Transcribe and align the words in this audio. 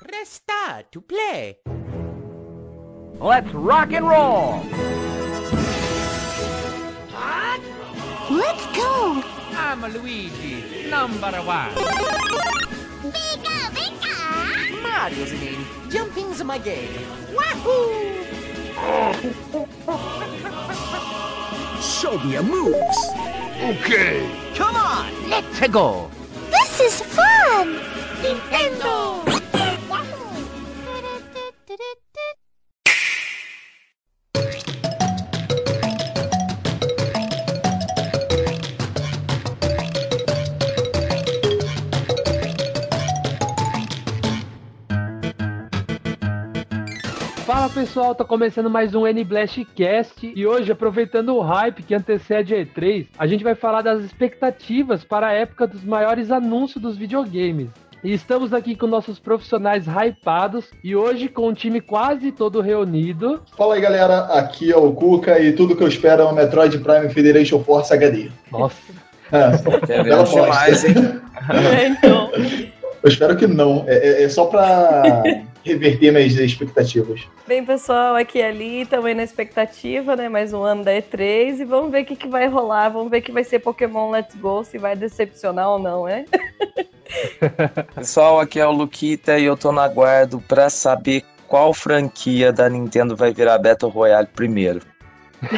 Press 0.00 0.28
star 0.30 0.82
to 0.92 1.00
play. 1.02 1.58
Let's 3.20 3.52
rock 3.52 3.92
and 3.92 4.08
roll! 4.08 4.64
Let's 8.30 8.64
go! 8.74 9.22
I'm 9.52 9.82
Luigi, 9.92 10.88
number 10.88 11.36
one. 11.44 11.74
Bigga, 13.12 13.58
bigga! 13.76 14.82
Mario's 14.82 15.32
name. 15.34 15.66
Jumping's 15.90 16.42
my 16.44 16.56
game. 16.56 16.88
Wahoo! 17.34 18.24
Show 21.82 22.18
me 22.20 22.32
your 22.32 22.42
moves. 22.42 22.98
Okay. 23.62 24.24
Come 24.54 24.76
on, 24.76 25.28
let's 25.28 25.68
go. 25.68 26.10
This 26.50 26.80
is 26.80 27.02
fun! 27.02 27.80
Nintendo! 28.22 29.49
Pessoal, 47.80 48.14
tá 48.14 48.26
começando 48.26 48.68
mais 48.68 48.94
um 48.94 49.06
N-Blast 49.06 49.64
Cast 49.74 50.30
e 50.36 50.46
hoje, 50.46 50.70
aproveitando 50.70 51.34
o 51.34 51.40
hype 51.40 51.82
que 51.82 51.94
antecede 51.94 52.54
a 52.54 52.58
E3, 52.58 53.06
a 53.18 53.26
gente 53.26 53.42
vai 53.42 53.54
falar 53.54 53.80
das 53.80 54.04
expectativas 54.04 55.02
para 55.02 55.28
a 55.28 55.32
época 55.32 55.66
dos 55.66 55.82
maiores 55.82 56.30
anúncios 56.30 56.82
dos 56.82 56.98
videogames. 56.98 57.68
E 58.04 58.12
estamos 58.12 58.52
aqui 58.52 58.76
com 58.76 58.86
nossos 58.86 59.18
profissionais 59.18 59.86
hypados 59.86 60.66
e 60.84 60.94
hoje 60.94 61.26
com 61.30 61.48
o 61.48 61.54
time 61.54 61.80
quase 61.80 62.30
todo 62.30 62.60
reunido. 62.60 63.40
Fala 63.56 63.76
aí 63.76 63.80
galera, 63.80 64.24
aqui 64.26 64.70
é 64.70 64.76
o 64.76 64.92
Cuca 64.92 65.40
e 65.40 65.54
tudo 65.54 65.74
que 65.74 65.82
eu 65.82 65.88
espero 65.88 66.20
é 66.20 66.26
um 66.26 66.34
Metroid 66.34 66.76
Prime 66.80 67.08
Federation 67.08 67.64
Force 67.64 67.90
HD. 67.94 68.30
Nossa, 68.52 68.76
É, 69.32 70.02
bela 70.02 70.16
aposta. 70.24 70.42
demais, 70.42 70.84
hein? 70.84 70.94
então. 71.96 72.30
Eu 73.02 73.08
espero 73.08 73.34
que 73.38 73.46
não, 73.46 73.84
é, 73.86 73.94
é- 73.96 74.22
é 74.24 74.28
só 74.28 74.44
pra 74.44 75.22
reverter 75.64 76.12
minhas 76.12 76.34
expectativas. 76.34 77.22
Bem, 77.46 77.64
pessoal, 77.64 78.14
aqui 78.16 78.40
é 78.40 78.48
ali, 78.48 78.86
também 78.86 79.14
na 79.14 79.22
expectativa, 79.22 80.16
né? 80.16 80.28
Mais 80.28 80.52
um 80.52 80.62
ano 80.62 80.84
da 80.84 80.92
E3 80.92 81.60
e 81.60 81.64
vamos 81.64 81.90
ver 81.90 82.02
o 82.02 82.04
que, 82.04 82.16
que 82.16 82.28
vai 82.28 82.46
rolar. 82.48 82.88
Vamos 82.88 83.10
ver 83.10 83.18
o 83.18 83.22
que 83.22 83.32
vai 83.32 83.44
ser 83.44 83.58
Pokémon 83.58 84.10
Let's 84.10 84.34
Go, 84.36 84.64
se 84.64 84.78
vai 84.78 84.96
decepcionar 84.96 85.68
ou 85.68 85.78
não, 85.78 86.04
né? 86.04 86.24
Pessoal, 87.94 88.40
aqui 88.40 88.60
é 88.60 88.66
o 88.66 88.70
Luquita 88.70 89.38
e 89.38 89.44
eu 89.44 89.56
tô 89.56 89.72
no 89.72 89.80
aguardo 89.80 90.40
pra 90.46 90.70
saber 90.70 91.24
qual 91.48 91.74
franquia 91.74 92.52
da 92.52 92.68
Nintendo 92.68 93.16
vai 93.16 93.32
virar 93.32 93.58
Battle 93.58 93.90
Royale 93.90 94.28
primeiro. 94.28 94.80
eu 95.42 95.48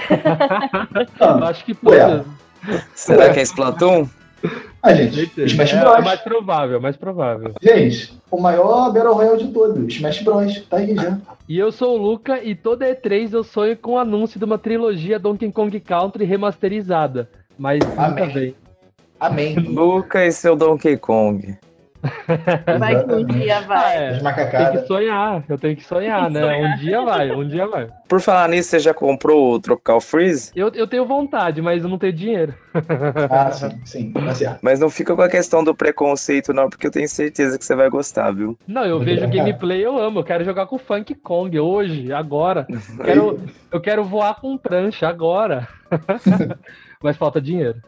Ah, 1.20 1.48
acho 1.50 1.64
que 1.64 1.74
todas. 1.74 2.24
Será 2.94 3.32
que 3.32 3.40
é 3.40 3.42
Splatoon? 3.42 4.08
Ah, 4.82 4.94
gente, 4.94 5.40
Smash 5.44 5.72
É, 5.74 5.80
Bros. 5.80 5.94
é 5.96 6.00
mais 6.00 6.20
provável, 6.20 6.76
é 6.76 6.80
mais 6.80 6.96
provável. 6.96 7.54
Gente, 7.62 8.18
o 8.30 8.40
maior 8.40 8.92
Battle 8.92 9.14
Royale 9.14 9.44
de 9.44 9.52
todos, 9.52 9.94
Smash 9.94 10.22
Bros. 10.22 10.60
Tá 10.68 10.78
aí 10.78 10.94
já. 10.94 11.18
E 11.48 11.58
eu 11.58 11.70
sou 11.70 11.98
o 11.98 12.02
Luca 12.02 12.42
e 12.42 12.54
toda 12.54 12.86
E3 12.86 13.32
eu 13.32 13.44
sonho 13.44 13.76
com 13.76 13.92
o 13.92 13.98
anúncio 13.98 14.38
de 14.38 14.44
uma 14.44 14.58
trilogia 14.58 15.18
Donkey 15.18 15.50
Kong 15.52 15.78
Country 15.80 16.24
remasterizada. 16.24 17.28
Mas 17.58 17.80
nunca 17.80 18.04
Amém. 18.24 18.28
vem. 18.32 18.54
Amém. 19.20 19.54
Luca 19.54 20.24
e 20.24 20.32
seu 20.32 20.56
Donkey 20.56 20.96
Kong. 20.96 21.56
Vai 22.80 23.04
que 23.04 23.12
um 23.12 23.24
dia 23.24 23.58
Ah, 23.58 23.60
vai. 23.60 23.96
é. 23.96 24.08
As 24.10 24.50
Tem 24.50 24.80
que 24.80 24.86
sonhar, 24.86 25.44
eu 25.48 25.58
tenho 25.58 25.76
que 25.76 25.84
sonhar, 25.84 26.24
Tem 26.24 26.32
que 26.32 26.34
né? 26.34 26.40
sonhar. 26.40 26.60
Um 26.72 26.76
dia 26.78 27.00
vai, 27.02 27.30
um 27.30 27.48
dia 27.48 27.66
vai. 27.66 27.88
Por 28.08 28.20
falar 28.20 28.48
nisso, 28.48 28.70
você 28.70 28.78
já 28.80 28.92
comprou 28.92 29.54
o 29.54 29.60
Tropical 29.60 30.00
Freeze? 30.00 30.50
Eu, 30.54 30.68
eu 30.74 30.86
tenho 30.86 31.06
vontade, 31.06 31.62
mas 31.62 31.82
eu 31.82 31.88
não 31.88 31.98
tenho 31.98 32.12
dinheiro. 32.12 32.54
Ah, 33.30 33.50
sim, 33.52 33.80
sim, 33.84 34.12
tá 34.12 34.34
certo. 34.34 34.58
Mas 34.62 34.80
não 34.80 34.90
fica 34.90 35.14
com 35.14 35.22
a 35.22 35.28
questão 35.28 35.62
do 35.62 35.74
preconceito, 35.74 36.52
não, 36.52 36.68
porque 36.68 36.86
eu 36.86 36.90
tenho 36.90 37.08
certeza 37.08 37.56
que 37.58 37.64
você 37.64 37.74
vai 37.74 37.88
gostar, 37.88 38.32
viu? 38.32 38.58
Não, 38.66 38.84
eu 38.84 38.98
vejo 39.00 39.26
gameplay, 39.30 39.84
eu 39.84 39.96
amo. 39.96 40.18
Eu 40.20 40.24
quero 40.24 40.44
jogar 40.44 40.66
com 40.66 40.78
Funk 40.78 41.14
Kong 41.14 41.58
hoje, 41.58 42.12
agora. 42.12 42.66
Quero, 43.04 43.40
eu 43.70 43.80
quero 43.80 44.04
voar 44.04 44.34
com 44.40 44.58
prancha 44.58 45.08
agora. 45.08 45.68
mas 47.02 47.16
falta 47.16 47.40
dinheiro. 47.40 47.80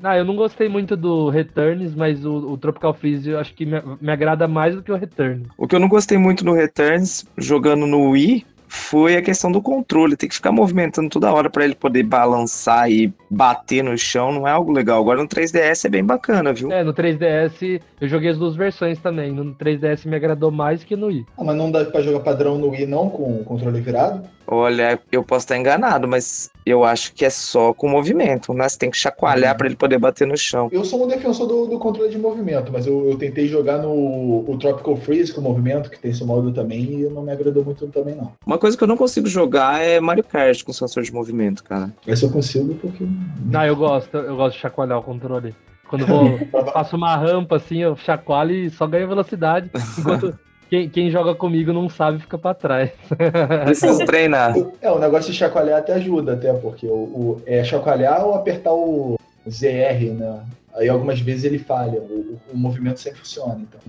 Não, 0.00 0.14
eu 0.14 0.24
não 0.24 0.36
gostei 0.36 0.68
muito 0.68 0.96
do 0.96 1.28
Returns, 1.28 1.94
mas 1.94 2.24
o, 2.24 2.52
o 2.52 2.58
Tropical 2.58 2.94
Freeze 2.94 3.30
eu 3.30 3.38
acho 3.38 3.54
que 3.54 3.64
me, 3.64 3.80
me 4.00 4.12
agrada 4.12 4.46
mais 4.48 4.74
do 4.74 4.82
que 4.82 4.92
o 4.92 4.96
Return. 4.96 5.46
O 5.56 5.66
que 5.66 5.74
eu 5.74 5.80
não 5.80 5.88
gostei 5.88 6.18
muito 6.18 6.44
no 6.44 6.52
Returns, 6.52 7.24
jogando 7.38 7.86
no 7.86 8.10
Wii, 8.10 8.44
foi 8.74 9.16
a 9.16 9.22
questão 9.22 9.52
do 9.52 9.62
controle. 9.62 10.16
Tem 10.16 10.28
que 10.28 10.34
ficar 10.34 10.50
movimentando 10.50 11.08
toda 11.08 11.32
hora 11.32 11.48
pra 11.48 11.64
ele 11.64 11.74
poder 11.74 12.02
balançar 12.02 12.90
e 12.90 13.12
bater 13.30 13.84
no 13.84 13.96
chão, 13.96 14.32
não 14.32 14.48
é 14.48 14.50
algo 14.50 14.72
legal. 14.72 15.00
Agora 15.00 15.22
no 15.22 15.28
3DS 15.28 15.84
é 15.84 15.88
bem 15.88 16.04
bacana, 16.04 16.52
viu? 16.52 16.72
É, 16.72 16.82
no 16.82 16.92
3DS 16.92 17.80
eu 18.00 18.08
joguei 18.08 18.30
as 18.30 18.38
duas 18.38 18.56
versões 18.56 18.98
também. 18.98 19.30
No 19.32 19.54
3DS 19.54 20.06
me 20.06 20.16
agradou 20.16 20.50
mais 20.50 20.82
que 20.82 20.96
no 20.96 21.06
Wii. 21.06 21.26
Ah, 21.38 21.44
mas 21.44 21.56
não 21.56 21.70
dá 21.70 21.84
pra 21.84 22.02
jogar 22.02 22.20
padrão 22.20 22.58
no 22.58 22.70
Wii 22.70 22.86
não, 22.86 23.08
com 23.08 23.40
o 23.40 23.44
controle 23.44 23.80
virado? 23.80 24.28
Olha, 24.46 24.98
eu 25.10 25.22
posso 25.22 25.44
estar 25.44 25.56
enganado, 25.56 26.06
mas 26.06 26.50
eu 26.66 26.84
acho 26.84 27.12
que 27.14 27.24
é 27.24 27.30
só 27.30 27.72
com 27.72 27.88
movimento, 27.88 28.52
né? 28.52 28.68
Você 28.68 28.78
tem 28.78 28.90
que 28.90 28.96
chacoalhar 28.96 29.56
pra 29.56 29.66
ele 29.66 29.76
poder 29.76 29.98
bater 29.98 30.26
no 30.26 30.36
chão. 30.36 30.68
Eu 30.70 30.84
sou 30.84 31.04
um 31.04 31.08
defensor 31.08 31.46
do, 31.46 31.66
do 31.66 31.78
controle 31.78 32.10
de 32.10 32.18
movimento, 32.18 32.72
mas 32.72 32.86
eu, 32.86 33.10
eu 33.10 33.16
tentei 33.16 33.48
jogar 33.48 33.78
no 33.78 34.44
o 34.46 34.58
Tropical 34.58 34.96
Freeze 34.96 35.32
com 35.32 35.40
movimento, 35.40 35.90
que 35.90 35.98
tem 35.98 36.10
esse 36.10 36.24
modo 36.24 36.52
também, 36.52 37.00
e 37.00 37.08
não 37.08 37.22
me 37.22 37.32
agradou 37.32 37.64
muito 37.64 37.86
também, 37.88 38.14
não. 38.14 38.32
Uma 38.46 38.58
coisa 38.58 38.76
que 38.76 38.82
eu 38.82 38.88
não 38.88 38.96
consigo 38.96 39.26
jogar 39.26 39.82
é 39.82 40.00
Mario 40.00 40.24
Kart 40.24 40.62
com 40.62 40.72
sensor 40.72 41.02
de 41.02 41.12
movimento, 41.12 41.64
cara. 41.64 41.92
Esse 42.06 42.24
eu 42.24 42.30
consigo 42.30 42.74
porque. 42.74 43.06
Não, 43.46 43.64
eu 43.64 43.76
gosto, 43.76 44.16
eu 44.16 44.36
gosto 44.36 44.56
de 44.56 44.60
chacoalhar 44.60 44.98
o 44.98 45.02
controle. 45.02 45.54
Quando 45.88 46.02
eu 46.02 46.08
vou, 46.08 46.38
faço 46.72 46.96
uma 46.96 47.16
rampa 47.16 47.56
assim, 47.56 47.78
eu 47.78 47.96
chacoalho 47.96 48.52
e 48.52 48.70
só 48.70 48.86
ganho 48.86 49.08
velocidade. 49.08 49.70
Enquanto 49.98 50.38
quem, 50.70 50.88
quem 50.88 51.10
joga 51.10 51.34
comigo 51.34 51.72
não 51.72 51.88
sabe 51.88 52.18
fica 52.18 52.36
pra 52.38 52.54
trás. 52.54 52.90
Preciso 53.64 54.04
treinar. 54.06 54.54
É, 54.80 54.90
o 54.90 54.98
negócio 54.98 55.30
de 55.32 55.38
chacoalhar 55.38 55.78
até 55.78 55.94
ajuda, 55.94 56.34
até, 56.34 56.52
porque 56.52 56.86
o, 56.86 56.90
o- 56.92 57.42
é 57.46 57.62
chacoalhar 57.64 58.24
ou 58.26 58.34
apertar 58.34 58.72
o 58.72 59.16
ZR, 59.48 60.12
né? 60.12 60.40
Aí 60.74 60.88
algumas 60.88 61.20
vezes 61.20 61.44
ele 61.44 61.58
falha, 61.58 62.00
o, 62.00 62.38
o 62.52 62.56
movimento 62.56 62.98
sempre 62.98 63.20
funciona, 63.20 63.60
então 63.60 63.80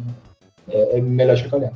é, 0.70 0.98
é 0.98 1.02
melhor 1.02 1.36
chacoalhar. 1.38 1.74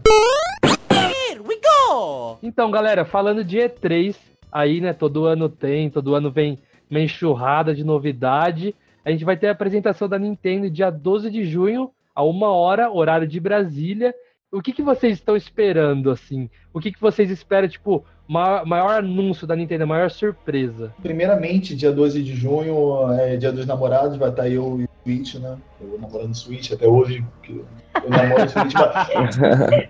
Here 0.92 1.40
we 1.42 1.56
go! 1.56 2.38
Então, 2.44 2.70
galera, 2.70 3.04
falando 3.06 3.44
de 3.44 3.58
E3, 3.58 4.16
aí, 4.52 4.80
né, 4.82 4.94
todo 4.94 5.26
ano 5.26 5.50
tem, 5.50 5.90
todo 5.90 6.14
ano 6.16 6.30
vem 6.32 6.60
uma 6.90 7.00
enxurrada 7.00 7.74
de 7.74 7.84
novidade. 7.84 8.76
A 9.04 9.12
gente 9.12 9.26
vai 9.26 9.38
ter 9.38 9.48
a 9.48 9.52
apresentação 9.52 10.08
da 10.08 10.20
Nintendo 10.20 10.70
dia 10.70 10.90
12 10.90 11.30
de 11.32 11.44
junho, 11.46 11.90
a 12.14 12.24
uma 12.24 12.50
hora, 12.50 12.92
horário 12.92 13.28
de 13.28 13.40
Brasília. 13.40 14.14
O 14.52 14.64
que, 14.64 14.74
que 14.74 14.82
vocês 14.82 15.14
estão 15.14 15.36
esperando, 15.36 16.10
assim? 16.10 16.50
O 16.74 16.80
que, 16.80 16.92
que 16.92 17.00
vocês 17.00 17.30
esperam, 17.30 17.68
tipo, 17.68 18.04
maior, 18.28 18.66
maior 18.66 18.96
anúncio 18.98 19.46
da 19.46 19.56
Nintendo, 19.56 19.84
a 19.84 19.88
maior 19.88 20.10
surpresa? 20.10 20.92
Primeiramente, 21.04 21.76
dia 21.76 21.92
12 21.92 22.24
de 22.24 22.34
junho, 22.34 23.14
é 23.14 23.38
dia 23.38 23.52
dos 23.52 23.68
namorados, 23.68 24.18
vai 24.18 24.30
estar 24.30 24.50
eu 24.50 24.82
e 24.82 24.86
o 24.86 24.90
Switch, 25.04 25.36
né? 25.36 25.56
Eu 25.80 26.00
namorando 26.00 26.32
o 26.32 26.36
Switch 26.36 26.72
até 26.72 26.88
hoje, 26.88 27.24
porque 27.36 27.62
eu 28.04 28.10
namoro 28.10 28.44
o 28.44 28.50
Switch, 28.50 28.74
mas 28.74 29.38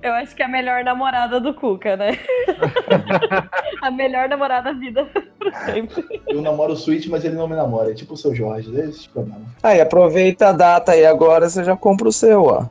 Eu 0.04 0.12
acho 0.16 0.36
que 0.36 0.44
é 0.44 0.46
a 0.46 0.50
melhor 0.50 0.84
namorada 0.84 1.40
do 1.40 1.54
Cuca, 1.54 1.96
né? 1.96 2.20
a 3.82 3.90
melhor 3.90 4.28
namorada 4.28 4.74
da 4.74 4.78
vida 4.78 5.08
sempre. 5.66 6.22
eu 6.28 6.42
namoro 6.42 6.74
o 6.74 6.76
Switch, 6.76 7.08
mas 7.08 7.24
ele 7.24 7.36
não 7.36 7.48
me 7.48 7.56
namora. 7.56 7.92
É 7.92 7.94
tipo 7.94 8.14
o 8.14 8.18
seu 8.18 8.36
Jorge, 8.36 8.78
é 8.78 8.90
esse 8.90 9.08
problema. 9.08 9.40
Aí, 9.64 9.80
aproveita 9.80 10.50
a 10.50 10.52
data 10.52 10.92
aí 10.92 11.06
agora, 11.06 11.50
você 11.50 11.64
já 11.64 11.78
compra 11.78 12.10
o 12.10 12.12
seu, 12.12 12.44
ó. 12.44 12.66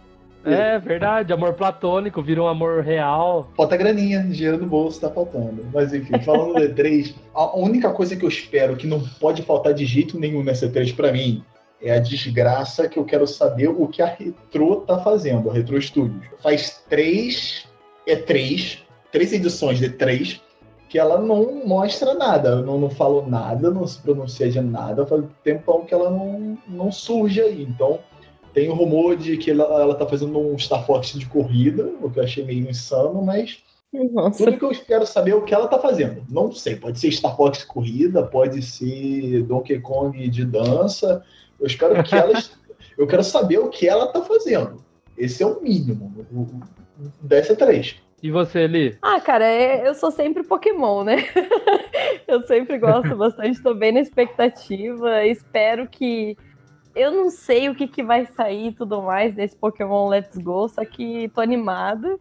É 0.53 0.79
verdade, 0.79 1.33
amor 1.33 1.55
platônico, 1.55 2.23
vira 2.23 2.43
um 2.43 2.47
amor 2.47 2.83
real. 2.83 3.51
Falta 3.57 3.77
graninha, 3.77 4.23
dinheiro 4.23 4.59
no 4.59 4.67
bolso 4.67 5.01
tá 5.01 5.11
faltando. 5.11 5.67
Mas 5.73 5.93
enfim, 5.93 6.19
falando 6.21 6.55
do 6.55 6.61
E3, 6.61 7.15
a 7.35 7.57
única 7.57 7.91
coisa 7.91 8.17
que 8.17 8.25
eu 8.25 8.29
espero 8.29 8.77
que 8.77 8.87
não 8.87 9.01
pode 9.21 9.43
faltar 9.43 9.75
de 9.75 9.85
jeito 9.85 10.19
nenhum 10.19 10.43
nessa 10.43 10.69
E3 10.69 10.95
pra 10.95 11.13
mim 11.13 11.45
é 11.81 11.93
a 11.93 12.01
desgraça 12.01 12.89
que 12.89 12.99
eu 12.99 13.05
quero 13.05 13.27
saber 13.27 13.69
o 13.69 13.87
que 13.87 14.03
a 14.03 14.07
Retro 14.07 14.77
tá 14.87 14.99
fazendo, 14.99 15.51
a 15.51 15.53
Retro 15.53 15.81
Studios. 15.81 16.25
Faz 16.43 16.83
três 16.89 17.67
E3, 18.07 18.79
três 19.13 19.33
edições 19.33 19.79
de 19.79 19.89
E3, 19.89 20.41
que 20.89 20.99
ela 20.99 21.21
não 21.21 21.67
mostra 21.67 22.15
nada, 22.15 22.63
não, 22.63 22.79
não 22.79 22.91
falou 22.91 23.27
nada, 23.27 23.71
não 23.71 23.87
se 23.87 24.01
pronuncia 24.01 24.51
de 24.51 24.61
nada, 24.61 25.07
faz 25.07 25.23
tempão 25.45 25.85
que 25.85 25.93
ela 25.93 26.11
não, 26.11 26.59
não 26.67 26.91
surge 26.91 27.41
aí. 27.41 27.63
Então, 27.63 28.01
tem 28.59 28.69
o 28.69 28.75
rumor 28.75 29.17
de 29.17 29.37
que 29.37 29.53
ela, 29.53 29.81
ela 29.81 29.95
tá 29.95 30.05
fazendo 30.05 30.37
um 30.37 30.59
Star 30.59 30.85
Fox 30.85 31.13
de 31.13 31.27
corrida, 31.27 31.93
o 32.03 32.11
que 32.11 32.19
eu 32.19 32.25
achei 32.25 32.45
meio 32.45 32.69
insano, 32.69 33.23
mas 33.23 33.63
Nossa. 33.93 34.45
tudo 34.45 34.59
que 34.59 34.65
eu 34.65 34.71
quero 34.85 35.07
saber 35.07 35.31
é 35.31 35.35
o 35.37 35.43
que 35.43 35.55
ela 35.55 35.69
tá 35.69 35.79
fazendo. 35.79 36.25
Não 36.29 36.51
sei, 36.51 36.75
pode 36.75 36.99
ser 36.99 37.13
Star 37.13 37.37
Fox 37.37 37.59
de 37.59 37.67
corrida, 37.67 38.21
pode 38.21 38.61
ser 38.61 39.45
Donkey 39.45 39.79
Kong 39.79 40.29
de 40.29 40.45
dança. 40.45 41.25
Eu 41.61 41.69
espero 41.69 42.03
que 42.03 42.13
ela. 42.17 42.33
eu 42.99 43.07
quero 43.07 43.23
saber 43.23 43.61
o 43.61 43.69
que 43.69 43.87
ela 43.87 44.09
tá 44.09 44.23
fazendo. 44.23 44.85
Esse 45.17 45.45
é 45.45 45.47
o 45.47 45.63
mínimo. 45.63 46.13
Dessa 47.23 47.55
três. 47.55 47.95
E 48.21 48.33
você, 48.33 48.63
Eli? 48.63 48.99
Ah, 49.01 49.21
cara, 49.21 49.45
é- 49.45 49.87
eu 49.87 49.95
sou 49.95 50.11
sempre 50.11 50.43
Pokémon, 50.43 51.05
né? 51.05 51.19
eu 52.27 52.43
sempre 52.43 52.77
gosto 52.77 53.15
bastante, 53.15 53.63
tô 53.63 53.73
bem 53.73 53.93
na 53.93 54.01
expectativa. 54.01 55.25
Espero 55.25 55.89
que. 55.89 56.37
Eu 56.99 57.13
não 57.13 57.31
sei 57.31 57.69
o 57.69 57.77
que, 57.77 57.87
que 57.87 58.03
vai 58.03 58.27
sair 58.27 58.71
e 58.71 58.73
tudo 58.73 59.01
mais 59.01 59.33
desse 59.33 59.55
Pokémon 59.55 60.09
Let's 60.09 60.37
Go, 60.37 60.69
só 60.69 60.85
que 60.85 61.29
tô 61.29 61.41
animada. 61.41 62.19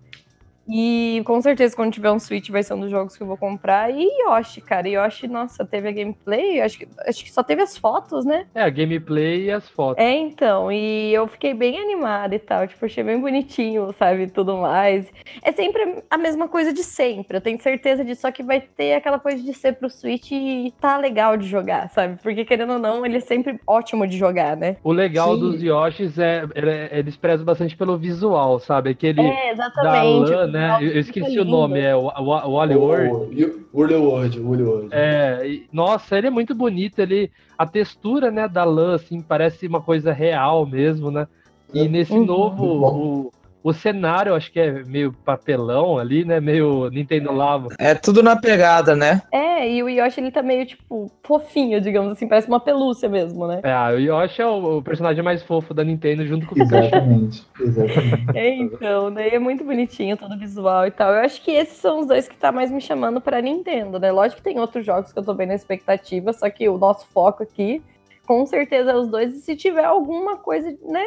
E 0.69 1.21
com 1.25 1.41
certeza, 1.41 1.75
quando 1.75 1.93
tiver 1.93 2.11
um 2.11 2.19
Switch, 2.19 2.49
vai 2.49 2.61
ser 2.61 2.73
um 2.73 2.79
dos 2.81 2.91
jogos 2.91 3.15
que 3.15 3.23
eu 3.23 3.27
vou 3.27 3.37
comprar. 3.37 3.89
E 3.91 4.05
Yoshi, 4.23 4.61
cara. 4.61 4.87
Yoshi, 4.87 5.27
nossa, 5.27 5.65
teve 5.65 5.87
a 5.87 5.91
gameplay, 5.91 6.59
acho 6.61 6.77
que, 6.79 6.87
acho 7.07 7.23
que 7.23 7.31
só 7.31 7.41
teve 7.41 7.61
as 7.61 7.77
fotos, 7.77 8.25
né? 8.25 8.45
É, 8.53 8.63
a 8.63 8.69
gameplay 8.69 9.45
e 9.45 9.51
as 9.51 9.67
fotos. 9.69 10.03
É, 10.03 10.11
então, 10.13 10.71
e 10.71 11.13
eu 11.13 11.27
fiquei 11.27 11.53
bem 11.53 11.77
animada 11.79 12.35
e 12.35 12.39
tal, 12.39 12.67
tipo, 12.67 12.85
achei 12.85 13.03
bem 13.03 13.19
bonitinho, 13.19 13.93
sabe, 13.93 14.27
tudo 14.29 14.57
mais. 14.57 15.09
É 15.41 15.51
sempre 15.51 16.03
a 16.09 16.17
mesma 16.17 16.47
coisa 16.47 16.73
de 16.73 16.83
sempre, 16.83 17.37
eu 17.37 17.41
tenho 17.41 17.61
certeza 17.61 18.03
disso, 18.03 18.21
só 18.21 18.31
que 18.31 18.43
vai 18.43 18.59
ter 18.61 18.93
aquela 18.95 19.19
coisa 19.19 19.41
de 19.41 19.53
ser 19.53 19.73
pro 19.73 19.89
Switch 19.89 20.31
e 20.31 20.73
tá 20.81 20.97
legal 20.97 21.37
de 21.37 21.47
jogar, 21.47 21.89
sabe? 21.89 22.19
Porque, 22.21 22.43
querendo 22.43 22.73
ou 22.73 22.79
não, 22.79 23.05
ele 23.05 23.17
é 23.17 23.21
sempre 23.21 23.59
ótimo 23.65 24.05
de 24.07 24.17
jogar, 24.17 24.55
né? 24.57 24.77
O 24.83 24.91
legal 24.91 25.33
Sim. 25.35 25.39
dos 25.39 25.61
Yoshis 25.63 26.17
é, 26.19 26.43
é- 26.55 26.99
eles 26.99 27.15
prezam 27.15 27.45
bastante 27.45 27.75
pelo 27.77 27.97
visual, 27.97 28.59
sabe? 28.59 28.89
Aquele 28.89 29.21
É, 29.21 29.47
da 29.55 29.63
exatamente. 29.65 30.31
lã, 30.31 30.45
o 30.45 30.51
né? 30.57 30.83
Eu, 30.83 30.91
eu 30.93 30.99
esqueci 30.99 31.29
lindo. 31.29 31.41
o 31.43 31.45
nome, 31.45 31.79
é 31.79 31.95
o, 31.95 32.07
o, 32.07 32.21
o 32.47 32.53
Wally 32.55 32.75
World. 32.75 33.43
O, 33.43 33.77
o 33.77 33.79
World 33.79 33.95
World, 33.95 34.39
World 34.39 34.63
World. 34.63 34.89
É, 34.91 35.47
e- 35.47 35.67
nossa, 35.71 36.17
ele 36.17 36.27
é 36.27 36.31
muito 36.31 36.55
bonito, 36.55 36.99
ele 36.99 37.31
a 37.57 37.65
textura, 37.65 38.31
né, 38.31 38.47
da 38.47 38.63
lã 38.63 38.95
assim, 38.95 39.21
parece 39.21 39.67
uma 39.67 39.81
coisa 39.81 40.11
real 40.11 40.65
mesmo, 40.65 41.11
né? 41.11 41.27
E 41.73 41.87
nesse 41.87 42.13
Uhum. 42.13 42.25
novo 42.25 42.65
o, 42.65 43.33
o 43.69 43.73
cenário, 43.73 44.33
acho 44.33 44.49
que 44.49 44.59
é 44.59 44.83
meio 44.85 45.11
papelão 45.11 45.97
ali, 45.97 46.23
né? 46.23 46.39
Meio 46.39 46.89
Nintendo 46.89 47.33
Lava. 47.33 47.67
É 47.77 47.93
tudo 47.93 48.23
na 48.23 48.35
pegada, 48.35 48.95
né? 48.95 49.21
É, 49.29 49.69
e 49.69 49.83
o 49.83 49.89
Yoshi, 49.89 50.21
ele 50.21 50.31
tá 50.31 50.41
meio, 50.41 50.65
tipo, 50.65 51.11
fofinho, 51.21 51.81
digamos 51.81 52.13
assim, 52.13 52.29
parece 52.29 52.47
uma 52.47 52.61
pelúcia 52.61 53.09
mesmo, 53.09 53.45
né? 53.45 53.59
É, 53.63 53.71
ah, 53.71 53.89
o 53.93 53.99
Yoshi 53.99 54.41
é 54.41 54.45
o, 54.45 54.77
o 54.77 54.81
personagem 54.81 55.21
mais 55.21 55.43
fofo 55.43 55.73
da 55.73 55.83
Nintendo 55.83 56.25
junto 56.25 56.47
com 56.47 56.55
o 56.55 56.57
Pikachu. 56.57 56.87
Exatamente, 56.87 57.45
exatamente. 57.59 58.37
É, 58.37 58.55
então, 58.55 59.09
né? 59.09 59.29
É 59.29 59.39
muito 59.39 59.65
bonitinho 59.65 60.15
todo 60.15 60.35
o 60.35 60.39
visual 60.39 60.87
e 60.87 60.91
tal. 60.91 61.11
Eu 61.11 61.19
acho 61.19 61.41
que 61.43 61.51
esses 61.51 61.77
são 61.77 61.99
os 61.99 62.07
dois 62.07 62.27
que 62.27 62.37
tá 62.37 62.53
mais 62.53 62.71
me 62.71 62.79
chamando 62.79 63.19
pra 63.19 63.41
Nintendo, 63.41 63.99
né? 63.99 64.11
Lógico 64.11 64.37
que 64.37 64.49
tem 64.49 64.59
outros 64.59 64.85
jogos 64.85 65.11
que 65.11 65.19
eu 65.19 65.23
tô 65.23 65.33
bem 65.33 65.47
na 65.47 65.55
expectativa, 65.55 66.31
só 66.31 66.49
que 66.49 66.69
o 66.69 66.77
nosso 66.77 67.05
foco 67.07 67.43
aqui, 67.43 67.81
com 68.25 68.45
certeza, 68.45 68.91
é 68.91 68.95
os 68.95 69.09
dois. 69.09 69.35
E 69.35 69.41
se 69.41 69.57
tiver 69.57 69.83
alguma 69.83 70.37
coisa, 70.37 70.73
né? 70.87 71.05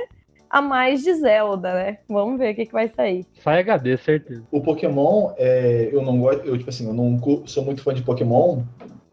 A 0.51 0.61
mais 0.61 1.03
de 1.05 1.15
Zelda, 1.15 1.73
né? 1.73 1.99
Vamos 2.09 2.37
ver 2.37 2.53
o 2.53 2.57
que, 2.57 2.67
que 2.67 2.73
vai 2.73 2.89
sair. 2.89 3.25
Sai 3.41 3.61
HD, 3.61 3.97
certeza. 3.99 4.43
O 4.51 4.61
Pokémon, 4.61 5.33
é, 5.39 5.89
eu 5.93 6.03
não 6.03 6.19
gosto, 6.19 6.45
eu, 6.45 6.59
tipo 6.59 6.69
assim, 6.69 6.87
eu 6.89 6.93
não 6.93 7.21
sou 7.47 7.65
muito 7.65 7.83
fã 7.83 7.95
de 7.95 8.03
Pokémon, 8.03 8.63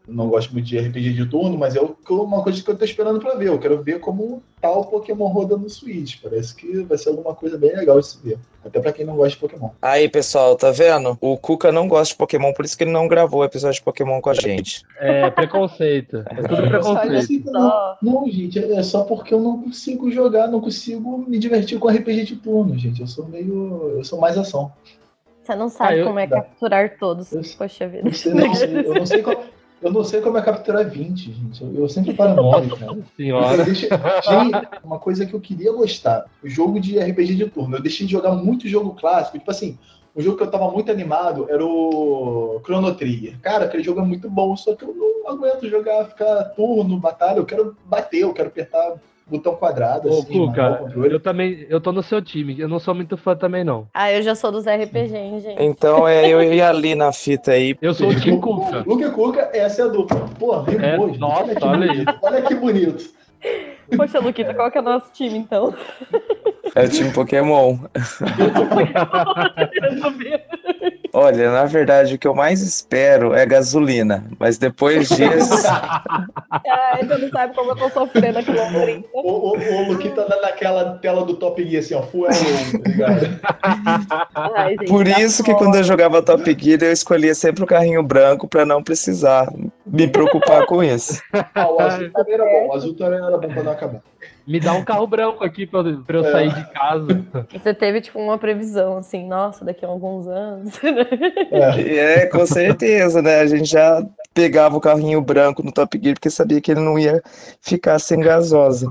não 0.08 0.28
gosto 0.28 0.52
muito 0.52 0.64
de 0.66 0.78
RPG 0.78 1.12
de 1.12 1.26
turno, 1.26 1.58
mas 1.58 1.76
é 1.76 1.80
uma 2.10 2.42
coisa 2.42 2.62
que 2.62 2.70
eu 2.70 2.76
tô 2.76 2.84
esperando 2.84 3.20
pra 3.20 3.34
ver. 3.34 3.48
Eu 3.48 3.58
quero 3.58 3.82
ver 3.82 4.00
como 4.00 4.42
tá 4.60 4.70
o 4.70 4.84
Pokémon 4.84 5.26
rodando 5.28 5.62
no 5.64 5.70
Switch. 5.70 6.16
Parece 6.22 6.54
que 6.54 6.82
vai 6.82 6.96
ser 6.96 7.10
alguma 7.10 7.34
coisa 7.34 7.58
bem 7.58 7.76
legal 7.76 8.00
de 8.00 8.06
se 8.06 8.18
ver. 8.22 8.38
Até 8.64 8.80
pra 8.80 8.92
quem 8.92 9.04
não 9.04 9.14
gosta 9.16 9.30
de 9.30 9.36
Pokémon. 9.36 9.70
Aí, 9.80 10.08
pessoal, 10.08 10.56
tá 10.56 10.70
vendo? 10.70 11.16
O 11.20 11.36
Cuca 11.36 11.70
não 11.70 11.86
gosta 11.86 12.12
de 12.14 12.18
Pokémon, 12.18 12.52
por 12.52 12.64
isso 12.64 12.76
que 12.76 12.84
ele 12.84 12.90
não 12.90 13.06
gravou 13.06 13.40
o 13.40 13.44
episódio 13.44 13.76
de 13.78 13.84
Pokémon 13.84 14.20
com 14.20 14.30
a 14.30 14.34
gente. 14.34 14.82
É 14.98 15.30
preconceito. 15.30 16.24
É 16.26 16.42
tudo 16.42 16.68
preconceito. 16.68 17.50
não, 17.50 17.96
não, 18.02 18.28
gente, 18.30 18.58
é 18.58 18.82
só 18.82 19.04
porque 19.04 19.32
eu 19.34 19.40
não 19.40 19.62
consigo 19.62 20.10
jogar, 20.10 20.48
não 20.48 20.60
consigo 20.60 21.18
me 21.28 21.38
divertir 21.38 21.78
com 21.78 21.88
RPG 21.88 22.24
de 22.24 22.36
turno, 22.36 22.76
gente. 22.78 23.00
Eu 23.00 23.06
sou 23.06 23.26
meio. 23.28 23.92
Eu 23.96 24.04
sou 24.04 24.18
mais 24.18 24.36
ação. 24.36 24.72
Você 25.42 25.54
não 25.54 25.70
sabe 25.70 25.94
Ah, 25.94 25.96
eu- 25.98 26.06
como 26.06 26.18
é 26.18 26.26
capturar 26.26 26.98
todos. 26.98 27.32
Eu- 27.32 27.40
Poxa 27.56 27.88
vida. 27.88 28.08
Eu, 28.08 28.12
sei, 28.12 28.34
não 28.34 28.54
sei- 28.54 28.78
eu 28.86 28.94
não 28.94 29.06
sei 29.06 29.22
como. 29.22 29.38
Eu 29.80 29.92
não 29.92 30.02
sei 30.02 30.20
como 30.20 30.36
é 30.36 30.42
capturar 30.42 30.88
20, 30.88 31.32
gente. 31.32 31.62
Eu, 31.74 31.88
sempre 31.88 32.12
paro 32.12 32.34
nove, 32.34 32.74
cara. 32.76 32.98
Senhora. 33.16 33.64
Deixei- 33.64 33.88
gente, 33.88 34.68
uma 34.82 34.98
coisa 34.98 35.24
que 35.24 35.34
eu 35.34 35.40
queria 35.40 35.72
gostar, 35.72 36.26
o 36.42 36.48
jogo 36.48 36.80
de 36.80 36.98
RPG 36.98 37.36
de 37.36 37.46
turno. 37.46 37.76
Eu 37.76 37.82
deixei 37.82 38.04
de 38.06 38.12
jogar 38.12 38.32
muito 38.32 38.66
jogo 38.68 38.94
clássico. 38.94 39.38
Tipo 39.38 39.50
assim, 39.50 39.78
um 40.16 40.20
jogo 40.20 40.36
que 40.36 40.42
eu 40.42 40.50
tava 40.50 40.68
muito 40.70 40.90
animado 40.90 41.46
era 41.48 41.64
o 41.64 42.60
Chrono 42.64 42.92
Trigger. 42.94 43.38
Cara, 43.40 43.66
aquele 43.66 43.84
jogo 43.84 44.00
é 44.00 44.04
muito 44.04 44.28
bom, 44.28 44.56
só 44.56 44.74
que 44.74 44.84
eu 44.84 44.92
não 44.94 45.30
aguento 45.30 45.68
jogar, 45.68 46.06
ficar 46.06 46.42
turno, 46.56 46.98
batalha. 46.98 47.38
Eu 47.38 47.46
quero 47.46 47.76
bater, 47.84 48.22
eu 48.22 48.32
quero 48.32 48.48
apertar 48.48 48.94
botão 49.28 49.54
quadrado, 49.54 50.08
Ô, 50.08 50.18
assim, 50.20 50.46
Cuca, 50.46 50.76
controle. 50.76 51.12
eu 51.14 51.20
também, 51.20 51.66
eu 51.68 51.80
tô 51.80 51.92
no 51.92 52.02
seu 52.02 52.22
time. 52.22 52.58
Eu 52.58 52.68
não 52.68 52.78
sou 52.78 52.94
muito 52.94 53.16
fã 53.16 53.36
também, 53.36 53.64
não. 53.64 53.86
Ah, 53.92 54.10
eu 54.12 54.22
já 54.22 54.34
sou 54.34 54.50
dos 54.50 54.64
RPG, 54.66 55.14
hein, 55.16 55.40
gente? 55.40 55.62
Então 55.62 56.06
é 56.08 56.28
eu 56.28 56.42
e 56.42 56.60
ali 56.60 56.94
na 56.94 57.12
fita 57.12 57.52
aí. 57.52 57.76
Eu 57.82 57.92
sou 57.94 58.08
o 58.08 58.14
Tim 58.14 58.38
Cuca. 58.40 58.82
Luca 58.86 59.04
e 59.06 59.10
Cuca, 59.10 59.50
essa 59.52 59.82
é 59.82 59.84
a 59.84 59.88
dupla. 59.88 60.28
Pô, 60.38 60.60
rimou, 60.62 61.14
É, 61.14 61.18
nossa, 61.18 61.42
olha 61.42 61.54
que 61.54 61.64
olha 61.64 61.86
bonito. 61.86 62.18
Olha 62.22 62.42
que 62.42 62.54
bonito. 62.54 63.04
Poxa, 63.96 64.18
Luquita, 64.18 64.54
qual 64.54 64.70
que 64.70 64.78
é 64.78 64.80
o 64.80 64.84
nosso 64.84 65.12
time, 65.12 65.38
então? 65.38 65.74
É 66.74 66.84
o 66.84 66.88
time 66.88 67.12
Pokémon. 67.12 67.78
Olha, 71.12 71.50
na 71.50 71.64
verdade, 71.64 72.14
o 72.14 72.18
que 72.18 72.26
eu 72.26 72.34
mais 72.34 72.60
espero 72.60 73.34
é 73.34 73.44
gasolina. 73.46 74.24
Mas 74.38 74.58
depois 74.58 75.08
disso. 75.10 75.54
Ai, 76.50 77.06
você 77.06 77.18
não 77.18 77.28
sabe 77.30 77.54
como 77.54 77.70
eu 77.70 77.76
tô 77.76 77.90
sofrendo 77.90 78.38
aqui 78.38 78.50
no 78.50 78.82
30. 78.82 79.08
O, 79.12 79.20
o, 79.20 79.58
o 79.58 79.88
Luquita 79.88 80.24
tá 80.24 80.40
naquela 80.40 80.98
tela 80.98 81.24
do 81.24 81.34
Top 81.34 81.62
Gear, 81.62 81.82
assim, 81.82 81.94
ó, 81.94 82.02
full 82.02 82.22
low, 82.22 82.30
tá 82.30 82.90
ligado? 82.90 83.40
Ai, 84.54 84.70
gente, 84.70 84.88
Por 84.88 85.04
tá 85.04 85.20
isso 85.20 85.42
que 85.42 85.54
quando 85.54 85.76
eu 85.76 85.84
jogava 85.84 86.22
Top 86.22 86.56
Gear, 86.58 86.82
eu 86.82 86.92
escolhia 86.92 87.34
sempre 87.34 87.64
o 87.64 87.66
carrinho 87.66 88.02
branco 88.02 88.48
pra 88.48 88.64
não 88.64 88.82
precisar 88.82 89.52
me 89.86 90.08
preocupar 90.08 90.66
com 90.66 90.82
isso. 90.82 91.22
Ah, 91.54 91.70
o 91.70 91.80
azul 91.80 92.10
também 92.12 92.34
era 92.34 92.44
bom, 92.44 92.68
o 92.68 92.74
azul 92.74 92.94
também 92.94 93.18
era 93.18 93.38
bom 93.38 93.48
pra 93.48 93.62
não 93.62 93.72
acabar. 93.72 94.02
Me 94.48 94.58
dá 94.58 94.72
um 94.72 94.82
carro 94.82 95.06
branco 95.06 95.44
aqui 95.44 95.66
pra, 95.66 95.80
eu- 95.80 96.02
pra 96.02 96.18
eu 96.18 96.24
É. 96.24 96.32
sair 96.32 96.54
de 96.54 96.70
casa. 96.72 97.26
Você 97.52 97.74
teve, 97.74 98.00
tipo, 98.00 98.18
uma 98.18 98.38
previsão, 98.38 98.96
assim, 98.96 99.26
nossa, 99.28 99.62
daqui 99.64 99.84
a 99.84 99.88
alguns 99.88 100.26
anos. 100.26 100.72
É. 101.52 102.22
É, 102.22 102.26
com 102.26 102.44
certeza, 102.46 103.20
né? 103.20 103.40
A 103.40 103.46
gente 103.46 103.66
já 103.66 104.02
pegava 104.32 104.76
o 104.76 104.80
carrinho 104.80 105.20
branco 105.20 105.62
no 105.62 105.70
Top 105.72 105.98
Gear 106.02 106.14
porque 106.14 106.30
sabia 106.30 106.60
que 106.60 106.70
ele 106.70 106.80
não 106.80 106.98
ia 106.98 107.22
ficar 107.60 107.98
sem 107.98 108.20
gasosa. 108.20 108.90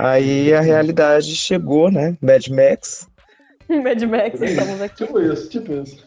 Aí 0.00 0.52
a 0.52 0.60
realidade 0.60 1.34
chegou, 1.36 1.90
né? 1.90 2.16
Mad 2.20 2.46
Max. 2.48 3.08
Mad 3.68 4.02
Max, 4.02 4.40
estamos 4.42 4.82
aqui. 4.82 5.04
Tipo 5.06 5.20
isso, 5.20 5.48
tipo 5.48 5.72
isso. 5.72 6.04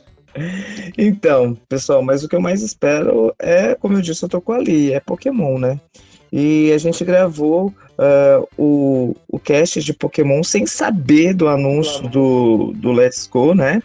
Então, 0.97 1.55
pessoal, 1.67 2.01
mas 2.01 2.23
o 2.23 2.29
que 2.29 2.35
eu 2.35 2.41
mais 2.41 2.61
espero 2.61 3.33
é, 3.39 3.75
como 3.75 3.97
eu 3.97 4.01
disse, 4.01 4.23
eu 4.23 4.29
tô 4.29 4.39
com 4.41 4.53
ali, 4.53 4.93
é 4.93 4.99
Pokémon, 4.99 5.57
né? 5.57 5.79
E 6.31 6.71
a 6.71 6.77
gente 6.77 7.03
gravou 7.03 7.73
ah, 7.97 8.41
o, 8.57 9.15
o 9.27 9.39
cast 9.39 9.81
de 9.83 9.93
Pokémon 9.93 10.41
sem 10.43 10.65
saber 10.65 11.33
do 11.33 11.47
anúncio 11.47 12.07
do, 12.09 12.73
do 12.75 12.91
Let's 12.91 13.27
Go, 13.27 13.53
né? 13.53 13.81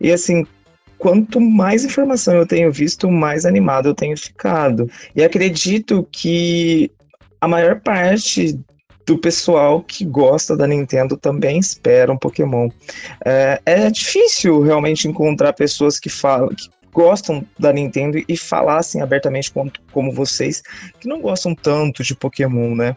E 0.00 0.12
assim, 0.12 0.46
quanto 0.96 1.40
mais 1.40 1.84
informação 1.84 2.34
eu 2.34 2.46
tenho 2.46 2.70
visto, 2.70 3.10
mais 3.10 3.44
animado 3.44 3.88
eu 3.88 3.94
tenho 3.94 4.16
ficado. 4.16 4.88
E 5.14 5.22
acredito 5.22 6.06
que 6.12 6.90
a 7.40 7.48
maior 7.48 7.80
parte 7.80 8.58
do 9.04 9.16
pessoal 9.16 9.82
que 9.82 10.04
gosta 10.04 10.54
da 10.54 10.66
Nintendo 10.66 11.16
também 11.16 11.58
espera 11.58 12.12
um 12.12 12.18
Pokémon. 12.18 12.68
É, 13.24 13.60
é 13.64 13.90
difícil 13.90 14.60
realmente 14.60 15.08
encontrar 15.08 15.54
pessoas 15.54 15.98
que 15.98 16.10
falam, 16.10 16.50
que 16.50 16.68
gostam 16.98 17.46
da 17.56 17.72
Nintendo 17.72 18.20
e 18.28 18.36
falassem 18.36 19.00
abertamente 19.00 19.52
como, 19.52 19.70
como 19.92 20.10
vocês, 20.10 20.60
que 20.98 21.06
não 21.06 21.20
gostam 21.20 21.54
tanto 21.54 22.02
de 22.02 22.12
Pokémon, 22.12 22.74
né? 22.74 22.96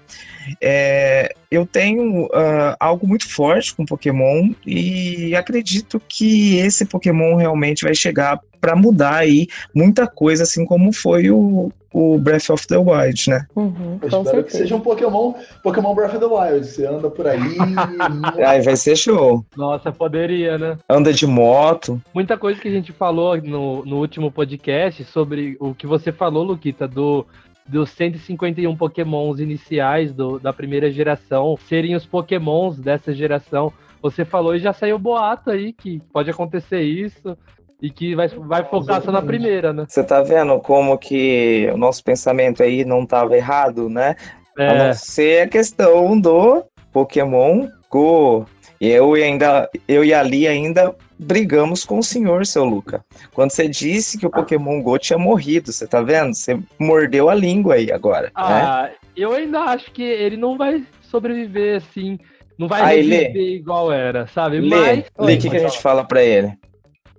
É, 0.59 1.35
eu 1.51 1.67
tenho 1.67 2.27
ah, 2.33 2.75
algo 2.79 3.07
muito 3.07 3.29
forte 3.29 3.75
com 3.75 3.85
Pokémon 3.85 4.55
e 4.65 5.35
acredito 5.35 6.01
que 6.09 6.57
esse 6.57 6.83
Pokémon 6.83 7.35
realmente 7.35 7.83
vai 7.83 7.93
chegar 7.93 8.41
para 8.61 8.75
mudar 8.75 9.15
aí 9.15 9.47
muita 9.73 10.07
coisa, 10.07 10.43
assim 10.43 10.63
como 10.65 10.93
foi 10.93 11.31
o, 11.31 11.71
o 11.91 12.17
Breath 12.19 12.49
of 12.51 12.67
the 12.67 12.77
Wild, 12.77 13.29
né? 13.29 13.45
Uhum, 13.55 13.99
Eu 14.01 14.07
espero 14.07 14.23
que 14.23 14.29
certeza. 14.29 14.57
seja 14.59 14.75
um 14.75 14.79
Pokémon, 14.79 15.33
Pokémon 15.63 15.93
Breath 15.93 16.15
of 16.15 16.19
the 16.19 16.25
Wild. 16.25 16.65
Você 16.65 16.85
anda 16.85 17.09
por 17.09 17.27
aí. 17.27 17.39
Aí 18.45 18.61
vai 18.61 18.75
ser 18.77 18.95
show. 18.95 19.43
Nossa, 19.57 19.91
poderia, 19.91 20.57
né? 20.57 20.77
Anda 20.87 21.11
de 21.11 21.25
moto. 21.25 22.01
Muita 22.13 22.37
coisa 22.37 22.61
que 22.61 22.67
a 22.67 22.71
gente 22.71 22.91
falou 22.91 23.35
no, 23.41 23.83
no 23.83 23.97
último 23.97 24.31
podcast 24.31 25.03
sobre 25.05 25.57
o 25.59 25.73
que 25.73 25.87
você 25.87 26.11
falou, 26.11 26.43
Luquita, 26.43 26.87
do 26.87 27.25
dos 27.67 27.91
151 27.91 28.75
pokémons 28.75 29.39
iniciais 29.39 30.13
do, 30.13 30.39
da 30.39 30.51
primeira 30.51 30.91
geração 30.91 31.55
serem 31.67 31.95
os 31.95 32.05
pokémons 32.05 32.77
dessa 32.77 33.13
geração. 33.13 33.71
Você 34.01 34.25
falou 34.25 34.55
e 34.55 34.59
já 34.59 34.73
saiu 34.73 34.97
boato 34.97 35.51
aí 35.51 35.71
que 35.71 36.01
pode 36.11 36.29
acontecer 36.29 36.81
isso 36.81 37.37
e 37.81 37.89
que 37.89 38.15
vai, 38.15 38.27
vai 38.27 38.63
focar 38.63 39.01
só 39.01 39.11
na 39.11 39.21
primeira, 39.21 39.73
né? 39.73 39.85
Você 39.87 40.03
tá 40.03 40.21
vendo 40.21 40.59
como 40.59 40.97
que 40.97 41.69
o 41.73 41.77
nosso 41.77 42.03
pensamento 42.03 42.61
aí 42.61 42.85
não 42.85 43.03
estava 43.03 43.35
errado, 43.35 43.89
né? 43.89 44.15
A 44.57 44.63
É, 44.63 44.87
não 44.87 44.93
ser 44.93 45.43
a 45.43 45.47
questão 45.47 46.19
do 46.19 46.63
Pokémon 46.91 47.67
Go. 47.89 48.45
Eu 48.79 49.15
e 49.17 49.23
ainda, 49.23 49.69
eu 49.87 50.03
e 50.03 50.13
a 50.13 50.23
Li 50.23 50.47
ainda 50.47 50.95
brigamos 51.17 51.85
com 51.85 51.99
o 51.99 52.03
senhor, 52.03 52.45
seu 52.45 52.65
Luca. 52.65 53.03
Quando 53.33 53.51
você 53.51 53.67
disse 53.67 54.17
que 54.17 54.25
o 54.25 54.29
Pokémon 54.29 54.81
Go 54.81 54.97
tinha 54.97 55.19
morrido, 55.19 55.71
você 55.71 55.85
tá 55.87 56.01
vendo? 56.01 56.33
Você 56.35 56.59
mordeu 56.79 57.29
a 57.29 57.35
língua 57.35 57.75
aí 57.75 57.91
agora. 57.91 58.23
né? 58.27 58.31
Ah, 58.35 58.89
eu 59.15 59.33
ainda 59.33 59.59
acho 59.61 59.91
que 59.91 60.01
ele 60.03 60.35
não 60.37 60.57
vai 60.57 60.83
sobreviver 61.03 61.77
assim. 61.77 62.17
Não 62.57 62.67
vai 62.67 62.81
Aí, 62.81 62.95
reviver 63.01 63.33
Lê. 63.33 63.55
igual 63.55 63.91
era, 63.91 64.27
sabe? 64.27 64.59
Lê, 64.59 64.67
Mas. 64.69 65.05
Lê, 65.19 65.35
o 65.35 65.39
que, 65.39 65.49
que 65.49 65.57
a 65.57 65.59
gente 65.59 65.79
fala 65.79 66.03
pra 66.03 66.23
ele? 66.23 66.51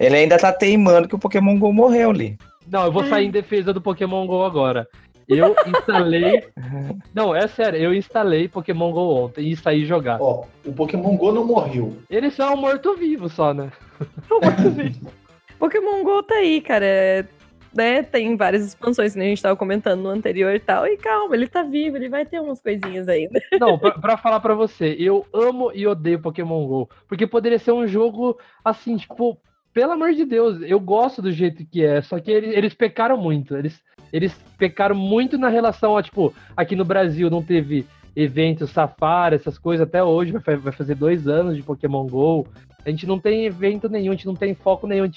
Ele 0.02 0.16
ainda 0.16 0.36
tá 0.36 0.52
teimando 0.52 1.06
que 1.06 1.14
o 1.14 1.18
Pokémon 1.18 1.56
Go 1.58 1.72
morreu, 1.72 2.10
Li. 2.10 2.36
Não, 2.66 2.84
eu 2.84 2.92
vou 2.92 3.04
sair 3.04 3.26
em 3.26 3.30
defesa 3.30 3.72
do 3.72 3.80
Pokémon 3.80 4.26
GO 4.26 4.42
agora. 4.42 4.88
Eu 5.28 5.54
instalei. 5.66 6.44
Não, 7.14 7.34
é 7.34 7.46
sério, 7.46 7.78
eu 7.78 7.94
instalei 7.94 8.48
Pokémon 8.48 8.90
GO 8.92 9.24
ontem 9.24 9.48
e 9.48 9.56
saí 9.56 9.84
jogar. 9.84 10.20
Ó, 10.20 10.44
o 10.64 10.72
Pokémon 10.72 11.16
Go 11.16 11.32
não 11.32 11.44
morreu. 11.44 11.96
Ele 12.10 12.30
só 12.30 12.50
é 12.50 12.54
um 12.54 12.56
morto-vivo, 12.56 13.28
só, 13.28 13.54
né? 13.54 13.70
Pokémon 15.58 16.02
GO 16.02 16.22
tá 16.24 16.34
aí, 16.34 16.60
cara. 16.60 16.84
é, 16.84 17.24
Né, 17.72 18.02
tem 18.02 18.36
várias 18.36 18.66
expansões 18.66 19.14
que 19.14 19.20
a 19.20 19.22
gente 19.22 19.40
tava 19.40 19.56
comentando 19.56 20.02
no 20.02 20.08
anterior 20.08 20.52
e 20.54 20.58
tal. 20.60 20.86
E 20.86 20.96
calma, 20.96 21.34
ele 21.36 21.46
tá 21.46 21.62
vivo, 21.62 21.96
ele 21.96 22.08
vai 22.08 22.26
ter 22.26 22.40
umas 22.40 22.60
coisinhas 22.60 23.08
ainda. 23.08 23.40
Não, 23.58 23.78
pra, 23.78 23.92
pra 23.92 24.16
falar 24.16 24.40
pra 24.40 24.54
você, 24.54 24.96
eu 24.98 25.24
amo 25.32 25.70
e 25.74 25.86
odeio 25.86 26.20
Pokémon 26.20 26.66
GO. 26.66 26.90
Porque 27.08 27.26
poderia 27.26 27.58
ser 27.58 27.72
um 27.72 27.86
jogo 27.86 28.36
assim, 28.64 28.96
tipo, 28.96 29.38
pelo 29.72 29.92
amor 29.92 30.12
de 30.12 30.24
Deus, 30.24 30.60
eu 30.62 30.78
gosto 30.78 31.22
do 31.22 31.32
jeito 31.32 31.64
que 31.64 31.84
é. 31.84 32.02
Só 32.02 32.18
que 32.20 32.30
eles, 32.30 32.56
eles 32.56 32.74
pecaram 32.74 33.16
muito. 33.16 33.56
Eles, 33.56 33.80
eles 34.12 34.32
pecaram 34.58 34.94
muito 34.94 35.38
na 35.38 35.48
relação 35.48 35.96
a, 35.96 36.02
tipo, 36.02 36.32
aqui 36.56 36.76
no 36.76 36.84
Brasil 36.84 37.30
não 37.30 37.42
teve 37.42 37.86
eventos, 38.14 38.70
safari, 38.70 39.36
essas 39.36 39.58
coisas 39.58 39.86
até 39.86 40.02
hoje. 40.02 40.32
Vai, 40.32 40.56
vai 40.56 40.72
fazer 40.72 40.94
dois 40.94 41.26
anos 41.26 41.56
de 41.56 41.62
Pokémon 41.62 42.06
GO. 42.06 42.46
A 42.84 42.90
gente 42.90 43.06
não 43.06 43.18
tem 43.18 43.46
evento 43.46 43.88
nenhum, 43.88 44.12
a 44.12 44.14
gente 44.14 44.26
não 44.26 44.34
tem 44.34 44.54
foco 44.54 44.86
nenhum. 44.86 45.08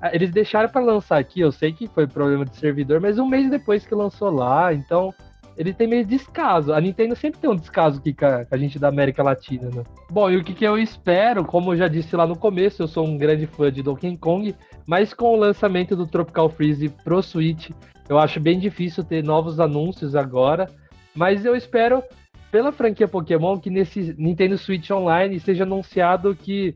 Ah, 0.00 0.10
eles 0.12 0.32
deixaram 0.32 0.68
pra 0.68 0.80
lançar 0.80 1.18
aqui, 1.18 1.40
eu 1.40 1.52
sei 1.52 1.72
que 1.72 1.86
foi 1.86 2.08
problema 2.08 2.44
de 2.44 2.56
servidor, 2.56 3.00
mas 3.00 3.20
um 3.20 3.26
mês 3.26 3.48
depois 3.48 3.86
que 3.86 3.94
lançou 3.94 4.30
lá, 4.30 4.74
então 4.74 5.14
ele 5.56 5.72
tem 5.72 5.86
meio 5.86 6.04
descaso. 6.04 6.72
A 6.72 6.80
Nintendo 6.80 7.14
sempre 7.14 7.40
tem 7.40 7.50
um 7.50 7.56
descaso 7.56 7.98
aqui 7.98 8.12
com 8.12 8.26
a, 8.26 8.44
com 8.44 8.54
a 8.54 8.58
gente 8.58 8.78
da 8.78 8.88
América 8.88 9.22
Latina, 9.22 9.68
né? 9.70 9.82
Bom, 10.10 10.30
e 10.30 10.36
o 10.36 10.44
que, 10.44 10.54
que 10.54 10.64
eu 10.64 10.78
espero, 10.78 11.44
como 11.44 11.72
eu 11.72 11.76
já 11.76 11.88
disse 11.88 12.16
lá 12.16 12.26
no 12.26 12.36
começo, 12.36 12.82
eu 12.82 12.88
sou 12.88 13.06
um 13.06 13.16
grande 13.16 13.46
fã 13.46 13.70
de 13.70 13.82
Donkey 13.82 14.16
Kong, 14.16 14.54
mas 14.86 15.12
com 15.12 15.34
o 15.34 15.36
lançamento 15.36 15.94
do 15.94 16.06
Tropical 16.06 16.48
Freeze 16.48 16.88
pro 16.88 17.22
Switch, 17.22 17.70
eu 18.08 18.18
acho 18.18 18.40
bem 18.40 18.58
difícil 18.58 19.04
ter 19.04 19.22
novos 19.22 19.60
anúncios 19.60 20.14
agora, 20.14 20.68
mas 21.14 21.44
eu 21.44 21.54
espero, 21.54 22.02
pela 22.50 22.72
franquia 22.72 23.06
Pokémon, 23.06 23.58
que 23.58 23.70
nesse 23.70 24.14
Nintendo 24.18 24.58
Switch 24.58 24.90
Online 24.90 25.38
seja 25.38 25.64
anunciado 25.64 26.34
que 26.34 26.74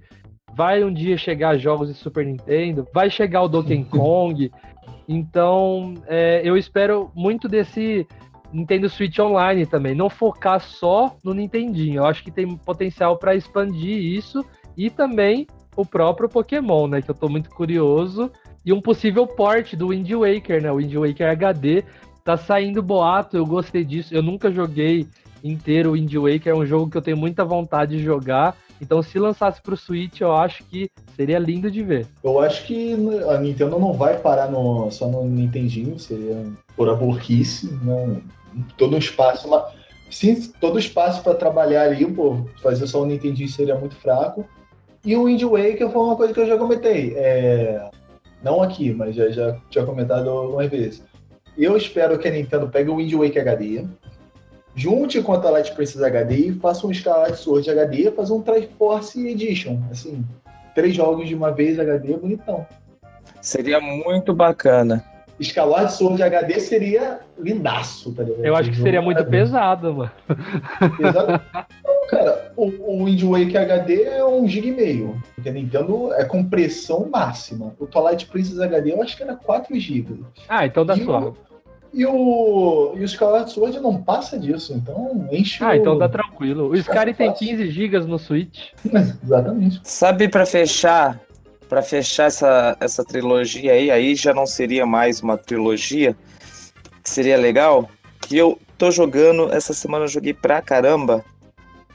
vai 0.55 0.83
um 0.85 0.93
dia 0.93 1.19
chegar 1.19 1.59
jogos 1.59 1.89
de 1.89 1.95
Super 1.95 2.25
Nintendo, 2.25 2.87
vai 2.95 3.11
chegar 3.11 3.43
o 3.43 3.49
Donkey 3.49 3.85
Kong, 3.91 4.51
então 5.09 5.95
é, 6.07 6.41
eu 6.45 6.57
espero 6.57 7.11
muito 7.15 7.49
desse 7.49 8.07
Nintendo 8.53 8.89
Switch 8.89 9.19
Online 9.19 9.67
também. 9.67 9.95
Não 9.95 10.09
focar 10.09 10.61
só 10.61 11.17
no 11.23 11.35
Nintendinho. 11.35 11.99
Eu 11.99 12.07
acho 12.07 12.23
que 12.23 12.31
tem 12.31 12.57
potencial 12.57 13.17
para 13.17 13.35
expandir 13.35 13.99
isso 13.99 14.45
e 14.77 14.91
também 14.91 15.47
o 15.77 15.85
próprio 15.85 16.29
Pokémon, 16.29 16.87
né? 16.87 17.03
Que 17.03 17.11
eu 17.11 17.15
tô 17.15 17.29
muito 17.29 17.51
curioso. 17.51 18.31
E 18.65 18.73
um 18.73 18.81
possível 18.81 19.27
port 19.27 19.75
do 19.75 19.89
Wind 19.89 20.11
Waker, 20.11 20.63
né? 20.63 20.73
O 20.73 20.77
Wind 20.77 20.95
Waker 20.95 21.31
HD. 21.31 21.85
Tá 22.25 22.37
saindo 22.37 22.83
boato, 22.83 23.37
eu 23.37 23.47
gostei 23.47 23.85
disso. 23.85 24.13
Eu 24.13 24.23
nunca 24.23 24.51
joguei 24.51 25.07
inteiro 25.45 25.91
o 25.91 25.93
Wind 25.93 26.13
Waker, 26.13 26.53
é 26.53 26.57
um 26.57 26.67
jogo 26.67 26.91
que 26.91 26.97
eu 26.97 27.03
tenho 27.03 27.17
muita 27.17 27.45
vontade 27.45 27.97
de 27.97 28.03
jogar. 28.03 28.57
Então, 28.81 29.03
se 29.03 29.19
lançasse 29.19 29.63
pro 29.63 29.77
Switch, 29.77 30.21
eu 30.21 30.35
acho 30.35 30.65
que 30.65 30.91
seria 31.15 31.39
lindo 31.39 31.71
de 31.71 31.83
ver. 31.83 32.07
Eu 32.23 32.41
acho 32.41 32.67
que 32.67 32.95
a 33.29 33.39
Nintendo 33.39 33.79
não 33.79 33.93
vai 33.93 34.19
parar 34.19 34.51
no, 34.51 34.91
só 34.91 35.09
no 35.09 35.25
Nintendinho, 35.25 35.99
seria 35.99 36.45
por 36.77 36.89
aborquice, 36.89 37.73
né? 37.83 38.21
Todo 38.77 38.97
um 38.97 38.99
espaço, 38.99 39.47
uma, 39.49 39.71
sim, 40.11 40.53
todo 40.61 40.79
espaço 40.79 41.23
para 41.23 41.35
trabalhar 41.35 41.83
ali, 41.83 42.07
pô, 42.07 42.47
fazer 42.63 42.87
só 42.87 43.03
o 43.03 43.07
Nintendinho 43.07 43.49
seria 43.49 43.75
muito 43.75 43.97
fraco. 43.97 44.45
E 45.05 45.17
o 45.17 45.25
Wind 45.25 45.43
Waker 45.43 45.91
foi 45.91 46.03
uma 46.03 46.17
coisa 46.17 46.35
que 46.35 46.41
eu 46.41 46.47
já 46.47 46.59
comentei, 46.59 47.15
é, 47.17 47.89
não 48.43 48.63
aqui, 48.63 48.93
mas 48.93 49.15
já, 49.15 49.29
já 49.31 49.57
tinha 49.71 49.85
comentado 49.85 50.29
algumas 50.29 50.69
vezes. 50.69 51.03
Eu 51.57 51.77
espero 51.77 52.19
que 52.19 52.29
a 52.29 52.31
Nintendo 52.31 52.69
pegue 52.69 52.91
o 52.91 52.97
Wind 52.97 53.13
Waker 53.13 53.43
HD, 53.43 53.85
junte 54.75 55.23
com 55.23 55.33
a 55.33 55.39
Twilight 55.39 55.73
Princess 55.75 56.03
HD 56.03 56.35
e 56.37 56.53
faça 56.55 56.87
um 56.87 56.93
Scarlet 56.93 57.37
Sword 57.37 57.71
HD, 57.71 58.11
faça 58.11 58.35
um 58.35 58.43
Triforce 58.43 59.27
Edition, 59.27 59.81
assim, 59.91 60.25
três 60.75 60.95
jogos 60.95 61.29
de 61.29 61.35
uma 61.35 61.51
vez 61.51 61.79
HD, 61.79 62.17
bonitão. 62.17 62.67
Seria 63.41 63.81
muito 63.81 64.35
bacana. 64.35 65.05
Escalar 65.39 65.91
Sword 65.91 66.23
HD 66.23 66.59
seria 66.61 67.21
lindaço, 67.39 68.13
tá 68.13 68.23
ligado? 68.23 68.45
Eu 68.45 68.57
acho 68.57 68.71
que 68.71 68.77
seria 68.77 69.03
muito 69.03 69.25
pesado, 69.27 69.93
mano. 69.95 70.11
Pesado. 70.97 71.41
Não, 71.85 72.07
cara, 72.09 72.53
o, 72.57 72.65
o 72.67 73.05
Wind 73.05 73.23
Waker 73.23 73.61
HD 73.63 74.03
é 74.05 74.25
um 74.25 74.49
GB 74.49 74.69
e 74.69 74.73
meio. 74.73 75.23
Porque 75.35 75.49
a 75.49 75.53
Nintendo 75.53 76.13
é 76.15 76.25
compressão 76.25 77.09
máxima. 77.11 77.75
O 77.79 77.87
Twilight 77.87 78.27
Princess 78.27 78.59
HD 78.61 78.93
eu 78.93 79.03
acho 79.03 79.17
que 79.17 79.23
era 79.23 79.35
4 79.37 79.79
GB. 79.79 80.21
Ah, 80.49 80.65
então 80.65 80.87
dá 80.87 80.97
E 80.97 81.03
o- 81.03 81.05
suave. 81.05 81.33
E 81.95 82.05
o, 82.05 82.93
e 82.97 83.03
o 83.05 83.09
Scarlet 83.09 83.51
Sword 83.51 83.81
não 83.81 84.03
passa 84.03 84.39
disso, 84.39 84.75
então 84.75 85.27
enche 85.33 85.65
Ah, 85.65 85.71
o... 85.71 85.75
então 85.77 85.99
tá 85.99 86.07
tranquilo. 86.07 86.69
O 86.69 86.75
Sky 86.75 87.15
tem 87.15 87.29
fácil. 87.31 87.47
15 87.49 87.71
GB 87.71 87.99
no 88.01 88.19
Switch. 88.19 88.69
Exatamente. 89.25 89.81
Sabe, 89.83 90.29
pra 90.29 90.45
fechar, 90.45 91.19
para 91.69 91.83
fechar 91.83 92.27
essa, 92.27 92.77
essa 92.81 93.05
trilogia 93.05 93.73
aí, 93.73 93.91
aí 93.91 94.15
já 94.15 94.33
não 94.33 94.47
seria 94.47 94.87
mais 94.87 95.21
uma 95.21 95.37
trilogia, 95.37 96.17
que 97.03 97.11
seria 97.11 97.37
legal, 97.37 97.89
que 98.21 98.37
eu 98.37 98.59
tô 98.79 98.91
jogando, 98.91 99.53
essa 99.53 99.73
semana 99.73 100.05
eu 100.05 100.09
joguei 100.09 100.35
pra 100.35 100.63
caramba, 100.63 101.25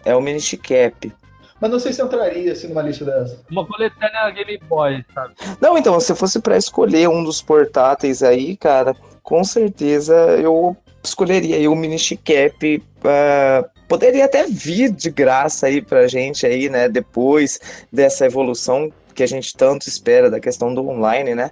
é 0.05 0.15
o 0.15 0.21
Minish 0.21 0.57
Cap. 0.61 1.11
Mas 1.59 1.69
não 1.69 1.79
sei 1.79 1.93
se 1.93 2.01
entraria 2.01 2.51
assim 2.53 2.67
numa 2.69 2.81
lista 2.81 3.05
dessa. 3.05 3.39
Uma 3.51 3.65
coletânea 3.65 4.31
Game 4.31 4.57
Boy, 4.67 5.05
sabe? 5.13 5.35
Não, 5.61 5.77
então, 5.77 5.99
se 5.99 6.15
fosse 6.15 6.39
pra 6.39 6.57
escolher 6.57 7.07
um 7.07 7.23
dos 7.23 7.39
portáteis 7.39 8.23
aí, 8.23 8.57
cara, 8.57 8.95
com 9.21 9.43
certeza 9.43 10.15
eu 10.41 10.75
escolheria 11.03 11.57
aí 11.57 11.67
o 11.67 11.75
Minish 11.75 12.17
Cap. 12.23 12.83
ah, 13.03 13.69
poderia 13.87 14.23
até 14.23 14.47
vir 14.47 14.89
de 14.89 15.11
graça 15.11 15.67
aí 15.67 15.81
pra 15.81 16.07
gente 16.07 16.45
aí, 16.45 16.69
né, 16.69 16.87
depois 16.87 17.59
dessa 17.91 18.25
evolução 18.25 18.89
que 19.13 19.24
a 19.24 19.27
gente 19.27 19.56
tanto 19.56 19.88
espera 19.88 20.30
da 20.30 20.39
questão 20.39 20.74
do 20.74 20.88
online, 20.88 21.36
né? 21.36 21.51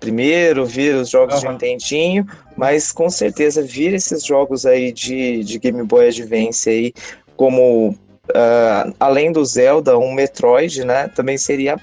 Primeiro 0.00 0.64
vir 0.64 0.94
os 0.94 1.10
jogos 1.10 1.40
de 1.40 1.46
Aham. 1.46 1.54
Nintendinho, 1.54 2.26
mas 2.56 2.92
com 2.92 3.10
certeza 3.10 3.62
vir 3.62 3.94
esses 3.94 4.24
jogos 4.24 4.64
aí 4.64 4.92
de, 4.92 5.42
de 5.42 5.58
Game 5.58 5.82
Boy 5.82 6.08
Advance 6.08 6.70
aí, 6.70 6.92
como 7.36 7.96
ah, 8.34 8.92
além 9.00 9.32
do 9.32 9.44
Zelda, 9.44 9.98
um 9.98 10.12
Metroid, 10.12 10.84
né? 10.84 11.08
Também 11.08 11.38
seria 11.38 11.76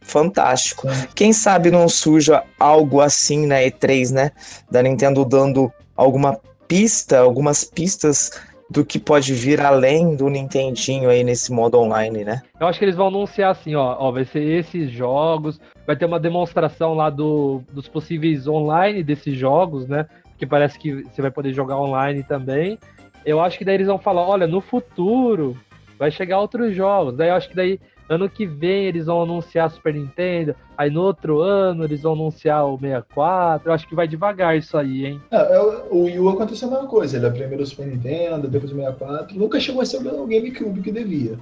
fantástico. 0.00 0.86
Quem 1.14 1.32
sabe 1.32 1.70
não 1.70 1.88
surja 1.88 2.42
algo 2.58 3.00
assim 3.00 3.46
na 3.46 3.56
E3, 3.56 4.12
né? 4.12 4.32
Da 4.70 4.82
Nintendo 4.82 5.24
dando 5.24 5.72
alguma 5.96 6.38
pista, 6.66 7.18
algumas 7.18 7.64
pistas 7.64 8.30
do 8.70 8.84
que 8.84 8.98
pode 8.98 9.32
vir 9.32 9.60
além 9.60 10.14
do 10.14 10.28
Nintendinho 10.28 11.08
aí 11.08 11.24
nesse 11.24 11.50
modo 11.52 11.78
online, 11.78 12.24
né? 12.24 12.42
Eu 12.60 12.66
acho 12.66 12.78
que 12.78 12.84
eles 12.84 12.96
vão 12.96 13.08
anunciar 13.08 13.50
assim, 13.50 13.74
ó, 13.74 13.96
ó, 13.98 14.10
vai 14.12 14.24
ser 14.24 14.42
esses 14.42 14.90
jogos, 14.90 15.58
vai 15.86 15.96
ter 15.96 16.04
uma 16.04 16.20
demonstração 16.20 16.94
lá 16.94 17.08
do, 17.08 17.62
dos 17.72 17.88
possíveis 17.88 18.46
online 18.46 19.02
desses 19.02 19.36
jogos, 19.36 19.86
né? 19.88 20.06
Que 20.36 20.46
parece 20.46 20.78
que 20.78 21.02
você 21.04 21.22
vai 21.22 21.30
poder 21.30 21.52
jogar 21.54 21.78
online 21.78 22.22
também. 22.22 22.78
Eu 23.24 23.40
acho 23.40 23.58
que 23.58 23.64
daí 23.64 23.76
eles 23.76 23.86
vão 23.86 23.98
falar, 23.98 24.22
olha, 24.22 24.46
no 24.46 24.60
futuro 24.60 25.56
vai 25.98 26.10
chegar 26.10 26.38
outros 26.38 26.74
jogos. 26.74 27.16
Daí 27.16 27.30
eu 27.30 27.34
acho 27.34 27.48
que 27.48 27.56
daí 27.56 27.80
ano 28.08 28.28
que 28.28 28.46
vem 28.46 28.84
eles 28.84 29.06
vão 29.06 29.22
anunciar 29.22 29.70
Super 29.70 29.94
Nintendo, 29.94 30.54
aí 30.76 30.90
no 30.90 31.02
outro 31.02 31.40
ano 31.40 31.84
eles 31.84 32.02
vão 32.02 32.12
anunciar 32.14 32.64
o 32.66 32.78
64. 32.78 33.68
Eu 33.68 33.74
acho 33.74 33.86
que 33.88 33.94
vai 33.94 34.08
devagar 34.08 34.56
isso 34.56 34.76
aí, 34.76 35.06
hein? 35.06 35.20
É, 35.30 35.56
é, 35.56 35.60
o 35.90 36.04
Wii 36.04 36.18
U 36.20 36.28
aconteceu 36.30 36.68
a 36.68 36.70
mesma 36.72 36.86
coisa. 36.88 37.16
Ele 37.16 37.26
é 37.26 37.30
primeiro 37.30 37.62
o 37.62 37.66
Super 37.66 37.86
Nintendo, 37.86 38.48
depois 38.48 38.72
o 38.72 38.76
64. 38.76 39.38
Nunca 39.38 39.60
chegou 39.60 39.82
a 39.82 39.84
ser 39.84 39.98
o 39.98 40.26
GameCube 40.26 40.80
que 40.80 40.92
devia. 40.92 41.38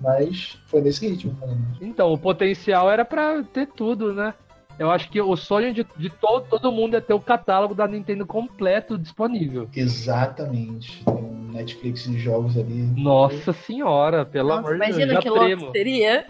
Mas 0.00 0.58
foi 0.66 0.80
nesse 0.80 1.06
ritmo. 1.06 1.36
Então, 1.80 2.12
o 2.12 2.18
potencial 2.18 2.90
era 2.90 3.04
pra 3.04 3.42
ter 3.42 3.66
tudo, 3.66 4.14
né? 4.14 4.32
Eu 4.78 4.90
acho 4.90 5.10
que 5.10 5.20
o 5.20 5.36
sonho 5.36 5.74
de, 5.74 5.86
de 5.98 6.08
to- 6.08 6.40
todo 6.48 6.72
mundo 6.72 6.96
é 6.96 7.02
ter 7.02 7.12
o 7.12 7.20
catálogo 7.20 7.74
da 7.74 7.86
Nintendo 7.86 8.24
completo 8.24 8.96
disponível. 8.96 9.68
Exatamente. 9.76 11.04
Tem 11.04 11.39
Netflix 11.50 12.04
de 12.04 12.18
jogos 12.18 12.56
ali. 12.56 12.88
Nossa 12.96 13.52
senhora, 13.52 14.24
pelo 14.24 14.48
Nossa, 14.48 14.60
amor 14.60 14.72
de 14.74 14.78
Deus, 14.78 14.96
imagina 14.96 15.20
que 15.20 15.28
louco 15.30 15.72
seria. 15.72 16.26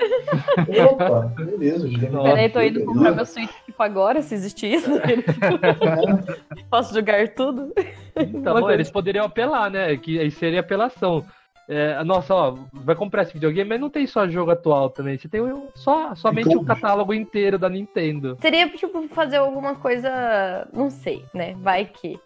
Opa, 0.91 1.21
beleza. 1.37 1.89
Nossa. 2.11 2.29
Peraí, 2.29 2.49
tô 2.49 2.61
indo 2.61 2.73
Beleza. 2.81 2.87
comprar 2.93 3.11
meu 3.13 3.27
Switch 3.27 3.51
tipo 3.67 3.83
agora, 3.83 4.23
se 4.23 4.35
existir 4.35 4.75
isso. 4.75 4.91
Posso 6.71 6.95
jogar 6.95 7.29
tudo? 7.29 7.73
Então, 8.17 8.53
Uma 8.55 8.61
coisa- 8.63 8.75
eles 8.75 8.91
poderiam 8.91 9.25
apelar, 9.27 9.71
né? 9.71 9.97
Que 9.97 10.19
aí 10.19 10.31
seria 10.31 10.61
apelação. 10.61 11.25
É, 11.69 12.03
nossa, 12.03 12.35
ó, 12.35 12.55
vai 12.73 12.97
comprar 12.97 13.23
esse 13.23 13.33
videogame, 13.33 13.69
mas 13.69 13.81
não 13.81 13.89
tem 13.89 14.05
só 14.05 14.27
jogo 14.27 14.51
atual 14.51 14.91
também. 14.91 15.17
Você 15.17 15.29
tem 15.29 15.41
um- 15.41 15.69
só, 15.73 16.17
somente 16.17 16.49
Então- 16.49 16.63
o 16.63 16.65
catálogo 16.65 17.15
inteiro 17.15 17.59
da 17.59 17.69
Nintendo. 17.69 18.37
Seria, 18.41 18.69
tipo, 18.69 19.07
fazer 19.09 19.37
alguma 19.37 19.77
coisa. 19.77 20.67
Não 20.73 20.91
sei, 20.91 21.25
né? 21.33 21.55
Vai 21.61 21.85
que. 21.85 22.19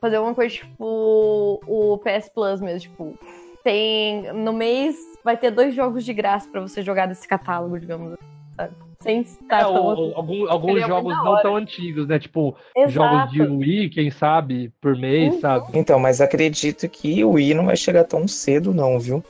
Fazer 0.00 0.16
alguma 0.16 0.34
coisa 0.34 0.54
tipo 0.54 1.60
o 1.66 1.98
PS 1.98 2.30
Plus 2.32 2.60
mesmo. 2.60 2.80
Tipo, 2.80 3.18
tem. 3.64 4.32
No 4.32 4.52
mês 4.52 4.96
vai 5.24 5.36
ter 5.36 5.50
dois 5.50 5.74
jogos 5.74 6.04
de 6.04 6.12
graça 6.12 6.48
pra 6.50 6.60
você 6.60 6.82
jogar 6.82 7.06
desse 7.06 7.26
catálogo, 7.26 7.78
digamos 7.78 8.12
assim, 8.12 8.22
sabe? 8.56 8.72
Sem 9.00 9.20
estar 9.20 9.60
É, 9.60 9.62
tão- 9.64 9.74
o- 9.86 10.10
o- 10.10 10.16
algum- 10.16 10.50
alguns 10.50 10.80
jogos 10.86 11.14
não 11.24 11.40
tão 11.40 11.56
antigos, 11.56 12.08
né? 12.08 12.18
Tipo, 12.18 12.56
jogos 12.88 13.16
Exato. 13.18 13.32
de 13.32 13.42
Wii, 13.42 13.90
quem 13.90 14.10
sabe, 14.10 14.72
por 14.80 14.96
mês, 14.96 15.34
Uhum. 15.34 15.40
sabe? 15.40 15.66
Então, 15.74 15.98
mas 16.00 16.20
acredito 16.20 16.88
que 16.88 17.22
o 17.24 17.30
Wii 17.32 17.54
não 17.54 17.66
vai 17.66 17.76
chegar 17.76 18.04
tão 18.04 18.26
cedo, 18.26 18.74
não, 18.74 18.98
viu? 18.98 19.22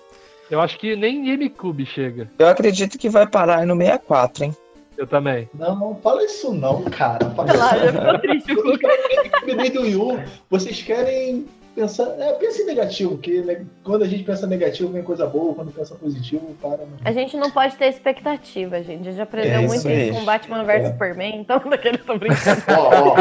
Eu 0.50 0.62
acho 0.62 0.78
que 0.78 0.96
nem 0.96 1.22
GameCube 1.22 1.84
chega. 1.84 2.30
Eu 2.38 2.48
acredito 2.48 2.96
que 2.98 3.10
vai 3.10 3.26
parar 3.26 3.58
aí 3.58 3.66
no 3.66 3.76
64, 3.76 4.44
hein? 4.44 4.56
Eu 4.98 5.06
também. 5.06 5.48
Não, 5.54 5.76
não 5.76 5.94
fala 5.94 6.24
isso 6.24 6.52
não, 6.52 6.82
cara. 6.84 7.30
Fala 7.30 7.52
isso 7.54 7.92
ficou 7.92 8.18
triste. 8.18 9.70
do 9.72 9.82
Wii 9.82 9.96
U, 9.96 10.20
vocês 10.50 10.82
querem 10.82 11.46
pensar. 11.74 12.04
É, 12.18 12.32
pense 12.32 12.62
em 12.62 12.66
negativo, 12.66 13.12
porque 13.12 13.40
né, 13.42 13.64
quando 13.84 14.02
a 14.02 14.08
gente 14.08 14.24
pensa 14.24 14.44
negativo 14.44 14.90
vem 14.92 15.04
coisa 15.04 15.24
boa, 15.24 15.54
quando 15.54 15.70
pensa 15.70 15.94
positivo, 15.94 16.52
para. 16.60 16.78
Não. 16.78 16.88
A 17.04 17.12
gente 17.12 17.36
não 17.36 17.48
pode 17.48 17.76
ter 17.76 17.86
expectativa, 17.86 18.82
gente. 18.82 19.02
A 19.02 19.04
gente 19.12 19.16
já 19.16 19.22
aprendeu 19.22 19.52
É 19.52 19.66
muito 19.68 19.88
isso 19.88 20.12
com 20.18 20.24
Batman 20.24 20.64
vs 20.64 20.84
É. 20.84 20.90
Superman, 20.90 21.36
então 21.40 21.58
daqueles 21.70 22.04
tô 22.04 22.18
brincando. 22.18 22.62
Ó, 22.76 23.10
ó. 23.10 23.16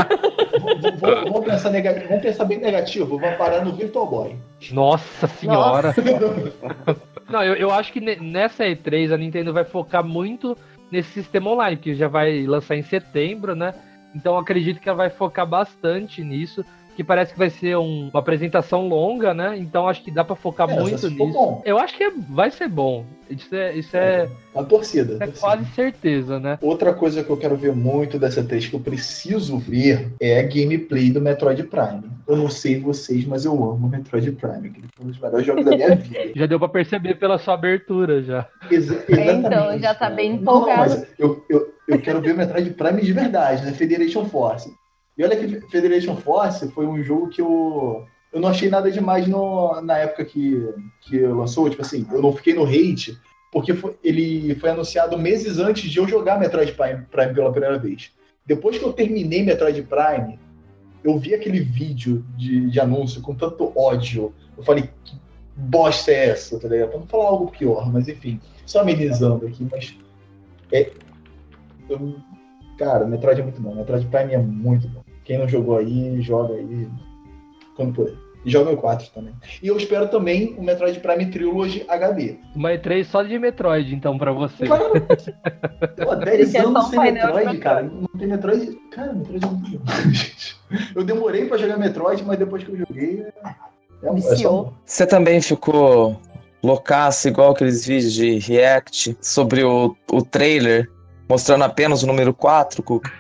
Vamos 1.32 1.46
pensar, 1.46 1.70
nega- 1.70 2.06
vamos 2.08 2.24
pensar 2.24 2.46
bem 2.46 2.58
negativo, 2.58 3.20
vamos 3.20 3.38
parar 3.38 3.64
no 3.64 3.72
Virtual 3.74 4.08
Boy. 4.08 4.36
Nossa 4.72 5.28
senhora! 5.28 5.94
Não, 7.30 7.44
eu, 7.44 7.56
eu 7.56 7.72
acho 7.72 7.92
que 7.92 8.00
ne- 8.00 8.16
nessa 8.16 8.64
E3 8.64 9.14
a 9.14 9.18
Nintendo 9.18 9.52
vai 9.52 9.66
focar 9.66 10.02
muito 10.04 10.58
nesse 10.92 11.12
sistema 11.12 11.52
online, 11.52 11.78
que 11.78 11.94
já 11.96 12.08
vai 12.08 12.46
lançar 12.46 12.76
em 12.76 12.84
setembro, 12.84 13.56
né? 13.56 13.74
Então 14.16 14.38
acredito 14.38 14.80
que 14.80 14.90
ela 14.90 14.98
vai 14.98 15.10
focar 15.10 15.46
bastante 15.46 16.24
nisso, 16.24 16.66
que 16.98 17.04
parece 17.04 17.32
que 17.32 17.38
vai 17.38 17.52
ser 17.52 17.78
um- 17.78 18.10
uma 18.12 18.20
apresentação 18.20 18.88
longa, 18.88 19.32
né? 19.32 19.56
Então 19.56 19.88
acho 19.88 20.04
que 20.04 20.10
dá 20.10 20.24
pra 20.24 20.36
focar 20.36 20.68
É, 20.68 20.74
muito 20.80 20.94
nisso. 21.08 21.12
bom. 21.12 21.62
Eu 21.64 21.78
acho 21.78 21.96
que 21.96 22.04
é- 22.04 22.12
vai 22.32 22.50
ser 22.50 22.68
bom. 22.68 23.06
Isso 23.30 23.54
é, 23.54 23.76
isso 23.76 23.96
é, 23.96 24.28
A 24.56 24.64
torcida. 24.64 25.14
é 25.16 25.18
torcida. 25.28 25.40
quase 25.40 25.66
certeza, 25.76 26.40
né? 26.40 26.58
Outra 26.60 26.94
coisa 26.96 27.24
que 27.24 27.30
eu 27.30 27.38
quero 27.38 27.56
ver 27.56 27.72
muito 27.76 28.18
dessa 28.18 28.44
3 28.44 28.66
que 28.66 28.74
eu 28.74 28.80
preciso 28.80 29.60
ver 29.60 30.12
é 30.20 30.40
a 30.40 30.44
gameplay 30.44 31.12
do 31.12 31.22
Metroid 31.22 31.62
Prime. 31.66 32.10
Eu 32.28 32.36
não 32.36 32.50
sei 32.50 32.80
vocês, 32.80 33.24
mas 33.26 33.46
eu 33.46 33.54
amo 33.54 33.86
o 33.86 33.90
Metroid 33.90 34.32
Prime, 34.32 34.70
que 34.72 34.82
foi 34.96 35.06
um 35.06 35.10
dos 35.10 35.20
melhores 35.20 35.46
jogos 35.46 35.66
da 35.66 35.76
minha 35.78 35.96
vida. 35.96 36.32
Já 36.36 36.46
deu 36.48 36.58
pra 36.58 36.68
perceber 36.68 37.14
pela 37.20 37.38
sua 37.38 37.54
abertura 37.54 38.24
já. 38.24 38.48
Exa- 38.72 39.04
Então, 39.08 39.72
exatamente, 39.72 39.82
já 39.84 39.94
tá 39.94 40.10
bem 40.10 40.32
Não, 40.34 40.38
empolgado. 40.42 40.80
mas 40.80 41.08
eu, 41.20 41.46
eu, 41.48 41.74
eu 41.88 42.02
quero 42.02 42.22
ver 42.22 42.34
o 42.34 42.38
Metroid 42.38 42.72
Prime 42.72 43.02
de 43.04 43.14
verdade, 43.14 43.64
né? 43.64 43.72
Federation 43.72 44.26
Force. 44.26 44.72
E 45.18 45.24
olha 45.24 45.36
que 45.36 45.62
Federation 45.70 46.16
Force 46.18 46.68
foi 46.72 46.86
um 46.86 47.02
jogo 47.04 47.30
que 47.30 47.42
eu, 47.42 48.06
eu 48.32 48.40
não 48.40 48.50
achei 48.50 48.70
nada 48.70 48.92
demais 48.92 49.28
no, 49.28 49.82
na 49.82 49.98
época 49.98 50.24
que, 50.26 50.62
que 51.02 51.20
lançou. 51.20 51.70
Tipo 51.70 51.82
assim, 51.82 52.06
eu 52.12 52.22
não 52.22 52.32
fiquei 52.34 52.54
no 52.54 52.66
hate, 52.66 53.18
porque 53.52 53.74
foi- 53.74 53.96
ele 54.04 54.54
foi 54.56 54.70
anunciado 54.70 55.18
meses 55.18 55.58
antes 55.58 55.90
de 55.90 55.98
eu 55.98 56.08
jogar 56.08 56.40
Metroid 56.40 56.72
Prime, 56.74 57.04
Prime 57.10 57.34
pela 57.34 57.52
primeira 57.52 57.80
vez. 57.80 58.12
Depois 58.46 58.78
que 58.78 58.86
eu 58.86 58.94
terminei 58.94 59.44
Metroid 59.44 59.82
Prime, 59.84 60.40
eu 61.04 61.18
vi 61.18 61.34
aquele 61.34 61.60
vídeo 61.62 62.24
de, 62.38 62.70
de 62.70 62.80
anúncio 62.80 63.22
com 63.22 63.34
tanto 63.34 63.72
ódio. 63.76 64.34
Eu 64.58 64.64
falei, 64.64 64.90
que 65.04 65.16
bosta 65.56 66.12
é 66.12 66.30
essa, 66.30 66.60
tá 66.60 66.68
ligado? 66.68 66.90
Pra 66.90 67.00
não 67.00 67.08
falar 67.08 67.26
algo 67.30 67.50
pior, 67.52 67.92
mas 67.92 68.08
enfim, 68.08 68.40
só 68.66 68.82
amenizando 68.82 69.48
aqui, 69.48 69.68
mas. 69.72 69.96
É, 70.72 70.92
eu- 71.90 72.16
cara, 72.78 73.06
Metroid 73.06 73.42
é 73.42 73.44
muito 73.44 73.60
bom. 73.62 73.74
Metroid 73.74 74.06
Prime 74.06 74.34
é 74.34 74.38
muito 74.38 74.88
bom. 74.90 75.04
Quem 75.28 75.38
não 75.38 75.48
jogou 75.48 75.78
aí, 75.78 76.22
joga 76.22 76.54
aí 76.54 76.88
quando 77.76 77.94
puder. 77.94 78.14
E 78.46 78.50
joga 78.50 78.72
o 78.72 78.78
4 78.78 79.10
também. 79.14 79.34
E 79.62 79.68
eu 79.68 79.76
espero 79.76 80.08
também 80.08 80.56
o 80.58 80.64
Metroid 80.64 80.98
Prime 81.02 81.26
Trilogy 81.26 81.84
HD. 81.86 82.38
Uma 82.56 82.72
E3 82.72 83.04
só 83.04 83.24
de 83.24 83.38
Metroid, 83.38 83.94
então, 83.94 84.18
pra 84.18 84.32
você. 84.32 84.66
Claro! 84.66 84.94
Pô, 86.02 86.16
10 86.16 86.52
quer 86.54 86.62
só 86.62 86.70
anos 86.70 86.86
um 86.86 86.90
sem 86.90 87.00
Metroid, 87.12 87.58
cara. 87.58 87.84
Não 87.84 88.08
tem 88.18 88.28
Metroid. 88.30 88.80
Cara, 88.90 89.12
Metroid 89.12 89.44
é 89.44 89.50
muito. 89.50 89.82
Eu 90.96 91.04
demorei 91.04 91.46
pra 91.46 91.58
jogar 91.58 91.78
Metroid, 91.78 92.24
mas 92.24 92.40
depois 92.40 92.64
que 92.64 92.72
eu 92.72 92.78
joguei. 92.78 93.26
É, 93.44 94.08
é, 94.08 94.10
é 94.10 94.36
só. 94.38 94.74
Você 94.86 95.06
também 95.06 95.42
ficou 95.42 96.18
loucaço, 96.64 97.28
igual 97.28 97.52
aqueles 97.52 97.86
vídeos 97.86 98.14
de 98.14 98.40
react 98.40 99.18
sobre 99.22 99.64
o, 99.64 99.96
o 100.12 100.22
trailer, 100.22 100.90
mostrando 101.30 101.64
apenas 101.64 102.04
o 102.04 102.08
número 102.08 102.34
4, 102.34 102.82
Cuca? 102.82 103.12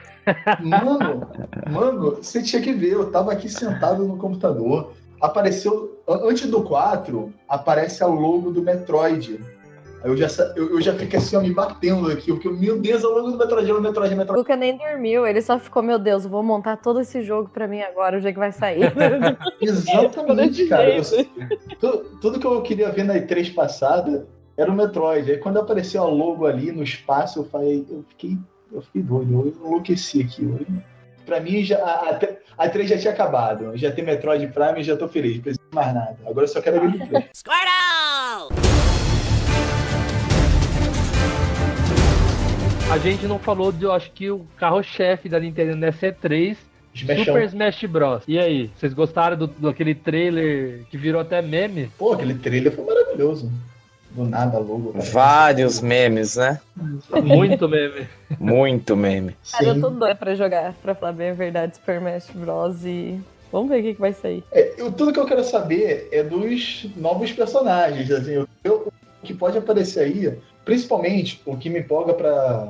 Mano, 0.62 1.28
mano, 1.72 2.12
você 2.22 2.42
tinha 2.42 2.62
que 2.62 2.74
ver, 2.74 2.94
eu 2.94 3.12
tava 3.12 3.32
aqui 3.32 3.50
sentado 3.50 4.04
no 4.06 4.18
computador, 4.18 4.92
apareceu, 5.22 6.02
an- 6.08 6.22
antes 6.30 6.50
do 6.50 6.62
4, 6.64 7.34
aparece 7.48 8.04
a 8.04 8.08
logo 8.08 8.52
do 8.52 8.62
Metroid. 8.62 9.40
Aí 10.04 10.12
eu 10.12 10.16
já, 10.16 10.28
eu, 10.56 10.70
eu 10.72 10.80
já 10.82 10.94
fiquei 10.94 11.18
assim, 11.18 11.36
ó, 11.36 11.42
me 11.42 11.52
batendo 11.52 12.12
aqui, 12.12 12.32
porque, 12.32 12.48
meu 12.50 12.80
Deus, 12.80 13.04
é 13.04 13.08
o 13.08 13.10
logo 13.10 13.32
do 13.32 13.38
Metroid, 13.38 13.70
é 13.70 13.74
o 13.74 13.82
Metroid, 13.82 14.10
é 14.12 14.14
o 14.14 14.16
O 14.16 14.20
Metroid. 14.20 14.40
Luca 14.40 14.56
nem 14.56 14.78
dormiu, 14.78 15.26
ele 15.26 15.42
só 15.42 15.58
ficou, 15.58 15.82
meu 15.82 15.98
Deus, 15.98 16.24
eu 16.24 16.30
vou 16.30 16.44
montar 16.44 16.78
todo 16.78 17.02
esse 17.02 17.24
jogo 17.24 17.50
pra 17.50 17.68
mim 17.68 17.82
agora, 17.82 18.18
o 18.18 18.22
dia 18.22 18.32
que 18.32 18.38
vai 18.40 18.52
sair. 18.52 18.94
Exatamente, 19.60 20.68
cara. 20.68 20.96
Eu- 20.98 21.04
jeito. 21.04 21.30
tu- 21.80 22.04
tudo 22.22 22.40
que 22.40 22.46
eu 22.46 22.62
queria 22.62 22.92
ver 22.92 23.04
na 23.06 23.16
E3 23.16 23.54
passada 23.54 24.28
era 24.56 24.72
o 24.72 24.76
Metroid. 24.76 25.32
Aí 25.32 25.38
quando 25.38 25.58
apareceu 25.60 26.04
a 26.04 26.08
logo 26.08 26.46
ali 26.46 26.72
no 26.72 26.84
espaço, 26.84 27.40
eu 27.40 27.46
falei, 27.46 27.86
eu 27.90 28.04
fiquei, 28.10 28.38
eu 28.72 28.82
fiquei 28.82 29.02
doido, 29.02 29.32
eu 29.34 29.48
enlouqueci 29.68 30.22
aqui. 30.22 30.44
Eu- 30.44 30.66
Pra 31.26 31.42
mim, 31.42 31.62
já, 31.62 31.78
a, 31.80 32.12
a, 32.12 32.20
a 32.58 32.70
E3 32.70 32.88
já 32.88 32.98
tinha 32.98 33.12
acabado. 33.12 33.76
Já 33.76 33.92
tem 33.92 34.02
Metroid 34.06 34.48
Prime 34.48 34.80
e 34.80 34.84
já 34.84 34.96
tô 34.96 35.10
feliz. 35.10 35.36
Não 35.36 35.42
preciso 35.44 35.60
mais 35.74 35.94
nada. 35.94 36.16
Agora 36.26 36.46
eu 36.46 36.48
só 36.48 36.62
quero 36.62 36.78
a 36.78 36.80
gameplay. 36.80 37.28
A 42.90 42.98
gente 42.98 43.28
não 43.28 43.38
falou 43.38 43.72
de, 43.72 43.84
eu 43.84 43.92
acho 43.92 44.12
que 44.12 44.32
o 44.32 44.46
carro-chefe 44.58 45.28
da 45.28 45.40
Nintendo 45.40 45.76
nessa 45.76 46.08
E3, 46.08 46.56
Smashão. 46.96 47.26
Super 47.26 47.44
Smash 47.44 47.84
Bros. 47.84 48.24
E 48.28 48.40
aí, 48.40 48.72
vocês 48.76 48.94
gostaram 48.94 49.38
do, 49.38 49.48
daquele 49.48 49.94
trailer 49.94 50.84
que 50.90 50.98
virou 50.98 51.20
até 51.22 51.42
meme? 51.42 51.92
Pô, 51.98 52.14
aquele 52.14 52.36
trailer 52.36 52.74
foi 52.74 52.86
maravilhoso. 52.86 53.52
Do 54.18 54.24
nada, 54.28 54.58
logo. 54.58 54.94
cara. 54.94 55.06
Vários 55.06 55.80
memes, 55.80 56.38
né? 56.38 56.60
Muito 57.24 57.70
meme. 57.70 58.08
Muito 58.40 58.98
meme. 58.98 59.36
Cara, 59.52 59.66
eu 59.66 59.76
Sim. 59.76 59.82
tô 59.82 59.90
doida 59.92 60.16
pra 60.16 60.34
jogar, 60.34 60.74
pra 60.82 60.96
falar 60.96 61.12
bem 61.12 61.30
a 61.30 61.34
verdade, 61.34 61.76
Super 61.76 61.98
Smash 61.98 62.32
Bros. 62.34 62.84
E 62.84 63.20
vamos 63.52 63.70
ver 63.70 63.80
o 63.80 63.84
que, 63.84 63.94
que 63.94 64.02
vai 64.02 64.14
sair. 64.14 64.44
É, 64.52 64.74
eu- 64.76 64.92
tudo 64.92 65.14
que 65.14 65.20
eu 65.20 65.26
quero 65.28 65.44
saber 65.44 66.10
é 66.12 66.24
dos 66.24 66.88
novos 66.96 67.32
personagens. 67.32 68.10
Assim, 68.10 68.32
eu, 68.32 68.48
eu- 68.64 68.88
o 69.22 69.26
que 69.26 69.36
pode 69.36 69.56
aparecer 69.56 70.00
aí, 70.00 70.36
principalmente 70.66 71.40
o 71.46 71.56
que 71.56 71.70
me 71.70 71.80
empolga 71.80 72.16
para 72.16 72.70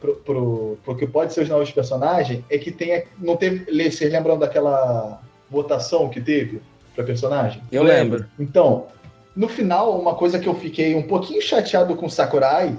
pro, 0.00 0.14
pro, 0.14 0.78
pro 0.84 0.96
que 0.96 1.06
pode 1.06 1.32
ser 1.32 1.42
os 1.42 1.48
novos 1.48 1.72
personagens, 1.72 2.44
é 2.48 2.56
que 2.58 2.70
tenha. 2.70 3.02
Não 3.18 3.36
teve. 3.36 3.64
Vocês 3.90 4.12
lembram 4.12 4.38
daquela 4.38 5.20
votação 5.50 6.08
que 6.08 6.20
teve 6.20 6.62
para 6.94 7.02
personagem? 7.02 7.60
Eu 7.72 7.82
lembro. 7.82 8.24
Então, 8.38 8.86
no 9.36 9.48
final, 9.48 9.98
uma 10.00 10.14
coisa 10.14 10.38
que 10.38 10.46
eu 10.48 10.54
fiquei 10.54 10.94
um 10.94 11.02
pouquinho 11.02 11.40
chateado 11.40 11.94
com 11.96 12.06
o 12.06 12.10
Sakurai 12.10 12.76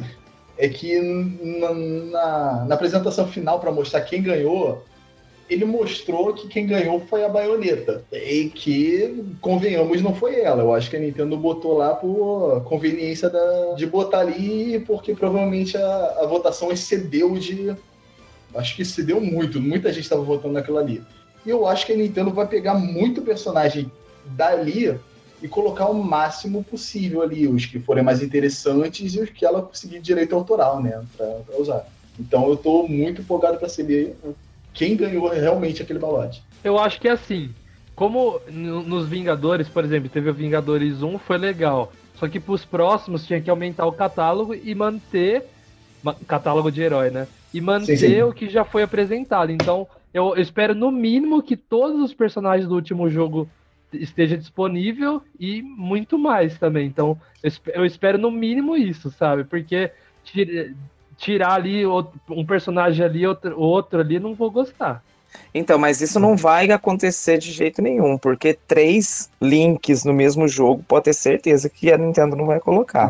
é 0.57 0.67
que 0.69 0.99
na, 0.99 1.73
na- 1.73 2.65
na 2.65 2.75
apresentação 2.75 3.27
final 3.27 3.59
para 3.59 3.71
mostrar 3.71 4.01
quem 4.01 4.21
ganhou, 4.21 4.83
ele 5.49 5.65
mostrou 5.65 6.33
que 6.33 6.47
quem 6.47 6.65
ganhou 6.67 6.99
foi 7.09 7.25
a 7.25 7.29
baioneta. 7.29 8.03
E 8.11 8.45
que, 8.53 9.23
convenhamos, 9.41 10.01
não 10.01 10.13
foi 10.15 10.39
ela. 10.39 10.61
Eu 10.63 10.73
acho 10.73 10.89
que 10.89 10.95
a 10.95 10.99
Nintendo 10.99 11.35
botou 11.35 11.77
lá 11.77 11.93
por 11.95 12.61
conveniência 12.65 13.29
da- 13.29 13.73
de 13.75 13.85
botar 13.85 14.19
ali, 14.19 14.79
porque 14.79 15.13
provavelmente 15.13 15.75
a, 15.77 16.15
a 16.21 16.25
votação 16.27 16.71
excedeu 16.71 17.33
de. 17.37 17.75
Acho 18.55 18.75
que 18.75 18.81
excedeu 18.81 19.19
muito. 19.19 19.59
Muita 19.59 19.91
gente 19.91 20.03
estava 20.03 20.21
votando 20.21 20.53
naquilo 20.53 20.77
ali. 20.77 21.01
E 21.45 21.49
eu 21.49 21.65
acho 21.67 21.85
que 21.85 21.93
a 21.93 21.97
Nintendo 21.97 22.31
vai 22.31 22.47
pegar 22.47 22.75
muito 22.75 23.21
personagem 23.21 23.91
dali 24.25 24.97
e 25.41 25.47
colocar 25.47 25.89
o 25.89 26.03
máximo 26.03 26.63
possível 26.63 27.21
ali, 27.21 27.47
os 27.47 27.65
que 27.65 27.79
forem 27.79 28.03
mais 28.03 28.21
interessantes 28.21 29.13
e 29.15 29.19
os 29.21 29.29
que 29.29 29.45
ela 29.45 29.61
conseguir 29.61 29.99
direito 30.01 30.35
autoral, 30.35 30.81
né, 30.81 31.03
pra, 31.17 31.25
pra 31.45 31.57
usar. 31.57 31.85
Então 32.19 32.47
eu 32.49 32.57
tô 32.57 32.87
muito 32.87 33.21
empolgado 33.21 33.57
para 33.57 33.69
saber 33.69 34.17
quem 34.73 34.95
ganhou 34.95 35.27
realmente 35.29 35.81
aquele 35.81 35.99
balote. 35.99 36.43
Eu 36.63 36.77
acho 36.77 36.99
que 36.99 37.07
é 37.07 37.11
assim, 37.11 37.55
como 37.95 38.39
no- 38.47 38.83
nos 38.83 39.07
Vingadores, 39.07 39.67
por 39.69 39.83
exemplo, 39.83 40.09
teve 40.09 40.29
o 40.29 40.33
Vingadores 40.33 41.01
1, 41.01 41.17
foi 41.17 41.37
legal. 41.37 41.93
Só 42.13 42.27
que 42.27 42.39
pros 42.39 42.65
próximos 42.65 43.25
tinha 43.25 43.41
que 43.41 43.49
aumentar 43.49 43.85
o 43.85 43.93
catálogo 43.93 44.53
e 44.53 44.73
manter. 44.75 45.49
ma- 46.03 46.15
Catálogo 46.27 46.71
de 46.71 46.81
herói, 46.81 47.11
né? 47.11 47.27
E 47.53 47.61
manter 47.61 48.23
Sim, 48.23 48.23
sim. 48.23 48.29
o 48.29 48.33
que 48.33 48.49
já 48.49 48.65
foi 48.65 48.83
apresentado. 48.83 49.51
Então, 49.51 49.87
eu, 50.13 50.35
eu 50.35 50.41
espero 50.41 50.73
no 50.75 50.91
mínimo 50.91 51.43
que 51.43 51.55
todos 51.57 52.01
os 52.01 52.13
personagens 52.13 52.67
do 52.67 52.75
último 52.75 53.09
jogo 53.09 53.53
esteja 53.93 54.37
disponível 54.37 55.21
e 55.39 55.61
muito 55.61 56.17
mais 56.17 56.57
também. 56.57 56.87
Então, 56.87 57.17
eu, 57.43 57.47
esp- 57.47 57.67
eu 57.73 57.85
espero 57.85 58.17
no 58.17 58.31
mínimo 58.31 58.75
isso, 58.75 59.11
sabe? 59.11 59.43
Porque 59.43 59.91
tira- 60.23 60.73
tirar 61.17 61.53
ali 61.53 61.85
outro- 61.85 62.19
um 62.29 62.45
personagem 62.45 63.05
ali, 63.05 63.25
outro, 63.27 63.59
outro 63.59 63.99
ali, 63.99 64.19
não 64.19 64.33
vou 64.33 64.49
gostar. 64.51 65.03
Então, 65.53 65.77
mas 65.77 66.01
isso 66.01 66.19
não 66.19 66.35
vai 66.35 66.69
acontecer 66.71 67.37
de 67.37 67.51
jeito 67.51 67.81
nenhum, 67.81 68.17
porque 68.17 68.53
três 68.67 69.29
links 69.41 70.03
no 70.03 70.11
mesmo 70.13 70.47
jogo, 70.47 70.83
pode 70.85 71.05
ter 71.05 71.13
certeza 71.13 71.69
que 71.69 71.91
a 71.91 71.97
Nintendo 71.97 72.35
não 72.35 72.45
vai 72.45 72.59
colocar. 72.59 73.09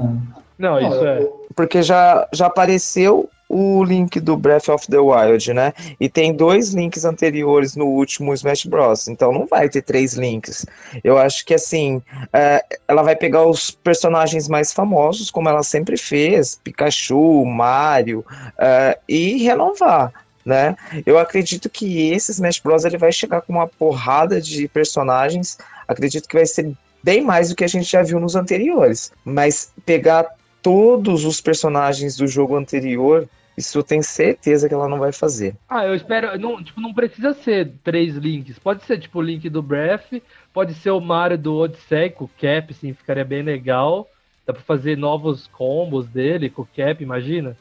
Não, 0.57 0.79
isso 0.79 1.03
é. 1.03 1.27
Porque 1.55 1.81
já, 1.81 2.27
já 2.31 2.45
apareceu 2.45 3.27
o 3.53 3.83
link 3.83 4.17
do 4.21 4.37
Breath 4.37 4.69
of 4.69 4.87
the 4.87 4.97
Wild, 4.97 5.53
né? 5.53 5.73
E 5.99 6.07
tem 6.07 6.33
dois 6.33 6.69
links 6.69 7.03
anteriores 7.03 7.75
no 7.75 7.85
último 7.85 8.33
Smash 8.33 8.63
Bros. 8.65 9.09
Então 9.09 9.33
não 9.33 9.45
vai 9.45 9.67
ter 9.67 9.81
três 9.81 10.13
links. 10.13 10.65
Eu 11.03 11.17
acho 11.17 11.45
que 11.45 11.53
assim, 11.53 12.01
é, 12.31 12.63
ela 12.87 13.03
vai 13.03 13.13
pegar 13.13 13.45
os 13.45 13.69
personagens 13.69 14.47
mais 14.47 14.71
famosos, 14.71 15.29
como 15.29 15.49
ela 15.49 15.63
sempre 15.63 15.97
fez, 15.97 16.61
Pikachu, 16.63 17.45
Mario, 17.45 18.25
é, 18.57 18.97
e 19.07 19.43
renovar. 19.43 20.13
Né? 20.45 20.75
Eu 21.05 21.19
acredito 21.19 21.69
que 21.69 22.09
esse 22.09 22.31
Smash 22.31 22.59
Bros. 22.59 22.85
ele 22.85 22.97
vai 22.97 23.11
chegar 23.11 23.41
com 23.41 23.51
uma 23.51 23.67
porrada 23.67 24.39
de 24.39 24.65
personagens. 24.69 25.57
Acredito 25.85 26.27
que 26.27 26.37
vai 26.37 26.45
ser 26.45 26.71
bem 27.03 27.21
mais 27.21 27.49
do 27.49 27.55
que 27.55 27.65
a 27.65 27.67
gente 27.67 27.91
já 27.91 28.01
viu 28.01 28.17
nos 28.17 28.35
anteriores. 28.37 29.11
Mas 29.25 29.73
pegar 29.85 30.25
todos 30.61 31.25
os 31.25 31.41
personagens 31.41 32.15
do 32.15 32.27
jogo 32.27 32.55
anterior, 32.55 33.27
isso 33.57 33.77
eu 33.77 33.83
tenho 33.83 34.03
certeza 34.03 34.67
que 34.67 34.73
ela 34.73 34.87
não 34.87 34.99
vai 34.99 35.11
fazer. 35.11 35.55
Ah, 35.67 35.85
eu 35.85 35.93
espero. 35.93 36.39
Não, 36.39 36.63
tipo, 36.63 36.79
não 36.79 36.93
precisa 36.93 37.33
ser 37.33 37.73
três 37.83 38.15
links. 38.15 38.57
Pode 38.57 38.83
ser, 38.83 38.99
tipo, 38.99 39.19
o 39.19 39.21
link 39.21 39.49
do 39.49 39.61
Breath, 39.61 40.21
pode 40.53 40.73
ser 40.73 40.91
o 40.91 41.01
Mario 41.01 41.37
do 41.37 41.55
Odyssey 41.55 42.09
com 42.09 42.25
o 42.25 42.29
Cap, 42.29 42.71
assim, 42.71 42.93
ficaria 42.93 43.25
bem 43.25 43.43
legal. 43.43 44.07
Dá 44.45 44.53
pra 44.53 44.61
fazer 44.61 44.97
novos 44.97 45.47
combos 45.47 46.07
dele 46.07 46.49
com 46.49 46.63
o 46.63 46.67
Cap, 46.75 47.03
imagina? 47.03 47.55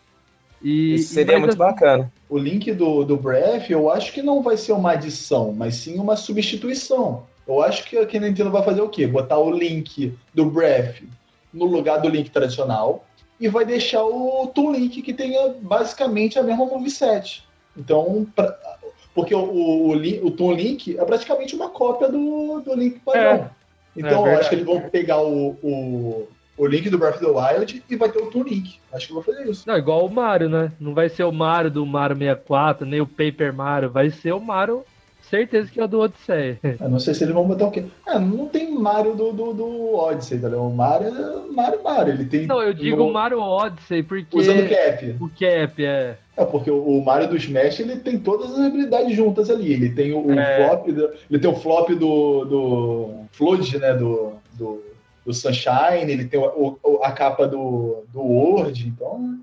E, 0.63 0.95
Isso 0.95 1.15
seria 1.15 1.39
muito 1.39 1.51
assim, 1.51 1.59
bacana. 1.59 2.13
O 2.29 2.39
link 2.39 2.73
do, 2.73 3.05
do 3.05 3.17
Breath, 3.17 3.71
eu 3.71 3.91
acho 3.91 4.13
que 4.13 4.23
não 4.23 4.43
vai 4.43 4.57
ser 4.57 4.73
uma 4.73 4.93
adição, 4.93 5.53
mas 5.53 5.75
sim 5.77 5.99
uma 5.99 6.17
substituição. 6.17 7.25
Eu 7.47 7.63
acho 7.63 7.85
que 7.85 7.97
a 7.97 8.07
que 8.07 8.17
a 8.17 8.21
Nintendo 8.21 8.51
vai 8.51 8.63
fazer 8.63 8.81
o 8.81 8.89
quê? 8.89 9.07
Botar 9.07 9.39
o 9.39 9.51
link 9.51 10.17
do 10.33 10.47
Breath 10.47 11.03
no 11.53 11.65
lugar 11.65 12.01
do 12.01 12.09
link 12.09 12.31
tradicional 12.31 13.05
e 13.41 13.49
vai 13.49 13.65
deixar 13.65 14.05
o 14.05 14.47
Toon 14.55 14.73
Link 14.73 15.01
que 15.01 15.15
tenha 15.15 15.55
basicamente 15.61 16.39
a 16.39 16.43
mesma 16.43 16.67
moveset. 16.67 17.43
Então, 17.77 18.27
pra- 18.37 18.57
porque 19.15 19.35
o, 19.35 19.41
o, 19.41 19.93
o, 19.93 20.31
Toon 20.31 20.53
Link 20.53 20.99
é 20.99 21.05
praticamente 21.05 21.57
uma 21.57 21.71
cópia 21.71 22.09
do, 22.09 22.61
do 22.61 22.75
Link 22.75 23.01
padrão. 23.01 23.51
Então, 23.97 24.11
eu 24.11 24.23
verdade. 24.23 24.41
acho 24.41 24.49
que 24.51 24.55
eles 24.57 24.67
vão 24.67 24.81
pegar 24.83 25.21
o, 25.21 25.57
o, 25.63 26.29
o 26.57 26.67
link 26.67 26.89
do 26.89 26.99
Breath 26.99 27.17
of 27.17 27.25
the 27.25 27.31
Wild 27.31 27.83
e 27.89 27.97
vai 27.97 28.09
ter 28.09 28.23
o 28.23 28.31
Toon 28.31 28.45
Link. 28.45 28.79
Acho 28.93 29.09
que 29.09 29.13
vão 29.13 29.23
fazer 29.23 29.49
isso. 29.49 29.67
Não, 29.67 29.77
igual 29.77 30.07
o 30.07 30.11
Mario, 30.11 30.49
né? 30.49 30.71
Não 30.79 30.95
vai 30.95 31.09
ser 31.09 31.25
o 31.25 31.33
Mario 31.33 31.71
do 31.71 31.85
Mario 31.85 32.17
64, 32.17 32.87
nem 32.87 33.01
o 33.01 33.07
Paper 33.07 33.53
Mario. 33.53 33.91
Vai 33.91 34.11
ser 34.11 34.33
o 34.33 34.41
Mario, 34.41 34.85
certeza 35.29 35.71
que 35.71 35.81
é 35.81 35.85
o 35.85 35.89
do 35.89 36.01
Odyssey. 36.01 36.59
Eu 36.81 36.89
não 36.89 36.99
sei 36.99 37.15
se 37.15 37.25
eles 37.25 37.35
vão 37.35 37.47
botar 37.47 37.67
o 37.67 37.71
quê. 37.71 37.85
Ah, 38.07 38.19
não 38.19 38.47
tem 38.47 38.71
Mario 38.73 39.15
do, 39.15 39.33
do, 39.33 39.53
do 39.53 39.95
Odyssey, 39.95 40.39
tá 40.39 40.49
ligado? 40.49 40.65
O 40.67 40.75
Mario 40.75 41.09
é 41.09 41.53
Mario 41.53 41.83
Mario. 41.83 42.15
Ele 42.15 42.25
tem. 42.25 42.47
Não, 42.47 42.63
eu 42.63 42.73
digo 42.73 42.97
no- 42.97 43.13
Mario 43.13 43.41
Odyssey, 43.41 44.03
porque. 44.03 44.37
Usando 44.37 44.69
cap. 44.69 45.17
O 45.21 45.29
Cap, 45.29 45.85
é. 45.85 46.17
É, 46.37 46.45
porque 46.45 46.71
o, 46.71 46.83
o 46.83 47.05
Mario 47.05 47.29
do 47.29 47.37
Smash 47.37 47.81
ele 47.81 47.97
tem 47.97 48.19
todas 48.19 48.53
as 48.53 48.59
habilidades 48.61 49.15
juntas 49.15 49.51
ali. 49.51 49.73
Ele 49.73 49.91
tem 49.91 50.13
o, 50.13 50.27
o 50.27 50.33
É. 50.33 50.67
flop, 50.69 50.87
do, 50.89 51.11
ele 51.31 51.39
tem 51.41 51.51
o 51.51 51.57
flop 51.57 51.91
do, 51.91 52.45
do 52.45 53.11
Flood, 53.33 53.79
né? 53.79 53.93
Do, 53.95 54.33
do, 54.55 54.83
do 55.27 55.35
Sunshine, 55.35 56.11
ele 56.11 56.25
tem 56.25 56.41
o, 56.41 56.79
o- 56.83 57.01
a 57.03 57.13
capa 57.13 57.47
do, 57.47 58.05
do 58.13 58.21
Word, 58.23 58.89
então 58.89 59.39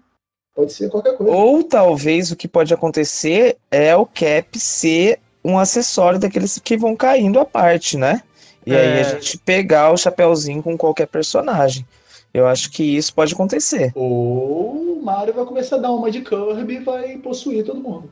pode 0.56 0.74
ser 0.74 0.90
qualquer 0.90 1.16
coisa. 1.16 1.32
Ou 1.32 1.64
talvez 1.64 2.32
o 2.32 2.36
que 2.36 2.48
pode 2.48 2.74
acontecer 2.74 3.58
é 3.70 3.96
o 3.96 4.06
Cap 4.08 4.58
ser 4.58 5.20
um 5.48 5.58
acessório 5.58 6.20
daqueles 6.20 6.60
que 6.60 6.76
vão 6.78 6.96
caindo 6.96 7.40
à 7.40 7.46
parte, 7.46 7.98
né? 7.98 8.22
E 8.66 8.76
aí 8.76 8.98
É. 8.98 9.00
a 9.00 9.04
gente 9.04 9.38
pegar 9.38 9.92
o 9.92 9.98
chapéuzinho 9.98 10.62
com 10.62 10.78
qualquer 10.78 11.08
personagem. 11.08 11.86
Eu 12.34 12.46
acho 12.46 12.70
que 12.70 12.84
isso 12.84 13.14
pode 13.16 13.34
acontecer. 13.34 13.92
Ou 13.96 14.98
o 15.00 15.02
Mario 15.04 15.34
vai 15.34 15.46
começar 15.46 15.78
a 15.78 15.80
dar 15.80 15.92
uma 15.92 16.12
de 16.12 16.22
Kirby 16.22 16.76
e 16.76 16.80
vai 16.80 17.18
possuir 17.18 17.64
todo 17.64 17.80
mundo. 17.80 18.12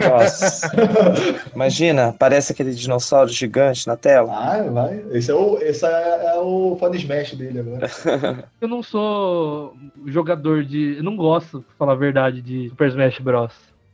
Nossa. 0.00 0.70
Imagina, 1.54 2.14
parece 2.16 2.52
aquele 2.52 2.72
dinossauro 2.72 3.28
gigante 3.28 3.86
na 3.86 3.96
tela. 3.96 4.32
Ah, 4.32 4.62
vai. 4.70 5.04
Esse 5.10 5.32
é 5.32 5.34
o, 5.34 5.58
esse 5.58 5.84
é, 5.84 6.26
é 6.34 6.38
o 6.38 6.76
Fan 6.78 6.94
Smash 6.94 7.34
dele 7.34 7.58
agora. 7.58 7.90
Eu 8.60 8.68
não 8.68 8.82
sou 8.82 9.74
jogador 10.06 10.64
de. 10.64 10.96
Eu 10.98 11.02
não 11.02 11.16
gosto, 11.16 11.60
pra 11.62 11.74
falar 11.80 11.92
a 11.92 11.96
verdade, 11.96 12.40
de 12.40 12.68
Super 12.70 12.88
Smash 12.88 13.18
Bros. 13.18 13.52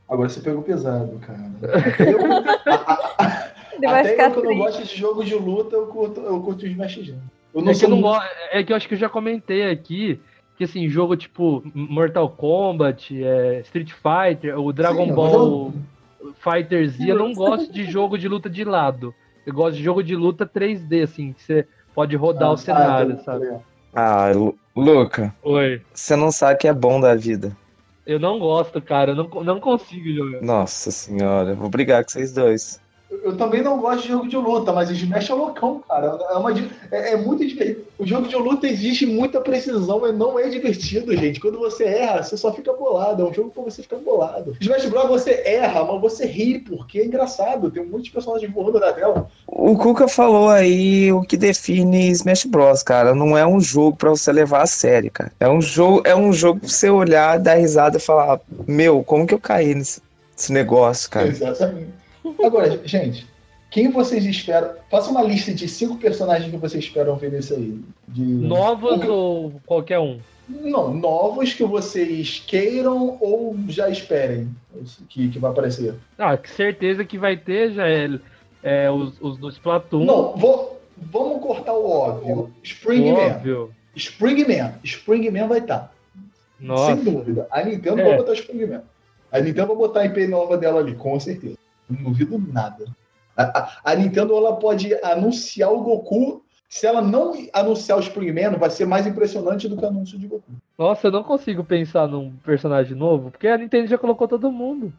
Agora 0.09 0.29
você 0.29 0.39
pegou 0.39 0.61
pesado, 0.63 1.19
cara. 1.19 1.39
Até 1.87 2.13
eu, 2.13 2.19
até 3.89 4.25
eu 4.25 4.31
que 4.31 4.39
eu 4.39 4.43
não 4.43 4.57
gosto 4.57 4.83
de 4.83 4.95
jogo 4.95 5.23
de 5.23 5.35
luta, 5.35 5.75
eu 5.75 5.87
curto, 5.87 6.19
eu 6.21 6.41
curto 6.41 6.65
os 6.65 6.71
Smash 6.71 6.93
Jam. 7.03 7.17
Eu 7.53 7.61
não 7.61 7.71
É 7.71 7.75
que, 7.75 7.85
eu 7.85 7.89
não 7.89 7.97
muito- 7.99 8.21
é 8.51 8.63
que 8.63 8.71
eu 8.71 8.77
acho 8.77 8.87
que 8.87 8.93
eu 8.93 8.97
já 8.99 9.09
comentei 9.09 9.69
aqui 9.69 10.19
que 10.57 10.63
assim, 10.63 10.89
jogo 10.89 11.15
tipo 11.15 11.61
Mortal 11.75 12.29
Kombat, 12.29 13.21
é, 13.23 13.59
Street 13.61 13.91
Fighter, 13.91 14.59
o 14.59 14.73
Dragon 14.73 15.05
Sim, 15.05 15.13
Ball 15.13 15.73
Fighter 16.39 16.89
Z, 16.89 17.11
eu 17.11 17.15
não 17.17 17.33
gosto 17.33 17.71
de 17.71 17.83
jogo 17.83 18.17
de 18.17 18.27
luta 18.27 18.49
de 18.49 18.63
lado. 18.63 19.13
Eu 19.45 19.53
gosto 19.53 19.77
de 19.77 19.83
jogo 19.83 20.03
de 20.03 20.15
luta 20.15 20.45
3D, 20.45 21.03
assim, 21.03 21.31
que 21.33 21.41
você 21.43 21.67
pode 21.93 22.15
rodar 22.15 22.49
Ah, 22.49 22.53
o 22.53 22.57
cenário, 22.57 23.15
tá 23.17 23.23
sabe? 23.23 23.45
ligado. 23.45 23.61
Ah, 23.93 24.31
Lu- 24.33 24.57
Luca, 24.75 25.33
Oi. 25.43 25.81
você 25.93 26.15
não 26.15 26.31
sabe 26.31 26.59
que 26.59 26.67
é 26.67 26.73
bom 26.73 26.99
da 26.99 27.13
vida. 27.15 27.55
Eu 28.07 28.19
não 28.19 28.39
gosto, 28.39 28.81
cara. 28.81 29.11
Eu 29.11 29.15
não, 29.15 29.43
não 29.43 29.59
consigo 29.59 30.09
jogar. 30.13 30.41
Nossa 30.41 30.89
senhora, 30.89 31.53
vou 31.53 31.69
brigar 31.69 32.03
com 32.05 32.09
vocês 32.09 32.31
dois. 32.31 32.79
Eu, 33.09 33.37
também 33.37 33.61
não 33.61 33.79
gosto 33.79 34.01
de 34.01 34.09
jogo 34.09 34.27
de 34.27 34.35
luta, 34.35 34.73
mas 34.73 34.89
Smash 34.89 35.29
é 35.29 35.33
loucão, 35.33 35.81
cara. 35.87 36.17
É, 36.29 36.35
uma, 36.35 36.51
é, 36.91 37.13
é 37.13 37.17
muito 37.17 37.45
divertido. 37.45 37.85
O 37.97 38.05
jogo 38.05 38.27
de 38.27 38.35
luta 38.35 38.67
exige 38.67 39.05
muita 39.05 39.39
precisão, 39.39 39.99
mas 39.99 40.15
não 40.15 40.37
é 40.37 40.49
divertido, 40.49 41.15
gente. 41.15 41.39
Quando 41.39 41.57
você 41.57 41.85
erra, 41.85 42.21
você 42.21 42.35
só 42.35 42.53
fica 42.53 42.73
bolado. 42.73 43.23
É 43.23 43.25
um 43.29 43.33
jogo 43.33 43.49
pra 43.49 43.63
você 43.63 43.81
ficar 43.81 43.97
bolado. 43.97 44.55
Smash 44.59 44.85
Bros. 44.85 45.07
você 45.07 45.41
erra, 45.45 45.85
mas 45.85 46.01
você 46.01 46.25
ri, 46.25 46.59
porque 46.59 46.99
é 46.99 47.05
engraçado. 47.05 47.71
Tem 47.71 47.85
muitos 47.85 48.09
personagens 48.09 48.51
voando 48.51 48.79
na 48.79 48.91
tela. 48.91 49.29
O 49.59 49.75
Cuca 49.75 50.07
falou 50.07 50.49
aí 50.49 51.11
o 51.11 51.21
que 51.23 51.35
define 51.35 52.11
Smash 52.11 52.45
Bros, 52.45 52.83
cara. 52.83 53.15
Não 53.15 53.35
é 53.35 53.45
um 53.45 53.59
jogo 53.59 53.97
pra 53.97 54.11
você 54.11 54.31
levar 54.31 54.61
a 54.61 54.67
sério, 54.67 55.09
cara. 55.09 55.31
É 55.39 55.49
um 55.49 55.59
jogo, 55.59 56.03
é 56.05 56.15
um 56.15 56.31
jogo 56.31 56.59
pra 56.59 56.69
você 56.69 56.91
olhar, 56.91 57.39
dar 57.39 57.55
risada 57.55 57.97
e 57.97 57.99
falar: 57.99 58.39
Meu, 58.67 59.03
como 59.03 59.25
que 59.25 59.33
eu 59.33 59.39
caí 59.39 59.73
nesse, 59.73 59.99
nesse 60.35 60.53
negócio, 60.53 61.09
cara? 61.09 61.27
Exatamente. 61.27 61.89
Agora, 62.45 62.79
gente, 62.85 63.25
quem 63.71 63.89
vocês 63.89 64.25
esperam? 64.25 64.75
Faça 64.91 65.09
uma 65.09 65.23
lista 65.23 65.51
de 65.51 65.67
cinco 65.67 65.95
personagens 65.97 66.51
que 66.51 66.57
vocês 66.57 66.83
esperam 66.83 67.15
ver 67.17 67.31
nesse 67.31 67.55
aí. 67.55 67.81
De... 68.07 68.21
Novos 68.21 69.01
Ou- 69.01 69.09
ou 69.09 69.61
qualquer 69.65 69.97
um? 69.97 70.19
Não, 70.47 70.93
novos 70.93 71.53
que 71.53 71.63
vocês 71.63 72.41
queiram 72.45 73.17
ou 73.19 73.55
já 73.67 73.89
esperem 73.89 74.47
que, 75.09 75.29
que 75.29 75.39
vai 75.39 75.51
aparecer. 75.51 75.95
Ah, 76.17 76.37
que 76.37 76.49
certeza 76.49 77.03
que 77.03 77.17
vai 77.17 77.35
ter 77.35 77.73
já 77.73 77.85
é, 77.87 78.07
é, 78.63 78.89
os, 78.89 79.19
os 79.21 79.37
do 79.37 79.49
Splatoon. 79.49 80.05
Não, 80.05 80.35
vou, 80.35 80.81
vamos 80.97 81.41
cortar 81.41 81.73
o 81.73 81.89
óbvio. 81.89 82.51
Spring 82.63 83.11
Man. 83.13 83.19
óbvio. 83.35 83.71
Spring 83.95 84.45
Man. 84.47 84.73
Spring 84.83 85.29
Man 85.31 85.47
vai 85.47 85.59
estar. 85.59 85.91
Nossa. 86.59 86.95
Sem 86.95 87.03
dúvida. 87.03 87.47
A 87.51 87.63
Nintendo 87.63 88.01
É. 88.01 88.03
vai 88.09 88.17
botar 88.17 88.33
Spring 88.33 88.65
Man. 88.65 88.81
A 89.31 89.39
Nintendo 89.39 89.67
vai 89.67 89.75
botar 89.77 89.99
a 90.01 90.05
IP 90.05 90.27
nova 90.27 90.57
dela 90.57 90.79
ali, 90.79 90.95
com 90.95 91.19
certeza. 91.19 91.57
Não 91.89 92.11
duvido 92.11 92.37
nada. 92.51 92.85
A, 93.35 93.43
a- 93.59 93.77
a 93.83 93.95
Nintendo 93.95 94.35
ela 94.35 94.55
pode 94.55 94.93
anunciar 95.03 95.71
o 95.71 95.81
Goku. 95.81 96.43
Se 96.69 96.85
ela 96.85 97.01
não 97.01 97.33
anunciar 97.53 97.97
o 97.97 98.01
Spring 98.01 98.33
Man, 98.33 98.57
vai 98.57 98.69
ser 98.69 98.85
mais 98.85 99.07
impressionante 99.07 99.69
do 99.69 99.77
que 99.77 99.85
o 99.85 99.87
anúncio 99.87 100.17
de 100.19 100.27
Goku. 100.27 100.51
Nossa, 100.77 101.07
eu 101.07 101.11
não 101.11 101.23
consigo 101.23 101.63
pensar 101.63 102.07
num 102.07 102.31
personagem 102.43 102.95
novo, 102.95 103.31
porque 103.31 103.47
a 103.47 103.57
Nintendo 103.57 103.87
já 103.87 103.97
colocou 103.97 104.27
todo 104.27 104.51
mundo. 104.51 104.91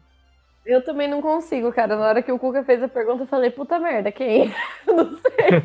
Eu 0.69 0.83
também 0.83 1.07
não 1.07 1.19
consigo, 1.19 1.73
cara. 1.73 1.97
Na 1.97 2.05
hora 2.05 2.21
que 2.21 2.31
o 2.31 2.37
Cuca 2.37 2.63
fez 2.63 2.83
a 2.83 2.87
pergunta, 2.87 3.23
eu 3.23 3.27
falei, 3.27 3.49
puta 3.49 3.79
merda, 3.79 4.11
quem? 4.11 4.53
Eu 4.85 4.97
não 4.97 5.09
sei. 5.09 5.61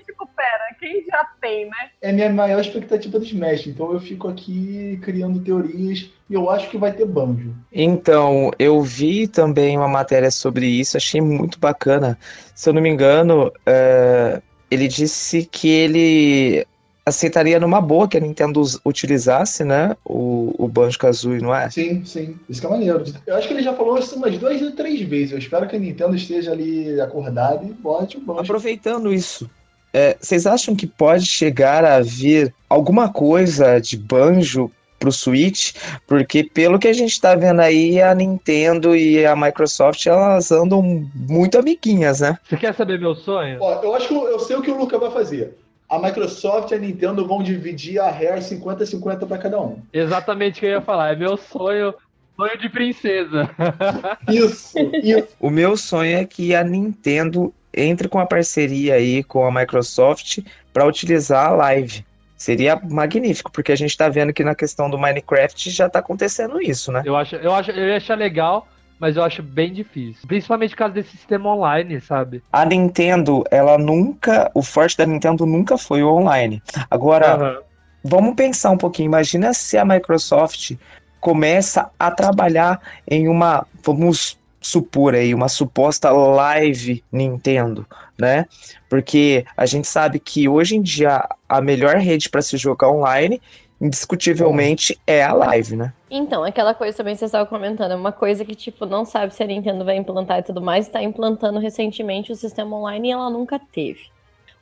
Tipo, 0.00 0.26
pera, 0.34 0.74
quem 0.80 1.04
já 1.04 1.24
tem, 1.42 1.66
né? 1.66 1.90
É 2.00 2.10
minha 2.10 2.30
maior 2.30 2.58
expectativa 2.58 3.18
do 3.18 3.24
Smash. 3.26 3.66
Então 3.66 3.92
eu 3.92 4.00
fico 4.00 4.26
aqui 4.26 4.98
criando 5.02 5.40
teorias 5.40 6.10
e 6.28 6.32
eu 6.32 6.48
acho 6.48 6.70
que 6.70 6.78
vai 6.78 6.92
ter 6.92 7.04
Banjo. 7.04 7.54
Então, 7.70 8.50
eu 8.58 8.80
vi 8.80 9.28
também 9.28 9.76
uma 9.76 9.88
matéria 9.88 10.30
sobre 10.30 10.66
isso, 10.66 10.96
achei 10.96 11.20
muito 11.20 11.58
bacana. 11.58 12.18
Se 12.54 12.70
eu 12.70 12.72
não 12.72 12.80
me 12.80 12.88
engano, 12.88 13.52
é, 13.66 14.40
ele 14.70 14.88
disse 14.88 15.44
que 15.44 15.68
ele 15.68 16.66
aceitaria 17.08 17.58
numa 17.58 17.80
boa 17.80 18.08
que 18.08 18.16
a 18.16 18.20
Nintendo 18.20 18.62
utilizasse, 18.84 19.64
né? 19.64 19.96
O, 20.04 20.54
o 20.58 20.68
Banjo-Kazooie, 20.68 21.40
não 21.40 21.54
é? 21.54 21.68
Sim, 21.70 22.04
sim. 22.04 22.36
Isso 22.48 22.60
que 22.60 22.66
é 22.66 22.70
maneiro. 22.70 23.04
Eu 23.26 23.36
acho 23.36 23.48
que 23.48 23.54
ele 23.54 23.62
já 23.62 23.74
falou 23.74 23.98
isso 23.98 24.16
umas 24.16 24.36
duas 24.38 24.60
ou 24.62 24.72
três 24.72 25.00
vezes. 25.02 25.32
Eu 25.32 25.38
espero 25.38 25.66
que 25.66 25.76
a 25.76 25.78
Nintendo 25.78 26.14
esteja 26.14 26.52
ali 26.52 27.00
acordada 27.00 27.64
e 27.64 27.72
bote 27.72 28.16
o 28.16 28.20
banjo. 28.20 28.40
Aproveitando 28.40 29.12
isso, 29.12 29.50
é, 29.92 30.16
vocês 30.20 30.46
acham 30.46 30.76
que 30.76 30.86
pode 30.86 31.26
chegar 31.26 31.84
a 31.84 32.00
vir 32.00 32.54
alguma 32.68 33.10
coisa 33.12 33.78
de 33.78 33.96
banjo 33.96 34.70
pro 34.98 35.12
Switch? 35.12 35.74
Porque 36.06 36.44
pelo 36.44 36.78
que 36.78 36.88
a 36.88 36.92
gente 36.92 37.20
tá 37.20 37.34
vendo 37.34 37.60
aí, 37.60 38.00
a 38.00 38.14
Nintendo 38.14 38.94
e 38.94 39.24
a 39.24 39.34
Microsoft, 39.34 40.06
elas 40.06 40.50
andam 40.50 40.82
muito 41.14 41.58
amiguinhas, 41.58 42.20
né? 42.20 42.38
Você 42.48 42.56
quer 42.56 42.74
saber 42.74 42.98
meu 42.98 43.14
sonho? 43.14 43.58
Ó, 43.60 43.82
eu 43.82 43.94
acho 43.94 44.08
que 44.08 44.14
eu, 44.14 44.28
eu 44.28 44.38
sei 44.40 44.56
o 44.56 44.62
que 44.62 44.70
o 44.70 44.78
Luca 44.78 44.98
vai 44.98 45.10
fazer. 45.10 45.56
A 45.88 45.98
Microsoft 45.98 46.70
e 46.70 46.74
a 46.74 46.78
Nintendo 46.78 47.26
vão 47.26 47.42
dividir 47.42 47.98
a 47.98 48.10
Rare 48.10 48.40
50-50 48.40 49.26
para 49.26 49.38
cada 49.38 49.60
um. 49.60 49.80
Exatamente 49.92 50.58
o 50.58 50.60
que 50.60 50.66
eu 50.66 50.70
ia 50.70 50.80
falar. 50.82 51.12
É 51.12 51.16
meu 51.16 51.36
sonho, 51.36 51.94
sonho 52.36 52.58
de 52.58 52.68
princesa. 52.68 53.48
Isso, 54.28 54.78
isso. 55.02 55.28
O 55.40 55.48
meu 55.48 55.76
sonho 55.76 56.18
é 56.18 56.24
que 56.24 56.54
a 56.54 56.62
Nintendo 56.62 57.54
entre 57.74 58.08
com 58.08 58.18
a 58.18 58.26
parceria 58.26 58.94
aí 58.94 59.22
com 59.22 59.46
a 59.46 59.52
Microsoft 59.52 60.40
para 60.72 60.86
utilizar 60.86 61.48
a 61.48 61.54
Live. 61.54 62.04
Seria 62.36 62.76
magnífico, 62.76 63.50
porque 63.50 63.72
a 63.72 63.76
gente 63.76 63.96
tá 63.96 64.08
vendo 64.08 64.32
que 64.32 64.44
na 64.44 64.54
questão 64.54 64.88
do 64.88 64.96
Minecraft 64.96 65.70
já 65.70 65.88
tá 65.88 65.98
acontecendo 65.98 66.62
isso, 66.62 66.92
né? 66.92 67.02
Eu 67.04 67.16
acho, 67.16 67.34
eu 67.36 67.52
acho, 67.52 67.72
eu 67.72 67.88
ia 67.88 67.96
achar 67.96 68.16
legal, 68.16 68.68
mas 68.98 69.16
eu 69.16 69.22
acho 69.22 69.42
bem 69.42 69.72
difícil. 69.72 70.26
Principalmente 70.26 70.70
por 70.70 70.78
causa 70.78 70.94
desse 70.94 71.10
sistema 71.10 71.54
online, 71.54 72.00
sabe? 72.00 72.42
A 72.52 72.64
Nintendo, 72.64 73.44
ela 73.50 73.78
nunca, 73.78 74.50
o 74.54 74.62
forte 74.62 74.96
da 74.96 75.06
Nintendo 75.06 75.46
nunca 75.46 75.78
foi 75.78 76.02
o 76.02 76.12
online. 76.12 76.62
Agora, 76.90 77.34
Aham. 77.34 77.58
vamos 78.02 78.34
pensar 78.34 78.70
um 78.70 78.78
pouquinho. 78.78 79.06
Imagina 79.06 79.52
se 79.54 79.78
a 79.78 79.84
Microsoft 79.84 80.76
começa 81.20 81.90
a 81.98 82.10
trabalhar 82.10 82.80
em 83.06 83.28
uma, 83.28 83.66
vamos 83.84 84.38
supor 84.60 85.14
aí, 85.14 85.34
uma 85.34 85.48
suposta 85.48 86.10
live 86.10 87.04
Nintendo, 87.12 87.86
né? 88.18 88.46
Porque 88.88 89.44
a 89.56 89.64
gente 89.66 89.86
sabe 89.86 90.18
que 90.18 90.48
hoje 90.48 90.76
em 90.76 90.82
dia 90.82 91.26
a 91.48 91.60
melhor 91.60 91.96
rede 91.96 92.28
para 92.28 92.42
se 92.42 92.56
jogar 92.56 92.90
online, 92.90 93.40
indiscutivelmente, 93.80 94.98
é 95.06 95.22
a 95.22 95.32
live, 95.32 95.76
né? 95.76 95.92
Então, 96.10 96.42
aquela 96.44 96.74
coisa 96.74 96.96
também 96.96 97.14
que 97.14 97.18
você 97.20 97.26
estava 97.26 97.46
comentando, 97.46 97.92
é 97.92 97.96
uma 97.96 98.12
coisa 98.12 98.44
que, 98.44 98.54
tipo, 98.54 98.86
não 98.86 99.04
sabe 99.04 99.34
se 99.34 99.42
a 99.42 99.46
Nintendo 99.46 99.84
vai 99.84 99.96
implantar 99.96 100.38
e 100.38 100.42
tudo 100.42 100.60
mais, 100.60 100.86
está 100.86 101.02
implantando 101.02 101.58
recentemente 101.58 102.32
o 102.32 102.36
sistema 102.36 102.76
online 102.76 103.08
e 103.08 103.12
ela 103.12 103.30
nunca 103.30 103.58
teve. 103.58 104.00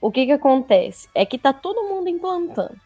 O 0.00 0.11
que 0.11 0.26
que 0.26 0.33
acontece? 0.33 1.09
É 1.14 1.24
que 1.24 1.38
tá 1.38 1.52
todo 1.52 1.85
mundo 1.88 2.09
implantando. 2.09 2.76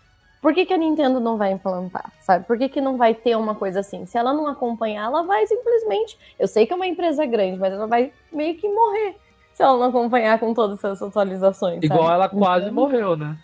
Por 0.41 0.55
que, 0.55 0.65
que 0.65 0.73
a 0.73 0.79
Nintendo 0.79 1.21
não 1.21 1.37
vai 1.37 1.53
implantar, 1.53 2.11
sabe? 2.21 2.47
Por 2.47 2.57
que, 2.57 2.69
que 2.69 2.81
não 2.81 2.97
vai 2.97 3.13
ter 3.15 3.37
uma 3.37 3.55
coisa 3.55 3.81
assim? 3.81 4.07
Se 4.07 4.17
ela 4.17 4.33
não 4.33 4.47
acompanhar, 4.47 5.05
ela 5.07 5.23
vai 5.23 5.47
simplesmente... 5.47 6.17
Eu 6.39 6.49
sei 6.49 6.65
que 6.67 6.73
é 6.73 6.77
uma 6.77 6.87
empresa 6.87 7.27
grande, 7.27 7.59
mas 7.59 7.73
ela 7.75 7.87
vai 7.87 8.11
meio 8.33 8.55
que 8.57 8.67
morrer 8.67 9.17
se 9.53 9.63
ela 9.63 9.77
não 9.77 9.89
acompanhar 9.89 10.39
com 10.39 10.55
todas 10.55 10.79
essas 10.79 11.03
atualizações, 11.03 11.83
Igual 11.83 12.05
sabe? 12.05 12.15
ela 12.15 12.29
quase 12.31 12.65
Então- 12.71 12.75
morreu, 12.75 13.17
né? 13.17 13.37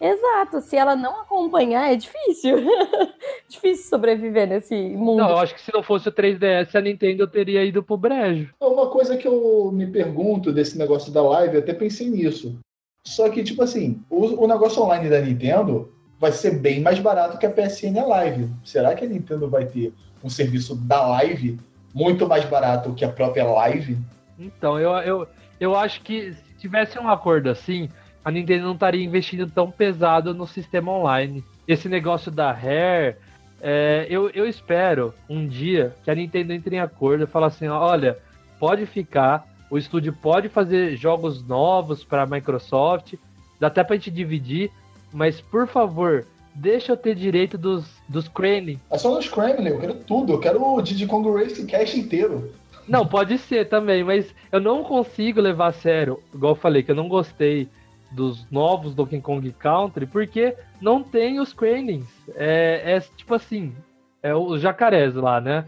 Exato, 0.00 0.60
se 0.60 0.76
ela 0.76 0.94
não 0.94 1.20
acompanhar, 1.20 1.92
é 1.92 1.96
difícil. 1.96 2.58
difícil 3.48 3.88
sobreviver 3.88 4.46
nesse 4.46 4.74
mundo. 4.74 5.18
Não, 5.18 5.30
eu 5.30 5.38
acho 5.38 5.54
que 5.54 5.60
se 5.60 5.72
não 5.74 5.82
fosse 5.82 6.08
o 6.08 6.12
3DS, 6.12 6.74
a 6.74 6.80
Nintendo 6.80 7.26
teria 7.26 7.64
ido 7.64 7.82
pro 7.82 7.96
brejo. 7.96 8.54
Uma 8.60 8.88
coisa 8.88 9.16
que 9.16 9.26
eu 9.26 9.70
me 9.72 9.86
pergunto 9.88 10.52
desse 10.52 10.78
negócio 10.78 11.12
da 11.12 11.22
live, 11.22 11.56
eu 11.56 11.60
até 11.60 11.74
pensei 11.74 12.08
nisso. 12.08 12.58
Só 13.04 13.28
que, 13.28 13.42
tipo 13.42 13.62
assim, 13.62 14.00
o, 14.08 14.44
o 14.44 14.46
negócio 14.46 14.82
online 14.82 15.08
da 15.08 15.20
Nintendo 15.20 15.92
vai 16.18 16.32
ser 16.32 16.58
bem 16.58 16.80
mais 16.80 16.98
barato 16.98 17.38
que 17.38 17.46
a 17.46 17.50
PSN 17.50 18.06
Live. 18.06 18.50
Será 18.64 18.94
que 18.94 19.04
a 19.04 19.08
Nintendo 19.08 19.48
vai 19.48 19.66
ter 19.66 19.92
um 20.22 20.28
serviço 20.28 20.74
da 20.74 21.06
live 21.06 21.58
muito 21.94 22.28
mais 22.28 22.44
barato 22.44 22.92
que 22.94 23.04
a 23.04 23.08
própria 23.08 23.44
live? 23.44 23.98
Então, 24.38 24.78
eu, 24.78 24.92
eu, 24.98 25.28
eu 25.58 25.74
acho 25.74 26.02
que 26.02 26.32
se 26.32 26.54
tivesse 26.58 26.98
um 26.98 27.08
acordo 27.08 27.48
assim, 27.48 27.88
a 28.28 28.30
Nintendo 28.30 28.66
não 28.66 28.74
estaria 28.74 29.02
investindo 29.02 29.46
tão 29.46 29.70
pesado 29.70 30.34
no 30.34 30.46
sistema 30.46 30.92
online. 30.92 31.42
Esse 31.66 31.88
negócio 31.88 32.30
da 32.30 32.52
Rare, 32.52 33.16
é, 33.58 34.06
eu, 34.10 34.28
eu 34.28 34.46
espero 34.46 35.14
um 35.30 35.48
dia 35.48 35.94
que 36.04 36.10
a 36.10 36.14
Nintendo 36.14 36.52
entre 36.52 36.76
em 36.76 36.78
acordo 36.78 37.24
e 37.24 37.26
fale 37.26 37.46
assim: 37.46 37.68
olha, 37.68 38.18
pode 38.60 38.84
ficar, 38.84 39.48
o 39.70 39.78
estúdio 39.78 40.12
pode 40.12 40.50
fazer 40.50 40.94
jogos 40.94 41.42
novos 41.42 42.04
para 42.04 42.24
a 42.24 42.26
Microsoft, 42.26 43.14
dá 43.58 43.68
até 43.68 43.82
pra 43.82 43.96
gente 43.96 44.10
dividir, 44.10 44.70
mas 45.10 45.40
por 45.40 45.66
favor, 45.66 46.26
deixa 46.54 46.92
eu 46.92 46.98
ter 46.98 47.14
direito 47.14 47.56
dos, 47.56 47.86
dos 48.06 48.28
Crane. 48.28 48.78
É 48.90 48.98
só 48.98 49.14
nos 49.14 49.26
Kremlin, 49.26 49.70
eu 49.70 49.80
quero 49.80 49.94
tudo. 49.94 50.34
Eu 50.34 50.38
quero 50.38 50.62
o 50.62 50.82
Diddy 50.82 51.06
Kong 51.06 51.30
Race 51.30 51.64
Cast 51.64 51.98
inteiro. 51.98 52.52
Não, 52.86 53.06
pode 53.06 53.38
ser 53.38 53.70
também, 53.70 54.04
mas 54.04 54.34
eu 54.52 54.60
não 54.60 54.84
consigo 54.84 55.40
levar 55.40 55.68
a 55.68 55.72
sério, 55.72 56.22
igual 56.34 56.52
eu 56.52 56.60
falei, 56.60 56.82
que 56.82 56.90
eu 56.90 56.94
não 56.94 57.08
gostei 57.08 57.68
dos 58.10 58.50
novos 58.50 58.94
Donkey 58.94 59.20
Kong 59.20 59.52
Country, 59.52 60.06
porque 60.06 60.56
não 60.80 61.02
tem 61.02 61.40
os 61.40 61.52
Cranings. 61.52 62.08
É, 62.34 62.96
é 62.96 63.00
tipo 63.00 63.34
assim, 63.34 63.74
é 64.22 64.34
os 64.34 64.60
jacarés 64.60 65.14
lá, 65.14 65.40
né? 65.40 65.64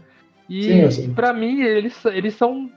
E 0.49 0.91
Sim, 0.91 1.13
pra 1.13 1.31
mim, 1.31 1.61
eles, 1.61 2.03
eles 2.05 2.35
são 2.35 2.69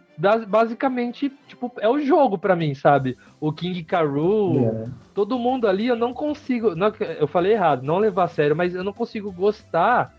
basicamente, 0.47 1.33
tipo, 1.49 1.73
é 1.81 1.89
o 1.89 1.99
jogo 1.99 2.39
pra 2.39 2.55
mim, 2.55 2.75
sabe? 2.75 3.17
O 3.41 3.53
King 3.53 3.83
Karoo, 3.83 4.85
É. 4.87 4.91
todo 5.15 5.39
mundo 5.39 5.67
ali, 5.67 5.87
eu 5.89 5.97
não 5.97 6.13
consigo. 6.15 6.75
Não, 6.77 6.93
eu 7.19 7.27
falei 7.27 7.53
errado, 7.53 7.83
não 7.83 7.99
levar 7.99 8.25
a 8.25 8.29
sério, 8.29 8.55
mas 8.55 8.75
eu 8.75 8.85
não 8.85 8.93
consigo 8.93 9.33
gostar 9.33 10.15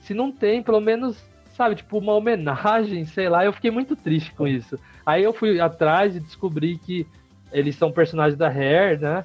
se 0.00 0.12
não 0.12 0.30
tem, 0.30 0.62
pelo 0.62 0.80
menos, 0.80 1.18
sabe, 1.56 1.76
tipo, 1.76 1.98
uma 1.98 2.12
homenagem, 2.14 3.04
sei 3.06 3.28
lá. 3.28 3.44
Eu 3.44 3.52
fiquei 3.52 3.70
muito 3.70 3.96
triste 3.96 4.32
com 4.34 4.46
isso. 4.46 4.78
Aí 5.06 5.22
eu 5.24 5.32
fui 5.32 5.60
atrás 5.60 6.14
e 6.14 6.20
descobri 6.20 6.76
que 6.78 7.06
eles 7.52 7.76
são 7.76 7.92
personagens 7.92 8.38
da 8.38 8.48
Rare, 8.48 8.98
né? 8.98 9.24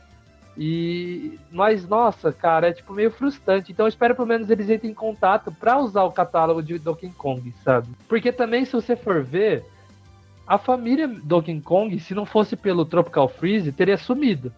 E. 0.58 1.40
Mas, 1.52 1.88
nossa, 1.88 2.32
cara, 2.32 2.70
é 2.70 2.74
tipo 2.74 2.94
meio 2.94 3.12
frustrante. 3.12 3.72
Então 3.72 3.86
eu 3.86 3.90
espero 3.90 4.16
pelo 4.16 4.28
menos 4.28 4.50
eles 4.50 4.70
entrem 4.70 4.92
em 4.92 4.96
contato 4.96 5.52
pra 5.52 5.80
usar 5.80 6.04
o 6.04 6.12
catálogo 6.12 6.62
de 6.62 6.78
Donkey 6.78 7.10
Kong, 7.10 7.54
sabe? 7.64 7.88
Porque 8.08 8.32
também, 8.32 8.66
se 8.66 8.74
você 8.74 8.96
for 8.96 9.24
ver, 9.24 9.66
a 10.46 10.58
família 10.58 11.08
Donkey 11.08 11.60
Kong, 11.62 12.00
se 12.00 12.14
não 12.14 12.26
fosse 12.26 12.56
pelo 12.56 12.86
Tropical 12.86 13.28
Freeze, 13.28 13.72
teria 13.72 13.98
sumido. 13.98 14.54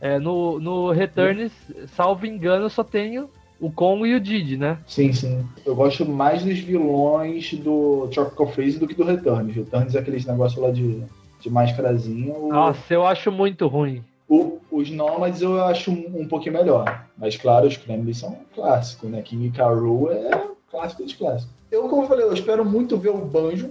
É, 0.00 0.18
no, 0.18 0.60
no 0.60 0.90
Returns, 0.90 1.52
salvo 1.88 2.24
engano, 2.24 2.70
só 2.70 2.84
tenho 2.84 3.28
o 3.60 3.70
Kong 3.70 4.08
e 4.08 4.14
o 4.14 4.20
Didi, 4.20 4.56
né? 4.56 4.78
Sim, 4.86 5.12
sim. 5.12 5.44
Eu 5.66 5.74
gosto 5.74 6.06
mais 6.06 6.44
dos 6.44 6.58
vilões 6.60 7.52
do 7.54 8.08
Tropical 8.12 8.48
Freeze 8.52 8.78
do 8.78 8.86
que 8.86 8.94
do 8.94 9.04
Returns. 9.04 9.54
Returns 9.54 9.94
é 9.94 9.98
aqueles 9.98 10.24
negócios 10.24 10.62
lá 10.62 10.70
de, 10.70 11.02
de 11.40 11.50
máscarazinha. 11.50 12.36
Nossa, 12.38 12.92
eu 12.94 13.06
acho 13.06 13.30
muito 13.32 13.66
ruim. 13.66 14.02
o- 14.28 14.58
os 14.70 14.90
Nomads 14.90 15.40
eu 15.40 15.62
acho 15.64 15.90
um, 15.90 16.20
um 16.20 16.28
pouquinho 16.28 16.52
melhor. 16.54 17.06
Mas 17.16 17.36
claro, 17.36 17.66
os 17.66 17.76
Kremlins 17.78 18.18
são 18.18 18.30
um 18.30 18.44
clássico, 18.54 19.06
né? 19.06 19.22
King 19.22 19.50
Karoo 19.50 20.10
é 20.12 20.30
clássico 20.70 21.02
dos 21.02 21.14
clássicos. 21.14 21.54
Eu, 21.70 21.88
como 21.88 22.02
eu 22.02 22.08
falei, 22.08 22.24
eu 22.26 22.32
espero 22.34 22.64
muito 22.64 22.96
ver 22.98 23.08
o 23.10 23.24
Banjo, 23.24 23.70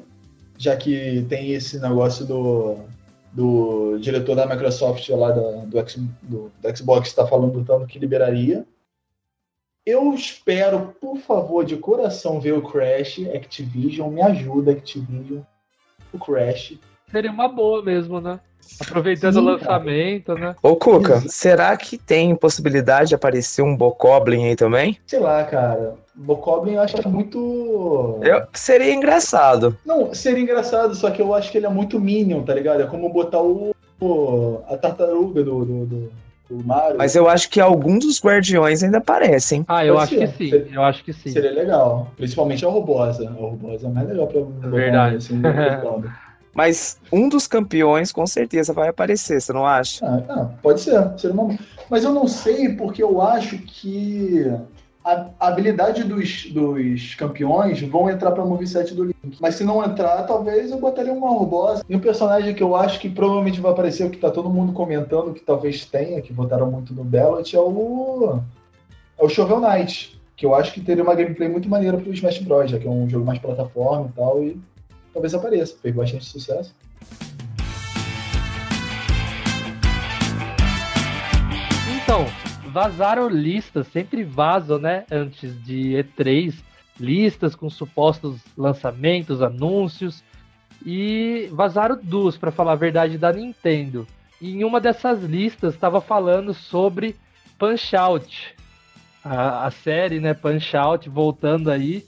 já 0.57 0.75
que 0.75 1.23
tem 1.29 1.51
esse 1.51 1.79
negócio 1.79 2.25
do, 2.25 2.77
do 3.31 3.97
diretor 3.99 4.35
da 4.35 4.47
Microsoft 4.47 5.07
lá 5.09 5.31
da- 5.31 5.65
do, 5.65 5.77
X- 5.79 5.99
do- 6.23 6.51
do 6.59 6.75
Xbox 6.77 7.07
está 7.09 7.27
falando 7.27 7.63
tanto 7.63 7.85
que 7.85 7.99
liberaria. 7.99 8.65
Eu 9.85 10.13
espero, 10.13 10.93
por 10.99 11.17
favor, 11.19 11.63
de 11.63 11.77
coração, 11.77 12.41
ver 12.41 12.53
o 12.53 12.61
Crash. 12.61 13.19
Activision, 13.33 14.11
me 14.11 14.21
ajuda, 14.21 14.71
Activision. 14.71 15.41
O 16.11 16.17
Crash. 16.19 16.77
Seria 17.11 17.31
uma 17.31 17.47
boa 17.47 17.81
mesmo, 17.81 18.19
né? 18.19 18.39
Aproveitando 18.81 19.33
Sim, 19.35 19.39
o 19.39 19.43
cara. 19.45 19.55
lançamento, 19.57 20.33
né? 20.35 20.55
Ô, 20.61 20.75
Cuca, 20.75 21.17
Isso. 21.19 21.29
será 21.29 21.75
que 21.77 21.97
tem 21.97 22.35
possibilidade 22.35 23.09
de 23.09 23.15
aparecer 23.15 23.61
um 23.61 23.75
Bokoblin 23.75 24.45
aí 24.45 24.55
também? 24.57 24.97
Sei 25.07 25.19
lá, 25.19 25.41
cara. 25.45 25.95
Bokoblin 26.13 26.73
eu 26.73 26.81
acho 26.81 26.95
que 26.95 27.07
é 27.07 27.09
muito. 27.09 28.19
Eu, 28.21 28.43
seria 28.53 28.93
engraçado. 28.93 29.77
Não, 29.85 30.13
seria 30.13 30.43
engraçado, 30.43 30.93
só 30.95 31.09
que 31.09 31.21
eu 31.21 31.33
acho 31.33 31.49
que 31.49 31.57
ele 31.57 31.65
é 31.65 31.69
muito 31.69 31.97
Minion, 31.99 32.43
tá 32.43 32.53
ligado? 32.53 32.81
É 32.81 32.85
como 32.87 33.07
botar 33.09 33.41
o. 33.41 33.73
o- 34.01 34.59
a 34.67 34.75
tartaruga 34.75 35.41
do, 35.43 35.63
do, 35.63 35.85
do. 35.85 36.11
Mas 36.97 37.13
eu 37.15 37.27
acho 37.29 37.49
que 37.49 37.59
alguns 37.59 38.05
dos 38.05 38.21
guardiões 38.23 38.81
ainda 38.81 38.99
aparecem. 38.99 39.65
Ah, 39.67 39.85
eu 39.85 39.95
Pode 39.95 40.15
acho 40.15 40.15
ser. 40.15 40.27
que 40.37 40.49
sim. 40.65 40.73
Eu 40.73 40.81
acho 40.81 41.03
que 41.03 41.11
sim. 41.13 41.29
Seria 41.29 41.51
legal. 41.51 42.11
Principalmente 42.15 42.65
a 42.65 42.69
Robosa. 42.69 43.27
A 43.27 43.31
Robosa 43.33 43.87
é 43.87 43.89
mais 43.89 44.07
legal 44.07 44.27
pra 44.27 44.69
Verdade. 44.69 45.17
assim. 45.17 45.41
Mas 46.57 46.99
um 47.13 47.29
dos 47.29 47.45
campeões 47.45 48.11
com 48.11 48.25
certeza 48.25 48.73
vai 48.73 48.87
aparecer, 48.87 49.39
você 49.39 49.53
não 49.53 49.63
acha? 49.63 50.03
Ah, 50.03 50.23
ah, 50.27 50.45
pode 50.59 50.81
ser. 50.81 51.13
seria 51.15 51.39
uma... 51.39 51.55
Mas 51.87 52.03
eu 52.03 52.11
não 52.11 52.27
sei 52.27 52.69
porque 52.69 53.03
eu 53.03 53.21
acho 53.21 53.59
que 53.59 54.43
a, 55.05 55.29
habilidade 55.39 56.03
dos, 56.03 56.51
dos 56.51 57.13
campeões 57.13 57.79
vão 57.83 58.09
entrar 58.09 58.31
pra 58.31 58.43
moveset 58.43 58.95
do 58.95 59.03
Link. 59.03 59.37
Mas 59.39 59.53
se 59.53 59.63
não 59.63 59.85
entrar, 59.85 60.23
talvez 60.23 60.71
eu 60.71 60.79
botaria 60.79 61.13
uma 61.13 61.29
Urbosa. 61.29 61.85
E 61.87 61.95
um 61.95 61.99
personagem 61.99 62.55
que 62.55 62.63
eu 62.63 62.75
acho 62.75 62.99
que 62.99 63.07
provavelmente 63.07 63.61
vai 63.61 63.71
aparecer, 63.71 64.09
que 64.09 64.17
tá 64.17 64.31
todo 64.31 64.49
mundo 64.49 64.73
comentando, 64.73 65.35
que 65.35 65.41
talvez 65.41 65.85
tenha, 65.85 66.23
que 66.23 66.33
votaram 66.33 66.71
muito 66.71 66.91
no 66.91 67.03
Ballot, 67.03 67.55
é 67.55 67.59
o. 67.59 68.39
É 69.19 69.23
o 69.23 69.29
Shovel 69.29 69.59
Knight. 69.59 70.19
Que 70.35 70.45
eu 70.45 70.55
acho 70.55 70.73
que 70.73 70.81
teria 70.81 71.03
uma 71.03 71.15
gameplay 71.15 71.49
muito 71.49 71.69
maneira 71.69 71.97
pro 71.97 72.13
Smash 72.13 72.39
Bros, 72.39 72.71
já 72.71 72.79
que 72.79 72.87
é 72.87 72.89
um 72.89 73.07
jogo 73.07 73.25
mais 73.25 73.37
plataforma 73.37 74.07
e 74.07 74.15
tal, 74.15 74.43
e 74.43 74.59
talvez 75.17 75.33
apareça. 75.33 75.75
Fez 75.81 75.95
bastante 75.95 76.25
sucesso. 76.25 76.75
Então, 81.95 82.25
vazaram 82.71 83.27
listas, 83.27 83.87
sempre 83.87 84.23
vazam, 84.23 84.77
né? 84.77 85.05
Antes 85.11 85.61
de 85.63 85.93
E3, 85.93 86.53
listas 86.99 87.55
com 87.55 87.69
supostos 87.69 88.39
lançamentos, 88.55 89.41
anúncios. 89.41 90.23
E 90.85 91.49
vazaram 91.51 91.99
duas, 92.01 92.37
para 92.37 92.51
falar 92.51 92.73
a 92.73 92.75
verdade, 92.75 93.17
da 93.17 93.33
Nintendo. 93.33 94.07
E 94.39 94.51
em 94.51 94.63
uma 94.63 94.79
dessas 94.79 95.23
listas 95.23 95.73
estava 95.73 95.99
falando 95.99 96.53
sobre 96.53 97.15
Punch 97.57 97.95
Out. 97.95 98.55
A, 99.23 99.65
a, 99.65 99.71
série, 99.71 100.19
né? 100.19 100.35
Punch 100.35 100.77
Out 100.77 101.09
voltando 101.09 101.71
aí. 101.71 102.05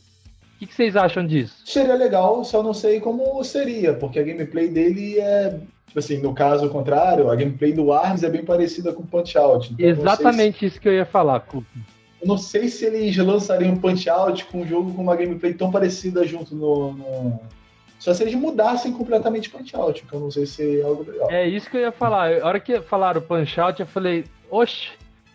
O 0.59 0.63
que, 0.65 0.67
que 0.67 0.75
vocês 0.75 0.97
acham 0.97 1.25
disso? 1.25 1.55
Seria 1.65 1.95
legal, 1.95 2.43
só 2.43 2.61
não 2.61 2.73
sei 2.73 2.99
como 2.99 3.41
seria, 3.45 3.93
porque 3.93 4.19
a 4.19 4.23
gameplay 4.23 4.67
dele 4.67 5.17
é 5.17 5.57
Tipo 5.87 5.99
assim, 5.99 6.19
no 6.19 6.35
caso 6.35 6.69
contrário, 6.69 7.31
a 7.31 7.35
gameplay 7.35 7.73
do 7.73 7.91
Arms 7.91 8.21
é 8.23 8.29
bem 8.29 8.45
parecida 8.45 8.93
com 8.93 9.01
o 9.01 9.07
Punch 9.07 9.35
Out. 9.35 9.73
Então 9.73 9.87
Exatamente 9.87 10.59
se... 10.59 10.65
isso 10.67 10.79
que 10.79 10.87
eu 10.87 10.93
ia 10.93 11.05
falar, 11.05 11.39
Cup. 11.39 11.65
Eu 12.21 12.27
não 12.27 12.37
sei 12.37 12.67
se 12.67 12.85
eles 12.85 13.17
lançariam 13.17 13.75
Punch 13.75 14.07
Out 14.07 14.45
com 14.45 14.61
um 14.61 14.67
jogo 14.67 14.93
com 14.93 15.01
uma 15.01 15.15
gameplay 15.15 15.51
tão 15.51 15.71
parecida 15.71 16.23
junto 16.27 16.53
no, 16.53 16.93
no... 16.93 17.39
Só 17.97 18.13
se 18.13 18.21
eles 18.21 18.35
mudassem 18.35 18.93
completamente 18.93 19.49
Punch 19.49 19.75
Out, 19.75 20.05
que 20.05 20.13
eu 20.13 20.19
não 20.19 20.29
sei 20.29 20.45
se 20.45 20.79
é 20.79 20.83
algo 20.83 21.09
legal. 21.09 21.31
É 21.31 21.47
isso 21.47 21.67
que 21.67 21.77
eu 21.77 21.81
ia 21.81 21.91
falar. 21.91 22.39
A 22.39 22.45
hora 22.45 22.59
que 22.59 22.79
falaram 22.81 23.19
Punch 23.19 23.59
Out, 23.59 23.79
eu 23.79 23.87
falei, 23.87 24.25
oxe, 24.51 24.89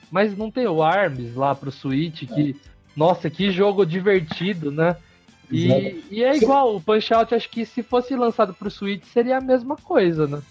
mas 0.09 0.37
não 0.37 0.53
tem 0.53 0.69
o 0.69 0.85
Arms 0.85 1.35
lá 1.35 1.53
pro 1.53 1.73
Switch, 1.73 2.29
que. 2.29 2.51
É. 2.51 2.75
Nossa, 2.97 3.29
que 3.29 3.51
jogo 3.51 3.85
divertido, 3.85 4.71
né? 4.71 4.97
E, 5.55 6.05
e, 6.11 6.25
é 6.25 6.37
igual, 6.37 6.75
o 6.75 6.81
Punch 6.81 7.14
Out 7.14 7.35
acho 7.35 7.49
que 7.49 7.64
se 7.64 7.83
fosse 7.83 8.17
lançado 8.17 8.53
pro 8.53 8.71
Switch 8.71 9.05
seria 9.05 9.38
a 9.38 9.40
mesma 9.40 9.77
coisa, 9.77 10.27
né? 10.27 10.43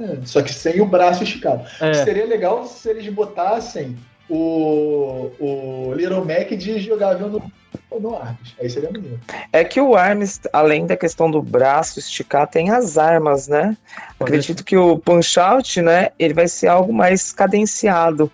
É, 0.00 0.18
só 0.24 0.40
que 0.40 0.52
sem 0.52 0.80
o 0.80 0.86
braço 0.86 1.22
esticado. 1.22 1.64
É. 1.80 1.92
Seria 1.92 2.24
legal 2.24 2.64
se 2.64 2.88
eles 2.88 3.06
botassem 3.12 3.96
o, 4.28 5.30
o 5.38 5.92
Little 5.94 6.24
Mac 6.24 6.48
de 6.50 6.78
jogável 6.78 7.28
no, 7.28 7.52
no 8.00 8.16
Arms. 8.16 8.54
Aí 8.58 8.70
seria 8.70 8.90
bonito. 8.90 9.20
É 9.52 9.64
que 9.64 9.80
o 9.80 9.96
Arms, 9.96 10.40
além 10.52 10.86
da 10.86 10.96
questão 10.96 11.30
do 11.30 11.42
braço 11.42 11.98
esticar, 11.98 12.46
tem 12.46 12.70
as 12.70 12.96
armas, 12.96 13.48
né? 13.48 13.76
Pode 14.18 14.30
Acredito 14.30 14.58
ser. 14.58 14.64
que 14.64 14.76
o 14.76 14.98
Punch 14.98 15.38
Out, 15.38 15.82
né, 15.82 16.10
ele 16.18 16.32
vai 16.32 16.48
ser 16.48 16.68
algo 16.68 16.92
mais 16.92 17.32
cadenciado. 17.32 18.30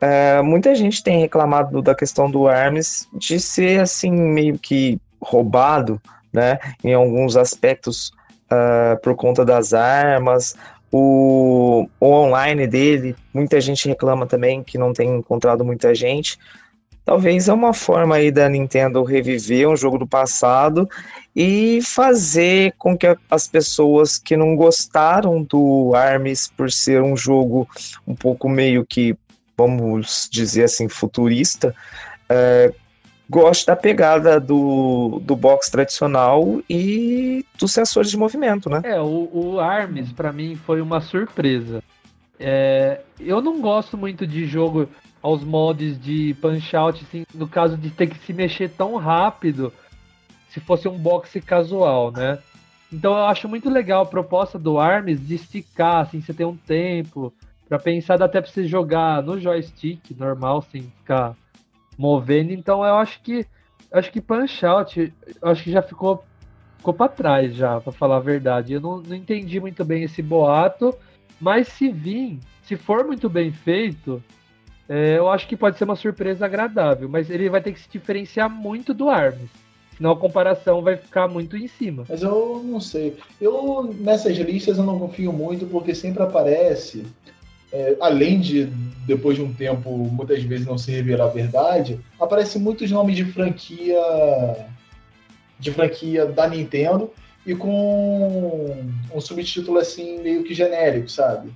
É, 0.00 0.40
muita 0.40 0.74
gente 0.74 1.02
tem 1.02 1.20
reclamado 1.20 1.82
da 1.82 1.94
questão 1.94 2.30
do 2.30 2.48
Arms 2.48 3.08
de 3.12 3.38
ser 3.38 3.80
assim 3.80 4.10
meio 4.10 4.58
que 4.58 5.00
roubado, 5.22 6.00
né, 6.32 6.58
em 6.82 6.94
alguns 6.94 7.36
aspectos 7.36 8.12
uh, 8.50 9.00
por 9.02 9.14
conta 9.14 9.44
das 9.44 9.72
armas, 9.72 10.56
o, 10.90 11.88
o, 11.98 12.06
online 12.06 12.66
dele, 12.66 13.16
muita 13.32 13.60
gente 13.60 13.88
reclama 13.88 14.26
também 14.26 14.62
que 14.62 14.76
não 14.76 14.92
tem 14.92 15.08
encontrado 15.08 15.64
muita 15.64 15.94
gente. 15.94 16.38
Talvez 17.04 17.48
é 17.48 17.52
uma 17.52 17.72
forma 17.72 18.16
aí 18.16 18.30
da 18.30 18.48
Nintendo 18.48 19.02
reviver 19.02 19.68
um 19.68 19.76
jogo 19.76 19.98
do 19.98 20.06
passado 20.06 20.88
e 21.34 21.80
fazer 21.82 22.74
com 22.78 22.96
que 22.96 23.06
as 23.28 23.48
pessoas 23.48 24.18
que 24.18 24.36
não 24.36 24.54
gostaram 24.54 25.42
do 25.42 25.92
Arms 25.96 26.52
por 26.56 26.70
ser 26.70 27.02
um 27.02 27.16
jogo 27.16 27.66
um 28.06 28.14
pouco 28.14 28.48
meio 28.48 28.86
que, 28.86 29.16
vamos 29.56 30.28
dizer 30.30 30.64
assim, 30.64 30.88
futurista, 30.88 31.74
uh, 32.30 32.81
gosto 33.28 33.66
da 33.66 33.76
pegada 33.76 34.38
do, 34.38 35.20
do 35.22 35.34
box 35.34 35.70
tradicional 35.70 36.60
e 36.68 37.44
dos 37.58 37.72
sensores 37.72 38.10
de 38.10 38.16
movimento, 38.16 38.68
né? 38.68 38.82
É, 38.84 39.00
o, 39.00 39.30
o 39.32 39.60
ARMS 39.60 40.12
para 40.12 40.32
mim 40.32 40.56
foi 40.56 40.80
uma 40.80 41.00
surpresa. 41.00 41.82
É, 42.38 43.00
eu 43.20 43.40
não 43.40 43.60
gosto 43.60 43.96
muito 43.96 44.26
de 44.26 44.46
jogo 44.46 44.88
aos 45.22 45.44
mods 45.44 46.00
de 46.00 46.34
punch 46.40 46.74
out, 46.76 47.04
assim, 47.04 47.24
no 47.32 47.46
caso 47.46 47.76
de 47.76 47.90
ter 47.90 48.08
que 48.08 48.18
se 48.18 48.32
mexer 48.32 48.68
tão 48.70 48.96
rápido, 48.96 49.72
se 50.50 50.58
fosse 50.58 50.88
um 50.88 50.98
boxe 50.98 51.40
casual, 51.40 52.10
né? 52.10 52.38
Então 52.92 53.12
eu 53.12 53.24
acho 53.24 53.48
muito 53.48 53.70
legal 53.70 54.02
a 54.02 54.06
proposta 54.06 54.58
do 54.58 54.78
ARMS 54.78 55.20
de 55.20 55.36
esticar, 55.36 56.00
assim, 56.00 56.20
você 56.20 56.34
tem 56.34 56.44
um 56.44 56.56
tempo 56.56 57.32
para 57.68 57.78
pensar, 57.78 58.18
dá 58.18 58.26
até 58.26 58.40
para 58.40 58.50
você 58.50 58.66
jogar 58.66 59.22
no 59.22 59.40
joystick 59.40 60.10
normal, 60.18 60.62
sem 60.70 60.82
ficar 60.82 61.34
movendo. 62.02 62.52
Então 62.52 62.84
eu 62.84 62.96
acho 62.96 63.22
que 63.22 63.46
acho 63.92 64.10
que 64.10 64.20
Punch 64.20 64.66
Out 64.66 65.14
acho 65.40 65.62
que 65.62 65.70
já 65.70 65.80
ficou 65.80 66.24
ficou 66.78 66.92
para 66.92 67.08
trás 67.08 67.54
já, 67.54 67.80
para 67.80 67.92
falar 67.92 68.16
a 68.16 68.20
verdade. 68.20 68.72
Eu 68.72 68.80
não, 68.80 69.00
não, 69.00 69.14
entendi 69.14 69.60
muito 69.60 69.84
bem 69.84 70.02
esse 70.02 70.20
boato, 70.20 70.92
mas 71.40 71.68
se 71.68 71.92
vir, 71.92 72.40
se 72.64 72.76
for 72.76 73.06
muito 73.06 73.28
bem 73.30 73.52
feito, 73.52 74.20
é, 74.88 75.16
eu 75.16 75.30
acho 75.30 75.46
que 75.46 75.56
pode 75.56 75.78
ser 75.78 75.84
uma 75.84 75.94
surpresa 75.94 76.44
agradável. 76.44 77.08
Mas 77.08 77.30
ele 77.30 77.48
vai 77.48 77.62
ter 77.62 77.72
que 77.72 77.78
se 77.78 77.88
diferenciar 77.88 78.50
muito 78.50 78.92
do 78.92 79.08
Arms. 79.08 79.48
Senão 79.96 80.10
a 80.10 80.16
comparação 80.16 80.82
vai 80.82 80.96
ficar 80.96 81.28
muito 81.28 81.56
em 81.56 81.68
cima. 81.68 82.04
Mas 82.08 82.22
eu 82.24 82.60
não 82.64 82.80
sei. 82.80 83.16
Eu, 83.40 83.94
nessas 84.00 84.36
listas, 84.36 84.76
eu 84.76 84.84
não 84.84 84.98
confio 84.98 85.32
muito, 85.32 85.66
porque 85.66 85.94
sempre 85.94 86.24
aparece 86.24 87.06
é, 87.72 87.96
além 88.00 88.38
de, 88.38 88.66
depois 89.06 89.36
de 89.36 89.42
um 89.42 89.52
tempo, 89.52 89.90
muitas 89.90 90.42
vezes 90.42 90.66
não 90.66 90.76
se 90.76 90.90
revelar 90.90 91.24
a 91.24 91.28
verdade, 91.28 91.98
aparecem 92.20 92.60
muitos 92.60 92.90
nomes 92.90 93.16
de 93.16 93.24
franquia 93.24 93.96
de 95.58 95.70
franquia 95.70 96.26
da 96.26 96.48
Nintendo 96.48 97.10
e 97.46 97.54
com 97.54 98.84
um 99.14 99.20
subtítulo 99.20 99.78
assim 99.78 100.18
meio 100.20 100.42
que 100.42 100.54
genérico, 100.54 101.08
sabe? 101.08 101.52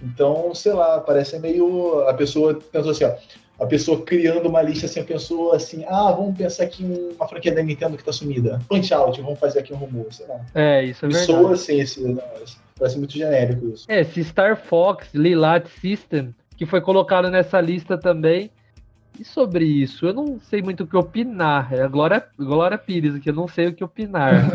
Então, 0.00 0.54
sei 0.54 0.72
lá, 0.72 1.00
parece 1.00 1.36
meio 1.40 2.08
a 2.08 2.14
pessoa 2.14 2.54
pensou 2.54 2.92
assim, 2.92 3.04
ó, 3.04 3.14
a 3.58 3.66
pessoa 3.66 4.02
criando 4.02 4.48
uma 4.48 4.62
lista 4.62 4.86
assim, 4.86 5.02
pensou 5.02 5.52
assim, 5.52 5.84
ah, 5.88 6.12
vamos 6.12 6.38
pensar 6.38 6.62
aqui 6.62 6.84
uma 7.16 7.26
franquia 7.26 7.52
da 7.52 7.62
Nintendo 7.62 7.96
que 7.96 8.04
tá 8.04 8.12
sumida. 8.12 8.60
Punch 8.68 8.94
Out, 8.94 9.20
vamos 9.20 9.40
fazer 9.40 9.58
aqui 9.58 9.74
um 9.74 9.76
rumor, 9.76 10.06
sei 10.12 10.26
lá. 10.26 10.40
É, 10.54 10.84
isso 10.84 11.04
é 11.04 11.08
verdade. 11.08 11.26
Soa 11.26 11.54
assim, 11.54 11.80
esse, 11.80 12.16
Parece 12.78 12.98
muito 12.98 13.12
genérico 13.12 13.68
isso. 13.68 13.84
É, 13.88 14.00
esse 14.00 14.22
Star 14.24 14.56
Fox 14.56 15.08
Lilat 15.12 15.66
System, 15.80 16.34
que 16.56 16.64
foi 16.64 16.80
colocado 16.80 17.30
nessa 17.30 17.60
lista 17.60 17.98
também. 17.98 18.50
E 19.18 19.24
sobre 19.24 19.64
isso, 19.64 20.06
eu 20.06 20.14
não 20.14 20.38
sei 20.38 20.62
muito 20.62 20.84
o 20.84 20.86
que 20.86 20.96
opinar. 20.96 21.72
É 21.74 21.82
a 21.82 21.88
Glória, 21.88 22.24
Glória 22.38 22.78
Pires 22.78 23.16
aqui, 23.16 23.30
eu 23.30 23.34
não 23.34 23.48
sei 23.48 23.66
o 23.66 23.74
que 23.74 23.82
opinar. 23.82 24.48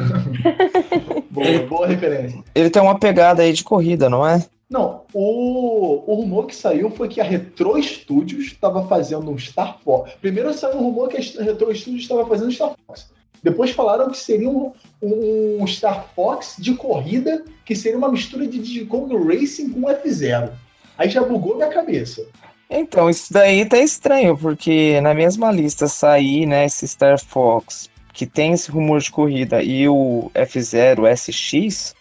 boa, 1.29 1.59
boa 1.67 1.87
referência. 1.87 2.41
Ele 2.55 2.69
tem 2.69 2.81
uma 2.81 2.97
pegada 2.97 3.41
aí 3.41 3.51
de 3.51 3.61
corrida, 3.61 4.09
não 4.09 4.25
é? 4.25 4.45
Não, 4.69 5.01
o, 5.13 6.11
o 6.11 6.15
rumor 6.15 6.47
que 6.47 6.55
saiu 6.55 6.89
foi 6.89 7.09
que 7.09 7.19
a 7.19 7.23
Retro 7.23 7.81
Studios 7.83 8.45
estava 8.45 8.87
fazendo 8.87 9.29
um 9.29 9.37
Star 9.37 9.77
Fox. 9.83 10.13
Primeiro 10.21 10.53
saiu 10.53 10.77
um 10.77 10.83
rumor 10.83 11.09
que 11.09 11.17
a 11.17 11.43
Retro 11.43 11.75
Studios 11.75 12.03
estava 12.03 12.25
fazendo 12.25 12.51
Star 12.51 12.73
Fox. 12.87 13.11
Depois 13.43 13.71
falaram 13.71 14.09
que 14.09 14.17
seria 14.17 14.49
um, 14.49 14.71
um, 15.01 15.67
Star 15.67 16.07
Fox 16.15 16.55
de 16.57 16.73
corrida, 16.75 17.43
que 17.65 17.75
seria 17.75 17.97
uma 17.97 18.09
mistura 18.09 18.47
de 18.47 18.57
Diddy 18.57 18.85
Kong 18.85 19.13
Racing 19.15 19.69
com 19.73 19.81
F0. 19.81 20.49
Aí 20.97 21.09
já 21.09 21.21
bugou 21.21 21.55
minha 21.57 21.67
cabeça. 21.67 22.25
Então, 22.69 23.09
isso 23.09 23.33
daí 23.33 23.65
tá 23.65 23.77
estranho, 23.77 24.37
porque 24.37 24.99
na 25.01 25.13
mesma 25.13 25.51
lista 25.51 25.87
sair, 25.87 26.45
né, 26.45 26.65
esse 26.65 26.87
Star 26.87 27.19
Fox, 27.19 27.89
que 28.13 28.25
tem 28.25 28.53
esse 28.53 28.71
rumor 28.71 29.01
de 29.01 29.11
corrida, 29.11 29.61
e 29.61 29.87
o 29.89 30.31
F0 30.33 31.05
SX. 31.13 31.93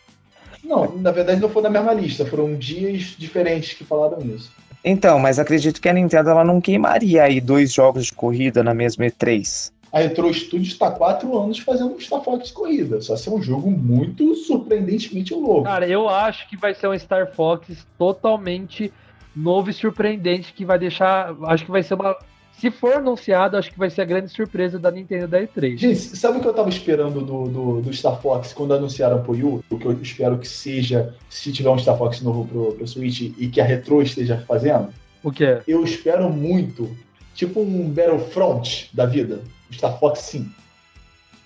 Não, 0.63 0.97
na 0.97 1.11
verdade 1.11 1.41
não 1.41 1.51
foi 1.51 1.63
na 1.63 1.71
mesma 1.71 1.93
lista, 1.93 2.25
foram 2.25 2.55
dias 2.55 3.17
diferentes 3.19 3.75
que 3.75 3.85
falaram 3.85 4.21
isso. 4.21 4.53
Então, 4.85 5.19
mas 5.19 5.39
acredito 5.39 5.81
que 5.81 5.89
a 5.89 5.93
Nintendo 5.93 6.31
ela 6.31 6.45
não 6.45 6.61
queimaria 6.61 7.25
aí 7.25 7.41
dois 7.41 7.73
jogos 7.73 8.07
de 8.07 8.13
corrida 8.13 8.63
na 8.63 8.73
mesma 8.73 9.05
E3 9.07 9.73
a 9.93 9.99
Retro 9.99 10.33
Studios 10.33 10.69
está 10.69 10.91
quatro 10.91 11.39
anos 11.39 11.59
fazendo 11.59 11.95
um 11.95 12.01
Star 12.01 12.23
Fox 12.23 12.51
corrida. 12.51 13.01
Só 13.03 13.15
ser 13.15 13.29
um 13.31 13.43
jogo 13.43 13.71
muito 13.71 14.35
surpreendentemente 14.35 15.35
louco. 15.35 15.65
Cara, 15.65 15.87
eu 15.87 16.09
acho 16.09 16.49
que 16.49 16.57
vai 16.57 16.75
ser 16.75 16.89
um 16.89 16.99
Star 16.99 17.31
Fox 17.35 17.87
totalmente 17.99 18.91
novo 19.37 19.69
e 19.69 19.73
surpreendente 19.75 20.55
que 20.55 20.65
vai 20.65 20.79
deixar. 20.79 21.37
Acho 21.45 21.67
que 21.67 21.71
vai 21.71 21.83
ser 21.83 21.95
uma. 21.95 22.17
Se 22.59 22.71
for 22.71 22.95
anunciado, 22.95 23.57
acho 23.57 23.71
que 23.71 23.79
vai 23.79 23.91
ser 23.91 24.03
a 24.03 24.05
grande 24.05 24.29
surpresa 24.29 24.79
da 24.79 24.91
Nintendo 24.91 25.27
da 25.27 25.41
E3. 25.41 25.77
Gente, 25.77 25.99
sabe 25.99 26.39
o 26.39 26.41
que 26.41 26.47
eu 26.47 26.55
tava 26.55 26.69
esperando 26.69 27.21
do, 27.21 27.49
do, 27.49 27.81
do 27.83 27.93
Star 27.93 28.21
Fox 28.21 28.53
quando 28.53 28.73
anunciaram 28.73 29.23
pro 29.23 29.35
Yu? 29.35 29.65
O 29.69 29.79
que 29.79 29.85
eu 29.85 29.93
espero 30.01 30.39
que 30.39 30.47
seja, 30.47 31.15
se 31.29 31.53
tiver 31.53 31.71
um 31.71 31.79
Star 31.79 31.99
Fox 31.99 32.21
novo 32.23 32.47
pro, 32.47 32.73
pro 32.73 32.87
Switch 32.87 33.33
e 33.37 33.49
que 33.49 33.61
a 33.61 33.65
Retro 33.65 34.01
esteja 34.01 34.39
fazendo? 34.47 34.89
O 35.23 35.31
que 35.31 35.45
é? 35.45 35.63
Eu 35.67 35.83
espero 35.83 36.31
muito 36.31 36.89
Tipo 37.35 37.61
um 37.61 37.89
Battlefront 37.89 38.91
da 38.93 39.07
vida. 39.07 39.43
Star 39.71 39.99
Fox 39.99 40.21
sim. 40.21 40.51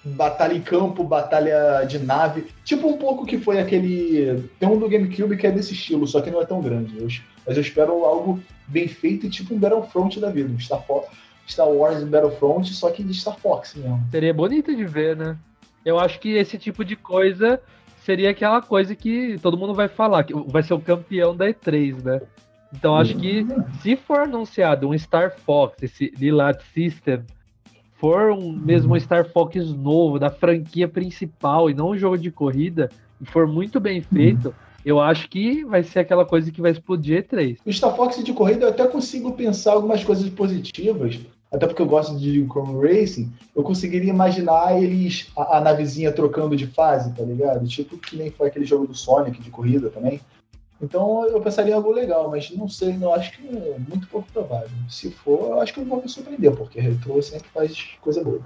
Batalha 0.05 0.55
em 0.55 0.61
campo, 0.61 1.03
batalha 1.03 1.85
de 1.85 1.99
nave. 1.99 2.47
Tipo 2.65 2.89
um 2.89 2.97
pouco 2.97 3.27
que 3.27 3.39
foi 3.39 3.59
aquele. 3.59 4.49
Tem 4.59 4.69
um 4.69 4.79
do 4.79 4.89
GameCube 4.89 5.37
que 5.37 5.47
é 5.47 5.51
desse 5.51 5.75
estilo, 5.75 6.07
só 6.07 6.21
que 6.21 6.31
não 6.31 6.41
é 6.41 6.47
tão 6.47 6.61
grande. 6.61 7.25
Mas 7.47 7.57
eu 7.57 7.63
espero 7.63 8.05
algo 8.05 8.41
bem 8.69 8.87
feito 8.87 9.27
e 9.27 9.31
tipo 9.31 9.55
um 9.55 9.59
Battlefront 9.59 10.21
da 10.21 10.31
vida. 10.31 10.53
Um 10.53 10.59
Star, 10.61 10.85
Fox, 10.87 11.09
Star 11.49 11.69
Wars 11.69 12.05
Battlefront, 12.05 12.73
só 12.73 12.91
que 12.91 13.03
de 13.03 13.15
Star 13.15 13.37
Fox 13.39 13.75
mesmo. 13.75 14.03
Seria 14.11 14.35
bonito 14.35 14.75
de 14.75 14.85
ver, 14.85 15.17
né? 15.17 15.37
Eu 15.85 15.99
acho 15.99 16.19
que 16.19 16.31
esse 16.31 16.59
tipo 16.59 16.85
de 16.85 16.97
coisa 16.97 17.61
seria 18.05 18.31
aquela 18.31 18.63
coisa 18.63 18.95
que 18.95 19.39
todo 19.43 19.57
mundo 19.57 19.75
vai 19.75 19.89
falar, 19.89 20.25
que 20.25 20.33
vai 20.33 20.63
ser 20.63 20.75
o 20.75 20.81
campeão 20.81 21.37
da 21.37 21.47
E3, 21.47 22.03
né? 22.03 22.21
Então 22.75 22.97
acho 22.97 23.17
que 23.17 23.47
se 23.81 23.97
for 23.97 24.21
anunciado 24.21 24.89
um 24.89 24.99
Star 24.99 25.35
Fox, 25.39 25.83
esse 25.83 26.13
Lilat 26.19 26.61
System, 26.75 27.23
for 27.95 28.33
um 28.33 28.53
mesmo 28.53 28.95
um 28.95 29.01
Star 29.01 29.29
Fox 29.31 29.73
novo, 29.73 30.19
da 30.19 30.31
franquia 30.31 30.89
principal 30.89 31.71
e 31.71 31.75
não 31.75 31.91
um 31.91 31.97
jogo 31.97 32.19
de 32.19 32.31
corrida, 32.31 32.91
e 33.21 33.25
for 33.25 33.47
muito 33.47 33.81
bem 33.81 34.01
feito, 34.03 34.55
eu 34.85 35.01
acho 35.01 35.29
que 35.29 35.65
vai 35.65 35.83
ser 35.83 36.01
aquela 36.01 36.25
coisa 36.25 36.51
que 36.51 36.61
vai 36.61 36.71
explodir 36.71 37.25
E3. 37.25 37.59
O 37.65 37.73
Star 37.73 37.95
Fox 37.97 38.23
de 38.23 38.33
corrida 38.33 38.67
eu 38.67 38.71
até 38.71 38.87
consigo 38.87 39.33
pensar 39.33 39.73
algumas 39.73 40.05
coisas 40.05 40.29
positivas, 40.29 41.19
até 41.51 41.67
porque 41.67 41.81
eu 41.81 41.87
gosto 41.87 42.19
de 42.19 42.45
Chrome 42.47 42.87
Racing, 42.87 43.33
eu 43.55 43.63
conseguiria 43.63 44.11
imaginar 44.11 44.81
eles, 44.81 45.29
a, 45.37 45.59
a, 45.59 45.61
navezinha 45.61 46.13
trocando 46.13 46.57
de 46.57 46.67
fase, 46.67 47.13
tá 47.15 47.23
ligado? 47.23 47.67
Tipo 47.67 47.97
que 47.97 48.17
nem 48.17 48.31
foi 48.31 48.49
aquele 48.49 48.65
jogo 48.65 48.87
do 48.87 48.95
Sonic 48.95 49.41
de 49.41 49.51
corrida 49.51 49.89
também. 49.89 50.21
Então 50.81 51.27
eu 51.27 51.41
pensaria 51.41 51.73
em 51.73 51.75
algo 51.75 51.91
legal, 51.91 52.31
mas 52.31 52.51
não 52.51 52.69
sei, 52.69 52.93
não 52.95 53.15
acho 53.15 53.33
que 53.33 53.49
é 53.49 53.79
muito 53.89 54.07
pouco 54.09 54.31
provável. 54.31 54.69
Se 54.89 55.11
for, 55.11 55.53
eu 55.53 55.61
acho 55.61 55.73
que 55.73 55.81
eu 55.81 55.85
vou 55.85 56.03
me 56.03 56.09
surpreender, 56.09 56.55
porque 56.55 56.79
Retro 56.79 57.23
sempre 57.23 57.49
faz 57.49 57.97
coisa 58.01 58.23
boa. 58.23 58.41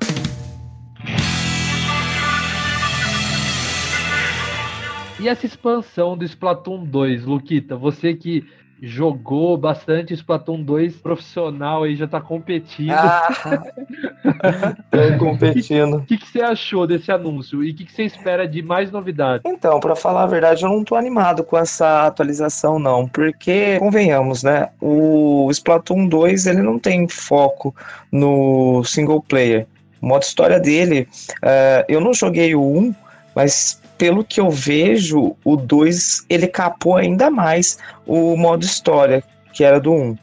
E 5.18 5.28
essa 5.28 5.44
expansão 5.44 6.16
do 6.16 6.24
Splatoon 6.24 6.84
2, 6.84 7.26
Luquita, 7.26 7.76
você 7.76 8.14
que 8.14 8.46
jogou 8.82 9.56
bastante 9.56 10.14
Splatoon 10.14 10.62
2 10.62 10.96
profissional 10.96 11.82
aí, 11.82 11.96
já 11.96 12.06
tá 12.06 12.20
competindo. 12.20 12.92
Ah, 12.92 13.28
tô 14.90 15.18
competindo. 15.18 15.98
O 15.98 16.02
que, 16.02 16.16
que, 16.16 16.26
você 16.26 16.40
achou 16.40 16.86
desse 16.86 17.12
anúncio 17.12 17.62
e 17.62 17.70
o 17.70 17.74
que, 17.74 17.84
que, 17.84 17.92
você 17.92 18.04
espera 18.04 18.48
de 18.48 18.62
mais 18.62 18.90
novidades? 18.90 19.42
Então, 19.44 19.78
para 19.80 19.94
falar 19.94 20.22
a 20.22 20.26
verdade, 20.26 20.64
eu 20.64 20.70
não 20.70 20.82
tô 20.82 20.96
animado 20.96 21.44
com 21.44 21.58
essa 21.58 22.06
atualização, 22.06 22.78
não, 22.78 23.06
porque, 23.06 23.78
convenhamos, 23.78 24.42
né, 24.42 24.70
o 24.80 25.48
Splatoon 25.50 26.08
2 26.08 26.46
ele 26.46 26.62
não 26.62 26.78
tem 26.78 27.06
foco 27.08 27.74
no 28.10 28.82
single 28.84 29.22
player. 29.22 29.66
O 30.00 30.06
modo 30.06 30.22
história 30.22 30.58
dele, 30.58 31.06
uh, 31.42 31.84
eu 31.86 32.00
não 32.00 32.14
joguei 32.14 32.54
o 32.54 32.62
1, 32.62 32.94
mas 33.34 33.79
pelo 34.00 34.24
que 34.24 34.40
eu 34.40 34.48
vejo, 34.48 35.36
o 35.44 35.56
2 35.56 36.24
ele 36.30 36.46
capou 36.46 36.96
ainda 36.96 37.30
mais 37.30 37.76
o 38.06 38.34
modo 38.34 38.64
história, 38.64 39.22
que 39.52 39.62
era 39.62 39.78
do 39.78 39.92
1. 39.92 39.94
Um. 39.94 40.18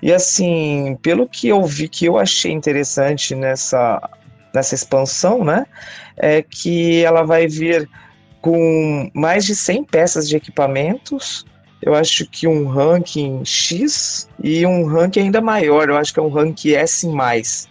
E 0.00 0.10
assim, 0.10 0.96
pelo 1.02 1.28
que 1.28 1.48
eu 1.48 1.62
vi 1.62 1.90
que 1.90 2.06
eu 2.06 2.16
achei 2.16 2.50
interessante 2.50 3.34
nessa, 3.34 4.00
nessa 4.54 4.74
expansão, 4.74 5.44
né? 5.44 5.66
É 6.16 6.40
que 6.40 7.04
ela 7.04 7.22
vai 7.22 7.46
vir 7.46 7.86
com 8.40 9.10
mais 9.12 9.44
de 9.44 9.54
100 9.54 9.84
peças 9.84 10.26
de 10.26 10.34
equipamentos. 10.34 11.44
Eu 11.82 11.94
acho 11.94 12.26
que 12.30 12.48
um 12.48 12.66
ranking 12.66 13.44
X 13.44 14.26
e 14.42 14.64
um 14.64 14.86
ranking 14.86 15.20
ainda 15.20 15.42
maior. 15.42 15.90
Eu 15.90 15.98
acho 15.98 16.14
que 16.14 16.18
é 16.18 16.22
um 16.22 16.30
ranking 16.30 16.72
S. 16.72 17.06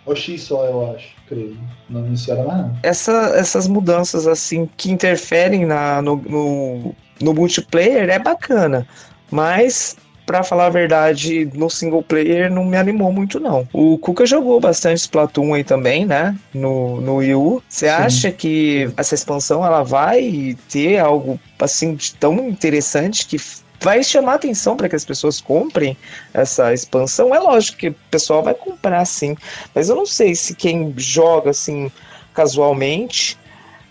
O 0.05 0.13
X 0.13 0.43
só, 0.43 0.65
eu 0.65 0.95
acho 0.95 1.16
creio. 1.27 1.57
Não 1.89 2.05
iniciaram 2.05 2.45
mais 2.45 2.59
não. 2.59 2.79
Essa, 2.83 3.33
essas 3.35 3.67
mudanças 3.67 4.27
assim 4.27 4.69
que 4.77 4.91
interferem 4.91 5.65
na, 5.65 6.01
no, 6.01 6.15
no, 6.15 6.95
no 7.21 7.33
multiplayer 7.33 8.09
é 8.09 8.19
bacana, 8.19 8.87
mas 9.31 9.95
para 10.27 10.43
falar 10.43 10.65
a 10.65 10.69
verdade, 10.69 11.49
no 11.53 11.69
single 11.69 12.03
player 12.03 12.51
não 12.51 12.65
me 12.65 12.75
animou 12.75 13.13
muito, 13.13 13.39
não. 13.39 13.65
O 13.71 13.97
Kuka 13.97 14.25
jogou 14.25 14.59
bastante 14.59 14.99
Splatoon 14.99 15.53
aí 15.53 15.63
também, 15.63 16.05
né? 16.05 16.37
No, 16.53 16.99
no 16.99 17.15
Wii 17.15 17.35
U. 17.35 17.63
Você 17.67 17.87
acha 17.87 18.29
que 18.29 18.91
essa 18.97 19.15
expansão 19.15 19.65
ela 19.65 19.83
vai 19.83 20.57
ter 20.69 20.99
algo 20.99 21.39
assim 21.57 21.97
tão 22.19 22.49
interessante 22.49 23.25
que 23.25 23.37
vai 23.79 24.03
chamar 24.03 24.35
atenção 24.35 24.75
para 24.75 24.89
que 24.89 24.95
as 24.95 25.05
pessoas 25.05 25.39
comprem 25.39 25.97
essa 26.33 26.73
expansão. 26.73 27.33
É 27.33 27.39
lógico 27.39 27.77
que 27.77 27.89
o 27.89 27.95
pessoal 28.09 28.43
vai 28.43 28.53
comprar 28.53 29.03
sim, 29.05 29.35
mas 29.73 29.89
eu 29.89 29.95
não 29.95 30.05
sei 30.05 30.35
se 30.35 30.55
quem 30.55 30.93
joga 30.97 31.51
assim 31.51 31.91
casualmente 32.33 33.37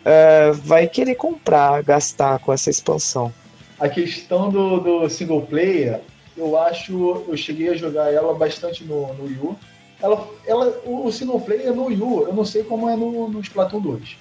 uh, 0.03 0.53
vai 0.55 0.87
querer 0.87 1.17
comprar, 1.17 1.83
gastar 1.83 2.39
com 2.39 2.53
essa 2.53 2.71
expansão. 2.71 3.33
A 3.79 3.89
questão 3.89 4.51
do, 4.51 4.81
do 4.81 5.09
single 5.09 5.43
player, 5.43 6.01
eu 6.37 6.59
acho, 6.59 7.25
eu 7.29 7.37
cheguei 7.37 7.71
a 7.71 7.75
jogar 7.75 8.13
ela 8.13 8.33
bastante 8.35 8.85
no, 8.85 9.13
no 9.15 9.25
Wii 9.25 9.39
U. 9.43 9.57
Ela, 10.01 10.29
ela, 10.47 10.81
o 10.85 11.11
single 11.11 11.41
player 11.41 11.75
no 11.75 11.87
Wii 11.87 12.01
U, 12.01 12.23
eu 12.23 12.33
não 12.33 12.45
sei 12.45 12.63
como 12.63 12.89
é 12.89 12.97
no, 12.97 13.29
no 13.29 13.41
Splatoon 13.41 13.81
2. 13.81 14.17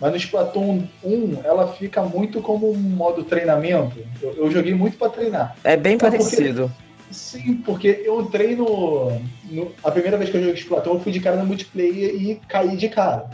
Mas 0.00 0.10
no 0.10 0.16
Splatoon 0.16 0.82
1, 1.02 1.40
ela 1.42 1.68
fica 1.68 2.02
muito 2.02 2.42
como 2.42 2.70
um 2.70 2.76
modo 2.76 3.24
treinamento. 3.24 3.96
Eu, 4.20 4.32
eu 4.34 4.50
joguei 4.50 4.74
muito 4.74 4.98
para 4.98 5.08
treinar. 5.08 5.56
É 5.64 5.76
bem 5.76 5.96
parecido. 5.96 6.70
Porque, 6.70 7.14
sim, 7.14 7.54
porque 7.64 8.02
eu 8.04 8.26
treino. 8.26 9.20
No, 9.44 9.72
a 9.82 9.90
primeira 9.90 10.18
vez 10.18 10.28
que 10.28 10.36
eu 10.36 10.40
joguei 10.40 10.56
Splatoon, 10.56 10.94
eu 10.94 11.00
fui 11.00 11.12
de 11.12 11.20
cara 11.20 11.36
no 11.36 11.46
multiplayer 11.46 12.14
e 12.14 12.40
caí 12.46 12.76
de 12.76 12.88
cara. 12.88 13.30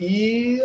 E, 0.00 0.58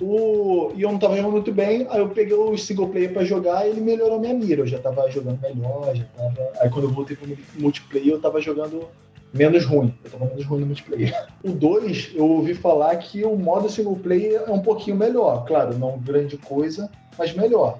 o, 0.00 0.72
e 0.76 0.82
eu 0.82 0.92
não 0.92 0.98
tava 0.98 1.16
jogando 1.16 1.32
muito 1.32 1.52
bem, 1.52 1.86
aí 1.90 1.98
eu 1.98 2.08
peguei 2.08 2.34
o 2.34 2.56
single 2.56 2.88
player 2.88 3.12
para 3.12 3.24
jogar 3.24 3.66
e 3.66 3.70
ele 3.70 3.80
melhorou 3.80 4.20
minha 4.20 4.34
mira. 4.34 4.62
Eu 4.62 4.66
já 4.68 4.78
tava 4.78 5.10
jogando 5.10 5.40
melhor, 5.40 5.94
já 5.96 6.04
tava. 6.16 6.52
Aí 6.60 6.70
quando 6.70 6.84
eu 6.84 6.92
voltei 6.92 7.16
pro 7.16 7.36
multiplayer, 7.58 8.14
eu 8.14 8.20
tava 8.20 8.40
jogando 8.40 8.88
menos 9.32 9.64
ruim. 9.64 9.94
Eu 10.04 10.10
tava 10.10 10.24
menos 10.26 10.44
ruim 10.44 10.60
no 10.60 10.66
multiplayer. 10.66 11.28
O 11.42 11.52
2, 11.52 12.12
eu 12.14 12.26
ouvi 12.26 12.54
falar 12.54 12.94
que 12.96 13.24
o 13.24 13.34
modo 13.34 13.70
single 13.70 13.96
player 13.96 14.42
é 14.46 14.50
um 14.50 14.60
pouquinho 14.60 14.96
melhor. 14.96 15.46
Claro, 15.46 15.78
não 15.78 15.98
grande 15.98 16.36
coisa, 16.36 16.90
mas 17.18 17.32
melhor. 17.34 17.78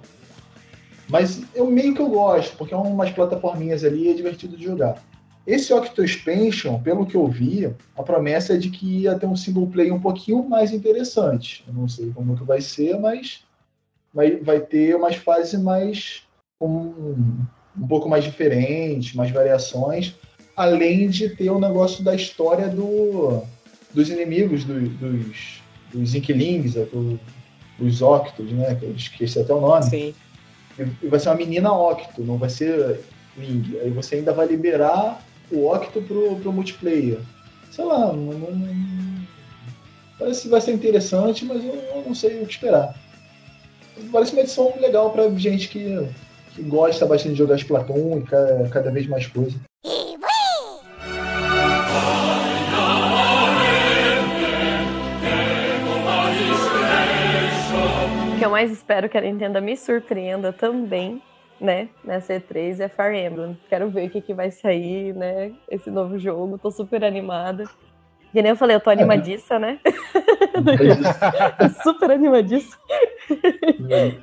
Mas 1.08 1.42
eu 1.54 1.70
meio 1.70 1.94
que 1.94 2.00
eu 2.00 2.08
gosto, 2.08 2.56
porque 2.56 2.72
é 2.72 2.76
umas 2.76 3.10
plataforminhas 3.10 3.84
ali 3.84 4.08
é 4.08 4.14
divertido 4.14 4.56
de 4.56 4.64
jogar. 4.64 5.02
Esse 5.46 5.74
Octo 5.74 6.04
Expansion, 6.04 6.80
pelo 6.80 7.04
que 7.04 7.16
eu 7.16 7.26
vi, 7.26 7.74
a 7.96 8.02
promessa 8.02 8.54
é 8.54 8.56
de 8.56 8.70
que 8.70 9.00
ia 9.02 9.18
ter 9.18 9.26
um 9.26 9.36
single 9.36 9.66
player 9.66 9.92
um 9.92 10.00
pouquinho 10.00 10.48
mais 10.48 10.72
interessante. 10.72 11.64
Eu 11.66 11.74
não 11.74 11.88
sei 11.88 12.10
como 12.14 12.36
que 12.36 12.44
vai 12.44 12.60
ser, 12.60 12.98
mas 12.98 13.44
vai, 14.14 14.60
ter 14.60 14.94
umas 14.94 15.16
fases 15.16 15.60
mais 15.60 16.22
um, 16.60 17.44
um 17.78 17.86
pouco 17.88 18.08
mais 18.08 18.24
diferentes, 18.24 19.14
mais 19.14 19.30
variações 19.30 20.14
além 20.60 21.08
de 21.08 21.30
ter 21.30 21.48
o 21.48 21.56
um 21.56 21.58
negócio 21.58 22.04
da 22.04 22.14
história 22.14 22.68
do, 22.68 23.42
dos 23.94 24.10
inimigos 24.10 24.62
do, 24.62 24.78
dos, 24.90 25.62
dos 25.90 26.14
Inklings, 26.14 26.76
é, 26.76 26.84
do, 26.84 27.18
dos 27.78 28.02
Octos, 28.02 28.52
né? 28.52 28.74
Que 28.74 28.84
eu 28.84 28.94
esqueci 28.94 29.38
até 29.40 29.54
o 29.54 29.60
nome. 29.60 29.84
Sim. 29.84 30.14
E 31.02 31.08
vai 31.08 31.18
ser 31.18 31.30
uma 31.30 31.36
menina 31.36 31.72
Octo, 31.72 32.22
não 32.22 32.36
vai 32.36 32.50
ser 32.50 33.00
Ling. 33.38 33.78
Aí 33.80 33.90
você 33.90 34.16
ainda 34.16 34.34
vai 34.34 34.46
liberar 34.46 35.24
o 35.50 35.66
Octo 35.66 36.02
pro, 36.02 36.36
pro 36.36 36.52
multiplayer. 36.52 37.20
Sei 37.70 37.84
lá, 37.84 38.12
não, 38.12 38.32
não, 38.32 39.26
parece 40.18 40.42
que 40.42 40.48
vai 40.48 40.60
ser 40.60 40.72
interessante, 40.72 41.46
mas 41.46 41.64
eu, 41.64 41.74
eu, 41.74 42.04
não 42.06 42.14
sei 42.14 42.42
o 42.42 42.46
que 42.46 42.52
esperar. 42.52 42.94
Parece 44.12 44.32
uma 44.32 44.42
edição 44.42 44.74
legal 44.78 45.10
para 45.10 45.30
gente 45.38 45.68
que, 45.68 46.06
que 46.54 46.62
gosta 46.62 47.06
bastante 47.06 47.32
de 47.32 47.38
jogar 47.38 47.56
Splatoon 47.56 48.18
e 48.18 48.22
cada, 48.24 48.68
cada 48.68 48.90
vez 48.90 49.06
mais 49.06 49.26
coisa. 49.26 49.56
Que 58.40 58.46
eu 58.46 58.50
mais 58.50 58.72
espero 58.72 59.06
que 59.06 59.18
a 59.18 59.20
Nintendo 59.20 59.60
me 59.60 59.76
surpreenda 59.76 60.50
também, 60.50 61.20
né, 61.60 61.90
nessa 62.02 62.32
E3 62.32 62.80
é 62.80 62.88
Fire 62.88 63.14
Emblem. 63.14 63.58
Quero 63.68 63.90
ver 63.90 64.06
o 64.06 64.10
que, 64.10 64.22
que 64.22 64.32
vai 64.32 64.50
sair, 64.50 65.14
né, 65.14 65.52
esse 65.70 65.90
novo 65.90 66.18
jogo. 66.18 66.56
Tô 66.56 66.70
super 66.70 67.04
animada. 67.04 67.64
Que 68.32 68.40
nem 68.40 68.48
eu 68.48 68.56
falei, 68.56 68.76
eu 68.76 68.80
tô 68.80 68.88
animadiça, 68.88 69.58
né? 69.58 69.78
super 71.82 72.12
animadiça. 72.12 72.78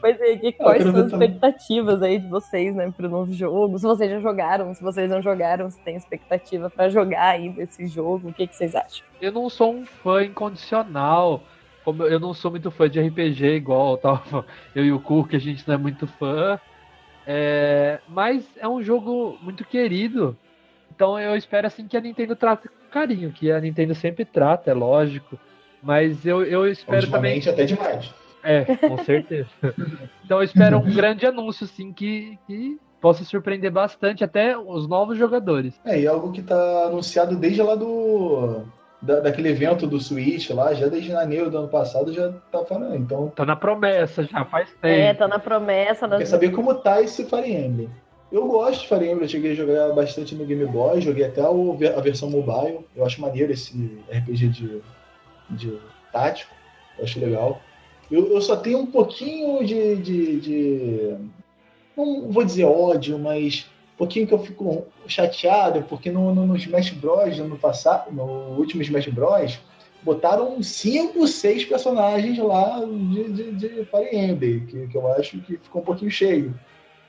Mas 0.02 0.20
aí, 0.20 0.40
que, 0.40 0.54
quais 0.54 0.82
são 0.82 0.96
as 0.96 1.12
expectativas 1.12 2.02
aí 2.02 2.18
de 2.18 2.28
vocês, 2.28 2.74
né, 2.74 2.92
pro 2.98 3.08
novo 3.08 3.32
jogo? 3.32 3.78
Se 3.78 3.86
vocês 3.86 4.10
já 4.10 4.20
jogaram, 4.20 4.74
se 4.74 4.82
vocês 4.82 5.08
não 5.08 5.22
jogaram, 5.22 5.70
se 5.70 5.80
tem 5.82 5.96
expectativa 5.96 6.72
para 6.72 6.90
jogar 6.90 7.34
ainda 7.34 7.62
esse 7.62 7.86
jogo, 7.86 8.30
o 8.30 8.34
que, 8.34 8.48
que 8.48 8.56
vocês 8.56 8.74
acham? 8.74 9.06
Eu 9.22 9.32
não 9.32 9.48
sou 9.48 9.76
um 9.76 9.86
fã 9.86 10.24
incondicional 10.24 11.44
como 11.88 12.04
eu 12.04 12.20
não 12.20 12.34
sou 12.34 12.52
muito 12.52 12.70
fã 12.70 12.90
de 12.90 13.00
RPG 13.00 13.46
igual 13.56 13.96
tava 13.98 14.46
eu 14.76 14.84
e 14.84 14.92
o 14.92 15.00
Ku, 15.00 15.24
que 15.24 15.38
a 15.38 15.40
gente 15.40 15.66
não 15.66 15.76
é 15.76 15.78
muito 15.78 16.06
fã. 16.06 16.60
É, 17.26 18.00
mas 18.10 18.46
é 18.58 18.68
um 18.68 18.82
jogo 18.82 19.38
muito 19.42 19.66
querido 19.66 20.38
Então 20.94 21.20
eu 21.20 21.36
espero 21.36 21.68
assim 21.68 21.86
que 21.88 21.96
a 21.96 22.02
Nintendo 22.02 22.36
trate 22.36 22.68
com 22.68 22.76
carinho, 22.92 23.32
que 23.32 23.50
a 23.52 23.62
Nintendo 23.62 23.96
sempre 23.96 24.26
trata, 24.26 24.70
é 24.70 24.74
lógico. 24.74 25.40
Mas 25.82 26.26
eu, 26.26 26.44
eu 26.44 26.68
espero 26.68 27.10
também. 27.10 27.40
Até 27.48 27.64
demais. 27.64 28.14
É, 28.44 28.66
com 28.66 28.98
certeza. 29.06 29.50
então 30.26 30.40
eu 30.40 30.44
espero 30.44 30.80
um 30.80 30.94
grande 30.94 31.26
anúncio, 31.26 31.64
assim, 31.64 31.94
que, 31.94 32.38
que 32.48 32.78
possa 33.00 33.24
surpreender 33.24 33.72
bastante 33.72 34.26
até 34.26 34.58
os 34.58 34.90
novos 34.90 35.18
jogadores. 35.18 35.80
É, 35.86 36.02
e 36.02 36.08
algo 36.08 36.34
que 36.34 36.42
tá 36.42 36.84
anunciado 36.88 37.38
desde 37.38 37.62
lá 37.62 37.76
do. 37.76 38.66
Da, 39.00 39.20
daquele 39.20 39.50
evento 39.50 39.86
do 39.86 40.00
Switch 40.00 40.50
lá, 40.50 40.74
já 40.74 40.88
desde 40.88 41.10
janeiro 41.10 41.52
do 41.52 41.58
ano 41.60 41.68
passado 41.68 42.12
já 42.12 42.32
tá 42.52 42.66
falando. 42.66 42.96
Então, 42.96 43.30
Tá 43.36 43.46
na 43.46 43.56
promessa 43.56 44.24
já 44.24 44.44
faz 44.44 44.70
tempo. 44.82 44.88
É, 44.88 45.14
tá 45.14 45.28
na 45.28 45.38
promessa. 45.38 46.08
quer 46.10 46.26
saber 46.26 46.50
como 46.52 46.74
tá 46.74 47.00
esse 47.00 47.24
Fire 47.26 47.52
Emblem. 47.52 47.90
Eu 48.32 48.48
gosto 48.48 48.82
de 48.82 48.88
Fire 48.88 49.04
Emblem, 49.06 49.22
eu 49.22 49.30
cheguei 49.30 49.52
a 49.52 49.56
jogar 49.56 49.94
bastante 49.94 50.34
no 50.34 50.46
Game 50.46 50.66
Boy, 50.66 51.00
joguei 51.00 51.26
até 51.26 51.48
o- 51.48 51.78
a 51.96 52.02
versão 52.02 52.28
mobile. 52.30 52.80
Eu 52.96 53.06
acho 53.06 53.22
maneiro 53.22 53.52
esse 53.54 54.00
RPG 54.12 54.48
de, 54.50 54.82
de 55.52 55.78
tático, 56.12 56.52
eu 56.98 57.04
acho 57.06 57.20
legal. 57.20 57.62
Eu, 58.12 58.34
eu 58.34 58.42
só 58.42 58.56
tenho 58.56 58.80
um 58.80 58.88
pouquinho 58.88 59.64
de, 59.64 59.96
de, 59.98 60.40
de- 60.40 61.16
Não 61.96 62.32
vou 62.32 62.44
dizer 62.44 62.64
ódio, 62.66 63.20
mas 63.20 63.70
pouquinho 63.98 64.28
que 64.28 64.34
eu 64.34 64.40
fico 64.40 64.86
chateado, 65.08 65.84
porque 65.84 66.12
no, 66.12 66.34
no, 66.34 66.46
no 66.46 66.56
Smash 66.56 66.92
Bros. 66.92 67.38
no 67.40 67.58
passado, 67.58 68.12
no 68.12 68.58
último 68.58 68.82
Smash 68.84 69.08
Bros. 69.08 69.60
botaram 70.04 70.62
cinco, 70.62 71.28
seis 71.28 71.66
personagens 71.66 72.38
lá 72.38 72.80
de, 72.86 73.32
de, 73.32 73.52
de 73.54 73.86
Fire 73.86 74.16
Emblem, 74.16 74.66
que, 74.68 74.88
que 74.88 74.96
eu 74.96 75.12
acho 75.14 75.40
que 75.40 75.58
ficou 75.58 75.82
um 75.82 75.86
pouquinho 75.86 76.12
cheio. 76.12 76.54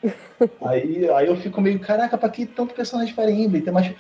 aí, 0.63 1.09
aí 1.11 1.27
eu 1.27 1.37
fico 1.37 1.61
meio, 1.61 1.79
caraca, 1.79 2.17
pra 2.17 2.29
que 2.31 2.47
tanto 2.47 2.75
personagem 2.75 3.15
de 3.15 3.21
Fire 3.21 3.33
Emblem? 3.33 3.63
Tem 3.63 3.73
mais... 3.73 3.95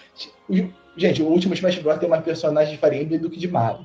Gente, 0.97 1.22
o 1.22 1.26
último 1.26 1.55
Smash 1.55 1.78
Bros. 1.78 1.99
tem 1.99 2.09
mais 2.09 2.24
personagens 2.24 2.72
de 2.72 2.78
Fire 2.78 3.01
Emblem 3.01 3.20
do 3.20 3.28
que 3.28 3.39
de 3.39 3.49
Mario. 3.49 3.84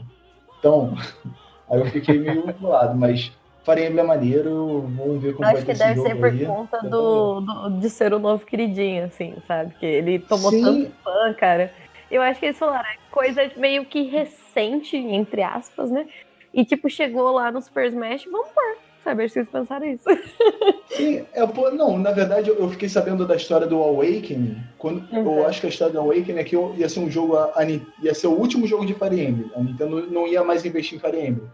Então, 0.59 0.97
aí 1.69 1.79
eu 1.79 1.85
fiquei 1.87 2.17
meio 2.17 2.45
lado, 2.61 2.97
mas 2.97 3.31
Fire 3.64 3.82
Emblem 3.86 3.99
é 4.03 4.07
maneiro, 4.07 4.82
vamos 4.95 5.22
ver 5.22 5.34
como 5.34 5.47
Acho 5.47 5.66
vai 5.66 5.66
que 5.66 5.74
deve 5.80 5.99
ser 6.01 6.16
por 6.16 6.30
aí. 6.30 6.45
conta 6.45 6.80
do, 6.82 7.39
do- 7.41 7.80
de 7.80 7.89
ser 7.89 8.14
o 8.14 8.20
novo 8.20 8.45
queridinho, 8.45 9.05
assim, 9.05 9.36
sabe? 9.47 9.74
Que 9.80 9.86
ele 9.86 10.20
tomou 10.20 10.51
Sim. 10.51 10.61
tanto 10.61 10.91
fã, 11.03 11.34
cara. 11.34 11.74
Eu 12.11 12.22
acho 12.22 12.39
que 12.39 12.45
eles 12.47 12.59
falaram, 12.59 12.88
é 12.88 12.95
coisa 13.11 13.49
meio 13.57 13.86
que 13.86 14.03
recente, 14.03 14.97
entre 14.97 15.41
aspas, 15.41 15.89
né? 15.89 16.05
E 16.53 16.64
tipo, 16.66 16.89
chegou 16.89 17.32
lá 17.32 17.51
no 17.51 17.61
Super 17.61 17.88
Smash, 17.88 18.26
vamos 18.26 18.49
pôr. 18.49 18.78
Sabe? 19.03 19.24
Acho 19.24 19.34
que 19.34 19.39
eles 19.39 19.49
pensaram 19.49 19.86
isso. 19.86 20.05
Sim, 20.95 21.26
é, 21.34 21.45
pô, 21.47 21.72
não, 21.72 21.97
na 21.97 22.11
verdade 22.11 22.49
eu 22.49 22.57
eu 22.59 22.70
fiquei 22.70 22.88
sabendo 22.88 23.26
da 23.26 23.36
história 23.36 23.66
do 23.66 23.82
Awakening, 23.82 24.57
quando 24.78 25.03
Uhum. 25.11 25.39
eu 25.39 25.47
acho 25.47 25.59
que 25.59 25.66
a 25.66 25.70
história 25.70 25.93
do 25.93 25.99
Awakening 25.99 26.38
é 26.39 26.43
que 26.43 26.55
ia 26.55 26.88
ser 26.88 26.99
um 26.99 27.09
jogo, 27.09 27.36
a, 27.36 27.51
a 27.55 27.64
ia 27.66 28.14
ser 28.14 28.28
o 28.28 28.32
último 28.38 28.68
jogo 28.68 28.86
de 28.86 28.93
Fire 28.93 29.20
Emblem, 29.20 29.49
a 29.55 29.59
Nintendo 29.61 30.05
não 30.11 30.28
ia 30.28 30.43
mais 30.43 30.64
investir 30.66 30.97
em 30.97 31.01
Fire 31.01 31.18
Emblem. 31.20 31.49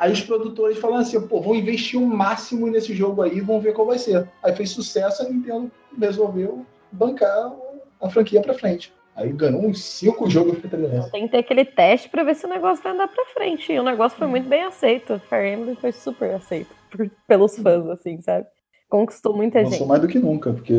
Aí 0.00 0.10
os 0.10 0.22
produtores 0.22 0.78
falaram 0.78 1.02
assim, 1.02 1.20
pô, 1.28 1.42
vão 1.42 1.54
investir 1.54 2.00
o 2.00 2.06
máximo 2.06 2.66
nesse 2.68 2.94
jogo 2.94 3.20
aí, 3.20 3.40
vão 3.42 3.60
ver 3.60 3.74
qual 3.74 3.86
vai 3.86 3.98
ser. 3.98 4.26
Aí 4.42 4.56
fez 4.56 4.70
sucesso, 4.70 5.22
a 5.22 5.28
Nintendo 5.28 5.70
resolveu 6.00 6.64
bancar 6.90 7.52
a 8.00 8.08
franquia 8.08 8.40
pra 8.40 8.54
frente. 8.54 8.92
Aí 9.14 9.30
ganhou 9.30 9.62
uns 9.62 9.84
cinco 9.84 10.30
jogos 10.30 10.58
pra 10.58 10.70
3DS. 10.70 11.10
Tem 11.10 11.26
que 11.26 11.32
ter 11.32 11.38
aquele 11.38 11.66
teste 11.66 12.08
pra 12.08 12.22
ver 12.22 12.34
se 12.34 12.46
o 12.46 12.48
negócio 12.48 12.82
vai 12.82 12.94
andar 12.94 13.08
pra 13.08 13.26
frente. 13.26 13.70
E 13.70 13.78
o 13.78 13.82
negócio 13.82 14.16
foi 14.16 14.26
muito 14.26 14.48
bem 14.48 14.62
aceito. 14.62 15.20
Fire 15.28 15.52
Emblem 15.52 15.76
foi 15.76 15.92
super 15.92 16.34
aceito 16.34 16.74
por- 16.90 17.10
pelos 17.28 17.58
fãs, 17.58 17.86
assim, 17.90 18.18
sabe? 18.22 18.46
Conquistou 18.88 19.36
muita 19.36 19.58
Lançou 19.60 19.78
gente. 19.80 19.86
mais 19.88 20.00
do 20.00 20.08
que 20.08 20.18
nunca, 20.18 20.50
porque 20.52 20.72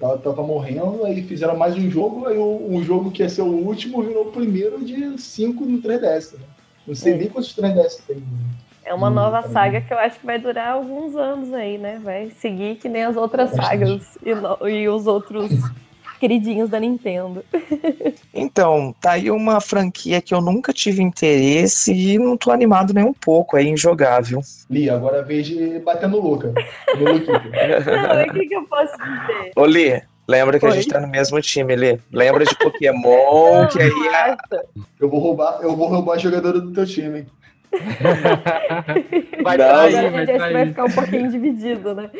tava, 0.00 0.18
tava 0.18 0.42
morrendo, 0.42 1.04
aí 1.04 1.22
fizeram 1.22 1.56
mais 1.56 1.76
um 1.76 1.88
jogo, 1.88 2.26
aí 2.26 2.36
o, 2.36 2.66
um 2.68 2.82
jogo 2.82 3.10
que 3.12 3.22
ia 3.22 3.28
ser 3.28 3.42
o 3.42 3.46
último 3.46 4.02
virou 4.02 4.24
o 4.26 4.32
primeiro 4.32 4.84
de 4.84 5.16
cinco 5.22 5.64
no 5.64 5.78
3DS. 5.80 6.32
Né? 6.34 6.40
Não 6.86 6.94
sei 6.94 7.12
É. 7.14 7.16
nem 7.16 7.28
quantos 7.28 7.52
3DS 7.54 8.02
tem. 8.06 8.22
É 8.84 8.94
uma 8.94 9.10
Hum, 9.10 9.14
nova 9.14 9.42
tá 9.42 9.48
saga 9.48 9.80
que 9.80 9.92
eu 9.92 9.98
acho 9.98 10.20
que 10.20 10.26
vai 10.26 10.38
durar 10.38 10.72
alguns 10.74 11.16
anos 11.16 11.52
aí, 11.52 11.76
né? 11.76 11.98
Vai 12.02 12.30
seguir 12.30 12.76
que 12.76 12.88
nem 12.88 13.02
as 13.04 13.16
outras 13.16 13.50
Bastante. 13.50 13.66
sagas 13.66 14.18
e, 14.24 14.34
no- 14.34 14.68
e 14.68 14.88
os 14.88 15.06
outros 15.08 15.50
queridinhos 16.20 16.68
da 16.70 16.78
Nintendo. 16.78 17.44
Então, 18.38 18.94
tá 19.00 19.12
aí 19.12 19.30
uma 19.30 19.62
franquia 19.62 20.20
que 20.20 20.34
eu 20.34 20.42
nunca 20.42 20.70
tive 20.70 21.02
interesse 21.02 21.90
e 21.94 22.18
não 22.18 22.36
tô 22.36 22.50
animado 22.50 22.92
nem 22.92 23.02
um 23.02 23.14
pouco, 23.14 23.56
é 23.56 23.62
injogável. 23.62 24.40
Li, 24.68 24.90
agora 24.90 25.20
a 25.20 25.22
vez 25.22 25.46
de 25.46 25.78
bater 25.78 26.06
no 26.06 26.20
Luca. 26.20 26.52
No 26.98 27.12
Luquito. 27.12 27.32
Não, 27.32 28.20
e 28.20 28.28
o 28.28 28.32
que, 28.34 28.46
que 28.46 28.54
eu 28.54 28.64
posso 28.66 28.92
dizer? 28.98 29.52
Ô, 29.56 29.64
Lê, 29.64 30.02
lembra 30.28 30.58
que 30.58 30.66
a 30.66 30.70
Oi? 30.70 30.74
gente 30.74 30.88
tá 30.88 31.00
no 31.00 31.08
mesmo 31.08 31.40
time, 31.40 31.74
Lê. 31.76 31.98
Lembra 32.12 32.44
de 32.44 32.54
Pokémon, 32.56 33.66
que 33.68 33.82
aí. 33.82 33.90
Basta. 33.90 34.64
Eu 35.00 35.08
vou 35.08 35.20
roubar, 35.20 35.58
eu 35.62 35.76
vou 35.76 35.88
roubar 35.88 36.14
a 36.14 36.18
jogadora 36.18 36.60
do 36.60 36.72
teu 36.72 36.86
time. 36.86 37.26
Vai 39.42 39.56
Não, 39.58 39.64
a 39.66 39.88
vai 39.90 40.10
vai 40.10 40.26
trair. 40.26 40.68
ficar 40.68 40.84
um 40.84 40.90
pouquinho 40.90 41.30
dividido, 41.30 41.94
né? 41.94 42.10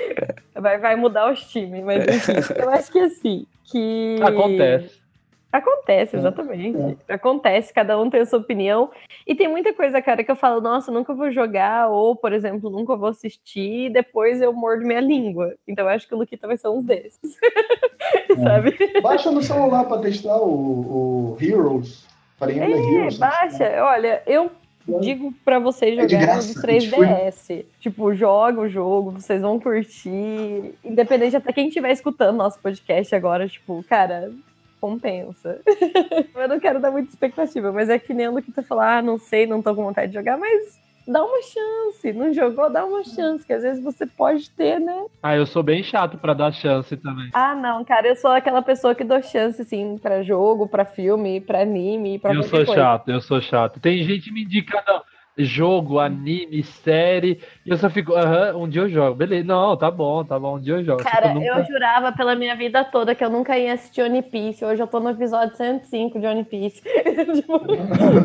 Vai, 0.55 0.79
vai 0.79 0.97
mudar 0.97 1.33
os 1.33 1.41
times, 1.45 1.83
mas 1.85 2.05
enfim. 2.07 2.33
Eu 2.57 2.69
acho 2.71 2.93
que 2.93 2.99
assim, 2.99 3.47
que. 3.65 4.19
Acontece. 4.23 5.06
Acontece, 5.53 6.17
exatamente. 6.17 6.99
Acontece, 7.09 7.73
cada 7.73 7.99
um 7.99 8.11
tem 8.11 8.21
a 8.21 8.27
sua 8.27 8.41
opinião. 8.41 8.91
E 9.27 9.35
tem 9.35 9.49
muita 9.49 9.73
coisa, 9.73 10.03
cara, 10.03 10.23
que 10.23 10.31
eu 10.31 10.37
falo, 10.37 10.61
nossa, 10.61 10.93
nunca 10.93 11.15
vou 11.15 11.31
jogar, 11.31 11.89
ou, 11.89 12.15
por 12.15 12.33
exemplo, 12.33 12.69
nunca 12.69 12.95
vou 12.97 13.09
assistir, 13.09 13.87
e 13.87 13.91
depois 13.91 14.43
eu 14.43 14.53
mordo 14.53 14.85
minha 14.87 15.01
língua. 15.01 15.55
Então 15.67 15.85
eu 15.87 15.91
acho 15.91 16.07
que 16.07 16.15
o 16.15 16.19
Luquita 16.19 16.47
vai 16.47 16.57
ser 16.57 16.69
um 16.69 16.83
desses. 16.83 17.19
Sabe? 18.43 18.77
Baixa 19.01 19.31
no 19.31 19.43
celular 19.43 19.85
pra 19.85 19.99
testar 19.99 20.37
o, 20.37 21.35
o 21.35 21.39
Heroes. 21.41 22.07
Emblem 22.43 22.61
É, 22.61 22.71
Heroes. 22.71 23.19
né? 23.19 23.27
baixa. 23.27 23.85
Olha, 23.85 24.23
eu 24.27 24.51
digo 25.01 25.33
pra 25.45 25.59
vocês 25.59 25.99
É 25.99 26.03
jogarem 26.03 26.27
graça, 26.27 26.55
no 26.55 26.63
3DS. 26.67 27.65
Tipo, 27.81 28.15
joga 28.15 28.61
o 28.61 28.69
jogo, 28.69 29.13
vocês 29.13 29.41
vão 29.41 29.59
curtir. 29.59 30.75
Independente 30.85 31.37
até 31.37 31.53
quem 31.53 31.69
estiver 31.69 31.91
escutando 31.93 32.37
nosso 32.37 32.61
podcast 32.61 33.15
agora, 33.15 33.49
tipo, 33.49 33.83
cara, 33.89 34.31
compensa. 34.87 35.61
eu 36.35 36.49
não 36.49 36.61
quero 36.61 36.81
dar 36.81 36.93
muita 36.93 37.09
expectativa, 37.09 37.73
mas 37.73 37.89
é 37.89 37.99
que 37.99 38.15
nem 38.15 38.29
o 38.29 38.35
Luquita 38.35 38.63
falar, 38.63 38.99
ah, 38.99 39.03
não 39.03 39.19
sei, 39.19 39.47
não 39.47 39.61
tô 39.61 39.75
com 39.75 39.83
vontade 39.83 40.13
de 40.13 40.15
jogar, 40.19 40.39
mas 40.39 40.81
dá 41.09 41.25
uma 41.25 41.43
chance. 41.43 42.13
Não 42.13 42.33
jogou, 42.33 42.71
dá 42.71 42.85
uma 42.85 43.03
chance, 43.03 43.45
que 43.45 43.53
às 43.53 43.63
vezes 43.63 43.83
você 43.83 44.07
pode 44.07 44.49
ter, 44.51 44.79
né? 44.79 45.07
Ah, 45.21 45.35
eu 45.35 45.45
sou 45.45 45.63
bem 45.63 45.83
chato 45.83 46.17
pra 46.19 46.35
dar 46.35 46.53
chance 46.53 46.97
também. 46.97 47.31
Ah, 47.33 47.55
não, 47.55 47.85
cara, 47.85 48.07
eu 48.07 48.17
sou 48.17 48.31
aquela 48.31 48.63
pessoa 48.63 48.95
que 48.95 49.03
dou 49.03 49.21
chance, 49.21 49.61
assim, 49.61 49.99
pra 49.99 50.23
jogo, 50.23 50.69
pra 50.69 50.85
filme, 50.85 51.41
pra 51.41 51.63
anime, 51.63 52.21
pra 52.21 52.33
eu 52.33 52.45
sou 52.45 52.65
coisa. 52.65 52.75
chato, 52.75 53.11
eu 53.11 53.21
sou 53.21 53.41
chato. 53.41 53.81
Tem 53.81 54.05
gente 54.05 54.33
me 54.33 54.43
indicando 54.43 55.03
jogo, 55.39 55.99
anime, 55.99 56.63
série, 56.63 57.41
e 57.65 57.71
eu 57.71 57.77
só 57.77 57.91
fico, 57.91 58.15
aham, 58.15 58.57
um 58.57 58.69
dia 58.69 58.83
eu 58.83 58.89
jogo. 58.89 59.15
Beleza, 59.15 59.47
não, 59.47 59.77
tá 59.77 59.91
bom, 59.91 60.25
tá 60.25 60.39
bom, 60.39 60.57
um 60.57 60.61
dia 60.61 60.75
eu 60.75 60.85
jogo. 60.85 61.03
Que 61.03 61.11
Cara, 61.11 61.29
eu 61.29 61.35
nunca- 61.35 61.47
eu 61.47 61.65
jurava 61.67 62.13
pela 62.13 62.35
minha 62.35 62.57
vida 62.57 62.83
toda 62.85 63.15
que 63.15 63.23
eu 63.25 63.29
nunca 63.29 63.59
ia 63.59 63.75
assistir 63.75 64.03
One 64.03 64.23
Piece. 64.23 64.65
Hoje 64.65 64.83
eu 64.83 64.87
tô 64.87 64.99
no 64.99 65.11
episódio 65.11 65.55
105 65.57 66.19
de 66.19 66.27
One 66.27 66.45
Piece. 66.45 66.81
tipo, 67.35 67.61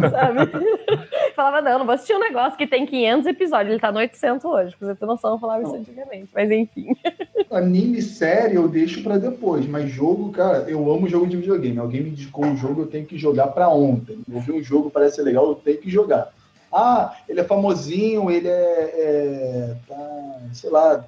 sabe? 0.09 0.39
Falava, 1.36 1.62
não, 1.62 1.80
não 1.80 1.86
vou 1.86 1.95
assistir 1.95 2.14
um 2.16 2.20
negócio 2.20 2.57
que 2.57 2.68
tem 2.68 2.86
500 2.86 3.28
episódios. 3.28 3.72
Ele 3.72 3.82
tá 3.82 3.91
no 3.91 3.99
800 3.99 4.45
hoje. 4.45 4.76
Pra 4.78 4.88
você 4.88 4.95
ter 4.95 5.05
noção, 5.05 5.32
eu 5.34 5.39
falava 5.39 5.64
isso 5.64 5.76
antigamente. 5.76 6.30
Mas 6.34 6.49
enfim. 6.51 6.95
Anime 7.51 8.01
série 8.01 8.55
eu 8.55 8.68
deixo 8.70 9.03
pra 9.03 9.18
depois, 9.18 9.66
mas 9.68 9.89
jogo, 9.89 10.32
cara, 10.32 10.59
eu 10.70 10.89
amo 10.91 11.07
jogo 11.09 11.28
de 11.28 11.36
videogame. 11.38 11.78
Alguém 11.80 12.01
me 12.01 12.09
indicou 12.12 12.45
um 12.45 12.55
jogo, 12.55 12.84
eu 12.84 12.88
tenho 12.88 13.05
que 13.05 13.18
jogar 13.18 13.47
pra 13.47 13.68
ontem. 13.68 14.20
Eu 14.32 14.39
vi 14.39 14.53
um 14.53 14.64
jogo, 14.64 14.89
parece 14.89 15.18
ser 15.18 15.24
legal, 15.24 15.45
eu 15.47 15.55
tenho 15.55 15.78
que 15.78 15.89
jogar. 15.89 16.30
Ah, 16.72 17.15
ele 17.28 17.41
é 17.41 17.43
famosinho, 17.43 18.32
ele 18.32 18.47
é. 18.47 18.51
é 18.51 19.76
tá, 19.88 20.39
sei 20.53 20.69
lá. 20.69 21.05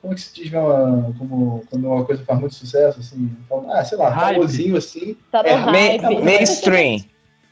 Como 0.00 0.12
é 0.12 0.16
que 0.16 0.22
se 0.22 0.34
diz 0.34 0.50
mesmo, 0.50 1.14
como, 1.18 1.62
quando 1.70 1.86
uma 1.86 2.04
coisa 2.04 2.24
faz 2.24 2.40
muito 2.40 2.54
sucesso, 2.54 3.00
assim? 3.00 3.30
Ah, 3.68 3.84
sei 3.84 3.98
lá, 3.98 4.08
Hype. 4.08 4.34
famosinho 4.36 4.76
assim. 4.76 5.16
Tá 5.30 5.42
É, 5.44 5.52
hype. 5.52 6.02
Ma- 6.02 6.20
mainstream. 6.20 7.04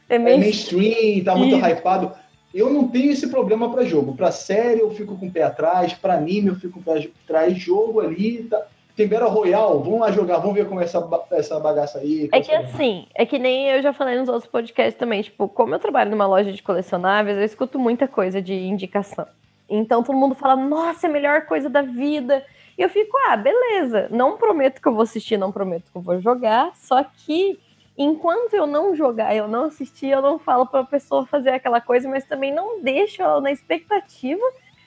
É 0.09 0.15
É 0.15 0.19
mainstream, 0.19 1.23
tá 1.23 1.35
muito 1.35 1.55
Isso. 1.55 1.65
hypado. 1.65 2.11
Eu 2.51 2.71
não 2.71 2.87
tenho 2.87 3.11
esse 3.11 3.27
problema 3.27 3.71
pra 3.71 3.85
jogo. 3.85 4.15
Pra 4.15 4.31
série 4.31 4.79
eu 4.81 4.89
fico 4.89 5.15
com 5.15 5.27
o 5.27 5.31
pé 5.31 5.43
atrás, 5.43 5.93
pra 5.93 6.15
anime 6.15 6.47
eu 6.47 6.55
fico 6.55 6.81
com 6.81 6.91
o 6.91 6.95
pé 6.95 7.07
atrás, 7.23 7.55
jogo 7.57 7.99
ali, 8.01 8.43
tá. 8.49 8.65
Tem 8.95 9.07
Battle 9.07 9.29
Royale, 9.29 9.79
vamos 9.79 9.99
lá 10.01 10.11
jogar, 10.11 10.39
vamos 10.39 10.55
ver 10.55 10.67
como 10.67 10.81
é 10.81 10.83
essa, 10.83 11.07
essa 11.31 11.59
bagaça 11.59 11.99
aí. 11.99 12.27
É 12.31 12.41
que 12.41 12.51
assim, 12.51 13.07
é 13.15 13.25
que 13.25 13.39
nem 13.39 13.69
eu 13.69 13.81
já 13.81 13.93
falei 13.93 14.17
nos 14.17 14.27
outros 14.27 14.51
podcasts 14.51 14.99
também, 14.99 15.21
tipo, 15.21 15.47
como 15.47 15.73
eu 15.73 15.79
trabalho 15.79 16.11
numa 16.11 16.27
loja 16.27 16.51
de 16.51 16.61
colecionáveis, 16.61 17.37
eu 17.37 17.43
escuto 17.43 17.79
muita 17.79 18.07
coisa 18.07 18.41
de 18.41 18.53
indicação. 18.53 19.25
Então 19.69 20.03
todo 20.03 20.17
mundo 20.17 20.35
fala, 20.35 20.55
nossa, 20.55 21.07
é 21.07 21.09
a 21.09 21.13
melhor 21.13 21.45
coisa 21.45 21.69
da 21.69 21.81
vida. 21.81 22.43
E 22.77 22.81
eu 22.81 22.89
fico, 22.89 23.15
ah, 23.27 23.37
beleza, 23.37 24.07
não 24.09 24.37
prometo 24.37 24.81
que 24.81 24.87
eu 24.87 24.93
vou 24.93 25.03
assistir, 25.03 25.37
não 25.37 25.51
prometo 25.51 25.91
que 25.91 25.97
eu 25.97 26.01
vou 26.01 26.19
jogar, 26.19 26.71
só 26.75 27.03
que 27.03 27.59
enquanto 27.97 28.53
eu 28.53 28.65
não 28.65 28.95
jogar, 28.95 29.35
eu 29.35 29.47
não 29.47 29.65
assistir, 29.65 30.07
eu 30.07 30.21
não 30.21 30.39
falo 30.39 30.65
pra 30.65 30.85
pessoa 30.85 31.25
fazer 31.25 31.49
aquela 31.49 31.81
coisa, 31.81 32.07
mas 32.07 32.23
também 32.23 32.53
não 32.53 32.81
deixo 32.81 33.21
ela 33.21 33.41
na 33.41 33.51
expectativa 33.51 34.43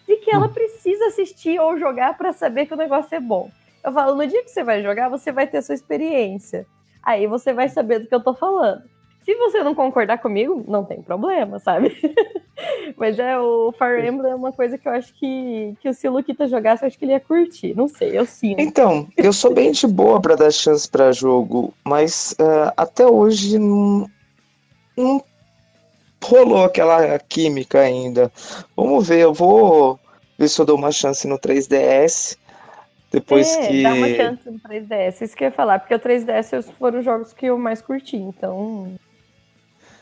de 0.09 0.17
que 0.17 0.35
ela 0.35 0.49
precisa 0.49 1.07
assistir 1.07 1.61
ou 1.61 1.79
jogar 1.79 2.17
pra 2.17 2.33
saber 2.33 2.67
que 2.67 2.75
o 2.75 2.77
negócio 2.77 3.15
é 3.15 3.21
bom. 3.21 3.51
Eu 3.85 3.93
falo, 3.93 4.15
no 4.15 4.27
dia 4.27 4.43
que 4.43 4.51
você 4.51 4.63
vai 4.63 4.83
jogar, 4.83 5.09
você 5.09 5.33
vai 5.33 5.47
ter 5.47 5.59
a 5.59 5.63
sua 5.63 5.75
experiência. 5.75 6.67
aí 7.03 7.27
você 7.27 7.53
vai 7.53 7.69
saber 7.69 8.01
do 8.01 8.07
que 8.07 8.15
eu 8.15 8.23
tô 8.23 8.35
falando. 8.35 8.83
Se 9.25 9.35
você 9.37 9.63
não 9.63 9.75
concordar 9.75 10.19
comigo, 10.19 10.65
não 10.67 10.85
tem 10.85 11.01
problema, 11.01 11.59
sabe? 11.61 11.97
Mas 12.97 13.19
é 13.19 13.39
o 13.39 13.73
Fire 13.73 14.07
Emblem 14.07 14.33
é 14.33 14.35
uma 14.35 14.53
coisa 14.53 14.77
que 14.77 14.87
eu 14.87 14.93
acho 14.93 15.15
que, 15.15 15.75
que 15.81 15.93
se 15.93 16.09
o 16.09 16.13
Luquita 16.13 16.49
jogasse, 16.49 16.83
eu 16.83 16.89
acho 16.89 16.99
que 16.99 17.05
ele 17.05 17.13
ia 17.13 17.21
curtir. 17.21 17.75
Não 17.75 17.87
sei, 17.87 18.19
eu 18.19 18.27
sinto. 18.27 18.61
Então, 18.61 19.09
eu 19.17 19.33
sou 19.33 19.55
bem 19.55 19.71
de 19.71 19.87
boa 19.87 20.21
pra 20.21 20.35
dar 20.35 20.51
chance 20.51 20.89
pra 20.89 21.13
jogo, 21.13 21.73
mas 21.85 22.35
uh, 22.41 22.73
até 22.77 23.07
hoje 23.07 23.59
não, 23.59 24.09
não 24.97 25.25
rolou 26.23 26.65
aquela 26.65 27.19
química 27.21 27.81
ainda. 27.81 28.31
Vamos 28.77 29.07
ver, 29.07 29.21
eu 29.21 29.33
vou 29.33 29.99
ver 30.37 30.49
se 30.49 30.61
eu 30.61 30.65
dou 30.65 30.77
uma 30.77 30.91
chance 30.91 31.27
no 31.29 31.39
3DS. 31.39 32.37
Depois 33.13 33.55
é, 33.57 33.67
que. 33.67 33.83
Dá 33.83 33.93
uma 33.93 34.09
chance 34.09 34.51
no 34.51 34.59
3DS, 34.59 35.21
isso 35.21 35.37
que 35.37 35.45
eu 35.45 35.49
ia 35.49 35.53
falar, 35.53 35.79
porque 35.79 35.95
o 35.95 36.01
3DS 36.01 36.73
foram 36.79 37.01
os 37.01 37.05
jogos 37.05 37.33
que 37.33 37.47
eu 37.47 37.59
mais 37.59 37.83
curti, 37.83 38.17
então. 38.17 38.95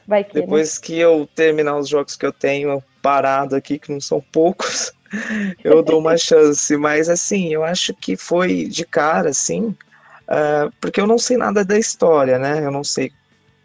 Vai 0.06 0.22
que. 0.22 0.34
Depois 0.34 0.76
né? 0.76 0.86
que 0.86 0.98
eu 0.98 1.28
terminar 1.34 1.76
os 1.76 1.88
jogos 1.88 2.16
que 2.16 2.24
eu 2.24 2.32
tenho 2.32 2.82
parado 3.02 3.56
aqui, 3.56 3.78
que 3.78 3.90
não 3.90 4.00
são 4.00 4.20
poucos, 4.20 4.92
eu 5.64 5.82
dou 5.82 5.98
uma 5.98 6.16
chance. 6.16 6.76
Mas 6.76 7.08
assim, 7.08 7.52
eu 7.52 7.64
acho 7.64 7.92
que 7.94 8.16
foi 8.16 8.64
de 8.64 8.84
cara, 8.84 9.30
assim, 9.30 9.74
uh, 10.28 10.72
porque 10.80 11.00
eu 11.00 11.06
não 11.06 11.18
sei 11.18 11.36
nada 11.36 11.64
da 11.64 11.78
história, 11.78 12.38
né? 12.38 12.64
Eu 12.64 12.70
não 12.70 12.84
sei 12.84 13.12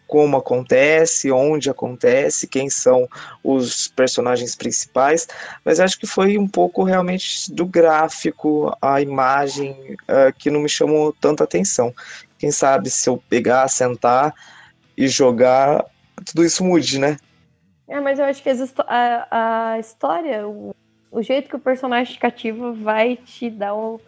como 0.07 0.37
acontece, 0.37 1.31
onde 1.31 1.69
acontece, 1.69 2.47
quem 2.47 2.69
são 2.69 3.07
os 3.43 3.87
personagens 3.87 4.55
principais, 4.55 5.27
mas 5.63 5.79
acho 5.79 5.99
que 5.99 6.07
foi 6.07 6.37
um 6.37 6.47
pouco 6.47 6.83
realmente 6.83 7.51
do 7.51 7.65
gráfico, 7.65 8.75
a 8.81 9.01
imagem 9.01 9.71
uh, 10.03 10.33
que 10.37 10.49
não 10.49 10.61
me 10.61 10.69
chamou 10.69 11.13
tanta 11.13 11.43
atenção. 11.43 11.93
Quem 12.37 12.51
sabe 12.51 12.89
se 12.89 13.09
eu 13.09 13.21
pegar, 13.29 13.67
sentar 13.67 14.33
e 14.97 15.07
jogar, 15.07 15.83
tudo 16.25 16.43
isso 16.43 16.63
mude, 16.63 16.99
né? 16.99 17.17
É, 17.87 17.99
mas 17.99 18.17
eu 18.17 18.25
acho 18.25 18.41
que 18.41 18.49
a, 18.87 19.73
a 19.73 19.79
história, 19.79 20.47
o, 20.47 20.75
o, 21.11 21.21
jeito 21.21 21.49
que 21.49 21.55
o 21.55 21.59
personagem 21.59 22.17
cativa 22.17 22.73
vai 22.73 23.15
te 23.15 23.49
dar 23.49 23.75
um, 23.75 23.99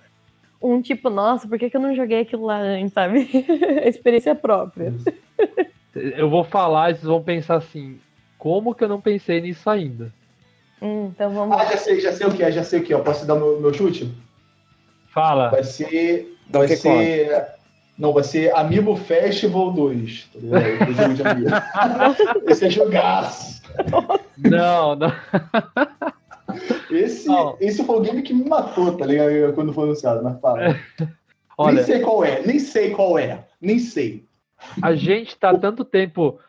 um 0.61 0.81
tipo, 0.81 1.09
nossa, 1.09 1.47
por 1.47 1.59
que, 1.59 1.69
que 1.69 1.77
eu 1.77 1.81
não 1.81 1.95
joguei 1.95 2.21
aquilo 2.21 2.45
lá 2.45 2.57
antes, 2.57 2.93
sabe? 2.93 3.29
a 3.83 3.87
experiência 3.87 4.33
própria. 4.33 4.93
Eu 5.95 6.29
vou 6.29 6.43
falar 6.43 6.91
e 6.91 6.93
vocês 6.95 7.05
vão 7.05 7.21
pensar 7.21 7.55
assim: 7.55 7.99
como 8.37 8.75
que 8.75 8.83
eu 8.83 8.87
não 8.87 9.01
pensei 9.01 9.41
nisso 9.41 9.69
ainda? 9.69 10.13
Hum, 10.81 11.11
então 11.13 11.31
vamos 11.31 11.57
Ah, 11.57 11.65
já 11.65 11.77
sei, 11.77 11.99
já 11.99 12.11
sei 12.11 12.27
o 12.27 12.33
que 12.33 12.43
é, 12.43 12.51
já 12.51 12.63
sei 12.63 12.79
o 12.79 12.83
que 12.83 12.93
é. 12.93 12.95
Eu 12.95 13.03
posso 13.03 13.25
dar 13.25 13.35
meu, 13.35 13.59
meu 13.59 13.73
chute? 13.73 14.13
Fala. 15.09 15.49
Vai 15.49 15.63
ser. 15.63 16.37
Vai 16.49 16.67
ser. 16.67 17.57
Não, 17.97 18.13
vai 18.13 18.23
ser 18.23 18.55
Amiibo 18.55 18.95
Festival 18.95 19.71
2. 19.71 20.29
Tá 20.33 22.15
Esse 22.51 22.65
é 22.65 22.69
jogaço. 22.69 23.63
Não, 24.37 24.95
não. 24.95 25.11
Esse, 26.91 27.27
não. 27.27 27.57
esse 27.59 27.83
foi 27.83 27.97
o 27.97 28.01
game 28.01 28.21
que 28.21 28.33
me 28.33 28.47
matou, 28.47 28.95
tá 28.95 29.05
ligado? 29.05 29.53
Quando 29.53 29.73
foi 29.73 29.85
anunciado, 29.85 30.23
mas 30.23 30.39
fala. 30.39 30.79
Olha, 31.57 31.73
nem 31.73 31.83
sei 31.83 31.99
qual 32.01 32.23
é, 32.23 32.41
nem 32.45 32.59
sei 32.59 32.91
qual 32.91 33.17
é, 33.17 33.43
nem 33.59 33.79
sei. 33.79 34.26
A 34.81 34.95
gente 34.95 35.29
está 35.29 35.57
tanto 35.57 35.85
tempo 35.85 36.39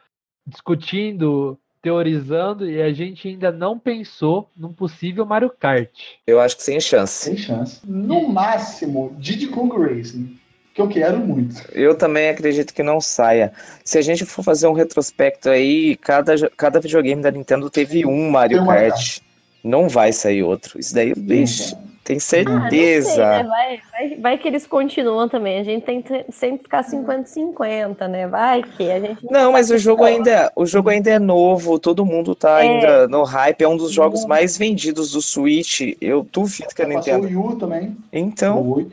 discutindo, 0.47 1.59
teorizando 1.83 2.69
e 2.69 2.81
a 2.81 2.93
gente 2.93 3.29
ainda 3.29 3.53
não 3.53 3.79
pensou 3.79 4.51
num 4.57 4.73
possível 4.73 5.25
Mario 5.25 5.51
Kart. 5.51 5.91
Eu 6.27 6.41
acho 6.41 6.57
que 6.57 6.63
sem 6.63 6.81
chance. 6.81 7.25
Sem 7.25 7.37
chance. 7.37 7.81
No 7.85 8.29
máximo, 8.29 9.15
Diddy 9.19 9.49
Kong 9.49 9.77
Racing. 9.77 10.39
Que 10.75 10.83
eu 10.83 10.89
quero 10.89 11.19
muito. 11.19 11.57
Eu 11.73 11.97
também 11.97 12.29
acredito 12.29 12.73
que 12.73 12.83
não 12.83 13.01
saia. 13.01 13.53
Se 13.85 13.99
a 13.99 14.03
gente 14.03 14.25
for 14.25 14.45
fazer 14.45 14.69
um 14.69 14.73
retrospecto 14.73 15.49
aí, 15.49 15.97
cada, 15.97 16.35
cada 16.51 16.79
videogame 16.79 17.21
da 17.21 17.31
Nintendo 17.31 17.69
teve 17.69 18.07
um 18.07 18.31
Mario 18.31 18.65
Kart. 18.65 19.19
Não 19.65 19.89
vai 19.89 20.13
sair 20.13 20.45
outro. 20.45 20.79
Isso 20.79 20.95
daí, 20.95 21.13
bicho. 21.15 21.77
Tem 22.09 22.19
certeza. 22.19 23.23
Ah, 23.23 23.35
sei, 23.35 23.43
né? 23.43 23.45
vai, 23.45 23.81
vai, 23.93 24.17
vai, 24.17 24.39
que 24.39 24.49
eles 24.49 24.67
continuam 24.67 25.29
também. 25.29 25.59
A 25.59 25.63
gente 25.63 25.85
tem 25.85 26.01
que 26.01 26.25
sempre 26.31 26.63
ficar 26.63 26.83
50-50, 26.83 28.09
né? 28.09 28.27
Vai 28.27 28.63
que 28.63 28.91
a 28.91 28.99
gente. 28.99 29.27
Não, 29.31 29.53
mas 29.53 29.71
o 29.71 29.77
jogo, 29.77 30.05
ainda, 30.05 30.31
é, 30.31 30.51
o 30.57 30.65
jogo 30.65 30.89
ainda 30.89 31.11
é 31.11 31.19
novo, 31.19 31.79
todo 31.79 32.07
mundo 32.07 32.35
tá 32.35 32.65
é. 32.65 32.67
ainda 32.67 33.09
no 33.09 33.25
hype. 33.25 33.61
É 33.61 33.69
um 33.69 33.77
dos 33.77 33.93
jogos 33.93 34.25
mais 34.25 34.57
vendidos 34.57 35.13
do 35.13 35.21
Switch. 35.21 35.83
Eu 36.01 36.27
duvido 36.33 36.75
que 36.75 36.81
a 36.81 36.87
Nintendo. 36.87 37.25
Passou 37.25 37.41
o 37.41 37.47
Wii 37.47 37.55
U 37.55 37.57
também. 37.59 37.97
Então. 38.11 38.87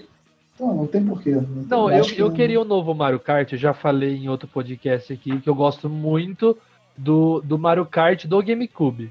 Não, 0.59 0.76
não 0.76 0.86
tem 0.86 1.01
porquê. 1.01 1.32
Não, 1.32 1.43
não 1.70 1.91
eu, 1.91 2.03
eu 2.18 2.34
queria 2.34 2.59
o 2.59 2.63
um 2.63 2.68
novo 2.68 2.93
Mario 2.93 3.22
Kart. 3.22 3.49
Eu 3.49 3.57
já 3.57 3.74
falei 3.74 4.18
em 4.18 4.28
outro 4.28 4.49
podcast 4.49 5.13
aqui 5.13 5.39
que 5.39 5.49
eu 5.49 5.55
gosto 5.55 5.89
muito 5.89 6.57
do, 6.97 7.39
do 7.39 7.57
Mario 7.57 7.86
Kart 7.86 8.26
do 8.26 8.43
GameCube. 8.43 9.09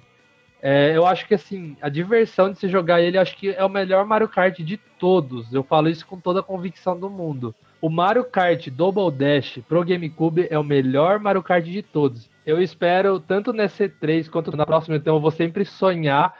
É, 0.66 0.96
eu 0.96 1.04
acho 1.04 1.28
que 1.28 1.34
assim, 1.34 1.76
a 1.78 1.90
diversão 1.90 2.50
de 2.50 2.58
se 2.58 2.68
jogar 2.68 2.98
ele, 3.02 3.18
acho 3.18 3.36
que 3.36 3.50
é 3.50 3.62
o 3.62 3.68
melhor 3.68 4.06
Mario 4.06 4.26
Kart 4.26 4.58
de 4.60 4.78
todos. 4.98 5.52
Eu 5.52 5.62
falo 5.62 5.90
isso 5.90 6.06
com 6.06 6.18
toda 6.18 6.40
a 6.40 6.42
convicção 6.42 6.98
do 6.98 7.10
mundo. 7.10 7.54
O 7.82 7.90
Mario 7.90 8.24
Kart 8.24 8.70
Double 8.70 9.14
Dash 9.14 9.58
pro 9.68 9.84
GameCube 9.84 10.48
é 10.48 10.58
o 10.58 10.64
melhor 10.64 11.20
Mario 11.20 11.42
Kart 11.42 11.66
de 11.66 11.82
todos. 11.82 12.30
Eu 12.46 12.62
espero, 12.62 13.20
tanto 13.20 13.52
nessa 13.52 13.86
E3 13.86 14.30
quanto 14.30 14.56
na 14.56 14.64
próxima, 14.64 14.96
então 14.96 15.16
eu 15.16 15.20
vou 15.20 15.30
sempre 15.30 15.66
sonhar 15.66 16.34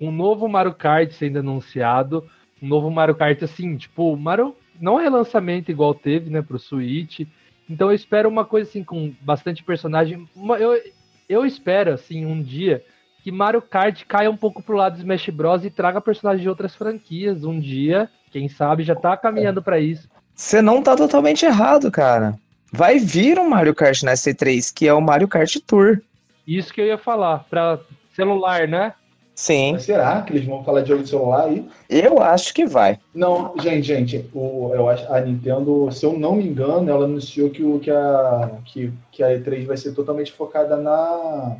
um 0.00 0.10
novo 0.10 0.48
Mario 0.48 0.72
Kart 0.72 1.10
sendo 1.10 1.40
anunciado. 1.40 2.26
Um 2.62 2.68
novo 2.68 2.90
Mario 2.90 3.16
Kart, 3.16 3.42
assim, 3.42 3.76
tipo, 3.76 4.16
Mario 4.16 4.56
não 4.80 4.98
é 4.98 5.10
lançamento 5.10 5.70
igual 5.70 5.92
teve, 5.94 6.30
né, 6.30 6.40
pro 6.40 6.58
Switch. 6.58 7.20
Então 7.68 7.88
eu 7.88 7.94
espero 7.94 8.30
uma 8.30 8.46
coisa 8.46 8.66
assim, 8.66 8.82
com 8.82 9.14
bastante 9.20 9.62
personagem. 9.62 10.26
Eu, 10.58 10.82
eu 11.28 11.44
espero, 11.44 11.92
assim, 11.92 12.24
um 12.24 12.42
dia 12.42 12.82
que 13.26 13.32
Mario 13.32 13.60
Kart 13.60 14.04
caia 14.06 14.30
um 14.30 14.36
pouco 14.36 14.62
pro 14.62 14.76
lado 14.76 14.92
do 14.92 14.98
Smash 15.00 15.30
Bros 15.30 15.64
e 15.64 15.68
traga 15.68 16.00
personagens 16.00 16.42
de 16.42 16.48
outras 16.48 16.76
franquias 16.76 17.42
um 17.42 17.58
dia, 17.58 18.08
quem 18.30 18.48
sabe 18.48 18.84
já 18.84 18.94
tá 18.94 19.16
caminhando 19.16 19.60
para 19.60 19.80
isso. 19.80 20.08
Você 20.32 20.62
não 20.62 20.80
tá 20.80 20.94
totalmente 20.94 21.44
errado, 21.44 21.90
cara. 21.90 22.38
Vai 22.70 23.00
vir 23.00 23.36
um 23.40 23.48
Mario 23.48 23.74
Kart 23.74 24.00
na 24.04 24.12
C3, 24.12 24.72
que 24.72 24.86
é 24.86 24.94
o 24.94 25.00
Mario 25.00 25.26
Kart 25.26 25.56
Tour. 25.66 26.00
Isso 26.46 26.72
que 26.72 26.80
eu 26.80 26.86
ia 26.86 26.96
falar, 26.96 27.44
para 27.50 27.80
celular, 28.14 28.68
né? 28.68 28.92
Sim. 29.34 29.72
Mas 29.72 29.82
será 29.82 30.22
que 30.22 30.32
eles 30.32 30.46
vão 30.46 30.62
falar 30.62 30.82
de 30.82 30.90
jogo 30.90 31.02
de 31.02 31.08
celular 31.08 31.46
aí? 31.46 31.68
Eu 31.90 32.22
acho 32.22 32.54
que 32.54 32.64
vai. 32.64 33.00
Não, 33.12 33.54
gente, 33.60 33.88
gente, 33.88 34.30
o, 34.32 34.70
eu 34.72 34.88
acho 34.88 35.12
a 35.12 35.20
Nintendo, 35.20 35.90
se 35.90 36.06
eu 36.06 36.16
não 36.16 36.36
me 36.36 36.46
engano, 36.46 36.88
ela 36.88 37.06
anunciou 37.06 37.50
que, 37.50 37.64
o, 37.64 37.80
que, 37.80 37.90
a, 37.90 38.52
que, 38.64 38.92
que 39.10 39.24
a 39.24 39.30
E3 39.30 39.66
vai 39.66 39.76
ser 39.76 39.94
totalmente 39.94 40.30
focada 40.30 40.76
na, 40.76 41.56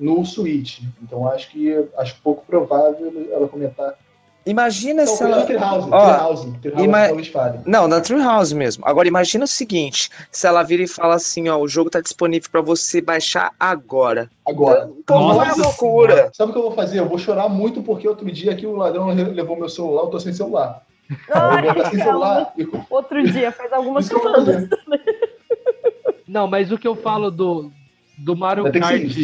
no 0.00 0.24
Switch. 0.24 0.80
Então 1.02 1.28
acho 1.28 1.50
que 1.50 1.84
acho 1.98 2.16
pouco 2.22 2.44
provável 2.46 3.28
ela 3.30 3.46
comentar. 3.46 3.94
Imagina 4.46 5.02
então, 5.02 5.16
se 5.16 5.22
ela. 5.22 5.44
Treehouse, 5.44 5.88
Ó, 5.92 6.00
Treehouse, 6.00 6.58
Treehouse 6.62 6.84
ima... 6.84 7.62
Não, 7.66 7.86
na 7.86 8.00
Treehouse 8.00 8.54
mesmo. 8.54 8.82
Agora 8.86 9.06
imagina 9.06 9.44
o 9.44 9.48
seguinte: 9.48 10.08
se 10.30 10.46
ela 10.46 10.62
vira 10.62 10.82
e 10.82 10.88
fala 10.88 11.14
assim, 11.16 11.48
ó, 11.50 11.58
o 11.58 11.68
jogo 11.68 11.90
tá 11.90 12.00
disponível 12.00 12.48
para 12.50 12.62
você 12.62 13.02
baixar 13.02 13.52
agora. 13.60 14.30
Agora. 14.46 14.90
Pô, 15.06 15.20
não 15.20 15.42
é 15.42 15.52
loucura. 15.52 16.30
Sabe 16.32 16.50
o 16.50 16.52
que 16.54 16.58
eu 16.58 16.64
vou 16.64 16.72
fazer? 16.72 17.00
Eu 17.00 17.08
vou 17.08 17.18
chorar 17.18 17.50
muito 17.50 17.82
porque 17.82 18.08
outro 18.08 18.30
dia 18.32 18.52
aqui 18.52 18.66
o 18.66 18.76
ladrão 18.76 19.08
levou 19.08 19.56
meu 19.56 19.68
celular, 19.68 20.04
eu 20.04 20.08
tô 20.08 20.18
sem 20.18 20.32
celular. 20.32 20.82
Ah, 21.30 21.62
eu 21.62 21.74
vou 21.74 21.86
sem 21.86 22.02
celular. 22.02 22.54
Outro 22.88 23.22
dia, 23.22 23.52
faz 23.52 23.72
algumas 23.72 24.06
semanas. 24.06 24.68
Não, 26.26 26.46
mas 26.46 26.72
o 26.72 26.78
que 26.78 26.86
eu 26.86 26.94
falo 26.94 27.30
do, 27.30 27.70
do 28.20 28.36
Mario 28.36 28.70
Kart 28.72 29.16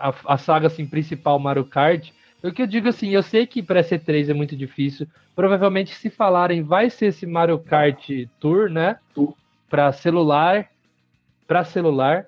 a, 0.00 0.14
a 0.34 0.38
saga 0.38 0.66
assim, 0.66 0.86
principal 0.86 1.38
Mario 1.38 1.64
Kart, 1.64 2.10
o 2.42 2.50
que 2.50 2.62
eu 2.62 2.66
digo 2.66 2.88
assim, 2.88 3.10
eu 3.10 3.22
sei 3.22 3.46
que 3.46 3.62
para 3.62 3.82
C3 3.82 4.30
é 4.30 4.34
muito 4.34 4.56
difícil. 4.56 5.06
Provavelmente, 5.36 5.94
se 5.94 6.08
falarem, 6.08 6.62
vai 6.62 6.88
ser 6.88 7.06
esse 7.06 7.26
Mario 7.26 7.58
Kart 7.58 8.08
Tour, 8.40 8.70
né? 8.70 8.96
Para 9.68 9.92
celular, 9.92 10.68
para 11.46 11.64
celular. 11.64 12.26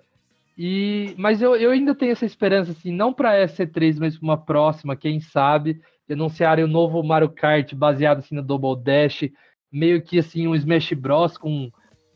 E, 0.57 1.15
mas 1.17 1.41
eu, 1.41 1.57
eu 1.57 1.71
ainda 1.71 1.95
tenho 1.95 2.13
essa 2.13 2.27
esperança, 2.27 2.73
assim, 2.73 2.93
não 2.93 3.13
para 3.13 3.35
essa 3.35 3.65
C3, 3.65 3.97
mas 3.99 4.19
para 4.19 4.25
uma 4.25 4.37
próxima, 4.37 4.95
quem 4.95 5.19
sabe, 5.19 5.81
anunciarem 6.11 6.65
o 6.65 6.69
novo 6.69 7.03
Mario 7.03 7.31
Kart 7.31 7.75
baseado 7.75 8.19
assim 8.19 8.35
no 8.35 8.43
Double 8.43 8.83
Dash, 8.83 9.31
meio 9.73 10.03
que 10.03 10.19
assim 10.19 10.47
um 10.47 10.55
Smash 10.55 10.93
Bros 10.93 11.39
com 11.39 11.71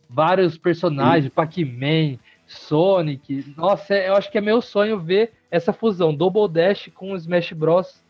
vários 0.08 0.58
personagens, 0.58 1.32
Pac-Man, 1.32 2.18
Sonic. 2.46 3.54
Nossa, 3.56 3.94
é, 3.94 4.08
eu 4.08 4.14
acho 4.14 4.30
que 4.30 4.38
é 4.38 4.40
meu 4.40 4.60
sonho 4.62 4.98
ver 4.98 5.32
essa 5.50 5.72
fusão 5.72 6.14
Double 6.14 6.48
Dash 6.48 6.88
com 6.94 7.14
Smash 7.16 7.52
Bros. 7.52 8.04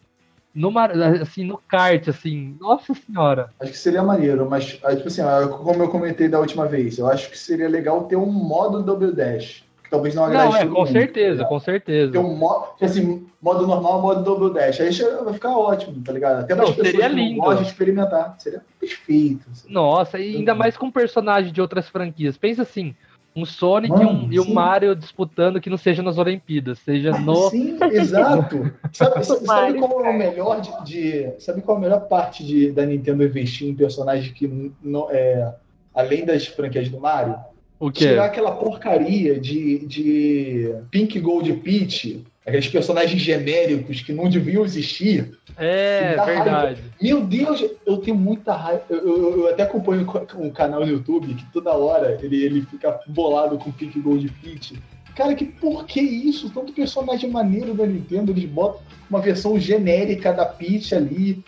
No, 0.54 0.72
assim, 1.20 1.44
no 1.44 1.58
kart, 1.68 2.08
assim, 2.08 2.56
nossa 2.58 2.94
senhora. 2.94 3.50
Acho 3.60 3.72
que 3.72 3.76
seria 3.78 4.02
maneiro, 4.02 4.48
mas 4.48 4.64
tipo 4.64 5.08
assim, 5.08 5.20
como 5.62 5.82
eu 5.82 5.88
comentei 5.90 6.28
da 6.28 6.40
última 6.40 6.64
vez, 6.66 6.98
eu 6.98 7.06
acho 7.06 7.30
que 7.30 7.36
seria 7.38 7.68
legal 7.68 8.04
ter 8.04 8.16
um 8.16 8.24
modo 8.24 8.82
Double 8.82 9.12
Dash. 9.12 9.66
que 9.86 9.90
talvez 9.90 10.14
não 10.14 10.24
agrade 10.24 10.48
Não, 10.50 10.56
é, 10.56 10.66
com 10.66 10.78
mundo. 10.80 10.92
certeza, 10.92 11.44
com 11.44 11.60
certeza. 11.60 12.12
Tem 12.12 12.20
um 12.20 12.34
modo, 12.34 12.68
assim, 12.80 13.26
modo 13.40 13.66
normal, 13.66 14.02
modo 14.02 14.22
double 14.24 14.52
dash. 14.52 14.80
Aí 14.80 14.90
vai 15.24 15.32
ficar 15.34 15.56
ótimo, 15.56 16.02
tá 16.02 16.12
ligado? 16.12 16.40
Até 16.40 16.54
Não, 16.56 16.66
seria 16.74 16.92
que 16.92 16.98
não 17.08 17.08
lindo. 17.14 17.40
gostam 17.40 17.62
de 17.62 17.68
experimentar. 17.70 18.34
Seria 18.38 18.62
perfeito. 18.80 19.46
assim. 19.52 19.72
Nossa, 19.72 20.18
e 20.18 20.36
ainda 20.36 20.54
mais 20.56 20.76
com 20.76 20.90
personagens 20.90 21.52
de 21.52 21.60
outras 21.60 21.88
franquias. 21.88 22.36
Pensa 22.36 22.62
assim, 22.62 22.96
um 23.36 23.44
Sonic 23.44 23.92
e, 23.92 23.96
um, 23.96 24.12
Mano, 24.12 24.32
e 24.32 24.40
um 24.40 24.44
sim. 24.44 24.52
Mario 24.54 24.96
disputando 24.96 25.60
que 25.60 25.68
não 25.68 25.76
seja 25.76 26.02
nas 26.02 26.16
Olimpíadas, 26.16 26.78
seja 26.78 27.10
no... 27.18 27.50
Sim, 27.50 27.76
exato. 27.92 28.72
Sabe, 28.92 29.22
sabe 29.24 29.78
qual 29.78 30.04
é 30.06 30.08
o 30.10 30.18
melhor 30.18 30.60
de, 30.62 30.84
de- 30.84 31.32
Sabe 31.38 31.60
qual 31.60 31.76
é 31.76 31.80
a 31.80 31.82
melhor 31.82 32.00
parte 32.08 32.44
de, 32.44 32.72
da 32.72 32.86
Nintendo 32.86 33.22
investir 33.22 33.68
em 33.68 33.74
personagens 33.74 34.32
que 34.32 34.72
não 34.82 35.10
é 35.10 35.54
além 35.94 36.24
das 36.24 36.46
franquias 36.46 36.88
do 36.88 36.98
Mario? 36.98 37.36
O 37.78 37.90
quê? 37.90 38.08
Tirar 38.08 38.24
aquela 38.24 38.52
porcaria 38.52 39.38
de, 39.38 39.86
de 39.86 40.74
Pink 40.90 41.20
Gold 41.20 41.52
Peach, 41.58 42.24
aqueles 42.46 42.68
personagens 42.68 43.20
genéricos 43.20 44.00
que 44.00 44.12
não 44.12 44.28
deviam 44.30 44.64
existir. 44.64 45.36
É, 45.58 46.14
Dá 46.14 46.24
raiva. 46.24 46.42
verdade. 46.44 46.82
Meu 47.02 47.20
Deus, 47.22 47.64
eu 47.84 47.96
tenho 47.98 48.16
muita 48.16 48.54
raiva. 48.54 48.82
Eu, 48.88 48.98
eu- 49.06 49.38
eu 49.40 49.48
até 49.48 49.62
acompanho 49.64 50.06
um 50.38 50.50
canal 50.50 50.80
no 50.80 50.86
YouTube 50.92 51.34
que 51.34 51.44
toda 51.52 51.72
hora 51.72 52.18
ele, 52.22 52.42
ele 52.44 52.62
fica 52.62 53.00
bolado 53.08 53.58
com 53.58 53.72
Pink 53.72 53.98
Gold 54.00 54.30
Peach. 54.42 54.78
Cara, 55.16 55.34
que 55.34 55.46
por 55.46 55.86
que 55.86 56.00
isso? 56.00 56.50
Tanto 56.50 56.72
personagem 56.72 57.30
maneiro 57.30 57.72
da 57.74 57.86
Nintendo, 57.86 58.32
eles 58.32 58.44
botam 58.44 58.80
uma 59.08 59.20
versão 59.20 59.58
genérica 59.58 60.32
da 60.32 60.44
Peach 60.44 60.94
ali. 60.94 61.42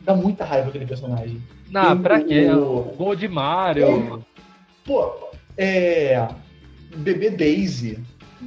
Dá 0.00 0.14
muita 0.14 0.44
raiva 0.44 0.68
aquele 0.68 0.86
personagem. 0.86 1.42
Não, 1.70 1.94
Tem 1.94 2.02
pra 2.02 2.20
quê? 2.20 2.46
o- 2.50 2.90
O 2.92 2.94
Gold 2.96 3.26
Mario. 3.26 4.24
Pô, 4.84 5.12
é. 5.58 6.28
Bebê 6.96 7.30
Daisy. 7.30 7.98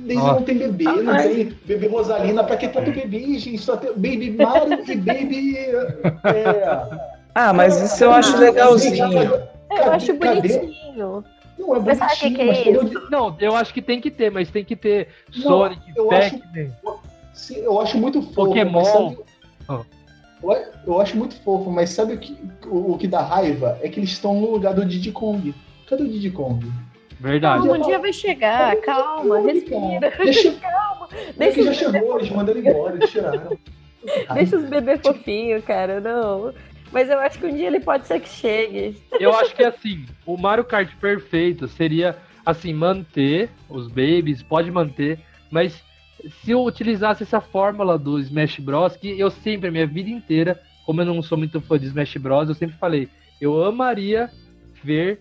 Daisy 0.05 0.21
Nossa. 0.21 0.33
não 0.39 0.43
tem 0.43 0.57
bebê, 0.57 0.83
não 0.85 1.03
mas- 1.03 1.23
tem 1.23 1.53
bebê 1.65 1.87
Rosalina. 1.87 2.43
Pra 2.43 2.57
que 2.57 2.67
tanto 2.67 2.91
bebê, 2.91 3.37
gente? 3.39 3.57
Só 3.57 3.75
tem 3.77 3.91
Baby 3.91 4.31
Mario 4.31 4.83
e 4.89 4.95
Baby. 4.95 5.57
É, 6.23 7.07
Ah, 7.35 7.53
mas 7.53 7.79
isso 7.81 8.03
eu 8.03 8.11
acho 8.11 8.37
legalzinho. 8.37 9.05
Eu 9.69 9.91
acho 9.91 10.13
Cadê? 10.17 10.39
bonitinho. 10.41 11.23
Não 11.59 11.75
é 11.75 11.79
Mas 11.79 11.97
sabe 11.97 12.13
o 12.13 12.35
que 12.35 12.41
é 12.41 12.71
isso? 12.71 13.07
Não, 13.11 13.35
eu 13.39 13.55
acho 13.55 13.73
que 13.73 13.81
tem 13.81 13.99
que 13.99 14.11
ter, 14.11 14.31
mas 14.31 14.49
tem 14.49 14.63
que 14.63 14.75
ter 14.75 15.07
Não, 15.35 15.41
Sonic, 15.41 15.81
eu 15.95 16.11
acho- 16.11 16.37
Pac-Man. 16.39 16.71
Sim, 17.33 17.57
eu 17.57 17.79
acho 17.81 17.97
muito 17.97 18.21
fofo. 18.21 18.33
Pokémon. 18.35 18.83
sabe- 18.85 19.17
Ah. 19.67 19.81
Eu, 20.41 20.55
eu 20.85 21.01
acho 21.01 21.17
muito 21.17 21.35
fofo, 21.41 21.69
mas 21.71 21.89
sabe 21.89 22.13
o 22.13 22.17
que, 22.19 22.37
o, 22.67 22.93
o 22.93 22.97
que 22.97 23.07
dá 23.07 23.21
raiva? 23.21 23.77
É 23.81 23.89
que 23.89 23.99
eles 23.99 24.11
estão 24.11 24.35
no 24.39 24.51
lugar 24.51 24.73
do 24.73 24.85
Diddy 24.85 25.11
Kong. 25.11 25.53
Cadê 25.87 26.03
o 26.03 26.07
Diddy 26.07 26.29
Kong? 26.31 26.65
Verdade. 27.19 27.67
Calma, 27.67 27.77
um 27.77 27.87
dia 27.87 27.99
vai 27.99 28.13
chegar. 28.13 28.75
Calma, 28.77 29.39
respira. 29.41 30.13
Deixa, 30.17 30.53
Deixa 31.37 31.63
já 31.63 31.71
os, 31.71 31.77
chegou, 31.77 32.19
eles 32.19 32.29
mandaram 32.29 32.59
embora, 32.59 32.95
eles 32.95 33.09
tiraram. 33.09 33.57
deixa 34.33 34.57
os 34.57 34.65
bebês 34.65 35.01
fofinhos, 35.01 35.63
cara. 35.63 35.99
Não. 35.99 36.53
Mas 36.91 37.09
eu 37.09 37.19
acho 37.19 37.39
que 37.39 37.45
um 37.45 37.53
dia 37.53 37.67
ele 37.67 37.79
pode 37.79 38.07
ser 38.07 38.19
que 38.19 38.29
chegue. 38.29 39.01
Eu 39.19 39.35
acho 39.35 39.55
que 39.55 39.63
assim, 39.63 40.05
o 40.25 40.37
Mario 40.37 40.63
Kart 40.63 40.89
perfeito 40.95 41.67
seria 41.67 42.15
assim, 42.45 42.73
manter 42.73 43.49
os 43.69 43.87
babies, 43.87 44.41
pode 44.41 44.71
manter, 44.71 45.19
mas 45.51 45.83
se 46.41 46.51
eu 46.51 46.63
utilizasse 46.63 47.23
essa 47.23 47.41
fórmula 47.41 47.97
do 47.97 48.17
Smash 48.19 48.59
Bros, 48.59 48.95
que 48.95 49.19
eu 49.19 49.29
sempre, 49.29 49.67
a 49.67 49.71
minha 49.71 49.85
vida 49.85 50.09
inteira, 50.09 50.59
como 50.85 51.01
eu 51.01 51.05
não 51.05 51.21
sou 51.21 51.37
muito 51.37 51.59
fã 51.59 51.77
de 51.77 51.87
Smash 51.87 52.15
Bros, 52.15 52.47
eu 52.47 52.55
sempre 52.55 52.77
falei, 52.77 53.09
eu 53.41 53.65
amaria 53.65 54.31
ver 54.81 55.19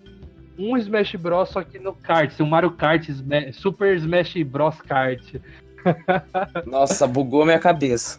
um 0.59 0.77
Smash 0.77 1.15
Bros 1.17 1.49
só 1.51 1.63
que 1.63 1.79
no 1.79 1.93
kart, 1.95 2.33
um 2.41 2.47
Mario 2.47 2.71
Kart 2.73 3.09
Sma- 3.09 3.53
Super 3.53 3.97
Smash 3.97 4.43
Bros 4.45 4.81
Kart. 4.83 5.23
Nossa, 6.67 7.07
bugou 7.07 7.45
minha 7.45 7.59
cabeça. 7.59 8.19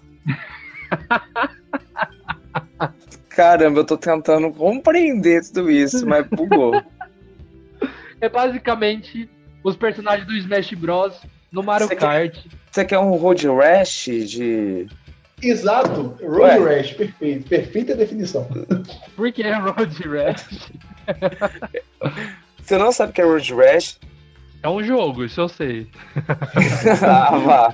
Caramba, 3.29 3.79
eu 3.81 3.85
tô 3.85 3.97
tentando 3.97 4.51
compreender 4.51 5.43
tudo 5.47 5.69
isso, 5.69 6.05
mas 6.07 6.25
bugou. 6.27 6.81
É 8.19 8.27
basicamente 8.27 9.29
os 9.63 9.75
personagens 9.75 10.25
do 10.27 10.33
Smash 10.35 10.73
Bros 10.73 11.21
no 11.51 11.61
Mario 11.61 11.87
quer- 11.87 11.95
Kart. 11.97 12.35
Você 12.71 12.83
quer 12.83 12.97
um 12.97 13.11
Road 13.11 13.47
Rash 13.47 14.05
de. 14.05 14.87
Exato, 15.39 16.17
Ué. 16.19 16.57
Road 16.57 16.63
Rash, 16.77 16.93
perfeito, 16.93 17.47
perfeita 17.47 17.93
definição. 17.95 18.47
Por 19.15 19.31
que 19.31 19.43
Road 19.47 20.01
Rash? 20.07 20.71
Você 22.61 22.77
não 22.77 22.91
sabe 22.91 23.11
o 23.11 23.13
que 23.13 23.21
é 23.21 23.25
Road 23.25 23.53
Rash? 23.53 23.99
É 24.63 24.69
um 24.69 24.83
jogo, 24.83 25.23
isso 25.23 25.39
eu 25.39 25.47
sei. 25.47 25.87
ah, 27.05 27.37
vá. 27.37 27.73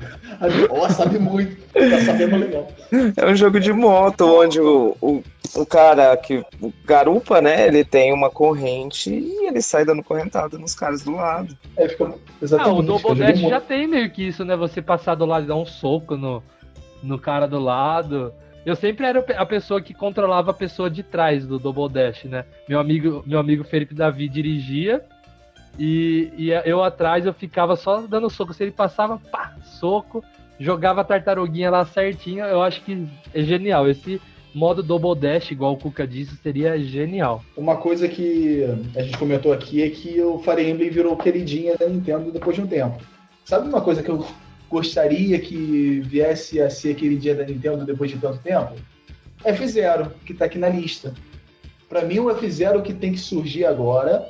Ó, 0.70 0.90
sabe 0.90 1.18
muito, 1.18 1.56
tá 1.72 2.00
sabendo 2.06 2.36
legal. 2.38 2.68
É 3.16 3.26
um 3.26 3.36
jogo 3.36 3.60
de 3.60 3.72
moto, 3.72 4.26
onde 4.42 4.60
o, 4.60 4.96
o, 5.02 5.24
o 5.56 5.66
cara 5.66 6.16
que 6.18 6.46
o 6.62 6.74
garupa, 6.86 7.42
né? 7.42 7.68
Ele 7.68 7.86
tem 7.86 8.14
uma 8.14 8.30
corrente 8.30 9.10
e 9.10 9.48
ele 9.48 9.62
sai 9.62 9.86
dando 9.86 10.04
correntada 10.04 10.58
nos 10.58 10.76
caras 10.76 11.02
do 11.04 11.16
lado. 11.16 11.58
É, 11.78 11.88
fica, 11.88 12.06
Ah, 12.06 12.14
exatamente. 12.42 12.80
o 12.80 12.82
Double 12.84 13.16
Dash 13.16 13.40
já 13.40 13.62
tem 13.62 13.88
meio 13.88 14.12
que 14.12 14.28
isso, 14.28 14.44
né? 14.44 14.56
Você 14.58 14.82
passar 14.82 15.16
do 15.16 15.26
lado 15.26 15.46
e 15.46 15.48
dar 15.48 15.56
um 15.56 15.66
soco 15.66 16.18
no, 16.18 16.44
no 17.02 17.18
cara 17.18 17.48
do 17.48 17.60
lado. 17.60 18.34
Eu 18.66 18.76
sempre 18.76 19.06
era 19.06 19.20
a 19.20 19.46
pessoa 19.46 19.82
que 19.82 19.94
controlava 19.94 20.52
a 20.52 20.54
pessoa 20.54 20.90
de 20.90 21.04
trás 21.04 21.46
do 21.46 21.60
Double 21.60 21.90
Dash, 21.90 22.24
né? 22.24 22.46
Meu 22.68 22.80
amigo, 22.80 23.22
meu 23.26 23.40
amigo 23.40 23.64
Felipe 23.64 23.94
Davi 23.94 24.30
dirigia 24.30 25.04
e, 25.78 26.32
e 26.38 26.50
eu 26.66 26.82
atrás 26.82 27.26
eu 27.26 27.34
ficava 27.34 27.76
só 27.76 28.02
dando 28.02 28.30
soco. 28.30 28.54
Se 28.54 28.64
ele 28.64 28.72
passava, 28.72 29.20
pá, 29.32 29.56
soco, 29.64 30.24
jogava 30.60 31.02
a 31.02 31.04
tartaruguinha 31.04 31.70
lá 31.70 31.86
certinho. 31.86 32.46
Eu 32.46 32.62
acho 32.62 32.82
que 32.84 33.06
é 33.34 33.42
genial. 33.42 33.90
Esse 33.90 34.22
modo 34.54 34.84
Double 34.84 35.20
Dash, 35.20 35.52
igual 35.52 35.74
o 35.74 35.78
Kuka 35.78 36.08
disse, 36.08 36.38
seria 36.38 36.80
genial. 36.80 37.44
Uma 37.58 37.76
coisa 37.76 38.08
que 38.08 38.64
a 38.96 39.02
gente 39.02 39.18
comentou 39.18 39.52
aqui 39.52 39.82
é 39.82 39.90
que 39.90 40.22
o 40.22 40.40
Fire 40.40 40.70
Emblem 40.70 40.90
virou 40.90 41.18
queridinha 41.18 41.76
da 41.76 41.88
Nintendo 41.88 42.32
depois 42.32 42.56
de 42.56 42.62
um 42.62 42.68
tempo. 42.68 43.02
Sabe 43.44 43.68
uma 43.68 43.82
coisa 43.82 44.02
que 44.02 44.10
eu 44.10 44.26
gostaria 44.74 45.40
que 45.40 46.02
viesse 46.02 46.60
a 46.60 46.68
ser 46.68 46.96
queridinha 46.96 47.36
da 47.36 47.46
Nintendo 47.46 47.86
depois 47.86 48.10
de 48.10 48.18
tanto 48.18 48.40
tempo? 48.40 48.74
F0, 49.46 50.10
que 50.26 50.34
tá 50.34 50.46
aqui 50.46 50.58
na 50.58 50.68
lista. 50.68 51.14
Pra 51.88 52.02
mim, 52.02 52.18
o 52.18 52.26
F0 52.26 52.82
que 52.82 52.92
tem 52.92 53.12
que 53.12 53.20
surgir 53.20 53.66
agora, 53.66 54.28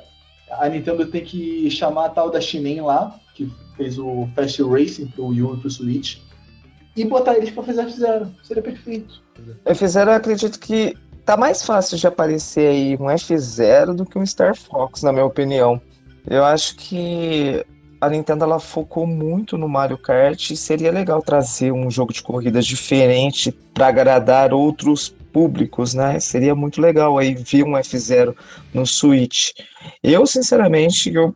a 0.50 0.68
Nintendo 0.68 1.06
tem 1.06 1.24
que 1.24 1.70
chamar 1.70 2.06
a 2.06 2.08
tal 2.10 2.30
da 2.30 2.42
Shinen 2.42 2.82
lá, 2.82 3.18
que 3.34 3.50
fez 3.74 3.98
o 3.98 4.28
Fast 4.36 4.62
Racing 4.62 5.06
pro 5.06 5.28
Wii 5.28 5.42
U 5.42 5.54
e 5.54 5.60
pro 5.60 5.70
Switch, 5.70 6.18
e 6.94 7.04
botar 7.06 7.36
eles 7.36 7.50
pra 7.50 7.62
fazer 7.62 7.86
F0. 7.86 8.28
Seria 8.42 8.62
perfeito. 8.62 9.22
F0 9.64 10.06
eu 10.08 10.12
acredito 10.12 10.60
que 10.60 10.94
tá 11.24 11.38
mais 11.38 11.64
fácil 11.64 11.96
de 11.96 12.06
aparecer 12.06 12.68
aí 12.68 12.96
um 12.96 13.06
F0 13.06 13.94
do 13.94 14.04
que 14.04 14.18
um 14.18 14.26
Star 14.26 14.54
Fox, 14.54 15.02
na 15.02 15.10
minha 15.10 15.24
opinião. 15.24 15.80
Eu 16.28 16.44
acho 16.44 16.76
que 16.76 17.64
a 18.04 18.10
Nintendo 18.10 18.44
ela 18.44 18.60
focou 18.60 19.06
muito 19.06 19.56
no 19.56 19.68
Mario 19.68 19.98
Kart 19.98 20.50
e 20.50 20.56
seria 20.56 20.92
legal 20.92 21.22
trazer 21.22 21.72
um 21.72 21.90
jogo 21.90 22.12
de 22.12 22.22
corridas 22.22 22.66
diferente 22.66 23.50
para 23.72 23.88
agradar 23.88 24.52
outros 24.52 25.08
públicos, 25.32 25.94
né? 25.94 26.20
Seria 26.20 26.54
muito 26.54 26.80
legal 26.80 27.18
aí 27.18 27.34
ver 27.34 27.64
um 27.64 27.72
F0 27.72 28.36
no 28.72 28.86
Switch. 28.86 29.50
Eu, 30.02 30.26
sinceramente, 30.26 31.12
eu, 31.12 31.34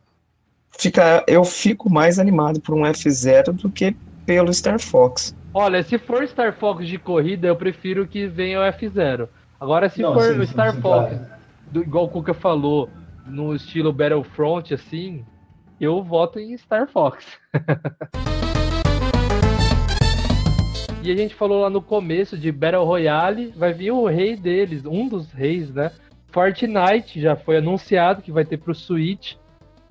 fica, 0.77 1.23
eu 1.27 1.43
fico 1.43 1.89
mais 1.89 2.17
animado 2.19 2.61
por 2.61 2.75
um 2.75 2.83
F0 2.83 3.51
do 3.53 3.69
que 3.69 3.95
pelo 4.25 4.53
Star 4.53 4.79
Fox. 4.79 5.35
Olha, 5.53 5.83
se 5.83 5.97
for 5.97 6.25
Star 6.27 6.53
Fox 6.57 6.87
de 6.87 6.97
corrida, 6.97 7.47
eu 7.47 7.55
prefiro 7.55 8.07
que 8.07 8.27
venha 8.27 8.59
o 8.59 8.63
F0. 8.63 9.27
Agora, 9.59 9.89
se 9.89 10.01
Não, 10.01 10.13
for 10.13 10.33
sim, 10.35 10.45
Star 10.45 10.75
sim, 10.75 10.81
Fox, 10.81 11.09
claro. 11.09 11.27
do, 11.71 11.81
igual 11.81 12.05
o 12.05 12.09
Kuka 12.09 12.33
falou, 12.33 12.89
no 13.25 13.55
estilo 13.55 13.91
Battlefront, 13.91 14.73
assim, 14.73 15.25
eu 15.79 16.03
voto 16.03 16.39
em 16.39 16.57
Star 16.57 16.87
Fox. 16.87 17.25
e 21.01 21.11
a 21.11 21.15
gente 21.15 21.33
falou 21.33 21.61
lá 21.61 21.69
no 21.69 21.81
começo 21.81 22.37
de 22.37 22.51
Battle 22.51 22.83
Royale, 22.83 23.53
vai 23.55 23.73
vir 23.73 23.91
o 23.91 24.05
rei 24.05 24.35
deles, 24.35 24.85
um 24.85 25.07
dos 25.07 25.31
reis, 25.31 25.73
né? 25.73 25.91
Fortnite 26.31 27.21
já 27.21 27.35
foi 27.35 27.57
anunciado 27.57 28.21
que 28.21 28.31
vai 28.31 28.45
ter 28.45 28.57
pro 28.57 28.75
Switch. 28.75 29.33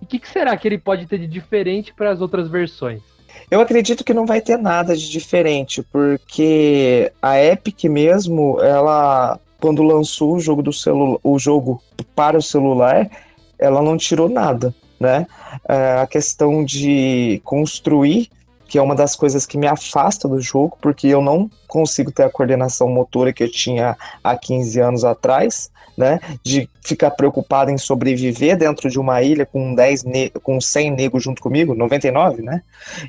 E 0.00 0.04
o 0.04 0.06
que, 0.06 0.18
que 0.18 0.28
será 0.28 0.56
que 0.56 0.68
ele 0.68 0.78
pode 0.78 1.06
ter 1.06 1.18
de 1.18 1.26
diferente 1.26 1.92
para 1.92 2.10
as 2.10 2.20
outras 2.20 2.48
versões? 2.48 3.02
Eu 3.50 3.60
acredito 3.60 4.04
que 4.04 4.14
não 4.14 4.26
vai 4.26 4.40
ter 4.40 4.56
nada 4.56 4.96
de 4.96 5.10
diferente, 5.10 5.82
porque 5.82 7.12
a 7.20 7.42
Epic 7.42 7.84
mesmo, 7.84 8.60
ela 8.60 9.38
quando 9.60 9.82
lançou 9.82 10.34
o 10.34 10.40
jogo 10.40 10.62
do 10.62 10.72
celu 10.72 11.20
o 11.22 11.38
jogo 11.38 11.82
para 12.14 12.38
o 12.38 12.42
celular, 12.42 13.10
ela 13.58 13.82
não 13.82 13.96
tirou 13.96 14.28
nada, 14.28 14.72
né? 14.98 15.26
É, 15.68 16.00
a 16.00 16.06
questão 16.06 16.64
de 16.64 17.40
construir 17.44 18.30
que 18.68 18.76
é 18.76 18.82
uma 18.82 18.94
das 18.94 19.16
coisas 19.16 19.46
que 19.46 19.56
me 19.56 19.66
afasta 19.66 20.28
do 20.28 20.40
jogo, 20.40 20.76
porque 20.80 21.06
eu 21.06 21.22
não 21.22 21.50
consigo 21.66 22.12
ter 22.12 22.24
a 22.24 22.30
coordenação 22.30 22.86
motora 22.88 23.32
que 23.32 23.42
eu 23.42 23.50
tinha 23.50 23.96
há 24.22 24.36
15 24.36 24.78
anos 24.78 25.04
atrás, 25.04 25.70
né? 25.96 26.20
De 26.44 26.68
ficar 26.84 27.10
preocupado 27.12 27.70
em 27.70 27.78
sobreviver 27.78 28.56
dentro 28.56 28.90
de 28.90 29.00
uma 29.00 29.22
ilha 29.22 29.46
com 29.46 29.74
10 29.74 30.04
com 30.42 30.60
100 30.60 30.90
negros 30.92 31.24
junto 31.24 31.42
comigo, 31.42 31.74
99, 31.74 32.42
né? 32.42 32.62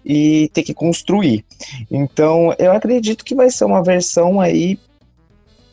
E 0.04 0.50
ter 0.54 0.64
que 0.64 0.74
construir. 0.74 1.44
Então, 1.92 2.56
eu 2.58 2.72
acredito 2.72 3.26
que 3.26 3.36
vai 3.36 3.50
ser 3.52 3.66
uma 3.66 3.84
versão 3.84 4.40
aí 4.40 4.80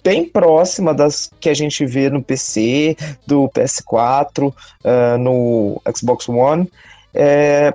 bem 0.07 0.25
próxima 0.25 0.95
das 0.95 1.29
que 1.41 1.49
a 1.49 1.55
gente 1.55 1.85
vê 1.85 2.09
no 2.09 2.23
PC, 2.23 2.97
do 3.27 3.49
PS4, 3.49 4.53
uh, 4.53 5.19
no 5.19 5.83
Xbox 5.93 6.29
One, 6.29 6.71
é, 7.13 7.75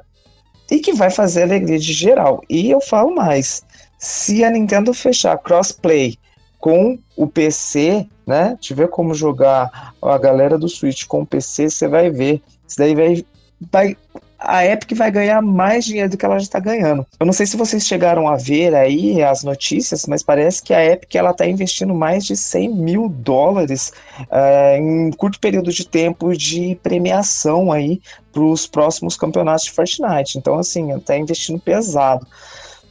e 0.71 0.79
que 0.79 0.93
vai 0.93 1.09
fazer 1.09 1.43
alegria 1.43 1.77
de 1.77 1.91
geral. 1.91 2.41
E 2.49 2.71
eu 2.71 2.79
falo 2.79 3.13
mais, 3.13 3.63
se 3.99 4.45
a 4.45 4.49
Nintendo 4.49 4.93
fechar 4.93 5.37
crossplay 5.39 6.17
com 6.57 6.97
o 7.17 7.27
PC, 7.27 8.07
né, 8.25 8.57
tiver 8.61 8.87
como 8.87 9.13
jogar 9.13 9.93
a 10.01 10.17
galera 10.17 10.57
do 10.57 10.69
Switch 10.69 11.05
com 11.07 11.23
o 11.23 11.25
PC, 11.25 11.69
você 11.69 11.85
vai 11.85 12.09
ver, 12.09 12.41
isso 12.65 12.77
daí 12.77 12.95
vai, 12.95 13.25
vai 13.69 13.97
a 14.41 14.65
Epic 14.65 14.97
vai 14.97 15.11
ganhar 15.11 15.41
mais 15.41 15.85
dinheiro 15.85 16.09
do 16.09 16.17
que 16.17 16.25
ela 16.25 16.39
já 16.39 16.43
está 16.43 16.59
ganhando. 16.59 17.05
Eu 17.19 17.25
não 17.25 17.33
sei 17.33 17.45
se 17.45 17.55
vocês 17.55 17.85
chegaram 17.85 18.27
a 18.27 18.35
ver 18.35 18.73
aí 18.73 19.21
as 19.21 19.43
notícias, 19.43 20.05
mas 20.07 20.23
parece 20.23 20.63
que 20.63 20.73
a 20.73 20.83
Epic 20.83 21.13
ela 21.15 21.31
está 21.31 21.45
investindo 21.45 21.93
mais 21.93 22.25
de 22.25 22.35
100 22.35 22.69
mil 22.69 23.07
dólares 23.07 23.93
uh, 24.21 24.77
em 24.77 25.11
curto 25.11 25.39
período 25.39 25.71
de 25.71 25.87
tempo 25.87 26.35
de 26.35 26.77
premiação 26.81 27.71
aí 27.71 28.01
para 28.33 28.43
os 28.43 28.65
próximos 28.65 29.15
campeonatos 29.15 29.65
de 29.65 29.71
Fortnite. 29.71 30.37
Então, 30.37 30.57
assim, 30.57 30.91
está 30.93 31.15
investindo 31.15 31.59
pesado. 31.59 32.25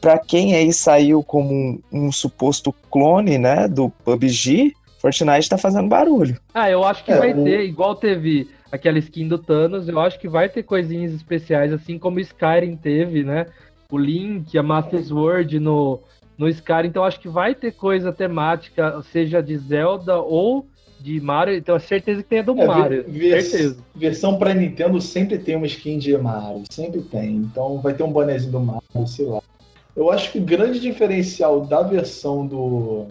Para 0.01 0.19
quem 0.19 0.55
aí 0.55 0.73
saiu 0.73 1.23
como 1.23 1.53
um, 1.53 1.83
um 1.93 2.13
suposto 2.13 2.73
clone, 2.91 3.39
né, 3.39 3.69
do 3.69 3.91
PUBG, 4.05 4.75
Fortnite 5.01 5.41
está 5.41 5.59
fazendo 5.59 5.89
barulho. 5.89 6.39
Ah, 6.55 6.71
eu 6.71 6.85
acho 6.85 7.05
que 7.05 7.11
é, 7.11 7.19
vai 7.19 7.33
o... 7.33 7.45
ter, 7.45 7.61
igual 7.63 7.95
teve 7.95 8.49
aquela 8.71 8.99
skin 8.99 9.29
do 9.29 9.39
Thanos, 9.39 9.89
eu 9.89 9.99
acho 9.99 10.19
que 10.19 10.29
vai 10.29 10.49
ter 10.49 10.63
coisinhas 10.63 11.13
especiais, 11.13 11.73
assim 11.73 11.99
como 11.99 12.21
Skyrim 12.21 12.77
teve, 12.77 13.25
né? 13.25 13.47
O 13.91 13.99
Link, 13.99 14.57
a 14.57 14.63
Master 14.63 15.05
Sword 15.05 15.59
no, 15.59 16.01
no 16.39 16.49
Skyrim, 16.49 16.89
então 16.89 17.05
acho 17.05 17.21
que 17.21 17.29
vai 17.29 17.55
ter 17.55 17.73
coisa 17.73 18.13
temática, 18.13 19.03
seja 19.03 19.43
de 19.43 19.57
Zelda 19.57 20.19
ou 20.19 20.67
de 21.01 21.19
Mario, 21.21 21.57
então 21.57 21.77
é 21.77 21.79
certeza 21.79 22.23
que 22.23 22.29
tem 22.29 22.41
a 22.41 22.43
do 22.43 22.61
é, 22.61 22.67
Mario. 22.67 23.05
Certeza. 23.05 23.79
Versão 23.95 24.39
para 24.39 24.55
Nintendo 24.55 25.01
sempre 25.01 25.39
tem 25.39 25.57
uma 25.57 25.67
skin 25.67 25.99
de 25.99 26.17
Mario, 26.17 26.63
sempre 26.71 27.01
tem. 27.01 27.37
Então 27.37 27.79
vai 27.79 27.95
ter 27.95 28.03
um 28.03 28.13
bonezinho 28.13 28.53
do 28.53 28.61
Mario, 28.61 29.07
sei 29.07 29.27
lá. 29.27 29.41
Eu 29.97 30.11
acho 30.11 30.31
que 30.31 30.39
o 30.39 30.43
grande 30.43 30.79
diferencial 30.79 31.63
da 31.63 31.83
versão 31.83 32.47
do, 32.47 33.07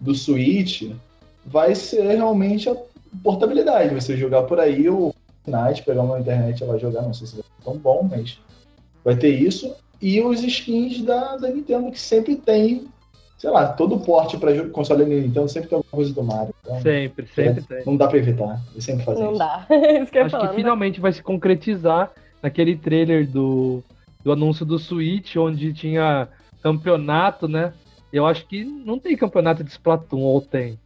do 0.00 0.14
Switch 0.14 0.90
vai 1.46 1.74
ser 1.74 2.02
realmente 2.02 2.68
a 2.68 2.74
portabilidade. 3.22 3.94
Você 3.94 4.16
jogar 4.16 4.42
por 4.44 4.60
aí 4.60 4.88
o 4.88 5.14
Fortnite, 5.44 5.82
pegar 5.82 6.02
uma 6.02 6.20
internet 6.20 6.60
e 6.60 6.66
vai 6.66 6.78
jogar, 6.78 7.02
não 7.02 7.14
sei 7.14 7.26
se 7.26 7.34
vai 7.36 7.42
ser 7.42 7.64
tão 7.64 7.76
bom, 7.76 8.08
mas 8.10 8.38
vai 9.04 9.16
ter 9.16 9.30
isso. 9.30 9.74
E 10.00 10.20
os 10.20 10.42
skins 10.42 11.02
da, 11.02 11.36
da 11.36 11.48
Nintendo, 11.48 11.90
que 11.90 11.98
sempre 11.98 12.36
tem, 12.36 12.86
sei 13.36 13.50
lá, 13.50 13.66
todo 13.68 13.98
porte 13.98 14.36
para 14.36 14.68
console 14.68 15.04
da 15.04 15.10
Nintendo 15.10 15.48
sempre 15.48 15.68
tem 15.68 15.76
alguma 15.76 15.90
coisa 15.90 16.12
do 16.12 16.22
Mario. 16.22 16.54
Então, 16.62 16.80
sempre, 16.80 17.26
sempre 17.34 17.64
é, 17.68 17.76
tem. 17.76 17.86
Não 17.86 17.96
dá 17.96 18.06
para 18.06 18.18
evitar. 18.18 18.60
Eu 18.74 18.80
sempre 18.80 19.04
fazer 19.04 19.22
não 19.22 19.32
isso. 19.32 19.40
Não 19.40 19.46
dá. 19.46 20.00
isso 20.00 20.12
que 20.12 20.18
Acho 20.18 20.30
falar, 20.30 20.48
que 20.48 20.54
finalmente 20.54 21.00
vai 21.00 21.12
se 21.12 21.22
concretizar 21.22 22.12
naquele 22.42 22.76
trailer 22.76 23.28
do, 23.28 23.82
do 24.22 24.32
anúncio 24.32 24.64
do 24.64 24.78
Switch, 24.78 25.34
onde 25.36 25.72
tinha 25.72 26.28
campeonato, 26.62 27.48
né? 27.48 27.72
Eu 28.12 28.24
acho 28.24 28.46
que 28.46 28.64
não 28.64 28.98
tem 28.98 29.16
campeonato 29.16 29.62
de 29.62 29.70
Splatoon, 29.70 30.20
ou 30.20 30.40
tem? 30.40 30.78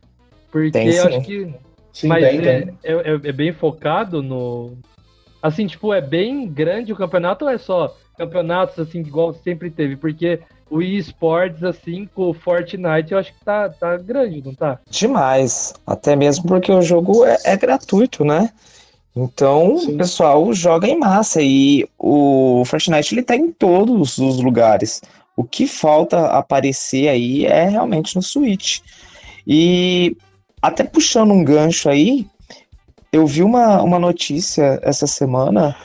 Porque 0.51 0.71
tem, 0.71 0.89
eu 0.89 1.07
acho 1.07 1.21
que 1.23 1.55
Sim, 1.93 2.09
mas 2.09 2.25
tem, 2.25 2.39
é, 2.39 2.61
tem. 2.61 2.79
É, 2.83 2.93
é, 2.93 3.13
é, 3.13 3.33
bem 3.33 3.53
focado 3.53 4.23
no. 4.23 4.77
Assim, 5.43 5.67
tipo, 5.67 5.93
é 5.93 6.01
bem 6.01 6.47
grande 6.47 6.93
o 6.93 6.97
campeonato 6.97 7.45
ou 7.45 7.51
é 7.51 7.59
só 7.59 7.97
campeonatos, 8.17 8.79
assim, 8.79 9.01
igual 9.01 9.35
sempre 9.35 9.71
teve? 9.71 9.97
Porque 9.97 10.41
o 10.71 10.81
eSports, 10.81 11.63
assim, 11.65 12.09
com 12.15 12.31
o 12.31 12.35
Fortnite, 12.35 13.13
eu 13.13 13.19
acho 13.19 13.33
que 13.33 13.45
tá, 13.45 13.69
tá 13.69 13.97
grande, 13.97 14.43
não 14.45 14.55
tá? 14.55 14.79
Demais. 14.89 15.75
Até 15.87 16.17
mesmo 16.17 16.47
porque 16.47 16.71
o 16.71 16.81
jogo 16.81 17.25
é, 17.25 17.37
é 17.45 17.57
gratuito, 17.57 18.25
né? 18.25 18.51
Então, 19.15 19.77
Sim. 19.79 19.95
o 19.95 19.99
pessoal 19.99 20.53
joga 20.55 20.89
em 20.89 20.99
massa 20.99 21.43
e 21.43 21.87
o 21.99 22.63
Fortnite 22.65 23.15
ele 23.15 23.23
tá 23.23 23.37
em 23.37 23.53
todos 23.53 24.17
os 24.17 24.41
lugares. 24.41 25.03
O 25.37 25.45
que 25.45 25.67
falta 25.67 26.29
aparecer 26.29 27.09
aí 27.09 27.45
é 27.45 27.69
realmente 27.69 28.17
no 28.17 28.23
Switch. 28.23 28.81
E 29.47 30.17
até 30.63 30.85
puxando 30.85 31.33
um 31.33 31.45
gancho 31.45 31.89
aí, 31.89 32.27
eu 33.13 33.27
vi 33.27 33.43
uma, 33.43 33.83
uma 33.83 33.99
notícia 33.99 34.81
essa 34.83 35.07
semana 35.07 35.77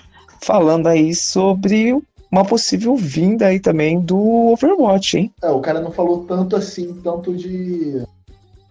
falando 0.42 0.88
aí 0.88 1.14
sobre 1.16 1.98
uma 2.32 2.46
possível 2.46 2.96
vinda 2.96 3.48
aí 3.48 3.60
também 3.60 4.00
do 4.00 4.18
Overwatch, 4.52 5.18
hein? 5.18 5.34
É, 5.42 5.50
o 5.50 5.60
cara 5.60 5.82
não 5.82 5.92
falou 5.92 6.26
tanto 6.26 6.56
assim, 6.56 6.94
tanto 7.04 7.34
de, 7.34 8.04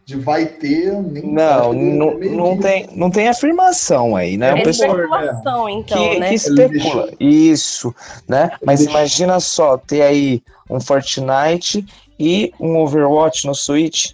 de 0.05 0.17
vai 0.17 0.47
ter, 0.47 0.93
nem 1.03 1.27
Não, 1.27 1.73
não, 1.73 2.19
não, 2.19 2.59
tem, 2.59 2.89
não 2.93 3.11
tem 3.11 3.29
afirmação 3.29 4.15
aí, 4.15 4.37
né? 4.37 4.59
É 4.59 4.71
especulação, 4.71 5.69
então, 5.69 5.99
que, 5.99 6.19
né? 6.19 6.29
Que 6.29 6.35
especula, 6.35 7.11
isso, 7.19 7.95
né? 8.29 8.51
Mas 8.65 8.85
imagina 8.85 9.41
só, 9.41 9.77
ter 9.77 10.03
aí 10.03 10.43
um 10.71 10.81
Fortnite 10.81 11.85
e 12.19 12.53
um 12.61 12.79
Overwatch 12.79 13.47
no 13.47 13.55
Switch, 13.55 14.13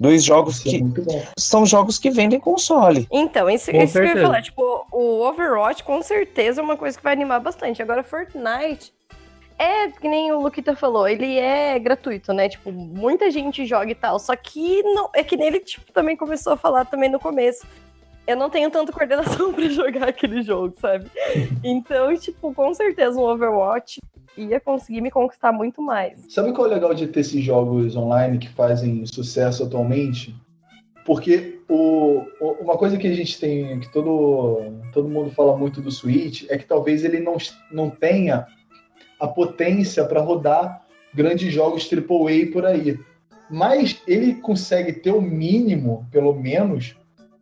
Dois 0.00 0.24
jogos 0.24 0.60
que 0.60 0.82
são 1.38 1.66
jogos 1.66 1.98
que 1.98 2.10
vendem 2.10 2.40
console. 2.40 3.06
Então, 3.12 3.50
isso, 3.50 3.70
isso 3.70 3.92
que 3.92 3.98
eu 3.98 4.04
ia 4.04 4.22
falar. 4.22 4.40
Tipo, 4.40 4.86
o 4.90 5.20
Overwatch 5.28 5.84
com 5.84 6.00
certeza 6.02 6.62
é 6.62 6.64
uma 6.64 6.76
coisa 6.76 6.96
que 6.96 7.04
vai 7.04 7.12
animar 7.12 7.38
bastante. 7.38 7.82
Agora, 7.82 8.02
Fortnite 8.02 8.92
é, 9.60 9.88
que 9.90 10.08
nem 10.08 10.32
o 10.32 10.40
Luquita 10.40 10.74
falou, 10.74 11.06
ele 11.06 11.36
é 11.36 11.78
gratuito, 11.78 12.32
né? 12.32 12.48
Tipo, 12.48 12.72
muita 12.72 13.30
gente 13.30 13.66
joga 13.66 13.90
e 13.90 13.94
tal. 13.94 14.18
Só 14.18 14.34
que 14.34 14.82
não, 14.84 15.10
é 15.14 15.22
que 15.22 15.36
nele, 15.36 15.60
tipo, 15.60 15.92
também 15.92 16.16
começou 16.16 16.54
a 16.54 16.56
falar 16.56 16.86
também 16.86 17.10
no 17.10 17.20
começo. 17.20 17.66
Eu 18.26 18.38
não 18.38 18.48
tenho 18.48 18.70
tanta 18.70 18.90
coordenação 18.90 19.52
para 19.52 19.68
jogar 19.68 20.08
aquele 20.08 20.40
jogo, 20.40 20.74
sabe? 20.80 21.10
Então, 21.62 22.16
tipo, 22.16 22.54
com 22.54 22.72
certeza 22.72 23.18
um 23.18 23.22
Overwatch 23.22 24.00
ia 24.36 24.60
conseguir 24.60 25.00
me 25.00 25.10
conquistar 25.10 25.52
muito 25.52 25.82
mais. 25.82 26.24
Sabe 26.28 26.52
qual 26.52 26.66
é 26.66 26.70
o 26.70 26.74
legal 26.74 26.94
de 26.94 27.06
ter 27.06 27.20
esses 27.20 27.42
jogos 27.42 27.96
online 27.96 28.38
que 28.38 28.48
fazem 28.48 29.04
sucesso 29.06 29.64
atualmente? 29.64 30.34
Porque 31.04 31.60
o, 31.68 32.24
uma 32.60 32.76
coisa 32.76 32.96
que 32.96 33.06
a 33.06 33.14
gente 33.14 33.38
tem, 33.38 33.80
que 33.80 33.92
todo, 33.92 34.60
todo 34.92 35.08
mundo 35.08 35.30
fala 35.30 35.56
muito 35.56 35.80
do 35.80 35.90
Switch, 35.90 36.44
é 36.48 36.56
que 36.56 36.66
talvez 36.66 37.04
ele 37.04 37.20
não, 37.20 37.36
não 37.70 37.90
tenha 37.90 38.46
a 39.18 39.26
potência 39.26 40.04
para 40.04 40.20
rodar 40.20 40.86
grandes 41.14 41.52
jogos 41.52 41.88
AAA 41.90 42.52
por 42.52 42.64
aí. 42.64 42.98
Mas 43.50 44.00
ele 44.06 44.34
consegue 44.36 44.92
ter 44.92 45.10
o 45.10 45.20
mínimo, 45.20 46.06
pelo 46.12 46.32
menos, 46.32 46.94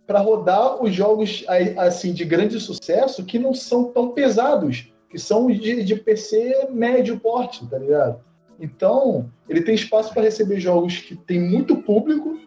para 0.07 0.21
rodar 0.21 0.83
os 0.83 0.95
jogos 0.95 1.45
assim 1.77 2.15
de 2.15 2.25
grande 2.25 2.59
sucesso 2.59 3.25
que 3.25 3.39
não 3.39 3.53
são 3.53 3.93
tão 3.93 4.13
pesados 4.13 4.91
que 5.09 5.19
são 5.19 5.47
de, 5.47 5.83
de 5.83 5.97
PC 5.97 6.69
médio 6.71 7.19
porte, 7.19 7.67
tá 7.67 7.79
ligado? 7.79 8.21
Então, 8.61 9.31
ele 9.49 9.63
tem 9.63 9.75
espaço 9.75 10.13
para 10.13 10.23
receber 10.23 10.59
jogos 10.59 10.99
que 10.99 11.15
tem 11.15 11.41
muito 11.41 11.77
público 11.77 12.39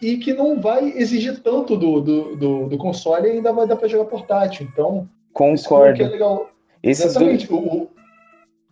e 0.00 0.18
que 0.18 0.32
não 0.32 0.60
vai 0.60 0.90
exigir 0.90 1.40
tanto 1.42 1.76
do, 1.76 2.00
do, 2.00 2.36
do, 2.36 2.68
do 2.68 2.78
console 2.78 3.28
e 3.28 3.32
ainda 3.32 3.52
vai 3.52 3.66
dar 3.66 3.76
para 3.76 3.88
jogar 3.88 4.04
portátil. 4.04 4.68
Então, 4.70 5.08
concordo. 5.32 5.94
Isso 5.94 6.02
é 6.02 6.08
legal. 6.08 6.50
Esse 6.82 7.06
Exatamente. 7.06 7.46
Do... 7.46 7.56
O, 7.56 7.82
o, 7.82 7.90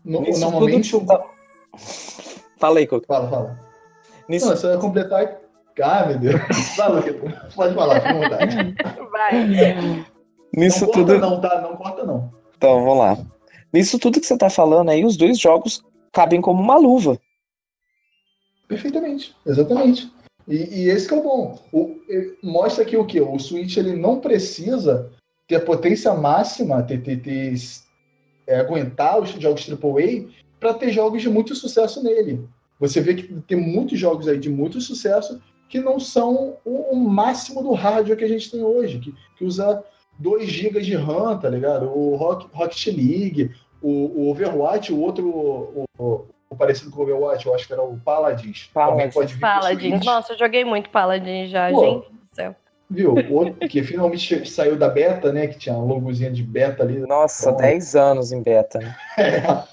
no, 0.04 0.20
normalmente. 0.38 0.90
Tudo... 0.90 1.06
Tá- 1.06 1.24
fala 2.58 2.78
aí, 2.78 2.86
Coco. 2.86 3.06
Fala, 3.06 3.28
fala. 3.28 3.58
Nisso... 4.28 4.46
Não, 4.46 4.56
você 4.56 4.66
vai 4.68 4.78
completar. 4.78 5.40
Ah, 5.82 6.06
meu 6.06 6.18
Deus. 6.18 6.40
Fala, 6.74 7.02
Pode 7.54 7.74
falar, 7.74 7.96
à 7.98 8.12
vontade. 8.14 8.74
Vai. 9.12 10.06
Nisso 10.56 10.86
não 10.86 10.92
tudo. 10.92 11.06
Corta, 11.12 11.20
não, 11.20 11.40
tá? 11.40 11.60
Não 11.60 11.76
corta, 11.76 12.04
não. 12.04 12.32
Então, 12.56 12.84
vamos 12.84 12.98
lá. 12.98 13.26
Nisso 13.72 13.98
tudo 13.98 14.20
que 14.20 14.26
você 14.26 14.34
está 14.34 14.48
falando 14.48 14.90
aí, 14.90 15.04
os 15.04 15.16
dois 15.16 15.38
jogos 15.38 15.84
cabem 16.12 16.40
como 16.40 16.62
uma 16.62 16.76
luva. 16.76 17.18
Perfeitamente, 18.68 19.36
exatamente. 19.46 20.10
E, 20.48 20.56
e 20.56 20.88
esse 20.88 21.06
que 21.06 21.14
é 21.14 21.16
o 21.16 21.22
bom. 21.22 21.58
O, 21.72 21.96
mostra 22.42 22.84
que 22.84 22.96
o 22.96 23.04
que? 23.04 23.20
O 23.20 23.38
Switch 23.38 23.76
ele 23.76 23.94
não 23.94 24.20
precisa 24.20 25.12
ter 25.46 25.56
a 25.56 25.60
potência 25.60 26.14
máxima, 26.14 26.82
ter, 26.82 27.02
ter, 27.02 27.20
ter 27.20 27.54
é, 28.46 28.60
aguentar 28.60 29.20
os 29.20 29.30
jogos 29.30 29.68
AAA 29.68 30.28
para 30.58 30.74
ter 30.74 30.90
jogos 30.90 31.22
de 31.22 31.28
muito 31.28 31.54
sucesso 31.54 32.02
nele. 32.02 32.48
Você 32.80 33.00
vê 33.00 33.14
que 33.14 33.34
tem 33.42 33.56
muitos 33.56 33.98
jogos 33.98 34.28
aí 34.28 34.38
de 34.38 34.48
muito 34.48 34.80
sucesso 34.80 35.40
que 35.68 35.80
não 35.80 35.98
são 35.98 36.56
o, 36.64 36.92
o 36.92 36.96
máximo 36.96 37.62
do 37.62 37.72
hardware 37.72 38.16
que 38.16 38.24
a 38.24 38.28
gente 38.28 38.50
tem 38.50 38.62
hoje, 38.62 38.98
que, 39.00 39.14
que 39.36 39.44
usa 39.44 39.82
2 40.18 40.46
GB 40.48 40.80
de 40.80 40.94
RAM, 40.96 41.38
tá 41.38 41.48
ligado? 41.48 41.86
O 41.86 42.16
Rock, 42.16 42.46
Rocket 42.52 42.86
League, 42.88 43.50
O, 43.82 43.90
o 44.22 44.30
Overwatch, 44.30 44.92
o 44.92 44.98
outro, 45.00 45.28
o, 45.28 45.84
o, 45.98 46.24
o 46.50 46.56
parecido 46.56 46.90
com 46.90 47.00
o 47.00 47.02
Overwatch, 47.02 47.46
eu 47.46 47.54
acho 47.54 47.66
que 47.66 47.72
era 47.72 47.82
o 47.82 47.98
Paladins. 48.00 48.70
Paladins. 48.72 49.14
pode 49.14 49.36
Paladins. 49.38 50.04
Nossa, 50.04 50.32
eu 50.32 50.38
joguei 50.38 50.64
muito 50.64 50.88
Paladins 50.90 51.50
já, 51.50 51.70
Pô. 51.70 51.84
gente 51.84 52.08
do 52.10 52.18
céu. 52.32 52.56
Viu? 52.88 53.14
O 53.14 53.34
outro 53.34 53.68
que 53.68 53.82
finalmente 53.82 54.48
saiu 54.48 54.76
da 54.76 54.88
beta, 54.88 55.32
né? 55.32 55.46
Que 55.48 55.58
tinha 55.58 55.74
uma 55.74 55.84
logozinha 55.94 56.30
de 56.30 56.42
beta 56.42 56.82
ali. 56.84 56.98
Nossa, 57.00 57.50
Bom. 57.52 57.58
10 57.58 57.96
anos 57.96 58.32
em 58.32 58.42
beta, 58.42 58.78
né? 58.78 58.96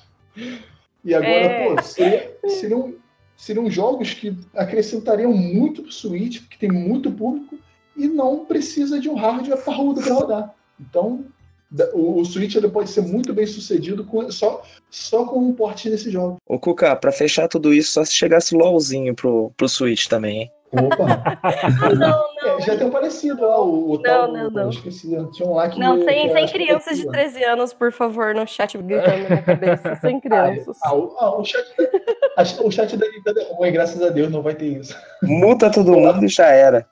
E 1.05 1.13
agora, 1.13 1.29
É. 1.29 1.75
pô, 1.75 1.81
seria- 1.81 2.31
seriam, 2.47 2.95
seriam 3.35 3.69
jogos 3.69 4.13
que 4.13 4.37
acrescentariam 4.55 5.31
muito 5.33 5.83
pro 5.83 5.91
Switch, 5.91 6.39
porque 6.41 6.57
tem 6.57 6.71
muito 6.71 7.11
público, 7.11 7.57
e 7.95 8.07
não 8.07 8.45
precisa 8.45 8.99
de 8.99 9.09
um 9.09 9.15
hardware 9.15 9.63
parrudo 9.63 10.01
para 10.01 10.13
rodar. 10.13 10.53
Então, 10.79 11.25
da- 11.69 11.89
o, 11.93 12.19
o 12.19 12.25
Switch 12.25 12.55
ele 12.55 12.67
pode 12.69 12.89
ser 12.89 13.01
muito 13.01 13.33
bem 13.33 13.45
sucedido 13.47 14.03
com, 14.05 14.29
só, 14.31 14.61
só 14.89 15.25
com 15.25 15.39
um 15.39 15.53
porte 15.53 15.89
desse 15.89 16.09
jogo. 16.11 16.37
Ô, 16.47 16.59
Cuca, 16.59 16.95
pra 16.95 17.11
fechar 17.11 17.47
tudo 17.47 17.73
isso, 17.73 17.91
só 17.91 18.05
se 18.05 18.13
chegasse 18.13 18.55
LOLzinho 18.55 19.15
pro, 19.15 19.51
pro 19.57 19.67
Switch 19.69 20.07
também, 20.07 20.41
hein? 20.41 20.51
Opa! 20.71 21.39
Não, 21.95 22.25
É, 22.57 22.61
já 22.61 22.75
tem 22.75 22.87
um 22.87 22.89
parecido 22.89 23.41
lá, 23.45 23.61
o, 23.61 23.91
o 23.91 23.97
tal. 23.99 24.31
não, 24.33 24.49
não. 24.49 24.63
eu 24.63 24.69
Esqueci, 24.69 25.07
tinha 25.31 25.47
um 25.47 25.53
lá 25.53 25.69
que. 25.69 25.79
Não, 25.79 26.03
sem, 26.03 26.31
sem 26.33 26.47
crianças 26.47 26.97
de 26.97 27.05
parecia. 27.05 27.11
13 27.39 27.43
anos, 27.43 27.73
por 27.73 27.91
favor, 27.91 28.33
no 28.33 28.45
chat 28.47 28.75
gritando 28.79 29.29
na 29.29 29.41
cabeça. 29.43 29.95
Sem 30.01 30.19
crianças. 30.19 30.77
Ah, 30.83 30.95
o, 30.95 31.15
ah, 31.19 31.39
o 31.39 31.45
chat, 31.45 31.63
a- 32.35 32.63
o 32.65 32.71
chat 32.71 32.97
da 32.97 33.07
Nintendo 33.07 33.39
é 33.39 33.53
ruim, 33.53 33.71
graças 33.71 34.01
a 34.01 34.09
Deus 34.09 34.31
não 34.31 34.41
vai 34.41 34.55
ter 34.55 34.65
isso. 34.65 34.95
Muta 35.21 35.69
todo 35.71 35.91
mundo 35.93 36.25
e 36.25 36.27
já 36.27 36.47
era. 36.47 36.87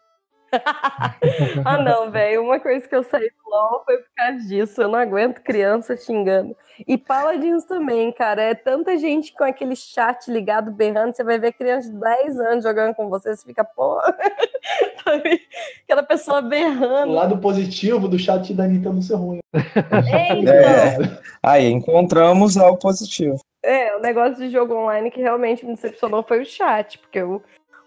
Ah, 1.66 1.78
não, 1.78 2.12
velho. 2.12 2.44
Uma 2.44 2.60
coisa 2.60 2.88
que 2.88 2.96
eu 2.96 3.04
saí 3.04 3.30
do 3.30 3.50
LOL 3.50 3.84
foi 3.86 3.98
por 3.98 4.10
causa 4.16 4.40
disso. 4.48 4.82
Eu 4.82 4.88
não 4.90 5.00
aguento 5.00 5.42
criança 5.42 5.96
xingando. 5.96 6.56
E 6.88 6.98
Paladins 6.98 7.66
também, 7.66 8.12
cara. 8.12 8.42
É 8.42 8.56
tanta 8.56 8.98
gente 8.98 9.34
com 9.34 9.44
aquele 9.44 9.76
chat 9.76 10.30
ligado, 10.32 10.72
berrando. 10.72 11.16
Você 11.16 11.24
vai 11.24 11.40
ver 11.40 11.54
criança 11.54 11.90
de 11.90 12.00
10 12.00 12.40
anos 12.40 12.64
jogando 12.64 12.96
com 12.96 13.10
você. 13.10 13.36
Você 13.36 13.46
fica, 13.46 13.64
pô. 13.64 14.00
Aquela 15.84 16.04
pessoa 16.04 16.40
O 16.40 16.50
berrando. 16.50 17.14
lado 17.14 17.38
positivo 17.38 18.08
do 18.08 18.18
chat 18.20 18.54
da 18.54 18.68
Nintendo 18.68 19.02
ser 19.02 19.16
ruim. 19.16 19.40
É, 19.54 20.34
então. 20.34 20.54
É. 20.54 21.20
Aí, 21.44 21.70
encontramos 21.70 22.58
algo 22.58 22.78
positivo. 22.80 23.38
É, 23.64 23.96
o 23.96 24.00
negócio 24.00 24.38
de 24.38 24.50
jogo 24.50 24.74
online 24.74 25.12
que 25.12 25.22
realmente 25.22 25.66
me 25.66 25.74
decepcionou 25.76 26.24
foi 26.24 26.42
o 26.42 26.46
chat, 26.46 26.98
porque 26.98 27.22
o, 27.22 27.42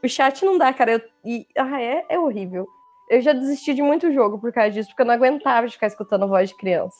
o 0.05 0.09
chat 0.09 0.45
não 0.45 0.59
dá, 0.59 0.73
cara. 0.73 0.93
Eu, 0.93 1.01
e, 1.25 1.47
ah, 1.57 1.81
é, 1.81 2.05
é 2.09 2.19
horrível. 2.19 2.67
Eu 3.09 3.21
já 3.21 3.33
desisti 3.33 3.75
de 3.75 3.83
muito 3.83 4.13
jogo 4.13 4.39
por 4.39 4.53
causa 4.53 4.71
disso, 4.71 4.89
porque 4.89 5.03
eu 5.03 5.07
não 5.07 5.15
aguentava 5.15 5.67
de 5.67 5.75
ficar 5.75 5.87
escutando 5.87 6.29
voz 6.29 6.51
de 6.51 6.57
criança. 6.57 6.97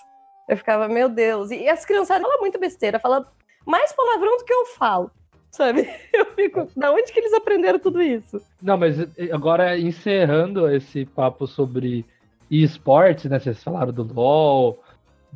Eu 0.49 0.57
ficava, 0.57 0.89
meu 0.89 1.09
Deus. 1.09 1.51
E, 1.51 1.69
as 1.69 1.85
criançadas 1.85 2.23
falam 2.23 2.41
muito 2.41 2.59
besteira, 2.59 2.99
falam 2.99 3.25
mais 3.67 3.93
palavrão 3.93 4.37
do 4.39 4.45
que 4.45 4.53
eu 4.53 4.67
falo. 4.67 5.11
Sabe? 5.51 5.89
Eu 6.13 6.27
fico, 6.35 6.69
da 6.77 6.91
onde 6.91 7.13
que 7.13 7.21
eles 7.21 7.33
aprenderam 7.33 7.79
tudo 7.79 8.03
isso? 8.03 8.43
Não, 8.61 8.77
mas 8.77 8.99
eh, 8.99 9.31
agora 9.33 9.79
encerrando 9.79 10.69
esse 10.69 11.05
papo 11.05 11.47
sobre 11.47 12.05
esportes, 12.51 13.31
né? 13.31 13.39
Vocês 13.39 13.63
falaram 13.63 13.93
do 13.93 14.03
LoL, 14.03 14.83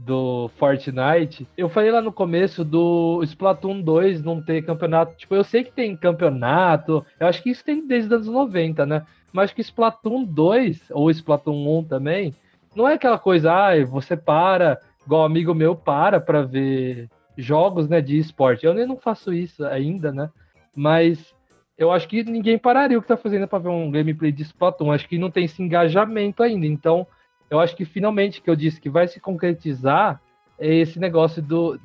do 0.05 0.49
Fortnite. 0.57 1.46
Eu 1.57 1.68
falei 1.68 1.90
lá 1.90 2.01
no 2.01 2.12
começo 2.12 2.64
do 2.64 3.20
Splatoon 3.24 3.80
2 3.80 4.22
não 4.22 4.40
ter 4.40 4.62
campeonato. 4.62 5.16
Tipo, 5.16 5.34
eu 5.34 5.44
sei 5.44 5.64
que 5.64 5.72
tem 5.72 5.96
campeonato, 5.96 7.05
eu 7.18 7.26
acho 7.26 7.42
que 7.42 7.51
isso 7.51 7.64
tem 7.64 7.86
desde 7.86 8.09
os 8.09 8.12
anos 8.12 8.26
90, 8.28 8.86
né? 8.86 9.05
Mas 9.32 9.44
acho 9.44 9.55
que 9.55 9.61
Splatoon 9.61 10.24
2, 10.24 10.90
ou 10.90 11.11
Splatoon 11.11 11.80
1 11.80 11.84
também, 11.84 12.34
não 12.74 12.88
é 12.88 12.94
aquela 12.94 13.18
coisa, 13.18 13.53
ah, 13.53 13.84
você 13.84 14.16
para, 14.16 14.80
igual 15.05 15.24
amigo 15.24 15.55
meu 15.55 15.74
para 15.74 16.20
pra 16.20 16.42
ver 16.42 17.09
jogos, 17.36 17.88
né, 17.88 18.01
de 18.01 18.18
esporte. 18.18 18.64
Eu 18.64 18.74
nem 18.74 18.86
não 18.86 18.96
faço 18.96 19.32
isso 19.32 19.64
ainda, 19.66 20.12
né? 20.12 20.30
Mas 20.74 21.34
eu 21.76 21.92
acho 21.92 22.09
que 22.09 22.22
ninguém 22.24 22.59
pararia 22.59 22.99
o 22.99 23.03
que 23.03 23.09
tá 23.09 23.16
fazendo 23.16 23.46
para 23.46 23.59
ver 23.59 23.68
um 23.68 23.90
gameplay 23.90 24.32
de 24.32 24.42
Splatoon. 24.42 24.92
Acho 24.92 25.09
que 25.09 25.18
não 25.18 25.30
tem 25.30 25.44
esse 25.44 25.62
engajamento 25.62 26.42
ainda. 26.42 26.66
Então, 26.66 27.07
eu 27.51 27.61
acho 27.61 27.74
que 27.76 27.84
finalmente 27.84 28.40
que 28.40 28.51
eu 28.51 28.57
disse 28.57 28.80
que 28.80 28.90
vai 28.90 29.09
se 29.09 29.20
concretizar 29.20 30.20
é 30.59 30.74
esse 30.74 30.99
negócio 30.99 31.42
do 31.42 31.78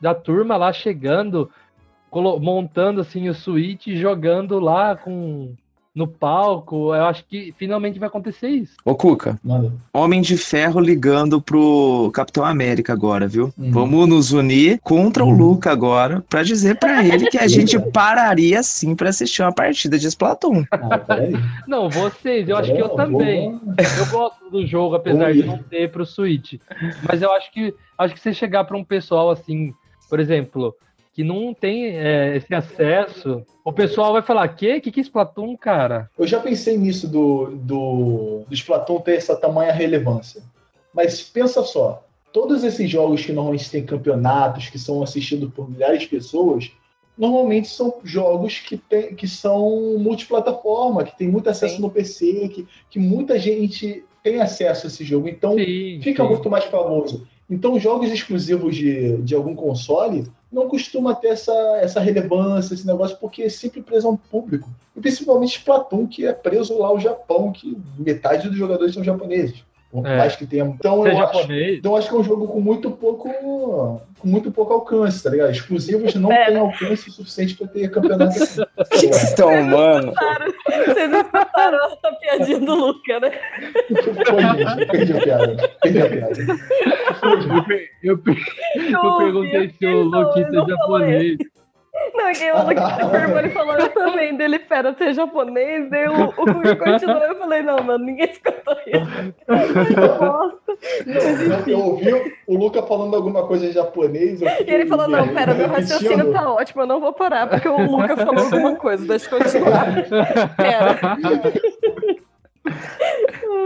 da 0.00 0.14
turma 0.14 0.56
lá 0.56 0.72
chegando, 0.72 1.50
montando 2.40 3.00
assim 3.00 3.28
o 3.28 3.34
Switch 3.34 3.86
e 3.86 3.96
jogando 3.96 4.58
lá 4.58 4.94
com 4.94 5.54
no 5.94 6.08
palco. 6.08 6.94
Eu 6.94 7.04
acho 7.04 7.24
que 7.24 7.54
finalmente 7.56 7.98
vai 7.98 8.08
acontecer 8.08 8.48
isso. 8.48 8.74
Ô, 8.84 8.94
Cuca, 8.94 9.38
Manda. 9.44 9.72
Homem 9.92 10.20
de 10.20 10.36
Ferro 10.36 10.80
ligando 10.80 11.40
pro 11.40 12.10
Capitão 12.12 12.44
América 12.44 12.92
agora, 12.92 13.28
viu? 13.28 13.52
Uhum. 13.56 13.70
Vamos 13.70 14.08
nos 14.08 14.32
unir 14.32 14.80
contra 14.82 15.24
o 15.24 15.28
Uhum. 15.28 15.36
Luca 15.36 15.70
agora 15.70 16.24
pra 16.28 16.42
dizer 16.42 16.78
pra 16.78 17.04
ele 17.04 17.26
que 17.30 17.38
a 17.38 17.46
gente 17.48 17.78
pararia 17.78 18.62
sim 18.62 18.94
pra 18.96 19.10
assistir 19.10 19.42
uma 19.42 19.52
partida 19.52 19.98
de 19.98 20.06
Splatoon. 20.08 20.64
Ah. 20.72 21.00
Não, 21.68 21.88
vocês, 21.88 22.48
eu 22.48 22.56
acho 22.56 22.74
que 22.74 22.80
eu 22.82 22.88
também. 22.90 23.50
vou- 23.52 23.60
Eu 23.78 24.06
gosto 24.10 24.50
do 24.50 24.66
jogo, 24.66 24.96
apesar 24.96 25.32
de 25.32 25.44
não 25.44 25.58
ter 25.58 25.90
pro 25.90 26.04
Switch. 26.04 26.54
Mas 27.08 27.22
eu 27.22 27.32
acho 27.32 27.52
que 27.52 27.74
acho 27.96 28.14
que 28.14 28.20
você 28.20 28.34
chegar 28.34 28.64
para 28.64 28.76
um 28.76 28.82
pessoal 28.84 29.30
assim, 29.30 29.72
por 30.10 30.18
exemplo, 30.18 30.74
que 31.14 31.22
não 31.22 31.54
tem 31.54 31.96
é, 31.96 32.36
esse 32.36 32.52
acesso, 32.52 33.42
o 33.64 33.72
pessoal 33.72 34.12
vai 34.12 34.22
falar: 34.22 34.48
"Que? 34.48 34.80
Que 34.80 34.90
que 34.90 35.00
é 35.00 35.02
Splatoon, 35.02 35.56
cara?" 35.56 36.10
Eu 36.18 36.26
já 36.26 36.40
pensei 36.40 36.76
nisso 36.76 37.08
do, 37.08 37.52
do, 37.54 38.42
do 38.48 38.54
Splatoon 38.54 39.00
ter 39.00 39.16
essa 39.16 39.36
tamanha 39.36 39.72
relevância. 39.72 40.42
Mas 40.92 41.22
pensa 41.22 41.62
só, 41.62 42.04
todos 42.32 42.64
esses 42.64 42.90
jogos 42.90 43.24
que 43.24 43.32
normalmente 43.32 43.70
têm 43.70 43.84
campeonatos, 43.84 44.68
que 44.68 44.78
são 44.78 45.02
assistidos 45.02 45.52
por 45.52 45.70
milhares 45.70 46.00
de 46.00 46.08
pessoas, 46.08 46.70
normalmente 47.16 47.68
são 47.68 48.00
jogos 48.02 48.58
que, 48.58 48.76
tem, 48.76 49.14
que 49.14 49.28
são 49.28 49.96
multiplataforma, 49.98 51.04
que 51.04 51.16
tem 51.16 51.28
muito 51.28 51.48
acesso 51.48 51.76
Sim. 51.76 51.82
no 51.82 51.90
PC, 51.90 52.48
que, 52.48 52.68
que 52.90 52.98
muita 52.98 53.38
gente 53.38 54.04
tem 54.22 54.40
acesso 54.40 54.86
a 54.86 54.88
esse 54.88 55.04
jogo. 55.04 55.28
Então 55.28 55.54
Sim, 55.54 56.00
fica 56.02 56.24
sim. 56.24 56.28
muito 56.28 56.50
mais 56.50 56.64
famoso. 56.64 57.24
Então, 57.48 57.78
jogos 57.78 58.10
exclusivos 58.10 58.74
de, 58.74 59.18
de 59.18 59.34
algum 59.34 59.54
console 59.54 60.26
não 60.54 60.68
costuma 60.68 61.14
ter 61.14 61.28
essa, 61.28 61.52
essa 61.82 62.00
relevância, 62.00 62.74
esse 62.74 62.86
negócio, 62.86 63.16
porque 63.20 63.42
é 63.42 63.48
sempre 63.48 63.82
preso 63.82 64.06
a 64.06 64.10
um 64.12 64.16
público. 64.16 64.70
E 64.96 65.00
principalmente 65.00 65.58
Splatoon, 65.58 66.06
que 66.06 66.24
é 66.24 66.32
preso 66.32 66.78
lá 66.78 66.86
ao 66.86 67.00
Japão, 67.00 67.50
que 67.52 67.76
metade 67.98 68.48
dos 68.48 68.56
jogadores 68.56 68.94
são 68.94 69.02
japoneses. 69.02 69.64
Por 69.90 70.06
É. 70.06 70.16
mais 70.18 70.34
que 70.34 70.46
tenha. 70.46 70.64
Então, 70.64 70.98
Você 71.02 71.08
é 71.10 71.12
eu 71.12 71.18
acho, 71.18 71.38
japonês? 71.38 71.78
então, 71.78 71.92
eu 71.92 71.96
acho 71.98 72.08
que 72.08 72.14
é 72.14 72.18
um 72.18 72.24
jogo 72.24 72.48
com 72.48 72.60
muito 72.60 72.90
pouco, 72.90 73.28
com 74.24 74.28
muito 74.30 74.50
pouco 74.50 74.72
alcance, 74.72 75.22
tá 75.22 75.28
ligado? 75.30 75.50
Exclusivos 75.50 76.14
não 76.14 76.32
É. 76.32 76.46
têm 76.46 76.56
alcance 76.56 77.10
suficiente 77.10 77.54
para 77.56 77.68
ter 77.68 77.90
campeonato 77.90 78.42
assim. 78.42 78.62
Que 78.98 79.06
estão, 79.06 79.62
mano? 79.64 80.12
Vocês 80.86 81.12
escutaram 81.12 81.78
a 82.02 82.12
piadinha 82.12 82.58
do 82.60 82.74
Luca, 82.74 83.20
né? 83.20 83.30
Foi, 84.26 84.42
gente, 84.42 84.86
perdi 84.86 85.12
a 85.12 85.20
piada. 85.20 85.70
Perdi 85.82 85.98
a 86.00 86.06
piada. 86.08 86.32
Eu, 88.02 88.12
eu, 88.12 88.18
per- 88.18 88.38
eu 88.90 89.18
perguntei 89.18 89.68
se 89.78 89.86
o 89.86 90.02
Luquita 90.04 90.56
é 90.56 90.66
japonês. 90.68 91.36
Não, 92.14 92.28
é 92.28 92.32
que 92.32 92.44
o 92.44 93.46
e 93.46 93.50
falou 93.50 93.74
eu 93.74 93.88
também 93.88 94.36
dele, 94.36 94.60
pera, 94.60 94.92
você 94.92 95.04
é 95.04 95.14
japonês? 95.14 95.90
Daí 95.90 96.06
o, 96.08 96.26
o 96.26 96.32
Cuca 96.32 96.76
continuou, 96.76 97.22
eu 97.22 97.36
falei, 97.36 97.62
não, 97.62 97.82
mano, 97.82 98.04
ninguém 98.04 98.30
escutou 98.30 98.76
isso. 98.86 99.34
Eu. 101.66 101.72
Eu 101.74 101.78
ouvi 101.80 102.36
o 102.46 102.56
Luca 102.56 102.82
falando 102.84 103.16
alguma 103.16 103.46
coisa 103.46 103.66
em 103.66 103.72
japonês. 103.72 104.40
eu 104.40 104.48
E 104.48 104.70
ele 104.70 104.86
falou, 104.86 105.08
não, 105.08 105.26
pera, 105.28 105.54
meu 105.54 105.68
raciocínio 105.68 106.32
tá 106.32 106.52
ótimo, 106.52 106.82
eu 106.82 106.86
não 106.86 107.00
vou 107.00 107.12
parar, 107.12 107.48
porque 107.48 107.68
o 107.68 107.80
Luca 107.84 108.16
falou 108.16 108.44
alguma 108.44 108.76
coisa, 108.76 109.04
deixa 109.06 109.34
eu 109.34 109.38
continuar. 109.38 109.86
Pera. 110.56 110.98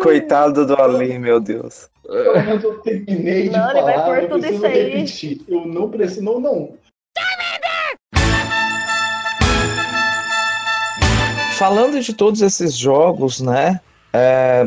Coitado 0.02 0.66
do 0.66 0.80
Ali, 0.80 1.18
meu 1.18 1.38
Deus. 1.38 1.90
Pelo 2.06 2.42
menos 2.42 2.64
eu 2.64 2.78
terminei 2.78 3.50
de 3.50 3.56
Não, 3.56 3.70
ele 3.70 3.82
vai 3.82 3.94
falar, 3.94 4.06
pôr 4.06 4.22
eu 4.22 4.28
tudo 4.28 4.40
preciso 4.40 4.56
isso 4.56 4.66
aí. 4.66 4.90
repetir. 4.90 5.40
Eu 5.46 5.66
não 5.66 5.90
preciso, 5.90 6.24
não, 6.24 6.40
não. 6.40 6.78
Falando 11.58 12.00
de 12.00 12.14
todos 12.14 12.40
esses 12.40 12.74
jogos, 12.74 13.40
né? 13.40 13.80
é, 14.12 14.66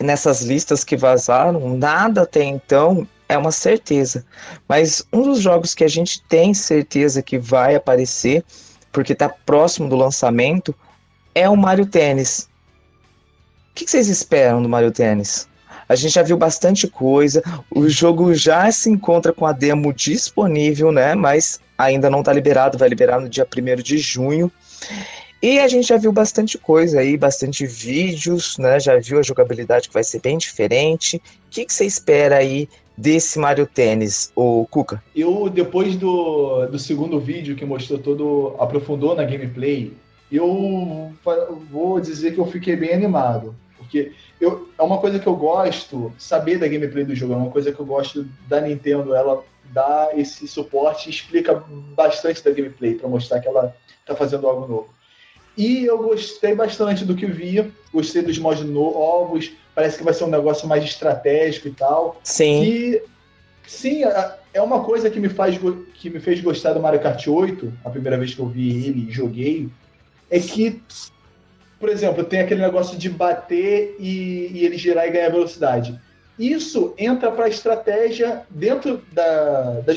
nessas 0.00 0.42
listas 0.42 0.84
que 0.84 0.96
vazaram, 0.96 1.76
nada 1.76 2.22
até 2.22 2.42
então 2.44 3.06
é 3.28 3.36
uma 3.38 3.52
certeza. 3.52 4.24
Mas 4.68 5.04
um 5.12 5.22
dos 5.22 5.40
jogos 5.40 5.74
que 5.74 5.84
a 5.84 5.88
gente 5.88 6.22
tem 6.22 6.52
certeza 6.52 7.22
que 7.22 7.38
vai 7.38 7.74
aparecer, 7.74 8.44
porque 8.92 9.12
está 9.12 9.28
próximo 9.28 9.88
do 9.88 9.96
lançamento, 9.96 10.74
é 11.34 11.48
o 11.48 11.56
Mario 11.56 11.86
Tennis. 11.86 12.48
O 13.70 13.74
que 13.74 13.88
vocês 13.88 14.08
esperam 14.08 14.62
do 14.62 14.68
Mario 14.68 14.90
Tennis? 14.90 15.48
A 15.88 15.96
gente 15.96 16.14
já 16.14 16.22
viu 16.22 16.36
bastante 16.36 16.86
coisa, 16.86 17.42
o 17.68 17.88
jogo 17.88 18.32
já 18.32 18.70
se 18.70 18.88
encontra 18.88 19.32
com 19.32 19.44
a 19.44 19.52
demo 19.52 19.92
disponível, 19.92 20.92
né? 20.92 21.16
Mas 21.16 21.60
ainda 21.76 22.08
não 22.08 22.20
está 22.20 22.32
liberado, 22.32 22.78
vai 22.78 22.88
liberar 22.88 23.20
no 23.20 23.28
dia 23.28 23.46
1 23.46 23.82
de 23.82 23.98
junho. 23.98 24.52
E 25.42 25.58
a 25.58 25.66
gente 25.68 25.88
já 25.88 25.96
viu 25.96 26.12
bastante 26.12 26.58
coisa 26.58 27.00
aí, 27.00 27.16
bastante 27.16 27.66
vídeos, 27.66 28.58
né? 28.58 28.78
Já 28.78 28.98
viu 28.98 29.18
a 29.18 29.22
jogabilidade 29.22 29.88
que 29.88 29.94
vai 29.94 30.04
ser 30.04 30.20
bem 30.20 30.36
diferente. 30.36 31.16
O 31.16 31.20
que, 31.48 31.64
você 31.66 31.86
espera 31.86 32.36
aí 32.36 32.68
desse 32.94 33.38
Mario 33.38 33.66
Tênis, 33.66 34.30
o 34.36 34.66
Cuca? 34.70 35.02
Eu, 35.16 35.48
depois 35.48 35.96
do, 35.96 36.66
do 36.66 36.78
segundo 36.78 37.18
vídeo 37.18 37.56
que 37.56 37.64
mostrou 37.64 37.98
todo, 37.98 38.54
aprofundou 38.58 39.14
na 39.14 39.24
gameplay, 39.24 39.94
eu 40.30 41.10
vou 41.70 41.98
dizer 41.98 42.34
que 42.34 42.38
eu 42.38 42.46
fiquei 42.46 42.76
bem 42.76 42.92
animado. 42.92 43.54
Porque 43.78 44.12
eu, 44.38 44.68
é 44.78 44.82
uma 44.82 44.98
coisa 44.98 45.18
que 45.18 45.26
eu 45.26 45.34
gosto, 45.34 46.12
saber 46.18 46.58
da 46.58 46.68
gameplay 46.68 47.02
do 47.02 47.16
jogo, 47.16 47.32
é 47.32 47.36
uma 47.36 47.50
coisa 47.50 47.72
que 47.72 47.80
eu 47.80 47.86
gosto 47.86 48.28
da 48.46 48.60
Nintendo, 48.60 49.14
ela 49.14 49.42
dá 49.72 50.10
esse 50.14 50.46
suporte 50.46 51.08
e 51.08 51.10
explica 51.10 51.64
bastante 51.96 52.44
da 52.44 52.50
gameplay 52.50 52.94
para 52.94 53.08
mostrar 53.08 53.40
que 53.40 53.48
ela 53.48 53.74
está 54.02 54.14
fazendo 54.14 54.46
algo 54.46 54.68
novo. 54.68 54.99
E 55.60 55.84
eu 55.84 55.98
gostei 55.98 56.54
bastante 56.54 57.04
do 57.04 57.14
que 57.14 57.26
vi, 57.26 57.70
gostei 57.92 58.22
dos 58.22 58.38
mods 58.38 58.64
novos, 58.64 59.52
parece 59.74 59.98
que 59.98 60.02
vai 60.02 60.14
ser 60.14 60.24
um 60.24 60.30
negócio 60.30 60.66
mais 60.66 60.82
estratégico 60.82 61.68
e 61.68 61.72
tal. 61.72 62.18
Sim. 62.24 62.62
E 62.64 63.02
sim, 63.66 64.02
é 64.54 64.62
uma 64.62 64.82
coisa 64.82 65.10
que 65.10 65.20
me 65.20 65.28
faz 65.28 65.60
que 65.92 66.08
me 66.08 66.18
fez 66.18 66.40
gostar 66.40 66.72
do 66.72 66.80
Mario 66.80 67.00
Kart 67.00 67.26
8, 67.26 67.70
a 67.84 67.90
primeira 67.90 68.16
vez 68.16 68.34
que 68.34 68.40
eu 68.40 68.46
vi 68.46 68.86
ele 68.86 69.10
e 69.10 69.12
joguei, 69.12 69.68
é 70.30 70.40
que 70.40 70.80
por 71.78 71.90
exemplo, 71.90 72.24
tem 72.24 72.40
aquele 72.40 72.62
negócio 72.62 72.96
de 72.96 73.10
bater 73.10 73.96
e, 73.98 74.50
e 74.52 74.64
ele 74.64 74.78
girar 74.78 75.06
e 75.06 75.10
ganhar 75.10 75.30
velocidade. 75.30 75.98
Isso 76.38 76.94
entra 76.96 77.30
para 77.30 77.44
a 77.44 77.48
estratégia 77.48 78.42
dentro 78.48 79.02
da, 79.12 79.80
da, 79.80 79.92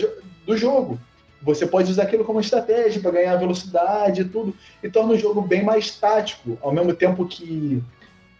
do 0.45 0.57
jogo. 0.57 0.99
Você 1.44 1.66
pode 1.66 1.91
usar 1.91 2.04
aquilo 2.04 2.24
como 2.24 2.39
estratégia 2.39 3.02
para 3.02 3.12
ganhar 3.12 3.36
velocidade 3.36 4.22
e 4.22 4.26
tudo, 4.26 4.56
e 4.82 4.89
torna 4.89 5.14
o 5.14 5.18
jogo 5.18 5.41
bem 5.41 5.64
mais 5.64 5.91
tático, 5.91 6.58
ao 6.62 6.72
mesmo 6.72 6.94
tempo 6.94 7.26
que 7.26 7.84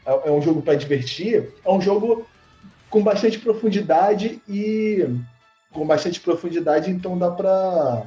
é, 0.06 0.30
é 0.30 0.32
um 0.32 0.41
jogo 0.41 0.62
para 0.62 0.76
divertir, 0.76 1.54
é 1.64 1.72
um 1.72 1.82
jogo 1.82 2.26
com 2.89 3.01
bastante 3.01 3.39
profundidade 3.39 4.41
e 4.47 5.06
com 5.72 5.86
bastante 5.86 6.20
profundidade, 6.20 6.91
então 6.91 7.18
dá 7.18 7.32
para 7.32 8.06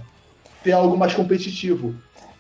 ter 0.62 0.72
algo 0.72 0.96
mais 0.96 1.12
competitivo. 1.12 1.94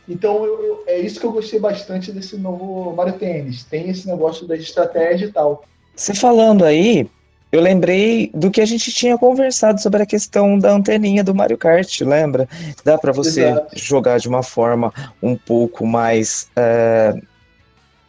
Então 0.08 0.44
eu, 0.44 0.64
eu, 0.64 0.84
é 0.86 0.98
isso 1.00 1.18
que 1.18 1.26
eu 1.26 1.32
gostei 1.32 1.58
bastante 1.58 2.12
desse 2.12 2.36
novo 2.36 2.94
Mario 2.94 3.14
Tennis. 3.14 3.64
Tem 3.64 3.90
esse 3.90 4.06
negócio 4.06 4.46
da 4.46 4.56
estratégia 4.56 5.26
e 5.26 5.32
tal. 5.32 5.64
Você 5.94 6.14
falando 6.14 6.64
aí, 6.64 7.10
eu 7.50 7.60
lembrei 7.60 8.30
do 8.34 8.50
que 8.50 8.60
a 8.60 8.66
gente 8.66 8.92
tinha 8.92 9.16
conversado 9.16 9.80
sobre 9.80 10.02
a 10.02 10.06
questão 10.06 10.58
da 10.58 10.72
anteninha 10.72 11.22
do 11.22 11.34
Mario 11.34 11.56
Kart, 11.56 12.00
lembra? 12.00 12.48
Dá 12.84 12.98
para 12.98 13.12
você 13.12 13.48
Exato. 13.48 13.78
jogar 13.78 14.18
de 14.18 14.28
uma 14.28 14.42
forma 14.42 14.92
um 15.22 15.36
pouco 15.36 15.86
mais. 15.86 16.48
É, 16.56 17.14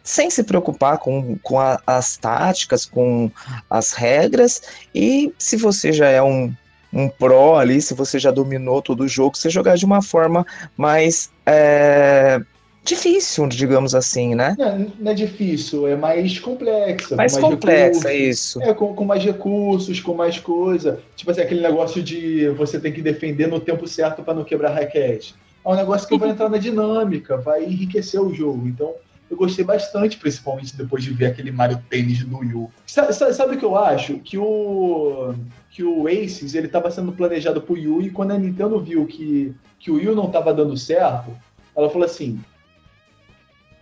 sem 0.02 0.30
se 0.30 0.42
preocupar 0.42 0.98
com, 0.98 1.36
com 1.42 1.60
a, 1.60 1.78
as 1.86 2.16
táticas, 2.16 2.86
com 2.86 3.30
as 3.68 3.92
regras, 3.92 4.62
e 4.94 5.32
se 5.38 5.56
você 5.56 5.92
já 5.92 6.08
é 6.08 6.22
um 6.22 6.52
um 6.92 7.08
pro 7.08 7.56
ali, 7.56 7.80
se 7.82 7.94
você 7.94 8.18
já 8.18 8.30
dominou 8.30 8.80
todo 8.80 9.02
o 9.02 9.08
jogo, 9.08 9.36
você 9.36 9.50
jogar 9.50 9.76
de 9.76 9.84
uma 9.84 10.00
forma 10.00 10.46
mais 10.76 11.30
é, 11.44 12.40
difícil, 12.88 13.46
digamos 13.48 13.94
assim, 13.94 14.34
né? 14.34 14.54
Não, 14.58 14.92
não, 14.98 15.12
é 15.12 15.14
difícil, 15.14 15.86
é 15.86 15.96
mais 15.96 16.38
complexa. 16.38 17.16
Mais, 17.16 17.32
mais 17.32 17.44
complexa, 17.44 18.08
é 18.08 18.16
isso. 18.16 18.62
É, 18.62 18.72
com, 18.74 18.94
com, 18.94 19.04
mais 19.04 19.24
recursos, 19.24 20.00
com 20.00 20.14
mais 20.14 20.38
coisa. 20.38 21.00
Tipo 21.16 21.30
assim, 21.30 21.40
aquele 21.40 21.60
negócio 21.60 22.02
de 22.02 22.48
você 22.50 22.80
tem 22.80 22.92
que 22.92 23.02
defender 23.02 23.46
no 23.46 23.60
tempo 23.60 23.86
certo 23.86 24.22
para 24.22 24.34
não 24.34 24.44
quebrar 24.44 24.72
raquete. 24.72 25.34
É 25.64 25.68
um 25.68 25.74
negócio 25.74 26.08
que 26.08 26.18
vai 26.18 26.30
entrar 26.30 26.48
na 26.48 26.58
dinâmica, 26.58 27.36
vai 27.36 27.64
enriquecer 27.64 28.20
o 28.20 28.32
jogo. 28.32 28.66
Então, 28.66 28.94
eu 29.30 29.36
gostei 29.36 29.64
bastante, 29.64 30.16
principalmente 30.16 30.74
depois 30.74 31.04
de 31.04 31.12
ver 31.12 31.26
aquele 31.26 31.52
Mario 31.52 31.82
Tênis 31.90 32.24
do 32.24 32.42
Yu. 32.42 32.70
Sabe, 32.86 33.12
sabe, 33.12 33.56
o 33.56 33.58
que 33.58 33.64
eu 33.64 33.76
acho? 33.76 34.18
Que 34.20 34.38
o 34.38 35.34
que 35.70 35.84
o 35.84 36.08
Aces 36.08 36.54
ele 36.54 36.66
estava 36.66 36.90
sendo 36.90 37.12
planejado 37.12 37.60
pro 37.60 37.76
Yu 37.76 38.02
e 38.02 38.10
quando 38.10 38.32
a 38.32 38.38
Nintendo 38.38 38.80
viu 38.80 39.06
que, 39.06 39.54
que 39.78 39.90
o 39.90 40.00
Yu 40.00 40.14
não 40.14 40.26
estava 40.26 40.52
dando 40.52 40.76
certo, 40.76 41.30
ela 41.76 41.90
falou 41.90 42.06
assim: 42.06 42.40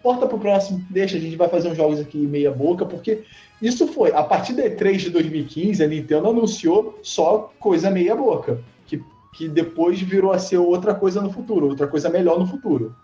porta 0.06 0.24
pro 0.28 0.38
próximo, 0.38 0.86
deixa, 0.88 1.16
a 1.16 1.20
gente 1.20 1.34
vai 1.34 1.48
fazer 1.48 1.68
uns 1.68 1.76
jogos 1.76 1.98
aqui 1.98 2.16
meia 2.16 2.52
boca, 2.52 2.86
porque 2.86 3.24
isso 3.60 3.88
foi, 3.88 4.12
a 4.12 4.22
partir 4.22 4.52
da 4.52 4.62
E3 4.62 4.98
de 4.98 5.10
2015, 5.10 5.82
a 5.82 5.88
Nintendo 5.88 6.28
anunciou 6.28 7.00
só 7.02 7.52
coisa 7.58 7.90
meia 7.90 8.14
boca, 8.14 8.62
que, 8.86 9.02
que 9.34 9.48
depois 9.48 10.00
virou 10.00 10.30
a 10.30 10.38
ser 10.38 10.58
outra 10.58 10.94
coisa 10.94 11.20
no 11.20 11.32
futuro, 11.32 11.66
outra 11.66 11.88
coisa 11.88 12.08
melhor 12.08 12.38
no 12.38 12.46
futuro. 12.46 12.94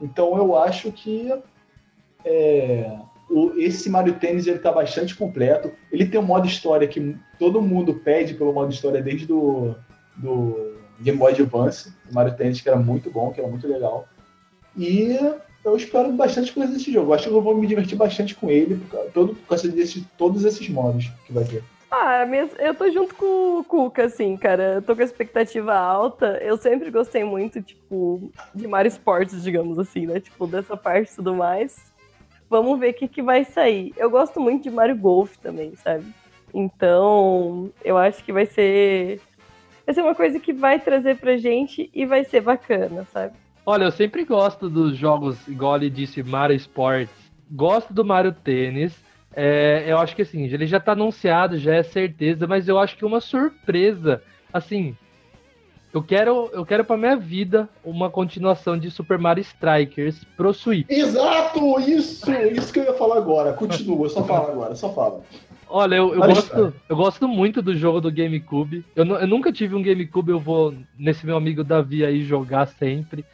Então 0.00 0.36
eu 0.36 0.58
acho 0.58 0.90
que 0.90 1.32
é, 2.24 2.98
o, 3.30 3.52
esse 3.56 3.88
Mario 3.88 4.14
Tennis 4.14 4.48
ele 4.48 4.58
tá 4.58 4.72
bastante 4.72 5.14
completo. 5.14 5.70
Ele 5.92 6.04
tem 6.04 6.18
um 6.18 6.24
modo 6.24 6.48
história 6.48 6.88
que 6.88 7.16
todo 7.38 7.62
mundo 7.62 7.94
pede 7.94 8.34
pelo 8.34 8.52
modo 8.52 8.72
história 8.72 9.00
desde 9.00 9.24
do, 9.24 9.76
do 10.16 10.74
Game 10.98 11.16
Boy 11.16 11.30
Advance. 11.30 11.92
O 12.10 12.14
Mario 12.14 12.34
Tennis 12.34 12.60
que 12.60 12.68
era 12.68 12.76
muito 12.76 13.08
bom, 13.08 13.30
que 13.30 13.38
era 13.38 13.48
muito 13.48 13.68
legal. 13.68 14.08
E 14.76 15.16
eu 15.64 15.76
espero 15.76 16.10
bastante 16.12 16.52
coisa 16.52 16.72
desse 16.72 16.92
jogo. 16.92 17.12
Acho 17.12 17.28
que 17.28 17.34
eu 17.34 17.42
vou 17.42 17.56
me 17.56 17.66
divertir 17.66 17.96
bastante 17.96 18.34
com 18.34 18.50
ele, 18.50 18.76
por, 18.76 19.10
todo, 19.12 19.34
por 19.34 19.48
causa 19.48 19.68
de 19.68 20.04
todos 20.16 20.44
esses 20.44 20.68
modos 20.68 21.10
que 21.26 21.32
vai 21.32 21.44
ter. 21.44 21.62
Ah, 21.90 22.24
eu 22.60 22.74
tô 22.74 22.88
junto 22.90 23.14
com 23.16 23.58
o 23.58 23.64
Cuca, 23.64 24.04
assim, 24.04 24.36
cara. 24.36 24.74
Eu 24.74 24.82
tô 24.82 24.94
com 24.94 25.02
a 25.02 25.04
expectativa 25.04 25.74
alta. 25.74 26.38
Eu 26.40 26.56
sempre 26.56 26.88
gostei 26.88 27.24
muito, 27.24 27.60
tipo, 27.60 28.30
de 28.54 28.68
Mario 28.68 28.88
Sports, 28.88 29.42
digamos 29.42 29.76
assim, 29.78 30.06
né? 30.06 30.20
Tipo, 30.20 30.46
dessa 30.46 30.76
parte 30.76 31.12
e 31.12 31.16
tudo 31.16 31.34
mais. 31.34 31.92
Vamos 32.48 32.78
ver 32.78 32.90
o 32.90 32.94
que, 32.94 33.08
que 33.08 33.22
vai 33.22 33.44
sair. 33.44 33.92
Eu 33.96 34.08
gosto 34.08 34.40
muito 34.40 34.62
de 34.62 34.70
Mario 34.70 34.96
Golf 34.96 35.36
também, 35.38 35.74
sabe? 35.76 36.04
Então, 36.54 37.70
eu 37.84 37.98
acho 37.98 38.22
que 38.22 38.32
vai 38.32 38.46
ser. 38.46 39.20
Vai 39.84 39.94
ser 39.94 40.02
uma 40.02 40.14
coisa 40.14 40.38
que 40.38 40.52
vai 40.52 40.78
trazer 40.78 41.16
pra 41.16 41.36
gente 41.36 41.90
e 41.92 42.06
vai 42.06 42.24
ser 42.24 42.40
bacana, 42.40 43.04
sabe? 43.12 43.34
Olha, 43.70 43.84
eu 43.84 43.92
sempre 43.92 44.24
gosto 44.24 44.68
dos 44.68 44.96
jogos, 44.96 45.46
igual 45.46 45.76
ele 45.76 45.88
disse, 45.88 46.24
Mario 46.24 46.56
Sports. 46.56 47.14
Gosto 47.48 47.94
do 47.94 48.04
Mario 48.04 48.32
Tênis. 48.32 48.92
É, 49.32 49.84
eu 49.86 49.96
acho 49.98 50.16
que 50.16 50.22
assim, 50.22 50.42
ele 50.42 50.66
já 50.66 50.80
tá 50.80 50.90
anunciado, 50.90 51.56
já 51.56 51.76
é 51.76 51.84
certeza, 51.84 52.48
mas 52.48 52.66
eu 52.66 52.80
acho 52.80 52.96
que 52.96 53.04
uma 53.04 53.20
surpresa, 53.20 54.20
assim, 54.52 54.96
eu 55.94 56.02
quero, 56.02 56.50
eu 56.52 56.66
quero 56.66 56.84
para 56.84 56.96
minha 56.96 57.14
vida 57.14 57.68
uma 57.84 58.10
continuação 58.10 58.76
de 58.76 58.90
Super 58.90 59.18
Mario 59.18 59.42
Strikers 59.42 60.24
pro 60.36 60.52
Switch. 60.52 60.90
Exato, 60.90 61.78
isso, 61.78 62.28
isso 62.32 62.72
que 62.72 62.80
eu 62.80 62.84
ia 62.86 62.94
falar 62.94 63.18
agora. 63.18 63.52
Continua, 63.52 64.08
só 64.08 64.24
fala 64.24 64.50
agora, 64.50 64.74
só 64.74 64.92
fala. 64.92 65.20
Olha, 65.68 65.94
eu, 65.94 66.12
eu 66.12 66.20
gosto, 66.20 66.74
eu 66.88 66.96
gosto 66.96 67.28
muito 67.28 67.62
do 67.62 67.76
jogo 67.76 68.00
do 68.00 68.10
GameCube. 68.10 68.84
Eu, 68.96 69.06
eu 69.06 69.28
nunca 69.28 69.52
tive 69.52 69.76
um 69.76 69.82
GameCube, 69.82 70.32
eu 70.32 70.40
vou 70.40 70.74
nesse 70.98 71.24
meu 71.24 71.36
amigo 71.36 71.62
Davi 71.62 72.04
aí 72.04 72.24
jogar 72.24 72.66
sempre. 72.66 73.24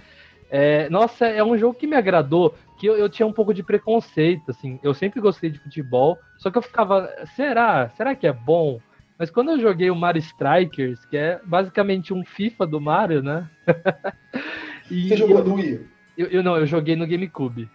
É, 0.51 0.89
nossa, 0.91 1.27
é 1.27 1.43
um 1.43 1.57
jogo 1.59 1.75
que 1.75 1.87
me 1.87 1.97
agradou, 1.97 2.55
que 2.79 2.87
eu, 2.87 2.97
eu, 2.97 3.09
tinha 3.09 3.27
um 3.27 3.33
pouco 3.33 3.53
de 3.53 3.63
preconceito, 3.63 4.51
assim. 4.51 4.79
Eu 4.83 4.95
sempre 4.95 5.21
gostei 5.21 5.51
de 5.51 5.59
futebol, 5.59 6.19
só 6.39 6.51
que 6.51 6.59
eu 6.59 6.63
ficava, 6.63 7.11
será? 7.35 7.89
Será 7.91 8.15
que 8.15 8.27
é 8.27 8.33
bom? 8.33 8.81
Mas 9.19 9.31
quando 9.31 9.51
eu 9.51 9.61
joguei 9.61 9.91
o 9.91 9.97
Mario 9.97 10.21
Strikers, 10.21 11.05
que 11.07 11.17
é 11.17 11.41
basicamente 11.45 12.13
um 12.13 12.25
FIFA 12.25 12.67
do 12.67 12.81
Mario, 12.81 13.23
né? 13.23 13.49
Você 14.89 15.17
jogou 15.17 15.43
no 15.43 15.55
Wii? 15.55 15.87
Eu, 16.17 16.27
eu, 16.29 16.43
não, 16.43 16.57
eu 16.57 16.67
joguei 16.67 16.95
no 16.97 17.07
GameCube. 17.07 17.69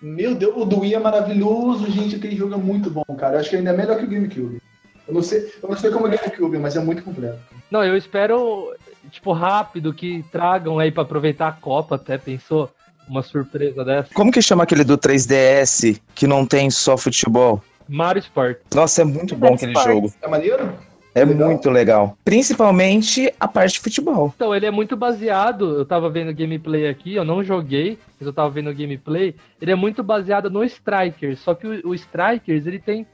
Meu 0.00 0.34
Deus, 0.34 0.54
o 0.56 0.64
do 0.64 0.80
Wii 0.80 0.94
é 0.94 0.98
maravilhoso, 0.98 1.90
gente. 1.90 2.16
Aquele 2.16 2.36
jogo 2.36 2.54
é 2.54 2.58
muito 2.58 2.90
bom, 2.90 3.04
cara. 3.16 3.36
Eu 3.36 3.40
acho 3.40 3.50
que 3.50 3.56
ainda 3.56 3.70
é 3.70 3.76
melhor 3.76 3.98
que 3.98 4.04
o 4.04 4.08
GameCube. 4.08 4.60
Eu 5.06 5.14
não 5.14 5.22
sei, 5.22 5.52
eu 5.62 5.68
não 5.68 5.76
sei 5.76 5.90
como 5.90 6.06
é 6.06 6.10
o 6.10 6.18
GameCube, 6.18 6.58
mas 6.58 6.76
é 6.76 6.80
muito 6.80 7.02
completo. 7.02 7.38
Não, 7.70 7.84
eu 7.84 7.96
espero, 7.96 8.74
tipo, 9.10 9.32
rápido 9.32 9.92
que 9.92 10.24
tragam 10.30 10.78
aí 10.78 10.90
para 10.90 11.02
aproveitar 11.02 11.48
a 11.48 11.52
Copa, 11.52 11.96
até 11.96 12.18
pensou? 12.18 12.70
Uma 13.08 13.22
surpresa 13.22 13.84
dessa. 13.84 14.12
Como 14.12 14.32
que 14.32 14.42
chama 14.42 14.64
aquele 14.64 14.82
do 14.82 14.98
3DS 14.98 16.00
que 16.14 16.26
não 16.26 16.44
tem 16.44 16.70
só 16.70 16.96
futebol? 16.96 17.62
Mario 17.88 18.20
Sport. 18.20 18.58
Nossa, 18.74 19.02
é 19.02 19.04
muito 19.04 19.36
bom 19.36 19.54
aquele 19.54 19.74
jogo. 19.74 20.12
É 20.20 20.28
maneiro? 20.28 20.72
É 21.16 21.24
legal. 21.24 21.48
muito 21.48 21.70
legal. 21.70 22.18
Principalmente 22.22 23.32
a 23.40 23.48
parte 23.48 23.74
de 23.74 23.80
futebol. 23.80 24.30
Então, 24.36 24.54
ele 24.54 24.66
é 24.66 24.70
muito 24.70 24.94
baseado. 24.94 25.78
Eu 25.78 25.86
tava 25.86 26.10
vendo 26.10 26.34
gameplay 26.34 26.86
aqui, 26.86 27.14
eu 27.14 27.24
não 27.24 27.42
joguei, 27.42 27.98
mas 28.20 28.26
eu 28.26 28.34
tava 28.34 28.50
vendo 28.50 28.74
gameplay. 28.74 29.34
Ele 29.58 29.70
é 29.70 29.74
muito 29.74 30.02
baseado 30.02 30.50
no 30.50 30.62
Strikers. 30.62 31.40
Só 31.40 31.54
que 31.54 31.66
o, 31.66 31.88
o 31.88 31.94
Strikers, 31.94 32.66
ele 32.66 32.78
tem. 32.78 33.06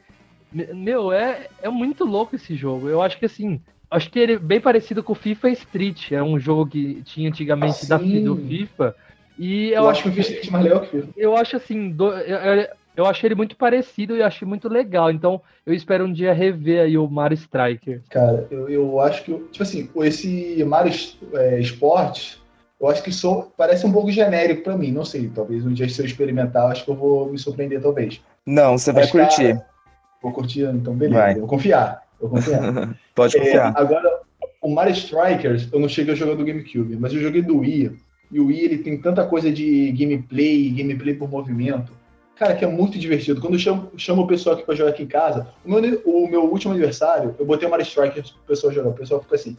Meu, 0.53 1.12
é, 1.12 1.47
é 1.62 1.69
muito 1.69 2.05
louco 2.05 2.35
esse 2.35 2.57
jogo. 2.57 2.89
Eu 2.89 3.01
acho 3.01 3.16
que 3.21 3.27
assim. 3.27 3.61
Acho 3.93 4.10
que 4.10 4.19
ele 4.19 4.32
é 4.35 4.39
bem 4.39 4.60
parecido 4.60 5.02
com 5.02 5.12
o 5.12 5.16
FIFA 5.16 5.51
Street. 5.51 6.12
É 6.12 6.23
um 6.23 6.39
jogo 6.39 6.66
que 6.66 7.02
tinha 7.02 7.28
antigamente 7.28 7.85
ah, 7.85 7.89
da, 7.89 7.98
do 7.98 8.36
FIFA. 8.36 8.97
E 9.39 9.69
eu, 9.69 9.82
eu 9.82 9.89
acho 9.89 10.02
que 10.02 10.09
o 10.09 10.12
FIFA 10.12 10.20
Street 10.28 10.48
é 10.48 10.51
mais 10.51 10.64
legal 10.64 10.81
que 10.81 10.86
o 10.86 10.90
FIFA. 10.90 11.12
Eu 11.16 11.36
acho 11.36 11.56
assim. 11.56 11.90
Do, 11.90 12.10
eu, 12.12 12.69
eu 12.97 13.06
achei 13.06 13.28
ele 13.28 13.35
muito 13.35 13.56
parecido 13.56 14.16
e 14.16 14.23
achei 14.23 14.47
muito 14.47 14.69
legal. 14.69 15.10
Então, 15.10 15.40
eu 15.64 15.74
espero 15.74 16.05
um 16.05 16.12
dia 16.12 16.32
rever 16.32 16.82
aí 16.82 16.98
o 16.98 17.09
Mario 17.09 17.35
Striker. 17.35 18.02
Cara, 18.10 18.47
eu, 18.51 18.69
eu 18.69 19.01
acho 19.01 19.24
que, 19.24 19.32
tipo 19.35 19.62
assim, 19.62 19.89
esse 19.97 20.62
Mario 20.64 20.93
é, 21.35 21.59
Esporte, 21.59 22.43
eu 22.81 22.89
acho 22.89 23.02
que 23.02 23.12
só 23.12 23.48
parece 23.56 23.86
um 23.86 23.93
pouco 23.93 24.10
genérico 24.10 24.62
para 24.62 24.77
mim. 24.77 24.93
Não 24.93 25.05
sei, 25.05 25.31
talvez 25.35 25.64
um 25.64 25.73
dia 25.73 25.89
se 25.89 26.01
eu 26.01 26.06
experimentar, 26.06 26.70
acho 26.70 26.85
que 26.85 26.90
eu 26.90 26.97
vou 26.97 27.31
me 27.31 27.39
surpreender, 27.39 27.81
talvez. 27.81 28.20
Não, 28.47 28.77
você 28.77 28.93
vai 28.93 29.06
curtir. 29.06 29.55
Cara, 29.55 29.66
vou 30.23 30.32
curtir, 30.32 30.64
então 30.64 30.94
beleza. 30.94 31.20
Vai. 31.20 31.32
Eu 31.35 31.40
vou 31.40 31.48
confiar. 31.48 32.02
Vou 32.23 32.31
confiar. 32.31 32.97
Pode 33.15 33.36
É, 33.36 33.40
confiar. 33.40 33.73
agora, 33.77 34.20
o 34.62 34.70
Mario 34.70 34.93
Strikers, 34.94 35.69
eu 35.73 35.81
não 35.81 35.89
cheguei 35.89 36.15
a 36.15 36.16
jogar 36.16 36.35
do 36.36 36.44
GameCube, 36.44 36.97
mas 36.97 37.12
eu 37.12 37.20
joguei 37.20 37.43
do 37.43 37.59
Wii. 37.59 37.93
E 38.31 38.40
o 38.40 38.47
Wii 38.47 38.61
ele 38.65 38.78
tem 38.78 38.97
tanta 38.97 39.27
coisa 39.27 39.51
de 39.51 39.90
gameplay, 39.93 40.70
gameplay 40.70 41.15
por 41.15 41.28
movimento. 41.28 41.93
Cara, 42.36 42.55
que 42.57 42.65
é 42.65 42.69
muito 42.69 42.99
divertido. 42.99 43.40
Quando 43.40 43.55
eu 43.55 43.59
chamo, 43.61 43.90
chamo 43.97 44.23
o 44.23 44.27
pessoal 44.27 44.57
aqui 44.57 44.65
pra 44.65 44.74
jogar 44.74 44.90
aqui 44.90 45.03
em 45.03 45.07
casa, 45.07 45.49
o 45.65 45.70
meu, 45.70 46.03
o 46.07 46.28
meu 46.28 46.44
último 46.44 46.73
aniversário, 46.73 47.35
eu 47.39 47.44
botei 47.44 47.69
o 47.69 47.70
Mario 47.70 47.85
Strikers 47.85 48.31
pro 48.31 48.40
pessoal 48.47 48.73
jogar. 48.73 48.89
O 48.90 48.94
pessoal 48.94 49.20
fica 49.20 49.35
assim, 49.35 49.57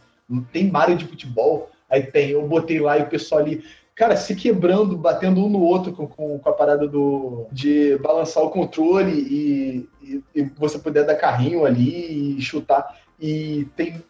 tem 0.52 0.70
Mario 0.70 0.96
de 0.96 1.04
futebol? 1.04 1.70
Aí 1.88 2.02
tem, 2.02 2.30
eu 2.30 2.46
botei 2.48 2.80
lá 2.80 2.98
e 2.98 3.02
o 3.02 3.06
pessoal 3.06 3.42
ali, 3.42 3.62
cara, 3.94 4.16
se 4.16 4.34
quebrando, 4.34 4.96
batendo 4.96 5.44
um 5.44 5.48
no 5.48 5.60
outro 5.60 5.92
com, 5.92 6.06
com, 6.06 6.38
com 6.38 6.48
a 6.48 6.52
parada 6.52 6.86
do 6.88 7.46
de 7.52 7.96
balançar 7.98 8.42
o 8.42 8.50
controle 8.50 9.12
e, 9.12 9.88
e, 10.02 10.22
e 10.34 10.42
você 10.56 10.78
poder 10.78 11.04
dar 11.04 11.14
carrinho 11.14 11.64
ali 11.64 12.38
e 12.38 12.42
chutar. 12.42 12.98
E 13.20 13.66
tem, 13.76 14.02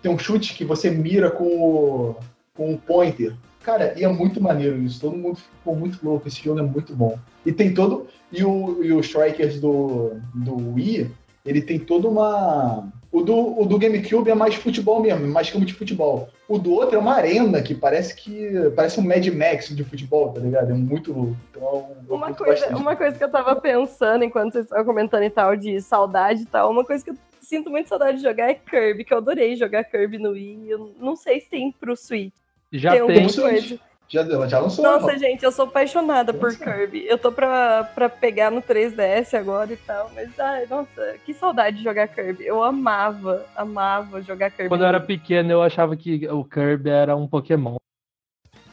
tem 0.00 0.12
um 0.12 0.18
chute 0.18 0.54
que 0.54 0.64
você 0.64 0.90
mira 0.90 1.30
com 1.30 1.44
o, 1.44 2.16
com 2.54 2.72
o 2.72 2.78
pointer. 2.78 3.34
Cara, 3.62 3.94
e 3.96 4.04
é 4.04 4.08
muito 4.08 4.40
maneiro 4.40 4.82
isso. 4.82 5.00
Todo 5.00 5.16
mundo 5.16 5.36
ficou 5.36 5.76
muito 5.76 5.98
louco. 6.02 6.26
Esse 6.26 6.42
jogo 6.42 6.60
é 6.60 6.62
muito 6.62 6.94
bom. 6.94 7.18
E 7.46 7.52
tem 7.52 7.72
todo. 7.72 8.06
E 8.30 8.44
o, 8.44 8.82
e 8.82 8.92
o 8.92 9.00
Strikers 9.00 9.60
do, 9.60 10.16
do 10.34 10.74
Wii, 10.74 11.10
ele 11.44 11.62
tem 11.62 11.78
toda 11.78 12.08
uma. 12.08 12.88
O 13.10 13.22
do, 13.22 13.60
o 13.60 13.66
do 13.66 13.78
GameCube 13.78 14.30
é 14.30 14.34
mais 14.34 14.54
futebol 14.54 15.00
mesmo, 15.00 15.28
mais 15.28 15.50
campo 15.50 15.66
de 15.66 15.74
futebol. 15.74 16.28
O 16.52 16.58
do 16.58 16.70
outro 16.74 16.96
é 16.96 16.98
uma 16.98 17.14
arena 17.14 17.62
que 17.62 17.74
parece 17.74 18.14
que. 18.14 18.70
Parece 18.76 19.00
um 19.00 19.02
Mad 19.02 19.26
Max 19.28 19.74
de 19.74 19.82
futebol, 19.82 20.30
tá 20.34 20.38
ligado? 20.38 20.70
É 20.70 20.74
muito 20.74 21.10
louco. 21.10 21.36
Então, 21.50 21.96
Uma 22.10 22.34
coisa, 22.34 22.60
bastante. 22.66 22.80
uma 22.82 22.94
coisa 22.94 23.16
que 23.16 23.24
eu 23.24 23.30
tava 23.30 23.56
pensando 23.56 24.22
enquanto 24.22 24.52
vocês 24.52 24.66
estavam 24.66 24.84
comentando 24.84 25.22
e 25.22 25.30
tal, 25.30 25.56
de 25.56 25.80
saudade 25.80 26.42
e 26.42 26.46
tal, 26.46 26.70
uma 26.70 26.84
coisa 26.84 27.02
que 27.02 27.08
eu 27.08 27.16
sinto 27.40 27.70
muito 27.70 27.88
saudade 27.88 28.18
de 28.18 28.22
jogar 28.22 28.50
é 28.50 28.54
Kirby, 28.54 29.02
que 29.02 29.14
eu 29.14 29.18
adorei 29.18 29.56
jogar 29.56 29.82
Kirby 29.84 30.18
no 30.18 30.32
Wii. 30.32 30.68
Eu 30.68 30.94
não 31.00 31.16
sei 31.16 31.40
se 31.40 31.48
tem 31.48 31.72
pro 31.72 31.96
Switch. 31.96 32.34
Já 32.70 32.90
tem 32.90 33.00
tem. 33.06 33.10
alguma 33.16 33.28
Switch. 33.30 33.68
coisa. 33.68 33.80
Já, 34.12 34.22
já 34.46 34.58
lançou. 34.58 34.84
Nossa, 34.84 35.16
gente, 35.16 35.42
eu 35.42 35.50
sou 35.50 35.64
apaixonada 35.64 36.34
por 36.34 36.52
Nossa. 36.52 36.62
Kirby. 36.62 37.06
Eu 37.06 37.16
tô 37.16 37.32
pra, 37.32 37.84
pra 37.94 38.10
pegar 38.10 38.50
no 38.50 38.60
3DS 38.60 39.32
agora 39.32 39.72
e 39.72 39.76
tal, 39.76 40.10
mas, 40.14 40.38
ai, 40.38 40.66
nossa, 40.68 41.14
que 41.24 41.32
saudade 41.32 41.78
de 41.78 41.84
jogar 41.84 42.08
Kirby. 42.08 42.44
Eu 42.44 42.62
amava, 42.62 43.46
amava 43.56 44.20
jogar 44.20 44.50
Kirby. 44.50 44.68
Quando 44.68 44.82
eu 44.82 44.88
era 44.88 45.00
pequeno, 45.00 45.50
eu 45.50 45.62
achava 45.62 45.96
que 45.96 46.28
o 46.28 46.44
Kirby 46.44 46.90
era 46.90 47.16
um 47.16 47.26
Pokémon. 47.26 47.76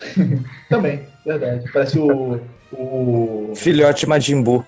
Também, 0.68 1.08
verdade. 1.26 1.72
Parece 1.72 1.98
o. 1.98 2.42
o... 2.74 3.54
Filhote 3.56 4.06
Majin 4.06 4.44
Buu. 4.44 4.66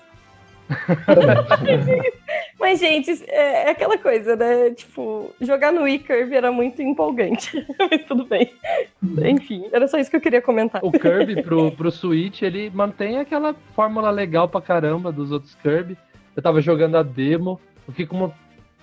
Mas, 2.62 2.78
gente, 2.78 3.10
é, 3.26 3.64
é 3.64 3.70
aquela 3.70 3.98
coisa, 3.98 4.36
né? 4.36 4.70
Tipo, 4.70 5.34
jogar 5.40 5.72
no 5.72 5.84
Kirby 5.84 6.36
era 6.36 6.52
muito 6.52 6.80
empolgante. 6.80 7.66
mas 7.76 8.04
tudo 8.04 8.24
bem. 8.24 8.54
Enfim, 9.02 9.68
era 9.72 9.88
só 9.88 9.98
isso 9.98 10.08
que 10.08 10.14
eu 10.14 10.20
queria 10.20 10.40
comentar. 10.40 10.80
O 10.84 10.92
Kirby 10.92 11.42
pro, 11.42 11.72
pro 11.72 11.90
Switch, 11.90 12.42
ele 12.42 12.70
mantém 12.70 13.18
aquela 13.18 13.52
fórmula 13.74 14.10
legal 14.10 14.48
pra 14.48 14.60
caramba 14.60 15.10
dos 15.10 15.32
outros 15.32 15.56
Kirby. 15.56 15.98
Eu 16.36 16.40
tava 16.40 16.60
jogando 16.60 16.96
a 16.96 17.02
demo, 17.02 17.60
eu 17.84 17.92
fiquei 17.92 18.06
com 18.06 18.16
uma, 18.16 18.34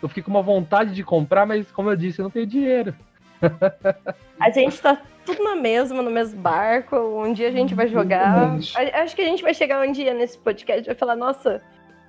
eu 0.04 0.10
fiquei 0.10 0.24
com 0.24 0.30
uma 0.30 0.42
vontade 0.42 0.94
de 0.94 1.02
comprar, 1.02 1.46
mas 1.46 1.72
como 1.72 1.90
eu 1.90 1.96
disse, 1.96 2.20
eu 2.20 2.24
não 2.24 2.30
tenho 2.30 2.46
dinheiro. 2.46 2.94
A 4.38 4.50
gente 4.50 4.78
tá 4.82 5.02
tudo 5.26 5.42
na 5.42 5.56
mesma, 5.56 6.02
no 6.02 6.12
mesmo 6.12 6.38
barco. 6.42 6.98
Um 6.98 7.32
dia 7.32 7.48
a 7.48 7.52
gente 7.52 7.74
vai 7.74 7.88
jogar. 7.88 8.58
Acho 8.94 9.16
que 9.16 9.22
a 9.22 9.26
gente 9.26 9.42
vai 9.42 9.54
chegar 9.54 9.88
um 9.88 9.92
dia 9.94 10.14
nesse 10.14 10.38
podcast 10.38 10.82
e 10.82 10.88
vai 10.88 10.96
falar, 10.96 11.16
nossa, 11.16 11.62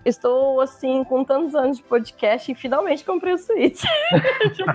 estou 0.05 0.61
assim, 0.61 1.05
com 1.05 1.25
tantos 1.25 1.55
anos 1.55 1.77
de 1.77 1.83
podcast 1.83 2.51
e 2.51 2.55
finalmente 2.55 3.05
comprei 3.05 3.35
o 3.35 3.39
Switch. 3.39 3.83
tipo, 4.55 4.73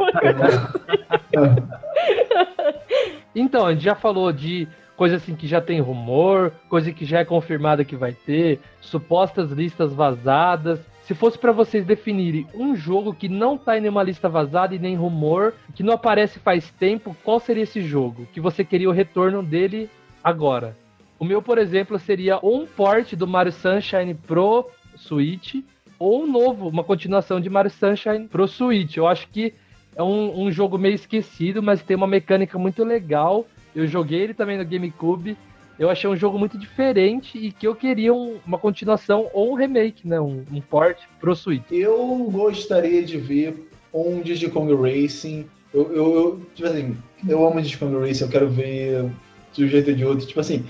Então, 3.36 3.66
a 3.66 3.74
gente 3.74 3.84
já 3.84 3.96
falou 3.96 4.32
de 4.32 4.68
coisa 4.96 5.18
assim 5.18 5.36
que 5.36 5.48
já 5.48 5.60
tem 5.60 5.80
rumor, 5.82 6.54
coisa 6.70 6.92
que 6.92 7.06
já 7.06 7.20
é 7.20 7.26
confirmada 7.26 7.84
que 7.84 7.96
vai 7.96 8.14
ter, 8.14 8.60
supostas 8.80 9.52
listas 9.52 9.94
vazadas. 9.94 10.80
Se 11.04 11.14
fosse 11.14 11.38
pra 11.38 11.52
vocês 11.52 11.86
definirem 11.86 12.48
um 12.54 12.76
jogo 12.76 13.14
que 13.14 13.30
não 13.30 13.58
tá 13.58 13.78
em 13.78 13.82
nenhuma 13.82 14.02
lista 14.02 14.28
vazada 14.28 14.74
e 14.74 14.80
nem 14.80 14.96
rumor, 14.96 15.54
que 15.76 15.84
não 15.84 15.94
aparece 15.94 16.40
faz 16.40 16.72
tempo, 16.72 17.16
qual 17.24 17.40
seria 17.40 17.64
esse 17.64 17.82
jogo? 17.82 18.28
Que 18.34 18.42
você 18.42 18.64
queria 18.64 18.90
o 18.90 18.94
retorno 18.94 19.44
dele 19.44 19.90
agora? 20.24 20.76
O 21.20 21.24
meu, 21.24 21.42
por 21.42 21.58
exemplo, 21.58 22.00
seria 22.00 22.40
um 22.44 22.66
port 22.66 23.14
do 23.14 23.28
Mario 23.28 23.52
Sunshine 23.52 24.16
pro 24.16 24.70
Switch, 25.06 25.56
ou 26.00 26.24
um 26.24 26.28
novo, 26.32 26.68
uma 26.68 26.84
continuação 26.84 27.40
de 27.40 27.50
Mario 27.50 27.72
Sunshine 27.72 28.28
pro 28.28 28.48
Switch. 28.48 28.98
Eu 28.98 29.08
acho 29.08 29.28
que 29.30 29.54
é 29.96 30.04
um, 30.04 30.44
um 30.46 30.52
jogo 30.52 30.78
meio 30.78 30.96
esquecido, 30.96 31.62
mas 31.64 31.82
tem 31.82 31.96
uma 31.96 32.08
mecânica 32.08 32.58
muito 32.58 32.84
legal. 32.84 33.46
Eu 33.76 33.88
joguei 33.88 34.20
ele 34.22 34.34
também 34.34 34.58
no 34.58 34.66
GameCube. 34.66 35.38
Eu 35.78 35.90
achei 35.90 36.10
um 36.10 36.16
jogo 36.16 36.40
muito 36.40 36.58
diferente 36.58 37.38
e 37.38 37.52
que 37.52 37.68
eu 37.68 37.76
queria 37.76 38.14
um- 38.14 38.38
uma 38.46 38.58
continuação 38.58 39.30
ou 39.34 39.52
um 39.52 39.56
remake, 39.56 40.08
né? 40.08 40.20
Um, 40.20 40.44
um 40.52 40.62
port 40.62 40.98
pro 41.20 41.36
Switch. 41.36 41.64
Eu 41.70 42.30
gostaria 42.32 43.04
de 43.04 43.18
ver 43.18 43.70
um 43.94 44.22
Kong 44.52 44.74
Racing. 44.74 45.46
Eu, 45.74 45.92
eu, 45.94 46.16
eu, 46.16 46.42
tipo 46.56 46.68
assim, 46.70 46.98
eu 47.28 47.46
amo 47.46 47.60
Kong 47.78 47.98
Racing, 48.08 48.24
eu 48.24 48.30
quero 48.30 48.50
ver 48.50 49.10
de 49.54 49.66
um 49.66 49.68
jeito 49.68 49.90
ou 49.90 49.96
de 49.96 50.06
outro. 50.06 50.26
Tipo 50.26 50.40
assim, 50.40 50.66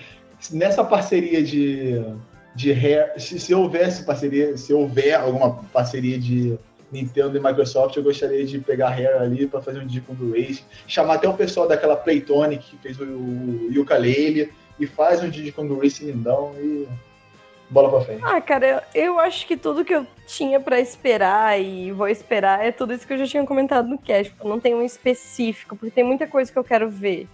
nessa 0.52 0.84
parceria 0.84 1.44
de, 1.44 2.02
de 2.56 2.72
Rare, 2.72 3.19
se, 3.19 3.40
se 3.40 3.53
houvesse 3.53 4.03
parceria, 4.03 4.57
se 4.57 4.73
houver 4.73 5.14
alguma 5.14 5.64
parceria 5.73 6.18
de 6.18 6.57
Nintendo 6.91 7.38
e 7.38 7.40
Microsoft, 7.41 7.95
eu 7.98 8.03
gostaria 8.03 8.45
de 8.45 8.60
pegar 8.60 8.88
a 8.88 8.91
Rare 8.91 9.23
ali 9.23 9.45
para 9.45 9.61
fazer 9.61 9.80
um 9.80 9.86
Diddy 9.86 10.02
Kong 10.02 10.32
Racing. 10.32 10.64
Chamar 10.88 11.15
até 11.15 11.27
o 11.27 11.34
pessoal 11.34 11.68
daquela 11.68 11.98
Playtonic 11.98 12.64
que 12.64 12.77
fez 12.77 12.99
o, 12.99 13.03
o 13.03 13.69
Yooka-Laylee 13.72 14.49
e 14.80 14.88
faz 14.88 15.22
um 15.22 15.30
Diddy 15.30 15.52
Kong 15.52 15.73
Racing 15.76 16.06
lindão 16.06 16.53
e 16.57 16.88
bola 17.69 17.90
pra 17.90 18.02
frente. 18.02 18.22
Ah, 18.23 18.40
cara, 18.40 18.84
eu, 18.94 19.03
eu 19.03 19.19
acho 19.19 19.45
que 19.45 19.57
tudo 19.57 19.84
que 19.84 19.94
eu 19.94 20.07
tinha 20.26 20.60
pra 20.60 20.80
esperar 20.80 21.60
e 21.60 21.91
vou 21.91 22.07
esperar 22.07 22.65
é 22.65 22.72
tudo 22.72 22.94
isso 22.94 23.06
que 23.06 23.14
eu 23.14 23.18
já 23.18 23.27
tinha 23.27 23.45
comentado 23.45 23.88
no 23.88 23.98
cast. 23.98 24.32
Tipo, 24.32 24.48
não 24.48 24.60
tem 24.60 24.73
um 24.73 24.84
específico, 24.84 25.76
porque 25.76 25.91
tem 25.91 26.03
muita 26.03 26.26
coisa 26.26 26.52
que 26.52 26.57
eu 26.57 26.64
quero 26.64 26.90
ver. 26.90 27.27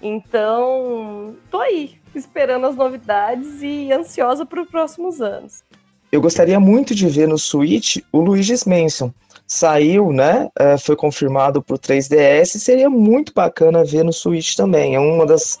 Então, 0.00 1.36
tô 1.50 1.60
aí, 1.60 2.00
esperando 2.18 2.66
as 2.66 2.76
novidades 2.76 3.62
e 3.62 3.92
ansiosa 3.92 4.44
para 4.46 4.62
os 4.62 4.68
próximos 4.68 5.20
anos. 5.20 5.62
Eu 6.10 6.20
gostaria 6.20 6.60
muito 6.60 6.94
de 6.94 7.08
ver 7.08 7.26
no 7.26 7.38
Switch 7.38 7.96
o 8.12 8.20
Luigi's 8.20 8.64
Mansion. 8.64 9.10
Saiu, 9.46 10.12
né? 10.12 10.48
é, 10.58 10.78
foi 10.78 10.96
confirmado 10.96 11.62
pro 11.62 11.78
3DS. 11.78 12.58
Seria 12.58 12.88
muito 12.88 13.32
bacana 13.34 13.84
ver 13.84 14.02
no 14.02 14.12
Switch 14.12 14.54
também. 14.54 14.94
É 14.94 14.98
uma 15.00 15.26
das 15.26 15.58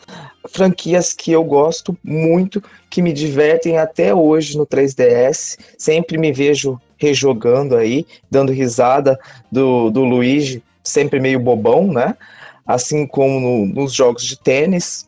franquias 0.50 1.12
que 1.12 1.32
eu 1.32 1.44
gosto 1.44 1.96
muito, 2.02 2.62
que 2.88 3.02
me 3.02 3.12
divertem 3.12 3.78
até 3.78 4.14
hoje 4.14 4.56
no 4.56 4.66
3DS. 4.66 5.58
Sempre 5.78 6.16
me 6.18 6.32
vejo 6.32 6.80
rejogando 6.96 7.76
aí, 7.76 8.06
dando 8.30 8.52
risada 8.52 9.18
do, 9.50 9.90
do 9.90 10.04
Luigi, 10.04 10.62
sempre 10.82 11.18
meio 11.20 11.40
bobão, 11.40 11.92
né? 11.92 12.16
Assim 12.66 13.06
como 13.06 13.40
no- 13.40 13.66
nos 13.66 13.92
jogos 13.92 14.24
de 14.24 14.38
tênis. 14.38 15.06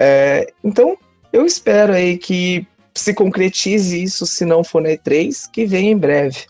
É, 0.00 0.50
então, 0.64 0.96
eu 1.30 1.44
espero 1.44 1.92
aí 1.92 2.16
que 2.16 2.66
se 2.94 3.12
concretize 3.12 4.02
isso, 4.02 4.26
se 4.26 4.46
não 4.46 4.64
for 4.64 4.80
na 4.80 4.88
E3, 4.88 5.50
que 5.52 5.66
vem 5.66 5.90
em 5.90 5.98
breve. 5.98 6.46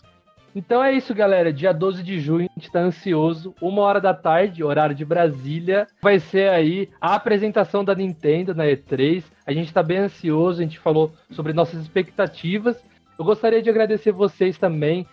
Então 0.55 0.83
é 0.83 0.93
isso, 0.93 1.13
galera. 1.13 1.51
Dia 1.51 1.73
12 1.73 2.03
de 2.03 2.19
junho, 2.19 2.49
a 2.49 2.59
gente 2.59 2.71
tá 2.71 2.79
ansioso. 2.79 3.53
Uma 3.61 3.81
hora 3.81 4.01
da 4.01 4.13
tarde, 4.13 4.63
horário 4.63 4.95
de 4.95 5.05
Brasília. 5.05 5.87
Vai 6.01 6.19
ser 6.19 6.49
aí 6.49 6.89
a 6.99 7.15
apresentação 7.15 7.83
da 7.83 7.95
Nintendo 7.95 8.53
na 8.53 8.65
E3. 8.65 9.23
A 9.45 9.53
gente 9.53 9.73
tá 9.73 9.81
bem 9.81 9.97
ansioso, 9.99 10.59
a 10.59 10.63
gente 10.63 10.79
falou 10.79 11.13
sobre 11.31 11.53
nossas 11.53 11.81
expectativas. 11.81 12.77
Eu 13.17 13.23
gostaria 13.23 13.61
de 13.61 13.69
agradecer 13.69 14.11
vocês 14.11 14.57
também 14.57 15.05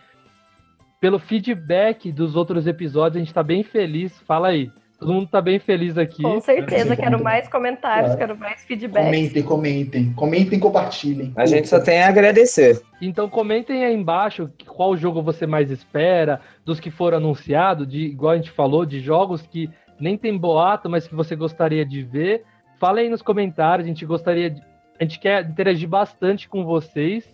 pelo 1.00 1.20
feedback 1.20 2.10
dos 2.10 2.34
outros 2.34 2.66
episódios. 2.66 3.16
A 3.16 3.24
gente 3.24 3.34
tá 3.34 3.42
bem 3.42 3.62
feliz. 3.62 4.18
Fala 4.26 4.48
aí. 4.48 4.72
Todo 4.98 5.12
mundo 5.12 5.28
tá 5.28 5.40
bem 5.40 5.60
feliz 5.60 5.96
aqui. 5.96 6.22
Com 6.22 6.40
certeza, 6.40 6.96
quero 6.96 7.22
mais 7.22 7.48
comentários, 7.48 8.16
Claro. 8.16 8.18
quero 8.18 8.36
mais 8.36 8.64
feedback. 8.64 9.04
Comentem, 9.04 9.42
comentem. 9.44 10.12
Comentem 10.14 10.58
e 10.58 10.60
compartilhem. 10.60 11.32
A 11.36 11.46
gente 11.46 11.68
só 11.68 11.78
tem 11.78 12.02
a 12.02 12.08
agradecer. 12.08 12.82
Então 13.00 13.28
comentem 13.28 13.84
aí 13.84 13.94
embaixo 13.94 14.50
qual 14.66 14.96
jogo 14.96 15.22
você 15.22 15.46
mais 15.46 15.70
espera, 15.70 16.40
dos 16.64 16.80
que 16.80 16.90
foram 16.90 17.18
anunciados, 17.18 17.86
de 17.86 18.00
igual 18.06 18.32
a 18.32 18.36
gente 18.36 18.50
falou, 18.50 18.84
de 18.84 18.98
jogos 18.98 19.42
que 19.42 19.70
nem 20.00 20.16
tem 20.18 20.36
boato, 20.36 20.90
mas 20.90 21.06
que 21.06 21.14
você 21.14 21.36
gostaria 21.36 21.86
de 21.86 22.02
ver. 22.02 22.42
Fala 22.80 22.98
aí 22.98 23.08
nos 23.08 23.22
comentários, 23.22 23.84
a 23.84 23.88
gente 23.88 24.04
gostaria 24.04 24.50
de... 24.50 24.60
A 25.00 25.04
gente 25.04 25.20
quer 25.20 25.44
interagir 25.44 25.88
bastante 25.88 26.48
com 26.48 26.64
vocês. 26.64 27.24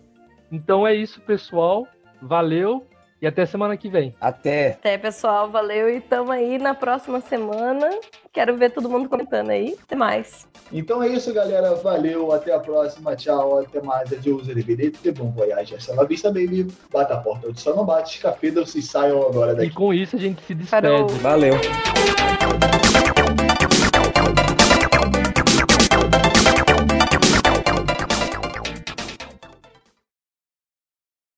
Então 0.51 0.85
é 0.85 0.93
isso, 0.93 1.19
pessoal. 1.21 1.87
Valeu 2.21 2.85
e 3.21 3.25
até 3.27 3.45
semana 3.45 3.75
que 3.77 3.89
vem. 3.89 4.13
Até. 4.19 4.69
Até, 4.71 4.97
pessoal. 4.97 5.49
Valeu 5.49 5.89
e 5.89 6.01
tamo 6.01 6.31
aí 6.31 6.57
na 6.57 6.73
próxima 6.73 7.21
semana. 7.21 7.89
Quero 8.33 8.55
ver 8.57 8.71
todo 8.71 8.89
mundo 8.89 9.07
comentando 9.09 9.49
aí. 9.49 9.75
Até 9.83 9.95
mais. 9.95 10.47
Então 10.71 11.01
é 11.01 11.07
isso, 11.07 11.33
galera. 11.33 11.75
Valeu. 11.75 12.31
Até 12.33 12.53
a 12.53 12.59
próxima. 12.59 13.15
Tchau. 13.15 13.59
Até 13.59 13.81
mais. 13.81 14.11
Adiós, 14.11 14.47
DVD. 14.47 14.91
Bom 15.13 15.31
voyage. 15.31 15.75
Essa 15.75 15.93
é 15.93 15.99
a 15.99 16.03
vista, 16.03 16.29
baby. 16.29 16.67
Bata 16.91 17.13
a 17.15 17.17
porta 17.17 17.47
onde 17.47 17.59
só 17.61 17.73
não 17.75 17.85
bate. 17.85 18.15
Escafedam-se 18.17 18.79
e 18.79 18.81
saiam 18.81 19.21
agora 19.25 19.53
E 19.53 19.55
daqui. 19.55 19.71
com 19.73 19.93
isso 19.93 20.15
a 20.15 20.19
gente 20.19 20.43
se 20.43 20.53
despede. 20.53 20.81
Parou. 20.87 21.07
Valeu. 21.07 21.55